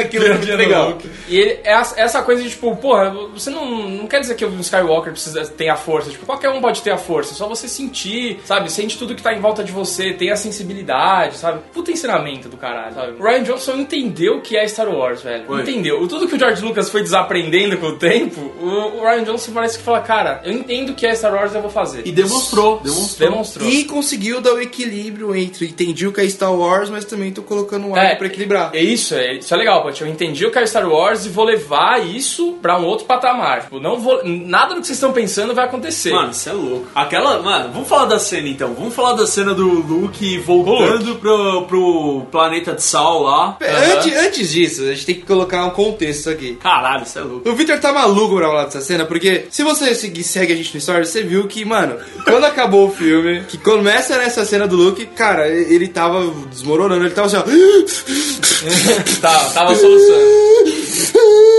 Aquilo 0.01 0.27
é 0.53 0.57
legal. 0.57 0.99
E 1.29 1.39
ele, 1.39 1.61
é 1.65 1.73
essa 1.73 2.21
essa 2.21 2.23
coisa 2.23 2.43
de 2.43 2.51
tipo, 2.51 2.75
porra, 2.77 3.11
você 3.33 3.51
não, 3.51 3.89
não 3.89 4.07
quer 4.07 4.21
dizer 4.21 4.35
que 4.35 4.45
o 4.45 4.61
Skywalker 4.61 5.13
precisa 5.13 5.47
ter 5.47 5.69
a 5.69 5.77
força, 5.77 6.11
tipo, 6.11 6.27
qualquer 6.27 6.51
um 6.51 6.61
pode 6.61 6.83
ter 6.83 6.91
a 6.91 6.99
força, 6.99 7.33
é 7.33 7.37
só 7.37 7.49
você 7.49 7.69
sentir, 7.69 8.41
sabe, 8.45 8.71
sente 8.71 8.99
tudo 8.99 9.15
que 9.15 9.23
tá 9.23 9.33
em 9.33 9.41
volta 9.41 9.63
de 9.63 9.73
você, 9.73 10.13
tem 10.13 10.31
a 10.31 10.37
sensibilidade, 10.37 11.37
sabe, 11.37 11.61
puta 11.73 11.91
ensinamento 11.91 12.49
do 12.49 12.57
caralho, 12.57 12.95
sabe. 12.95 13.13
O 13.21 13.23
Ryan 13.23 13.43
Johnson 13.45 13.77
entendeu 13.77 14.39
o 14.39 14.41
que 14.41 14.57
é 14.57 14.67
Star 14.67 14.89
Wars, 14.89 15.23
velho, 15.23 15.45
Foi. 15.47 15.63
entendeu. 15.63 16.07
Tudo 16.09 16.27
que 16.27 16.35
o 16.35 16.39
George 16.39 16.63
Lucas 16.63 16.91
foi 16.91 17.03
desaprendendo 17.03 17.77
com 17.79 17.87
o 17.87 17.97
tempo, 17.97 18.41
o, 18.61 18.99
o 18.99 19.03
Ryan 19.03 19.25
Johnson 19.25 19.53
parece 19.53 19.79
que 19.79 19.85
fala, 19.85 20.01
cara, 20.01 20.41
eu 20.45 20.53
entendo 20.53 20.91
o 20.91 20.95
que 20.95 21.07
é 21.07 21.15
Star 21.15 21.35
Wars, 21.35 21.55
eu 21.55 21.63
vou 21.63 21.71
fazer. 21.71 22.03
E 22.05 22.13
demonstrou, 22.23 22.81
demonstrou. 22.83 23.31
Demonstrou. 23.31 23.69
E 23.69 23.85
conseguiu 23.85 24.41
dar 24.41 24.55
o 24.55 24.61
equilíbrio 24.61 25.35
entre 25.35 25.67
entendi 25.67 26.07
o 26.07 26.13
que 26.13 26.21
é 26.21 26.29
Star 26.29 26.55
Wars, 26.55 26.91
mas 26.91 27.05
também 27.05 27.33
tô 27.33 27.43
colocando 27.43 27.87
um 27.87 27.95
arco 27.95 28.19
pra 28.19 28.27
equilibrar. 28.27 28.71
É 28.75 28.83
isso, 28.83 29.15
é, 29.15 29.35
isso 29.35 29.53
é 29.53 29.57
legal, 29.57 29.83
Paty. 29.83 30.03
Eu 30.03 30.09
entendi 30.09 30.45
o 30.47 30.51
que 30.51 30.59
é 30.59 30.67
Star 30.67 30.89
Wars 30.89 31.27
e 31.27 31.29
vou 31.29 31.45
levar 31.45 32.05
isso 32.07 32.59
pra 32.61 32.79
um 32.79 32.85
outro 32.85 33.07
patamar. 33.07 33.63
Tipo, 33.63 33.81
não 33.81 33.99
vou, 33.99 34.21
nada 34.25 34.75
do 34.75 34.81
que 34.81 34.87
vocês 34.87 34.97
estão 34.97 35.13
pensando 35.13 35.55
vai 35.55 35.65
acontecer. 35.65 36.11
Mano, 36.11 36.31
isso 36.31 36.49
é 36.49 36.53
louco. 36.53 36.87
Aquela. 36.95 37.41
Mano, 37.43 37.73
vamos 37.73 37.89
falar 37.89 38.07
da 38.07 38.19
cena 38.19 38.49
então. 38.49 38.75
Vamos 38.75 38.95
falar 38.95 39.15
da 39.15 39.27
cena 39.27 39.55
do 39.55 39.67
Luke 39.67 40.39
voltando 40.39 41.17
pro, 41.17 41.63
pro 41.67 42.27
planeta 42.31 42.75
de 42.75 42.83
sal 42.83 43.23
lá. 43.23 43.57
Antes, 43.61 44.17
antes 44.17 44.51
disso, 44.51 44.83
a 44.83 44.95
gente 44.95 45.07
tem 45.07 45.15
que 45.15 45.23
colocar 45.23 45.65
um 45.65 45.71
contexto 45.71 46.31
aqui. 46.31 46.57
Caralho, 46.57 47.05
isso 47.05 47.19
é 47.19 47.23
louco. 47.23 47.49
O 47.49 47.55
Victor 47.55 47.79
tá 47.79 47.93
maluco 47.93 48.37
pra 48.37 48.49
falar 48.49 48.65
dessa 48.65 48.81
cena, 48.81 49.05
porque 49.05 49.47
se 49.51 49.63
você 49.63 49.95
seguir, 49.95 50.23
segue 50.23 50.53
a 50.53 50.57
gente 50.57 50.75
no 50.75 50.81
Stories, 50.81 51.09
você 51.09 51.23
viu 51.23 51.47
que, 51.47 51.65
mano, 51.65 51.97
quando 52.25 52.45
acabou 52.45 52.89
o 52.89 52.93
filme, 52.93 53.43
que 53.49 53.59
começa 53.59 54.19
nessa 54.19 54.45
cena 54.45 54.67
do 54.67 54.77
Luke, 54.77 55.05
cara, 55.07 55.49
ele 55.49 55.89
tava 55.89 56.31
desmoronando, 56.51 57.05
ele 57.05 57.15
tava 57.15 57.27
assim, 57.27 57.37
ó. 57.37 57.43
tá, 59.21 59.51
tava 59.51 59.75
soluçando. 59.75 60.21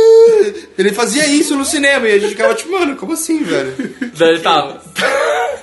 Ele 0.77 0.91
fazia 0.91 1.25
isso 1.27 1.55
no 1.55 1.65
cinema 1.65 2.07
e 2.07 2.13
a 2.13 2.19
gente 2.19 2.31
ficava 2.31 2.53
tipo, 2.53 2.71
mano, 2.71 2.95
como 2.95 3.13
assim, 3.13 3.43
velho? 3.43 3.73
Daí 4.17 4.29
ele 4.29 4.39
tava. 4.39 4.81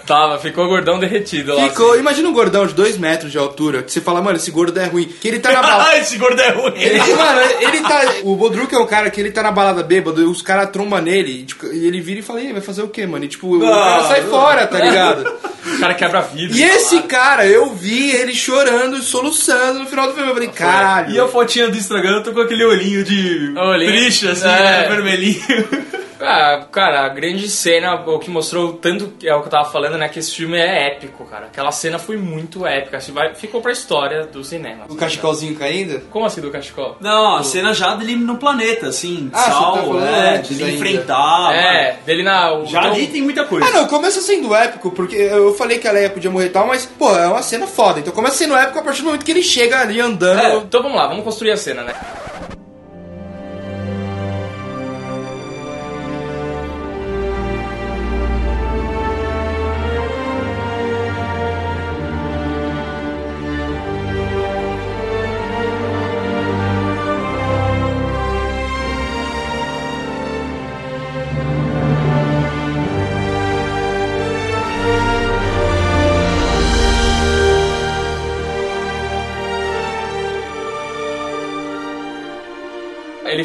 tava, 0.06 0.38
ficou 0.38 0.66
gordão 0.68 0.98
derretido 0.98 1.54
lá. 1.54 1.68
Ficou, 1.68 1.92
assim. 1.92 2.00
imagina 2.00 2.28
um 2.28 2.32
gordão 2.32 2.66
de 2.66 2.74
2 2.74 2.96
metros 2.98 3.30
de 3.30 3.38
altura, 3.38 3.82
que 3.82 3.92
você 3.92 4.00
fala, 4.00 4.22
mano, 4.22 4.36
esse 4.36 4.50
gordo 4.50 4.78
é 4.78 4.86
ruim. 4.86 5.04
Que 5.20 5.28
ele 5.28 5.38
tá 5.38 5.52
na 5.52 5.62
balada. 5.62 5.88
Ah, 5.88 5.96
esse 5.96 6.18
gordo 6.18 6.38
é 6.40 6.50
ruim. 6.50 6.74
Ele, 6.76 7.14
mano, 7.14 7.40
ele 7.60 7.80
tá. 7.80 8.02
O 8.24 8.36
Bodruk 8.36 8.74
é 8.74 8.78
um 8.78 8.86
cara 8.86 9.08
que 9.08 9.18
ele 9.20 9.30
tá 9.30 9.42
na 9.42 9.50
balada 9.50 9.82
bêbado 9.82 10.30
os 10.30 10.42
caras 10.42 10.70
trombam 10.70 11.00
nele. 11.00 11.40
E, 11.40 11.44
tipo, 11.44 11.66
e 11.66 11.86
ele 11.86 12.00
vira 12.00 12.20
e 12.20 12.22
fala, 12.22 12.40
e 12.40 12.48
aí, 12.48 12.52
vai 12.52 12.60
fazer 12.60 12.82
o 12.82 12.88
quê, 12.88 13.06
mano? 13.06 13.24
E 13.24 13.28
tipo, 13.28 13.56
o 13.56 13.60
cara 13.60 14.04
sai 14.04 14.22
fora, 14.22 14.66
tá 14.66 14.78
ligado? 14.78 15.38
O 15.64 15.80
cara 15.80 15.94
quebra 15.94 16.20
vidro. 16.22 16.56
E 16.56 16.62
esse 16.62 17.02
cara, 17.02 17.46
eu 17.46 17.74
vi 17.74 18.10
ele 18.10 18.34
chorando 18.34 18.96
e 18.98 19.02
soluçando 19.02 19.80
no 19.80 19.86
final 19.86 20.08
do 20.08 20.14
filme. 20.14 20.28
Eu 20.28 20.34
falei, 20.34 20.48
caralho. 20.48 21.14
E 21.14 21.20
a 21.20 21.28
fotinha 21.28 21.68
do 21.68 21.76
Instagram, 21.76 22.16
eu 22.16 22.22
tô 22.22 22.32
com 22.32 22.40
aquele 22.40 22.64
olhinho 22.64 23.04
de 23.04 23.52
Olhinho. 23.56 23.92
triste, 23.92 24.28
assim, 24.28 24.47
É. 24.50 24.62
né, 24.82 24.88
vermelhinho. 24.88 25.88
Ah, 26.20 26.66
cara, 26.72 27.06
a 27.06 27.08
grande 27.10 27.48
cena, 27.48 27.94
o 27.94 28.18
que 28.18 28.28
mostrou 28.28 28.72
tanto, 28.72 29.12
é 29.24 29.32
o 29.32 29.40
que 29.40 29.46
eu 29.46 29.50
tava 29.52 29.70
falando, 29.70 29.96
né, 29.96 30.08
que 30.08 30.18
esse 30.18 30.34
filme 30.34 30.58
é 30.58 30.88
épico, 30.88 31.24
cara. 31.24 31.46
Aquela 31.46 31.70
cena 31.70 31.96
foi 31.96 32.16
muito 32.16 32.66
épica, 32.66 32.96
assim, 32.96 33.12
vai, 33.12 33.32
ficou 33.36 33.60
pra 33.60 33.70
história 33.70 34.24
do 34.26 34.42
cinema. 34.42 34.84
O 34.88 34.96
cachecolzinho 34.96 35.54
caindo? 35.54 36.00
Como 36.10 36.26
assim 36.26 36.40
do 36.40 36.50
cachecol? 36.50 36.96
Não, 37.00 37.36
a 37.36 37.44
cena 37.44 37.72
já 37.72 37.94
dele 37.94 38.16
no 38.16 38.36
planeta, 38.36 38.88
assim, 38.88 39.30
Ah, 39.32 39.38
você 39.38 39.44
tá 39.48 39.52
sal, 39.52 39.76
falando 39.76 40.04
é, 40.06 40.36
antes 40.38 40.56
dele 40.58 40.70
ainda. 40.70 40.76
enfrentar. 40.88 41.54
é, 41.54 41.86
mano. 41.92 41.98
dele 42.04 42.22
na... 42.24 42.52
o- 42.52 42.66
Já 42.66 42.80
então- 42.80 42.92
ali 42.94 43.06
tem 43.06 43.22
muita 43.22 43.44
coisa. 43.44 43.64
Ah, 43.68 43.70
não, 43.70 43.86
começa 43.86 44.20
sendo 44.20 44.52
épico, 44.52 44.90
porque 44.90 45.14
eu 45.14 45.54
falei 45.54 45.78
que 45.78 45.86
a 45.86 45.92
Leia 45.92 46.10
podia 46.10 46.32
morrer 46.32 46.46
e 46.46 46.50
tal, 46.50 46.66
mas, 46.66 46.84
pô, 46.84 47.16
é 47.16 47.28
uma 47.28 47.42
cena 47.42 47.68
foda. 47.68 48.00
Então 48.00 48.12
começa 48.12 48.38
sendo 48.38 48.56
épico 48.56 48.80
a 48.80 48.82
partir 48.82 49.02
do 49.02 49.04
momento 49.06 49.24
que 49.24 49.30
ele 49.30 49.42
chega 49.44 49.78
ali 49.82 50.00
andando. 50.00 50.40
É, 50.40 50.56
então 50.56 50.82
vamos 50.82 50.98
lá, 50.98 51.06
vamos 51.06 51.22
construir 51.22 51.52
a 51.52 51.56
cena, 51.56 51.84
né? 51.84 51.94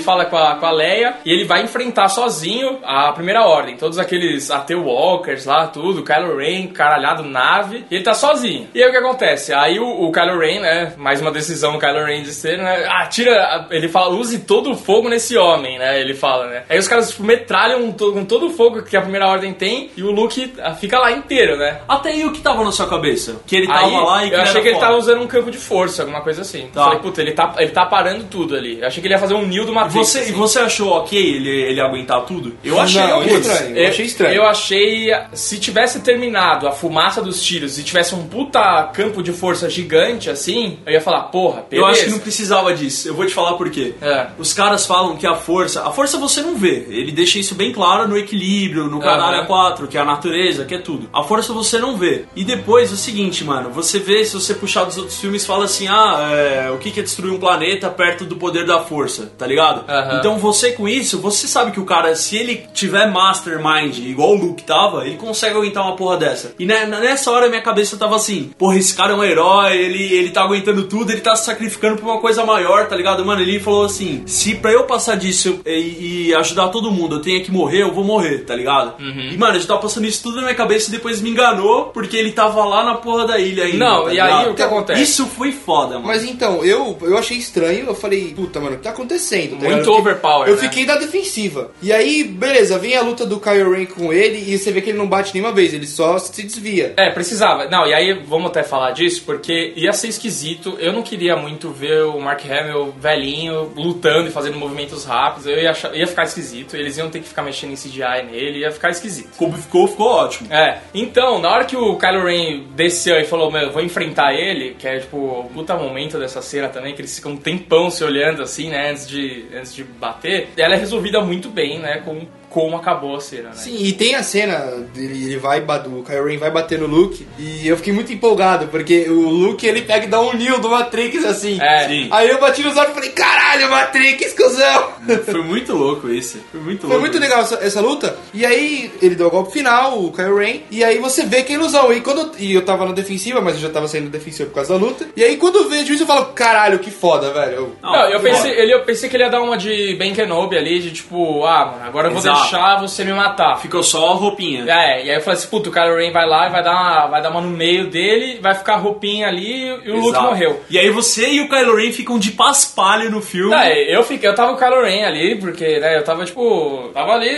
Fala 0.04 0.26
com 0.26 0.38
a, 0.38 0.56
com 0.56 0.66
a 0.66 0.72
Leia 0.72 1.16
e 1.26 1.32
ele 1.32 1.46
vai 1.46 1.64
enfrentar 1.64 2.08
sozinho 2.10 2.80
a 2.84 3.12
primeira 3.12 3.46
ordem. 3.46 3.78
Todos 3.78 3.98
aqueles 3.98 4.52
AT 4.52 4.72
Walkers 4.72 5.46
lá, 5.46 5.68
tudo, 5.68 6.04
Kylo 6.04 6.38
Ren, 6.38 6.68
caralhado, 6.68 7.24
nave. 7.24 7.86
E 7.90 7.96
ele 7.96 8.04
tá 8.04 8.14
sozinho. 8.14 8.68
E 8.74 8.82
aí 8.82 8.90
o 8.90 8.92
que 8.92 8.98
acontece? 8.98 9.54
Aí 9.54 9.80
o, 9.80 9.86
o 9.86 10.12
Kylo 10.12 10.40
Ren, 10.40 10.60
né? 10.60 10.94
Mais 10.98 11.22
uma 11.22 11.32
decisão 11.32 11.74
do 11.74 11.80
Kylo 11.80 12.06
Ren 12.06 12.22
de 12.24 12.34
ser, 12.34 12.58
né? 12.58 12.86
Ah, 12.90 13.06
tira. 13.08 13.68
Ele 13.72 13.88
fala, 13.88 14.14
use 14.16 14.40
todo 14.40 14.72
o 14.72 14.76
fogo 14.76 15.10
nesse 15.10 15.38
homem, 15.38 15.78
né? 15.80 16.00
Ele 16.00 16.14
fala, 16.14 16.48
né? 16.48 16.64
Aí 16.70 16.78
os 16.78 16.88
caras 16.88 17.12
tipo, 17.12 17.24
metralham 17.24 17.92
com 17.92 18.26
todo 18.26 18.48
o 18.48 18.50
fogo 18.50 18.84
que 18.84 18.98
a 18.98 19.02
primeira 19.02 19.28
ordem 19.28 19.54
tem 19.54 19.90
e 19.96 20.04
o 20.04 20.12
Luke 20.12 20.54
ah, 20.62 20.74
fica 20.74 21.00
lá 21.00 21.12
inteiro, 21.12 21.58
né? 21.58 21.80
Até 21.88 22.10
aí 22.10 22.26
o 22.26 22.32
que 22.32 22.42
tava 22.42 22.64
na 22.64 22.72
sua 22.72 22.88
cabeça? 22.88 23.42
Que 23.46 23.56
ele 23.58 23.68
tava 23.68 23.86
Aí, 23.86 23.92
lá 23.92 24.26
e 24.26 24.34
eu 24.34 24.42
achei 24.42 24.62
que 24.62 24.68
ele 24.68 24.76
foda. 24.76 24.88
tava 24.88 24.98
usando 24.98 25.22
um 25.22 25.28
campo 25.28 25.52
de 25.52 25.58
força, 25.58 26.02
alguma 26.04 26.22
coisa 26.22 26.42
assim. 26.42 26.68
Tá. 26.74 26.84
Falei, 26.86 27.00
puta, 27.00 27.22
ele 27.22 27.32
tá, 27.32 27.54
ele 27.58 27.72
tá 27.72 27.86
parando 27.86 28.26
tudo 28.26 28.56
ali. 28.56 28.80
Eu 28.80 28.88
achei 28.88 29.02
que 29.02 29.08
ele 29.08 29.14
ia 29.14 29.20
fazer 29.20 29.34
um 29.34 29.46
Neo 29.46 29.66
do 29.66 29.74
Matrix. 29.74 29.93
Você, 29.94 30.20
assim. 30.20 30.30
e 30.30 30.34
você 30.34 30.60
achou 30.60 30.90
ok 30.92 31.18
ele, 31.20 31.50
ele 31.50 31.82
aguentar 31.82 32.22
tudo? 32.26 32.54
Eu 32.64 32.80
achei 32.80 33.02
Não, 33.02 33.20
ok. 33.20 33.38
estranho. 33.38 33.78
Eu 33.78 33.88
achei 33.90 34.06
estranho. 34.06 34.36
Eu 34.36 34.44
achei. 34.46 35.10
Se 35.34 35.60
tivesse 35.60 36.00
terminado 36.02 36.68
a 36.68 36.72
fumaça 36.72 37.22
dos 37.22 37.42
tiros 37.42 37.78
e 37.78 37.84
tivesse 37.84 38.14
um 38.16 38.28
puta 38.28 38.84
campo 38.94 39.22
de 39.24 39.32
força 39.32 39.70
gigante 39.70 40.30
assim, 40.30 40.80
eu 40.86 40.94
ia 40.94 41.02
falar, 41.02 41.24
porra, 41.24 41.66
Eu 41.72 41.82
beleza. 41.82 41.88
acho 41.92 42.04
que 42.06 42.12
não 42.12 42.20
precisava 42.20 42.74
disso. 42.74 43.08
Eu 43.08 43.14
vou 43.16 43.26
te 43.26 43.34
falar 43.34 43.54
por 43.54 43.70
quê. 43.70 43.94
É. 44.02 44.28
Os 44.38 44.54
caras 44.54 44.86
falam 44.86 45.16
que 45.18 45.26
a 45.28 45.36
força. 45.36 45.84
A 45.88 45.92
força 45.92 46.18
você 46.18 46.42
não 46.42 46.56
vê. 46.56 46.86
Ele 46.90 47.12
deixa 47.12 47.40
isso 47.40 47.56
bem 47.56 47.72
claro 47.72 48.08
no 48.08 48.18
equilíbrio, 48.18 48.86
no 48.88 49.00
canalha 49.00 49.40
Aham. 49.40 49.46
4, 49.48 49.88
que 49.88 49.98
é 49.98 50.02
a 50.02 50.06
natureza, 50.06 50.66
que 50.66 50.76
é 50.76 50.80
tudo. 50.80 51.10
A 51.14 51.24
força 51.24 51.54
você 51.54 51.78
não 51.80 51.98
vê. 51.98 52.26
E 52.36 52.44
depois 52.44 52.92
é 52.92 52.94
o 52.94 52.98
seguinte, 52.98 53.44
mano. 53.44 53.70
Você 53.72 54.00
vê, 54.00 54.24
se 54.26 54.34
você 54.34 54.54
puxar 54.54 54.84
dos 54.86 54.98
outros 54.98 55.20
filmes, 55.20 55.46
fala 55.46 55.66
assim: 55.66 55.88
ah, 55.88 56.30
é, 56.32 56.72
o 56.72 56.78
que 56.78 56.92
que 56.92 57.00
é 57.00 57.04
destruir 57.04 57.32
um 57.34 57.40
planeta 57.40 57.90
perto 57.90 58.26
do 58.26 58.36
poder 58.36 58.66
da 58.66 58.80
força, 58.82 59.32
tá 59.38 59.46
ligado? 59.48 59.83
Aham. 59.88 60.18
Então 60.20 60.38
você 60.38 60.72
com 60.72 60.88
isso, 60.88 61.20
você 61.20 61.48
sabe 61.48 61.72
que 61.72 61.80
o 61.80 61.86
cara, 61.86 62.16
se 62.16 62.38
ele 62.38 62.66
tiver 62.74 63.10
mastermind, 63.12 63.98
igual 64.00 64.32
o 64.32 64.36
Luke 64.36 64.64
tava, 64.64 65.06
ele 65.06 65.18
consegue 65.18 65.56
aguentar 65.58 65.84
uma 65.84 65.96
porra 65.96 66.18
dessa. 66.18 66.54
E 66.60 66.66
ne- 66.66 66.86
nessa 66.86 67.32
hora 67.32 67.50
minha 67.50 67.62
cabeça 67.62 67.98
tava 67.98 68.16
assim, 68.16 68.52
porra, 68.58 68.78
esse 68.78 68.96
cara 68.96 69.14
é 69.14 69.16
um 69.16 69.24
herói, 69.24 69.76
ele, 69.78 70.04
ele 70.14 70.30
tá 70.32 70.42
aguentando 70.44 70.84
tudo, 70.84 71.12
ele 71.12 71.22
tá 71.22 71.36
se 71.36 71.46
sacrificando 71.46 71.98
por 71.98 72.06
uma 72.10 72.20
coisa 72.20 72.46
maior, 72.46 72.88
tá 72.88 72.96
ligado? 72.96 73.26
Mano, 73.26 73.42
ele 73.42 73.60
falou 73.60 73.86
assim, 73.86 74.24
se 74.26 74.56
pra 74.56 74.72
eu 74.72 74.84
passar 74.86 75.16
disso 75.18 75.60
e, 75.66 76.28
e 76.30 76.36
ajudar 76.36 76.70
todo 76.70 76.92
mundo 76.92 77.16
eu 77.16 77.22
tenho 77.22 77.44
que 77.44 77.52
morrer, 77.52 77.82
eu 77.84 77.94
vou 77.94 78.04
morrer, 78.04 78.40
tá 78.40 78.56
ligado? 78.56 79.00
Uhum. 79.02 79.30
E 79.32 79.38
mano, 79.38 79.54
a 79.54 79.56
gente 79.58 79.68
tava 79.68 79.80
passando 79.82 80.06
isso 80.06 80.24
tudo 80.24 80.38
na 80.38 80.44
minha 80.44 80.56
cabeça 80.56 80.90
e 80.90 80.92
depois 80.92 81.22
me 81.22 81.30
enganou, 81.30 81.86
porque 81.86 82.16
ele 82.18 82.32
tava 82.32 82.64
lá 82.66 82.84
na 82.84 82.96
porra 82.96 83.26
da 83.28 83.40
ilha 83.40 83.66
ainda. 83.66 83.78
Não, 83.78 84.06
tá 84.06 84.14
e 84.14 84.20
aí 84.20 84.50
o 84.50 84.54
que 84.54 84.62
acontece? 84.62 85.02
Isso 85.02 85.26
foi 85.28 85.52
foda, 85.52 85.96
mano. 85.96 86.08
Mas 86.08 86.24
então, 86.24 86.64
eu, 86.64 86.98
eu 87.02 87.18
achei 87.18 87.38
estranho, 87.38 87.86
eu 87.88 87.96
falei, 87.96 88.34
puta, 88.36 88.60
mano, 88.60 88.76
o 88.76 88.78
que 88.78 88.84
tá 88.84 88.90
acontecendo? 88.92 89.58
Tá 89.60 89.68
Muito? 89.76 89.90
Eu 89.90 89.96
fiquei- 89.96 90.12
overpower, 90.12 90.48
Eu 90.50 90.56
né? 90.56 90.62
fiquei 90.62 90.86
da 90.86 90.96
defensiva. 90.96 91.72
E 91.82 91.92
aí, 91.92 92.24
beleza, 92.24 92.78
vem 92.80 92.96
a 92.96 93.02
luta 93.02 93.26
do 93.26 93.40
Kylo 93.40 93.74
Ren 93.74 93.86
com 93.86 94.12
ele 94.14 94.38
e 94.54 94.58
você 94.58 94.72
vê 94.72 94.82
que 94.82 94.90
ele 94.90 94.98
não 94.98 95.08
bate 95.08 95.34
nenhuma 95.34 95.54
vez, 95.54 95.74
ele 95.74 95.88
só 95.88 96.18
se 96.18 96.44
desvia. 96.44 96.94
É, 96.98 97.10
precisava. 97.12 97.68
Não, 97.70 97.86
e 97.88 97.94
aí 97.94 98.14
vamos 98.26 98.48
até 98.48 98.64
falar 98.64 98.92
disso, 98.92 99.24
porque 99.26 99.74
ia 99.76 99.94
ser 99.94 100.08
esquisito. 100.08 100.76
Eu 100.80 100.94
não 100.94 101.02
queria 101.02 101.36
muito 101.36 101.70
ver 101.70 102.04
o 102.06 102.20
Mark 102.20 102.42
Hamill 102.46 102.94
velhinho 103.00 103.72
lutando 103.76 104.28
e 104.28 104.32
fazendo 104.32 104.58
movimentos 104.58 105.06
rápidos. 105.06 105.48
Eu 105.48 105.58
ia, 105.60 105.72
achar- 105.72 105.96
ia 105.96 106.08
ficar 106.08 106.24
esquisito. 106.24 106.76
Eles 106.76 106.98
iam 106.98 107.10
ter 107.10 107.20
que 107.20 107.28
ficar 107.28 107.42
mexendo 107.44 107.72
em 107.72 107.76
CGI 107.76 108.24
nele, 108.32 108.60
ia 108.60 108.72
ficar 108.72 108.90
esquisito. 108.90 109.30
Ficou, 109.32 109.52
ficou, 109.54 109.88
ficou 109.88 110.08
ótimo. 110.08 110.52
É, 110.54 110.80
então, 110.94 111.40
na 111.40 111.50
hora 111.50 111.66
que 111.66 111.76
o 111.76 111.98
Kylo 111.98 112.26
Ren 112.26 112.64
desceu 112.76 113.20
e 113.20 113.26
falou, 113.26 113.52
meu, 113.52 113.62
eu 113.64 113.72
vou 113.72 113.82
enfrentar 113.82 114.34
ele, 114.34 114.76
que 114.78 114.88
é 114.88 115.00
tipo 115.00 115.18
o 115.18 115.50
puta 115.54 115.76
momento 115.76 116.18
dessa 116.18 116.42
cena 116.42 116.68
também, 116.70 116.94
que 116.94 117.02
eles 117.02 117.16
ficam 117.16 117.34
um 117.34 117.38
tempão 117.38 117.90
se 117.90 118.04
olhando 118.04 118.42
assim, 118.42 118.70
né, 118.70 118.92
antes 118.92 119.08
de, 119.08 119.46
antes 119.64 119.74
de 119.74 119.84
bater, 119.84 120.50
ela 120.58 120.76
é 120.76 120.78
resolvida 120.78 121.22
muito 121.22 121.50
bem, 121.50 121.80
né, 121.80 122.02
com 122.04 122.28
como 122.54 122.78
acabou 122.78 123.16
a 123.16 123.20
cena, 123.20 123.50
né? 123.50 123.56
Sim, 123.56 123.76
e 123.84 123.92
tem 123.94 124.14
a 124.14 124.22
cena 124.22 124.58
dele, 124.94 125.26
ele 125.26 125.38
vai, 125.38 125.60
do 125.60 126.04
Kylo 126.04 126.28
Ren 126.28 126.38
vai 126.38 126.52
bater 126.52 126.78
no 126.78 126.86
Luke 126.86 127.26
e 127.40 127.68
eu 127.68 127.76
fiquei 127.78 127.92
muito 127.92 128.14
empolgado, 128.14 128.68
porque 128.68 129.10
o 129.10 129.28
Luke 129.30 129.66
ele 129.66 129.82
pega 129.82 130.06
e 130.06 130.08
dá 130.08 130.22
um 130.22 130.34
Neo 130.34 130.60
do 130.62 130.70
Matrix 130.70 131.26
assim. 131.26 131.60
É, 131.60 131.88
Sim. 131.88 132.08
Aí 132.12 132.30
eu 132.30 132.40
bati 132.40 132.62
nos 132.62 132.78
olhos 132.78 132.92
e 132.92 132.94
falei, 132.94 133.10
caralho, 133.10 133.72
Matrix, 133.72 134.34
cuzão! 134.34 134.94
Foi 135.26 135.42
muito 135.42 135.74
louco 135.74 136.10
isso. 136.12 136.40
Foi 136.52 136.62
muito 136.62 136.82
Foi 136.82 136.90
louco. 136.92 137.02
muito 137.02 137.18
legal 137.20 137.42
essa, 137.42 137.56
essa 137.56 137.82
luta. 137.82 138.16
E 138.34 138.46
aí 138.46 138.92
ele 139.02 139.16
deu 139.16 139.28
o 139.28 139.32
golpe 139.32 139.52
final, 139.52 140.00
o 140.04 140.12
Kylo 140.12 140.38
Ren, 140.38 140.60
e 140.70 140.84
aí 140.84 141.00
você 141.00 141.26
vê 141.26 141.42
que 141.42 141.54
é 141.54 141.56
ilusão. 141.56 141.92
E 141.92 142.02
quando 142.02 142.34
e 142.38 142.54
eu 142.54 142.62
tava 142.64 142.86
na 142.86 142.92
defensiva, 142.92 143.42
mas 143.42 143.56
eu 143.56 143.62
já 143.62 143.70
tava 143.70 143.88
saindo 143.88 144.10
defensiva 144.10 144.48
por 144.50 144.56
causa 144.56 144.78
da 144.78 144.86
luta. 144.86 145.08
E 145.18 145.24
aí 145.24 145.38
quando 145.38 145.56
eu 145.58 145.70
vejo 145.70 145.92
isso 145.92 146.04
eu 146.04 146.08
falo, 146.08 146.26
caralho, 146.28 146.78
que 146.78 146.92
foda, 146.92 147.32
velho. 147.34 147.54
Eu- 147.56 147.76
Não, 147.82 148.10
eu 148.12 148.20
foi 148.20 148.30
pensei, 148.30 148.52
ele, 148.52 148.74
eu 148.74 148.84
pensei 148.84 149.10
que 149.10 149.16
ele 149.16 149.24
ia 149.24 149.30
dar 149.30 149.42
uma 149.42 149.58
de 149.58 149.96
Ben 149.98 150.14
Kenobi 150.14 150.56
ali, 150.58 150.80
de 150.80 150.92
tipo, 150.92 151.44
ah, 151.46 151.72
mano, 151.72 151.84
agora 151.86 152.08
eu 152.08 152.12
vou 152.12 152.20
Exato. 152.20 152.36
deixar 152.38 152.43
você 152.80 153.04
me 153.04 153.14
matar. 153.14 153.60
Ficou 153.60 153.84
só 153.84 154.12
a 154.12 154.16
roupinha. 154.16 154.64
É, 154.68 155.06
e 155.06 155.10
aí 155.10 155.16
eu 155.16 155.22
falei 155.22 155.38
assim, 155.38 155.48
puto, 155.48 155.70
o 155.70 155.74
Kylo 155.74 155.98
Ren 155.98 156.12
vai 156.12 156.28
lá 156.28 156.48
e 156.48 156.52
vai 156.52 156.64
dar 156.64 156.72
uma, 156.72 157.08
vai 157.08 157.22
dar 157.22 157.30
uma 157.30 157.42
no 157.42 157.50
meio 157.50 157.90
dele, 157.90 158.40
vai 158.42 158.54
ficar 158.54 158.76
a 158.76 158.78
roupinha 158.78 159.28
ali 159.28 159.68
e 159.86 159.92
o 159.92 160.00
Luke 160.00 160.20
morreu. 160.20 160.62
E 160.70 160.80
aí 160.80 160.90
você 160.90 161.30
e 161.30 161.42
o 161.42 161.50
Kylo 161.50 161.76
Ren 161.76 161.92
ficam 161.92 162.18
de 162.20 162.32
paspalho 162.32 163.10
no 163.10 163.22
filme. 163.22 163.54
É, 163.54 163.96
eu 163.96 164.04
fiquei, 164.04 164.30
eu 164.30 164.36
tava 164.36 164.50
com 164.50 164.56
o 164.56 164.60
Kylo 164.60 164.84
Ren 164.84 165.06
ali, 165.06 165.36
porque, 165.40 165.80
né, 165.80 165.98
eu 165.98 166.04
tava, 166.04 166.26
tipo, 166.26 166.90
tava 166.94 167.14
ali 167.14 167.30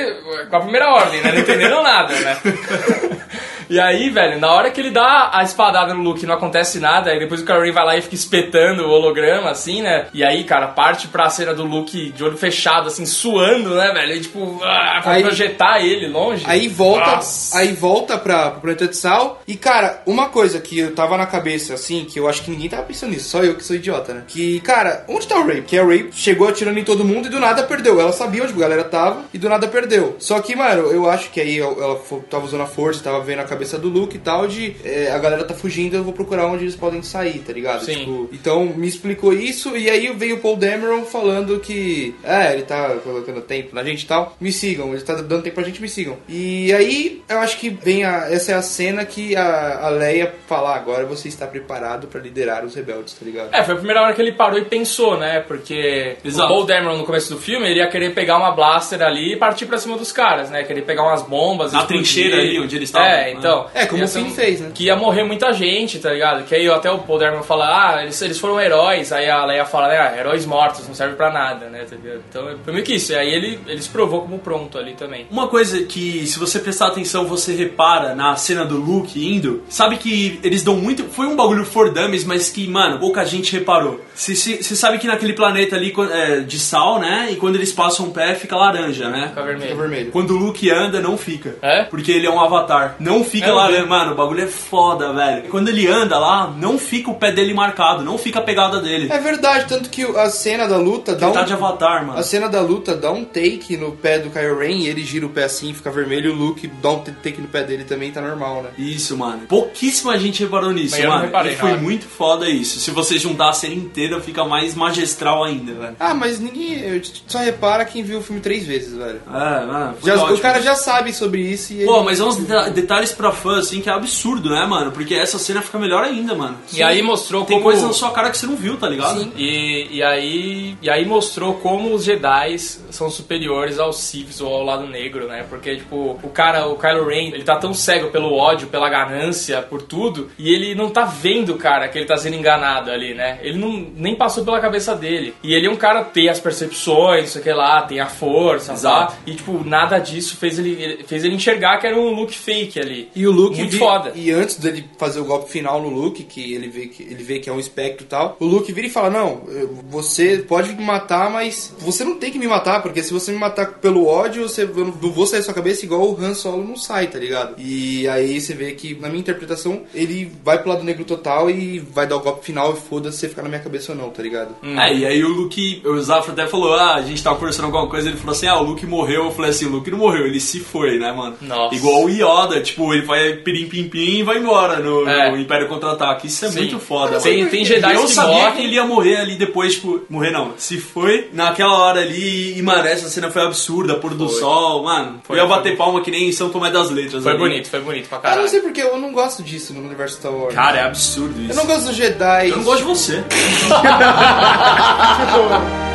com 0.50 0.56
a 0.56 0.62
primeira 0.62 0.90
ordem, 0.90 1.22
né, 1.22 1.32
não 1.32 1.40
entendendo 1.40 1.82
nada, 1.82 2.14
né. 2.20 2.38
E 3.70 3.80
aí, 3.80 4.10
velho, 4.10 4.40
na 4.40 4.52
hora 4.52 4.72
que 4.72 4.80
ele 4.82 4.92
dá 4.92 5.30
a 5.34 5.44
espadada 5.44 5.94
no 5.94 6.02
Luke 6.04 6.26
não 6.26 6.36
acontece 6.36 6.80
nada, 6.80 7.10
aí 7.12 7.20
depois 7.20 7.42
o 7.42 7.46
Kylo 7.46 7.62
Ren 7.62 7.72
vai 7.72 7.86
lá 7.86 7.98
e 7.98 8.02
fica 8.02 8.16
espetando 8.16 8.84
o 8.84 8.90
holograma, 8.90 9.50
assim, 9.50 9.82
né, 9.82 10.08
e 10.14 10.24
aí, 10.24 10.44
cara, 10.44 10.68
parte 10.68 11.08
pra 11.08 11.30
cena 11.30 11.54
do 11.54 11.64
Luke 11.64 12.12
de 12.12 12.24
olho 12.24 12.38
fechado, 12.38 12.88
assim, 12.88 13.06
suando, 13.06 13.76
né, 13.76 13.92
velho, 13.94 14.14
e, 14.16 14.22
tipo, 14.22 14.60
ah, 14.64 15.00
pra 15.02 15.14
Aí- 15.14 15.24
projetar 15.24 15.82
ele 15.84 16.08
longe. 16.08 16.44
Aí 16.48 16.68
volta, 16.68 17.12
Nossa. 17.18 17.58
aí 17.58 17.74
volta 17.74 18.18
pra, 18.18 18.52
pro 18.52 18.62
planeta 18.62 18.88
de 18.88 18.96
sal. 18.96 19.42
E 19.48 19.56
cara, 19.56 20.02
uma 20.06 20.30
coisa 20.30 20.60
que 20.60 20.80
eu 20.80 20.94
tava 20.94 21.18
na 21.18 21.26
cabeça, 21.26 21.74
assim, 21.74 22.06
que 22.06 22.20
eu 22.20 22.28
acho 22.28 22.42
que 22.44 22.52
ninguém 22.52 22.70
tava 22.70 22.84
pensando 22.84 23.12
nisso, 23.12 23.30
só 23.30 23.44
eu 23.44 23.56
que 23.56 23.64
sou 23.64 23.76
idiota, 23.76 24.14
né? 24.14 24.24
Que, 24.28 24.60
cara, 24.62 25.04
onde 25.08 25.28
tá 25.28 25.38
o 25.38 25.46
Ray? 25.48 25.62
Porque 25.62 25.78
a 25.78 25.84
Ray 25.86 26.10
chegou 26.12 26.48
atirando 26.48 26.80
em 26.80 26.84
todo 26.84 27.04
mundo 27.04 27.28
e 27.28 27.30
do 27.32 27.40
nada 27.40 27.64
perdeu. 27.64 28.00
Ela 28.00 28.12
sabia 28.12 28.44
onde 28.44 28.54
a 28.54 28.58
galera 28.58 28.84
tava 28.84 29.24
e 29.34 29.38
do 29.38 29.50
nada 29.50 29.68
perdeu. 29.68 30.16
Só 30.20 30.40
que, 30.40 30.56
mano, 30.56 30.92
eu 30.92 31.10
acho 31.10 31.30
que 31.32 31.40
aí 31.42 31.60
ela 31.60 31.98
fo- 31.98 32.24
tava 32.30 32.46
usando 32.46 32.62
a 32.62 32.66
força, 32.68 33.04
tava 33.04 33.20
vendo 33.22 33.40
a 33.40 33.44
cabeça 33.56 33.78
do 33.78 33.90
Luke 33.90 34.16
e 34.16 34.20
tal, 34.20 34.48
de 34.48 34.76
é, 34.84 35.12
a 35.12 35.18
galera 35.18 35.44
tá 35.44 35.54
fugindo, 35.54 35.96
eu 35.96 36.04
vou 36.04 36.14
procurar 36.14 36.46
onde 36.48 36.64
eles 36.64 36.76
podem 36.76 37.02
sair, 37.02 37.40
tá 37.40 37.54
ligado? 37.54 37.84
Sim. 37.84 37.96
Tipo, 38.00 38.30
então 38.34 38.66
me 38.66 38.88
explicou 38.88 39.34
isso 39.34 39.76
e 39.76 39.90
aí 39.90 40.12
veio 40.14 40.36
o 40.36 40.40
Paul 40.40 40.56
Dameron 40.58 41.04
falando 41.04 41.60
que, 41.60 42.14
é, 42.24 42.54
ele 42.54 42.64
tá 42.64 42.90
colocando 43.04 43.42
tempo 43.42 43.74
na 43.76 43.84
gente 43.84 44.04
e 44.04 44.08
tal. 44.08 44.36
Me 44.40 44.52
sigam, 44.52 44.94
ele 44.94 45.02
tá 45.02 45.16
dando 45.16 45.42
tempo 45.44 45.56
pra 45.56 45.64
gente, 45.64 45.82
me 45.82 45.90
sigam. 45.90 46.18
E 46.28 46.72
aí 46.74 47.22
eu 47.30 47.40
acho 47.40 47.58
que 47.58 47.70
vem 47.70 48.04
a, 48.04 48.28
essa 48.30 48.52
é 48.52 48.56
a 48.56 48.62
cena 48.62 49.06
que 49.06 49.36
a, 49.36 49.86
a 49.86 49.90
Leia 49.90 50.34
fala, 50.48 50.76
agora 50.76 51.06
você 51.06 51.28
está 51.28 51.48
preparado 51.48 52.08
pra 52.08 52.20
liderar 52.22 52.66
os 52.66 52.76
rebeldes, 52.76 53.14
tá 53.14 53.26
ligado? 53.26 53.54
É, 53.54 53.64
foi 53.64 53.74
a 53.74 53.78
primeira 53.78 54.02
hora 54.02 54.14
que 54.14 54.22
ele 54.22 54.34
parou 54.34 54.60
e 54.60 54.66
pensou, 54.66 55.18
né? 55.18 55.40
Porque 55.48 56.18
Exato. 56.24 56.46
o 56.46 56.48
Paul 56.48 56.66
Dameron 56.66 56.98
no 56.98 57.06
começo 57.06 57.34
do 57.34 57.40
filme, 57.40 57.68
ele 57.70 57.80
ia 57.80 57.88
querer 57.90 58.14
pegar 58.14 58.38
uma 58.38 58.52
blaster 58.52 59.02
ali 59.02 59.34
e 59.34 59.38
partir 59.38 59.66
pra 59.66 59.78
cima 59.78 59.98
dos 59.98 60.12
caras, 60.12 60.50
né? 60.50 60.64
Querer 60.64 60.82
pegar 60.84 61.04
umas 61.04 61.22
bombas, 61.22 61.72
Na 61.72 61.80
explodir. 61.80 62.04
trincheira 62.04 62.38
ali 62.38 62.60
onde 62.60 62.76
eles 62.76 62.90
estavam, 62.90 63.08
É, 63.08 63.26
né? 63.26 63.32
Então. 63.46 63.66
É, 63.74 63.86
como 63.86 64.04
o 64.04 64.08
Finn 64.08 64.30
fez, 64.32 64.62
né? 64.62 64.72
Que 64.74 64.86
ia 64.86 64.96
morrer 64.96 65.24
muita 65.24 65.54
gente, 65.54 66.00
tá 66.00 66.12
ligado? 66.12 66.44
Que 66.44 66.56
aí 66.56 66.70
até 66.70 66.90
o 66.92 67.00
Paul 67.00 67.20
Dameron 67.20 67.44
fala, 67.44 67.96
ah, 67.96 68.04
eles, 68.04 68.22
eles 68.22 68.40
foram 68.40 68.60
heróis. 68.60 69.12
Aí 69.12 69.30
a 69.30 69.46
Leia 69.46 69.66
fala, 69.66 69.88
né, 69.88 69.98
ah, 70.00 70.18
heróis 70.18 70.46
mortos, 70.46 70.88
não 70.88 70.96
serve 70.96 71.16
pra 71.16 71.32
nada, 71.32 71.68
né? 71.68 71.86
tá 71.90 71.96
ligado? 71.96 72.22
Então 72.30 72.58
foi 72.64 72.74
meio 72.74 72.86
que 72.86 72.96
isso. 72.96 73.12
E 73.12 73.16
aí 73.16 73.34
ele, 73.34 73.60
ele 73.68 73.82
se 73.82 73.90
provou 73.90 74.22
como 74.22 74.40
pronto 74.40 74.78
ali 74.78 74.94
também. 74.94 75.28
Uma 75.30 75.48
coisa 75.48 75.84
que, 75.84 76.26
se 76.26 76.40
você 76.40 76.60
prestar 76.60 76.88
atenção, 76.88 77.26
você 77.26 77.54
repara 77.54 78.16
na 78.16 78.36
cena 78.36 78.66
do 78.66 78.78
Luke 78.78 79.24
indo, 79.24 79.64
sabe 79.70 79.98
que 79.98 80.40
eles 80.44 80.64
dão 80.64 80.76
muito. 80.76 81.04
Foi 81.06 81.28
um 81.28 81.36
bagulho 81.36 81.66
for 81.66 81.94
dummies, 81.94 82.24
mas 82.24 82.50
que, 82.50 82.68
mano, 82.68 83.00
pouca 83.00 83.26
gente 83.26 83.52
reparou. 83.58 84.02
Você 84.14 84.62
sabe 84.76 84.98
que 84.98 85.08
naquele 85.08 85.34
planeta 85.34 85.76
ali 85.76 85.94
é, 86.12 86.40
de 86.40 86.60
sal, 86.60 87.00
né? 87.00 87.30
E 87.32 87.36
quando 87.36 87.56
eles 87.56 87.72
passam 87.72 88.08
um 88.08 88.12
pé, 88.12 88.36
fica 88.36 88.56
laranja, 88.56 89.10
né? 89.10 89.30
Fica 89.30 89.44
vermelho. 89.44 89.70
Fica 89.70 89.82
vermelho. 89.82 90.12
Quando 90.12 90.32
o 90.32 90.38
Luke 90.38 90.70
anda, 90.72 91.02
não 91.02 91.18
fica. 91.18 91.56
É? 91.62 91.84
Porque 91.84 92.12
ele 92.12 92.26
é 92.26 92.30
um 92.30 92.40
avatar. 92.40 92.96
Não 93.00 93.24
fica 93.24 93.35
É, 93.44 93.50
eu 93.50 93.56
laranja. 93.56 93.84
vi. 93.84 93.90
Mano, 93.90 94.12
o 94.12 94.16
bagulho 94.16 94.44
é 94.44 94.48
foda, 94.48 95.14
velho. 95.14 95.44
Quando 95.50 95.70
ele 95.70 95.88
anda 95.88 96.18
lá, 96.18 96.54
não 96.58 96.78
fica 96.78 97.10
o 97.12 97.16
pé 97.16 97.32
dele 97.32 97.54
marcado, 97.54 98.04
não 98.04 98.18
fica 98.18 98.40
a 98.40 98.42
pegada 98.42 98.80
dele. 98.80 99.08
É 99.12 99.20
verdade, 99.20 99.66
tanto 99.68 99.90
que 99.90 100.04
a 100.04 100.30
cena 100.30 100.68
da 100.68 100.78
luta 100.78 101.16
dá 101.16 101.28
Ele 101.28 101.34
tá 101.36 101.42
um... 101.42 101.46
de 101.46 101.54
avatar, 101.54 102.06
mano. 102.06 102.20
A 102.20 102.24
cena 102.24 102.48
da 102.48 102.62
luta 102.62 102.96
dá 102.96 103.12
um 103.12 103.24
take 103.24 103.78
no 103.78 103.92
pé 103.94 104.20
do 104.20 104.30
Kylo 104.30 104.60
Ren 104.60 104.78
e 104.80 104.88
ele 104.88 105.04
gira 105.04 105.26
o 105.26 105.30
pé 105.30 105.44
assim, 105.46 105.74
fica 105.74 105.92
vermelho, 105.92 106.30
e 106.30 106.34
o 106.34 106.36
Luke 106.36 106.68
dá 106.82 106.92
um 106.92 107.00
take 107.00 107.42
no 107.42 107.48
pé 107.48 107.64
dele 107.64 107.84
também, 107.84 108.12
tá 108.12 108.22
normal, 108.22 108.64
né? 108.64 108.70
Isso, 108.78 109.18
mano. 109.18 109.42
Pouquíssima 109.48 110.18
gente 110.18 110.44
reparou 110.44 110.72
nisso, 110.72 110.96
Mas 110.96 111.04
eu 111.04 111.10
mano. 111.10 111.24
reparei, 111.26 111.54
e 111.54 111.56
foi 111.56 111.78
muito 111.78 112.06
foda 112.06 112.50
isso. 112.50 112.80
Se 112.80 112.92
você 112.92 113.18
juntar 113.18 113.50
a 113.50 113.54
cena 113.54 113.74
inteira, 113.76 114.20
fica 114.22 114.44
mais 114.46 114.76
magistral 114.76 115.44
ainda, 115.44 115.74
velho. 115.74 115.96
Ah, 116.00 116.14
mas 116.14 116.40
ninguém. 116.40 117.02
Só 117.28 117.40
repara 117.40 117.86
quem 117.86 118.04
viu 118.04 118.20
o 118.20 118.22
filme 118.22 118.42
três 118.42 118.66
vezes, 118.66 118.94
velho. 118.96 119.22
É, 119.28 119.66
mano. 119.66 119.96
foi 120.00 120.12
Já- 120.12 120.22
ótimo. 120.22 120.38
o 120.38 120.42
cara 120.42 120.62
já 120.62 120.76
sabe 120.76 121.14
sobre 121.14 121.42
isso 121.42 121.74
e 121.74 121.78
ele. 121.78 121.86
Pô, 121.86 122.04
mas 122.04 122.20
é 122.20 122.24
uns 122.24 122.38
deta- 122.38 122.70
detalhes 122.70 123.12
pra 123.12 123.25
fã, 123.32 123.60
assim, 123.60 123.82
que 123.82 123.90
é 123.90 123.94
absurdo, 123.94 124.50
né, 124.50 124.66
mano? 124.66 124.92
Porque 124.92 125.14
essa 125.16 125.38
cena 125.38 125.62
fica 125.62 125.78
melhor 125.80 126.04
ainda, 126.04 126.34
mano. 126.36 126.58
E 126.74 126.82
aí 126.84 127.02
mostrou 127.02 127.46
Tem 127.46 127.58
como... 127.58 127.70
coisa 127.70 127.88
na 127.88 127.94
sua 127.94 128.12
cara 128.12 128.30
que 128.30 128.38
você 128.38 128.46
não 128.48 128.56
viu, 128.56 128.78
tá 128.78 128.88
ligado? 128.90 129.32
E, 129.38 129.88
e, 129.92 130.04
aí, 130.04 130.78
e 130.82 130.90
aí 130.90 131.06
mostrou 131.06 131.56
como 131.56 131.94
os 131.94 132.04
Jedi 132.04 132.58
são 132.60 133.10
superiores 133.10 133.80
aos 133.80 133.98
Siths 134.00 134.42
ou 134.42 134.54
ao 134.54 134.64
lado 134.64 134.88
negro, 134.88 135.28
né? 135.28 135.46
Porque, 135.50 135.76
tipo, 135.78 136.20
o 136.22 136.30
cara, 136.30 136.68
o 136.68 136.78
Kylo 136.78 137.08
Ren, 137.08 137.28
ele 137.34 137.44
tá 137.44 137.56
tão 137.58 137.74
cego 137.74 138.10
pelo 138.10 138.34
ódio, 138.34 138.68
pela 138.68 138.90
ganância, 138.90 139.62
por 139.62 139.82
tudo, 139.82 140.30
e 140.38 140.54
ele 140.54 140.76
não 140.76 140.90
tá 140.90 141.06
vendo, 141.06 141.56
cara, 141.56 141.88
que 141.88 141.98
ele 141.98 142.06
tá 142.06 142.18
sendo 142.18 142.36
enganado 142.36 142.92
ali, 142.92 143.14
né? 143.14 143.40
Ele 143.42 143.58
não, 143.58 143.88
nem 143.96 144.16
passou 144.16 144.44
pela 144.44 144.60
cabeça 144.60 144.96
dele. 144.96 145.34
E 145.44 145.54
ele 145.54 145.68
é 145.68 145.70
um 145.70 145.76
cara 145.76 146.04
que 146.04 146.14
tem 146.14 146.30
as 146.30 146.40
percepções, 146.40 147.22
não 147.24 147.28
sei 147.28 147.42
o 147.42 147.44
que 147.44 147.52
lá, 147.54 147.82
tem 147.84 148.00
a 148.00 148.06
força, 148.08 148.74
Exato. 148.74 149.14
tá? 149.14 149.18
E, 149.26 149.36
tipo, 149.36 149.64
nada 149.64 149.98
disso 150.00 150.38
fez 150.38 150.60
ele- 150.60 151.04
fez 151.08 151.24
ele 151.24 151.36
enxergar 151.36 151.78
que 151.80 151.88
era 151.88 151.98
um 151.98 152.12
look 152.14 152.34
fake 152.34 152.80
ali. 152.80 153.10
E 153.16 153.26
o 153.28 153.32
Luke 153.32 153.58
Muito 153.58 153.72
vi- 153.72 153.78
foda. 153.80 154.12
E 154.16 154.32
antes 154.32 154.58
dele 154.58 154.86
fazer 154.98 155.20
o 155.20 155.26
golpe 155.26 155.50
final 155.52 155.82
no 155.82 155.90
Luke, 155.90 156.24
que 156.24 156.54
ele 156.54 156.68
vê 156.68 156.88
que 156.88 157.04
ele 157.04 157.24
vê 157.24 157.40
que 157.40 157.50
é 157.50 157.54
um 157.54 157.60
espectro 157.60 158.06
e 158.06 158.08
tal, 158.10 158.36
o 158.40 158.46
Luke 158.46 158.72
vira 158.74 158.88
e 158.88 158.90
fala: 158.90 159.10
"Não, 159.10 159.42
eu- 159.48 159.70
você 159.90 160.40
pode 160.40 160.74
me 160.74 160.84
matar, 160.84 161.30
mas 161.30 161.74
você 161.80 162.04
não 162.04 162.16
tem 162.16 162.32
que 162.32 162.38
me 162.40 162.48
matar, 162.48 162.82
porque 162.82 163.02
se 163.02 163.14
você 163.14 163.32
me 163.32 163.38
matar 163.38 163.66
pelo 163.80 164.06
ódio, 164.08 164.48
você 164.48 164.64
eu 164.64 164.86
não 164.86 164.92
vou 165.12 165.26
sair 165.26 165.40
da 165.40 165.46
sua 165.46 165.54
cabeça 165.54 165.86
igual 165.86 166.02
o 166.10 166.18
Han 166.20 166.34
Solo 166.34 166.64
não 166.64 166.76
sai, 166.76 167.08
tá 167.08 167.18
ligado?" 167.20 167.56
E 167.58 168.08
aí 168.08 168.40
você 168.40 168.54
vê 168.54 168.72
que 168.74 168.96
na 169.00 169.08
minha 169.08 169.20
interpretação, 169.22 169.82
ele 169.94 170.32
vai 170.44 170.58
pro 170.60 170.70
lado 170.70 170.84
negro 170.84 171.06
total 171.06 171.50
e 171.50 171.80
vai 171.80 172.06
dar 172.08 172.18
o 172.18 172.20
golpe 172.22 172.46
final 172.46 172.74
e 172.74 172.76
foda-se 172.76 173.18
você 173.20 173.30
ficar 173.30 173.44
na 173.44 173.50
minha 173.50 173.62
cabeça 173.62 173.92
ou 173.92 173.98
não, 173.98 174.10
tá 174.10 174.22
ligado? 174.22 174.56
É, 174.64 174.94
e 174.94 175.06
aí 175.06 175.24
o 175.24 175.30
Luke, 175.30 175.82
o 175.86 176.00
Zafra 176.02 176.34
até 176.34 176.48
falou, 176.48 176.74
ah, 176.74 176.96
a 176.96 177.02
gente 177.02 177.24
tava 177.24 177.38
conversando 177.38 177.66
alguma 177.66 177.88
coisa, 177.88 178.10
ele 178.10 178.18
falou 178.18 178.34
assim, 178.34 178.48
ah, 178.48 178.60
o 178.60 178.64
Luke 178.64 178.86
morreu, 178.86 179.26
eu 179.26 179.32
falei 179.32 179.52
assim, 179.52 179.66
o 179.66 179.70
Luke 179.70 179.90
não 179.92 179.98
morreu, 180.00 180.26
ele 180.26 180.40
se 180.40 180.60
foi, 180.60 180.98
né, 181.00 181.12
mano? 181.12 181.36
Nossa. 181.42 181.76
Igual 181.76 182.06
o 182.06 182.10
Yoda, 182.10 182.62
tipo, 182.62 182.94
ele 182.94 183.05
vai 183.06 183.34
pirim 183.38 183.68
pim 183.68 183.88
pim 183.88 184.20
e 184.20 184.24
vai 184.24 184.38
embora 184.38 184.80
no, 184.80 185.08
É. 185.08 185.32
no 185.32 185.38
Império 185.38 185.68
Contra-Ataque. 185.68 186.28
Isso 186.28 186.46
é 186.46 186.50
Sim. 186.50 186.60
muito 186.60 186.80
foda. 186.80 187.20
Tem, 187.20 187.40
mano. 187.40 187.52
tem 187.52 187.64
Jedi 187.64 187.96
eu 187.96 188.02
que 188.02 188.08
sabia 188.12 188.34
morrem. 188.36 188.54
que 188.54 188.62
ele 188.64 188.76
ia 188.76 188.86
morrer 188.86 189.18
ali 189.18 189.36
depois, 189.36 189.76
tipo, 189.76 190.02
morrer 190.10 190.32
não. 190.32 190.54
Se 190.58 190.78
foi 190.80 191.30
naquela 191.34 191.74
hora 191.78 192.02
ali, 192.02 192.58
e 192.58 192.62
mano, 192.62 192.86
essa 192.88 193.08
cena 193.10 193.30
foi 193.32 193.44
absurda, 193.44 193.96
pôr 193.96 194.14
do 194.14 194.28
Foi. 194.28 194.40
sol, 194.40 194.84
mano. 194.84 195.22
Foi, 195.24 195.38
eu 195.38 195.44
ia 195.44 195.48
foi. 195.48 195.58
bater 195.58 195.78
palma 195.78 196.02
que 196.02 196.12
nem 196.12 196.28
em 196.28 196.32
São 196.32 196.50
Tomé 196.50 196.72
das 196.72 196.90
Letras. 196.90 197.24
Foi 197.24 197.32
ali. 197.32 197.40
bonito, 197.40 197.70
foi 197.70 197.80
bonito 197.80 198.10
pra 198.10 198.18
Eu 198.18 198.22
não 198.24 198.30
caralho. 198.30 198.50
sei 198.50 198.60
porque 198.62 198.82
eu 198.82 198.98
não 198.98 199.12
gosto 199.14 199.44
disso 199.44 199.74
no 199.74 199.82
universo 199.86 200.16
Star 200.18 200.32
Wars. 200.34 200.54
Cara, 200.56 200.78
é 200.80 200.84
absurdo 200.84 201.40
isso. 201.42 201.52
eu 201.52 201.56
não 201.56 201.66
gosto 201.66 201.86
dos 201.86 201.96
Jedi. 201.96 202.50
Eu 202.50 202.58
não 202.58 202.64
gosto 202.64 202.80
de 202.80 202.84
você. 202.84 203.24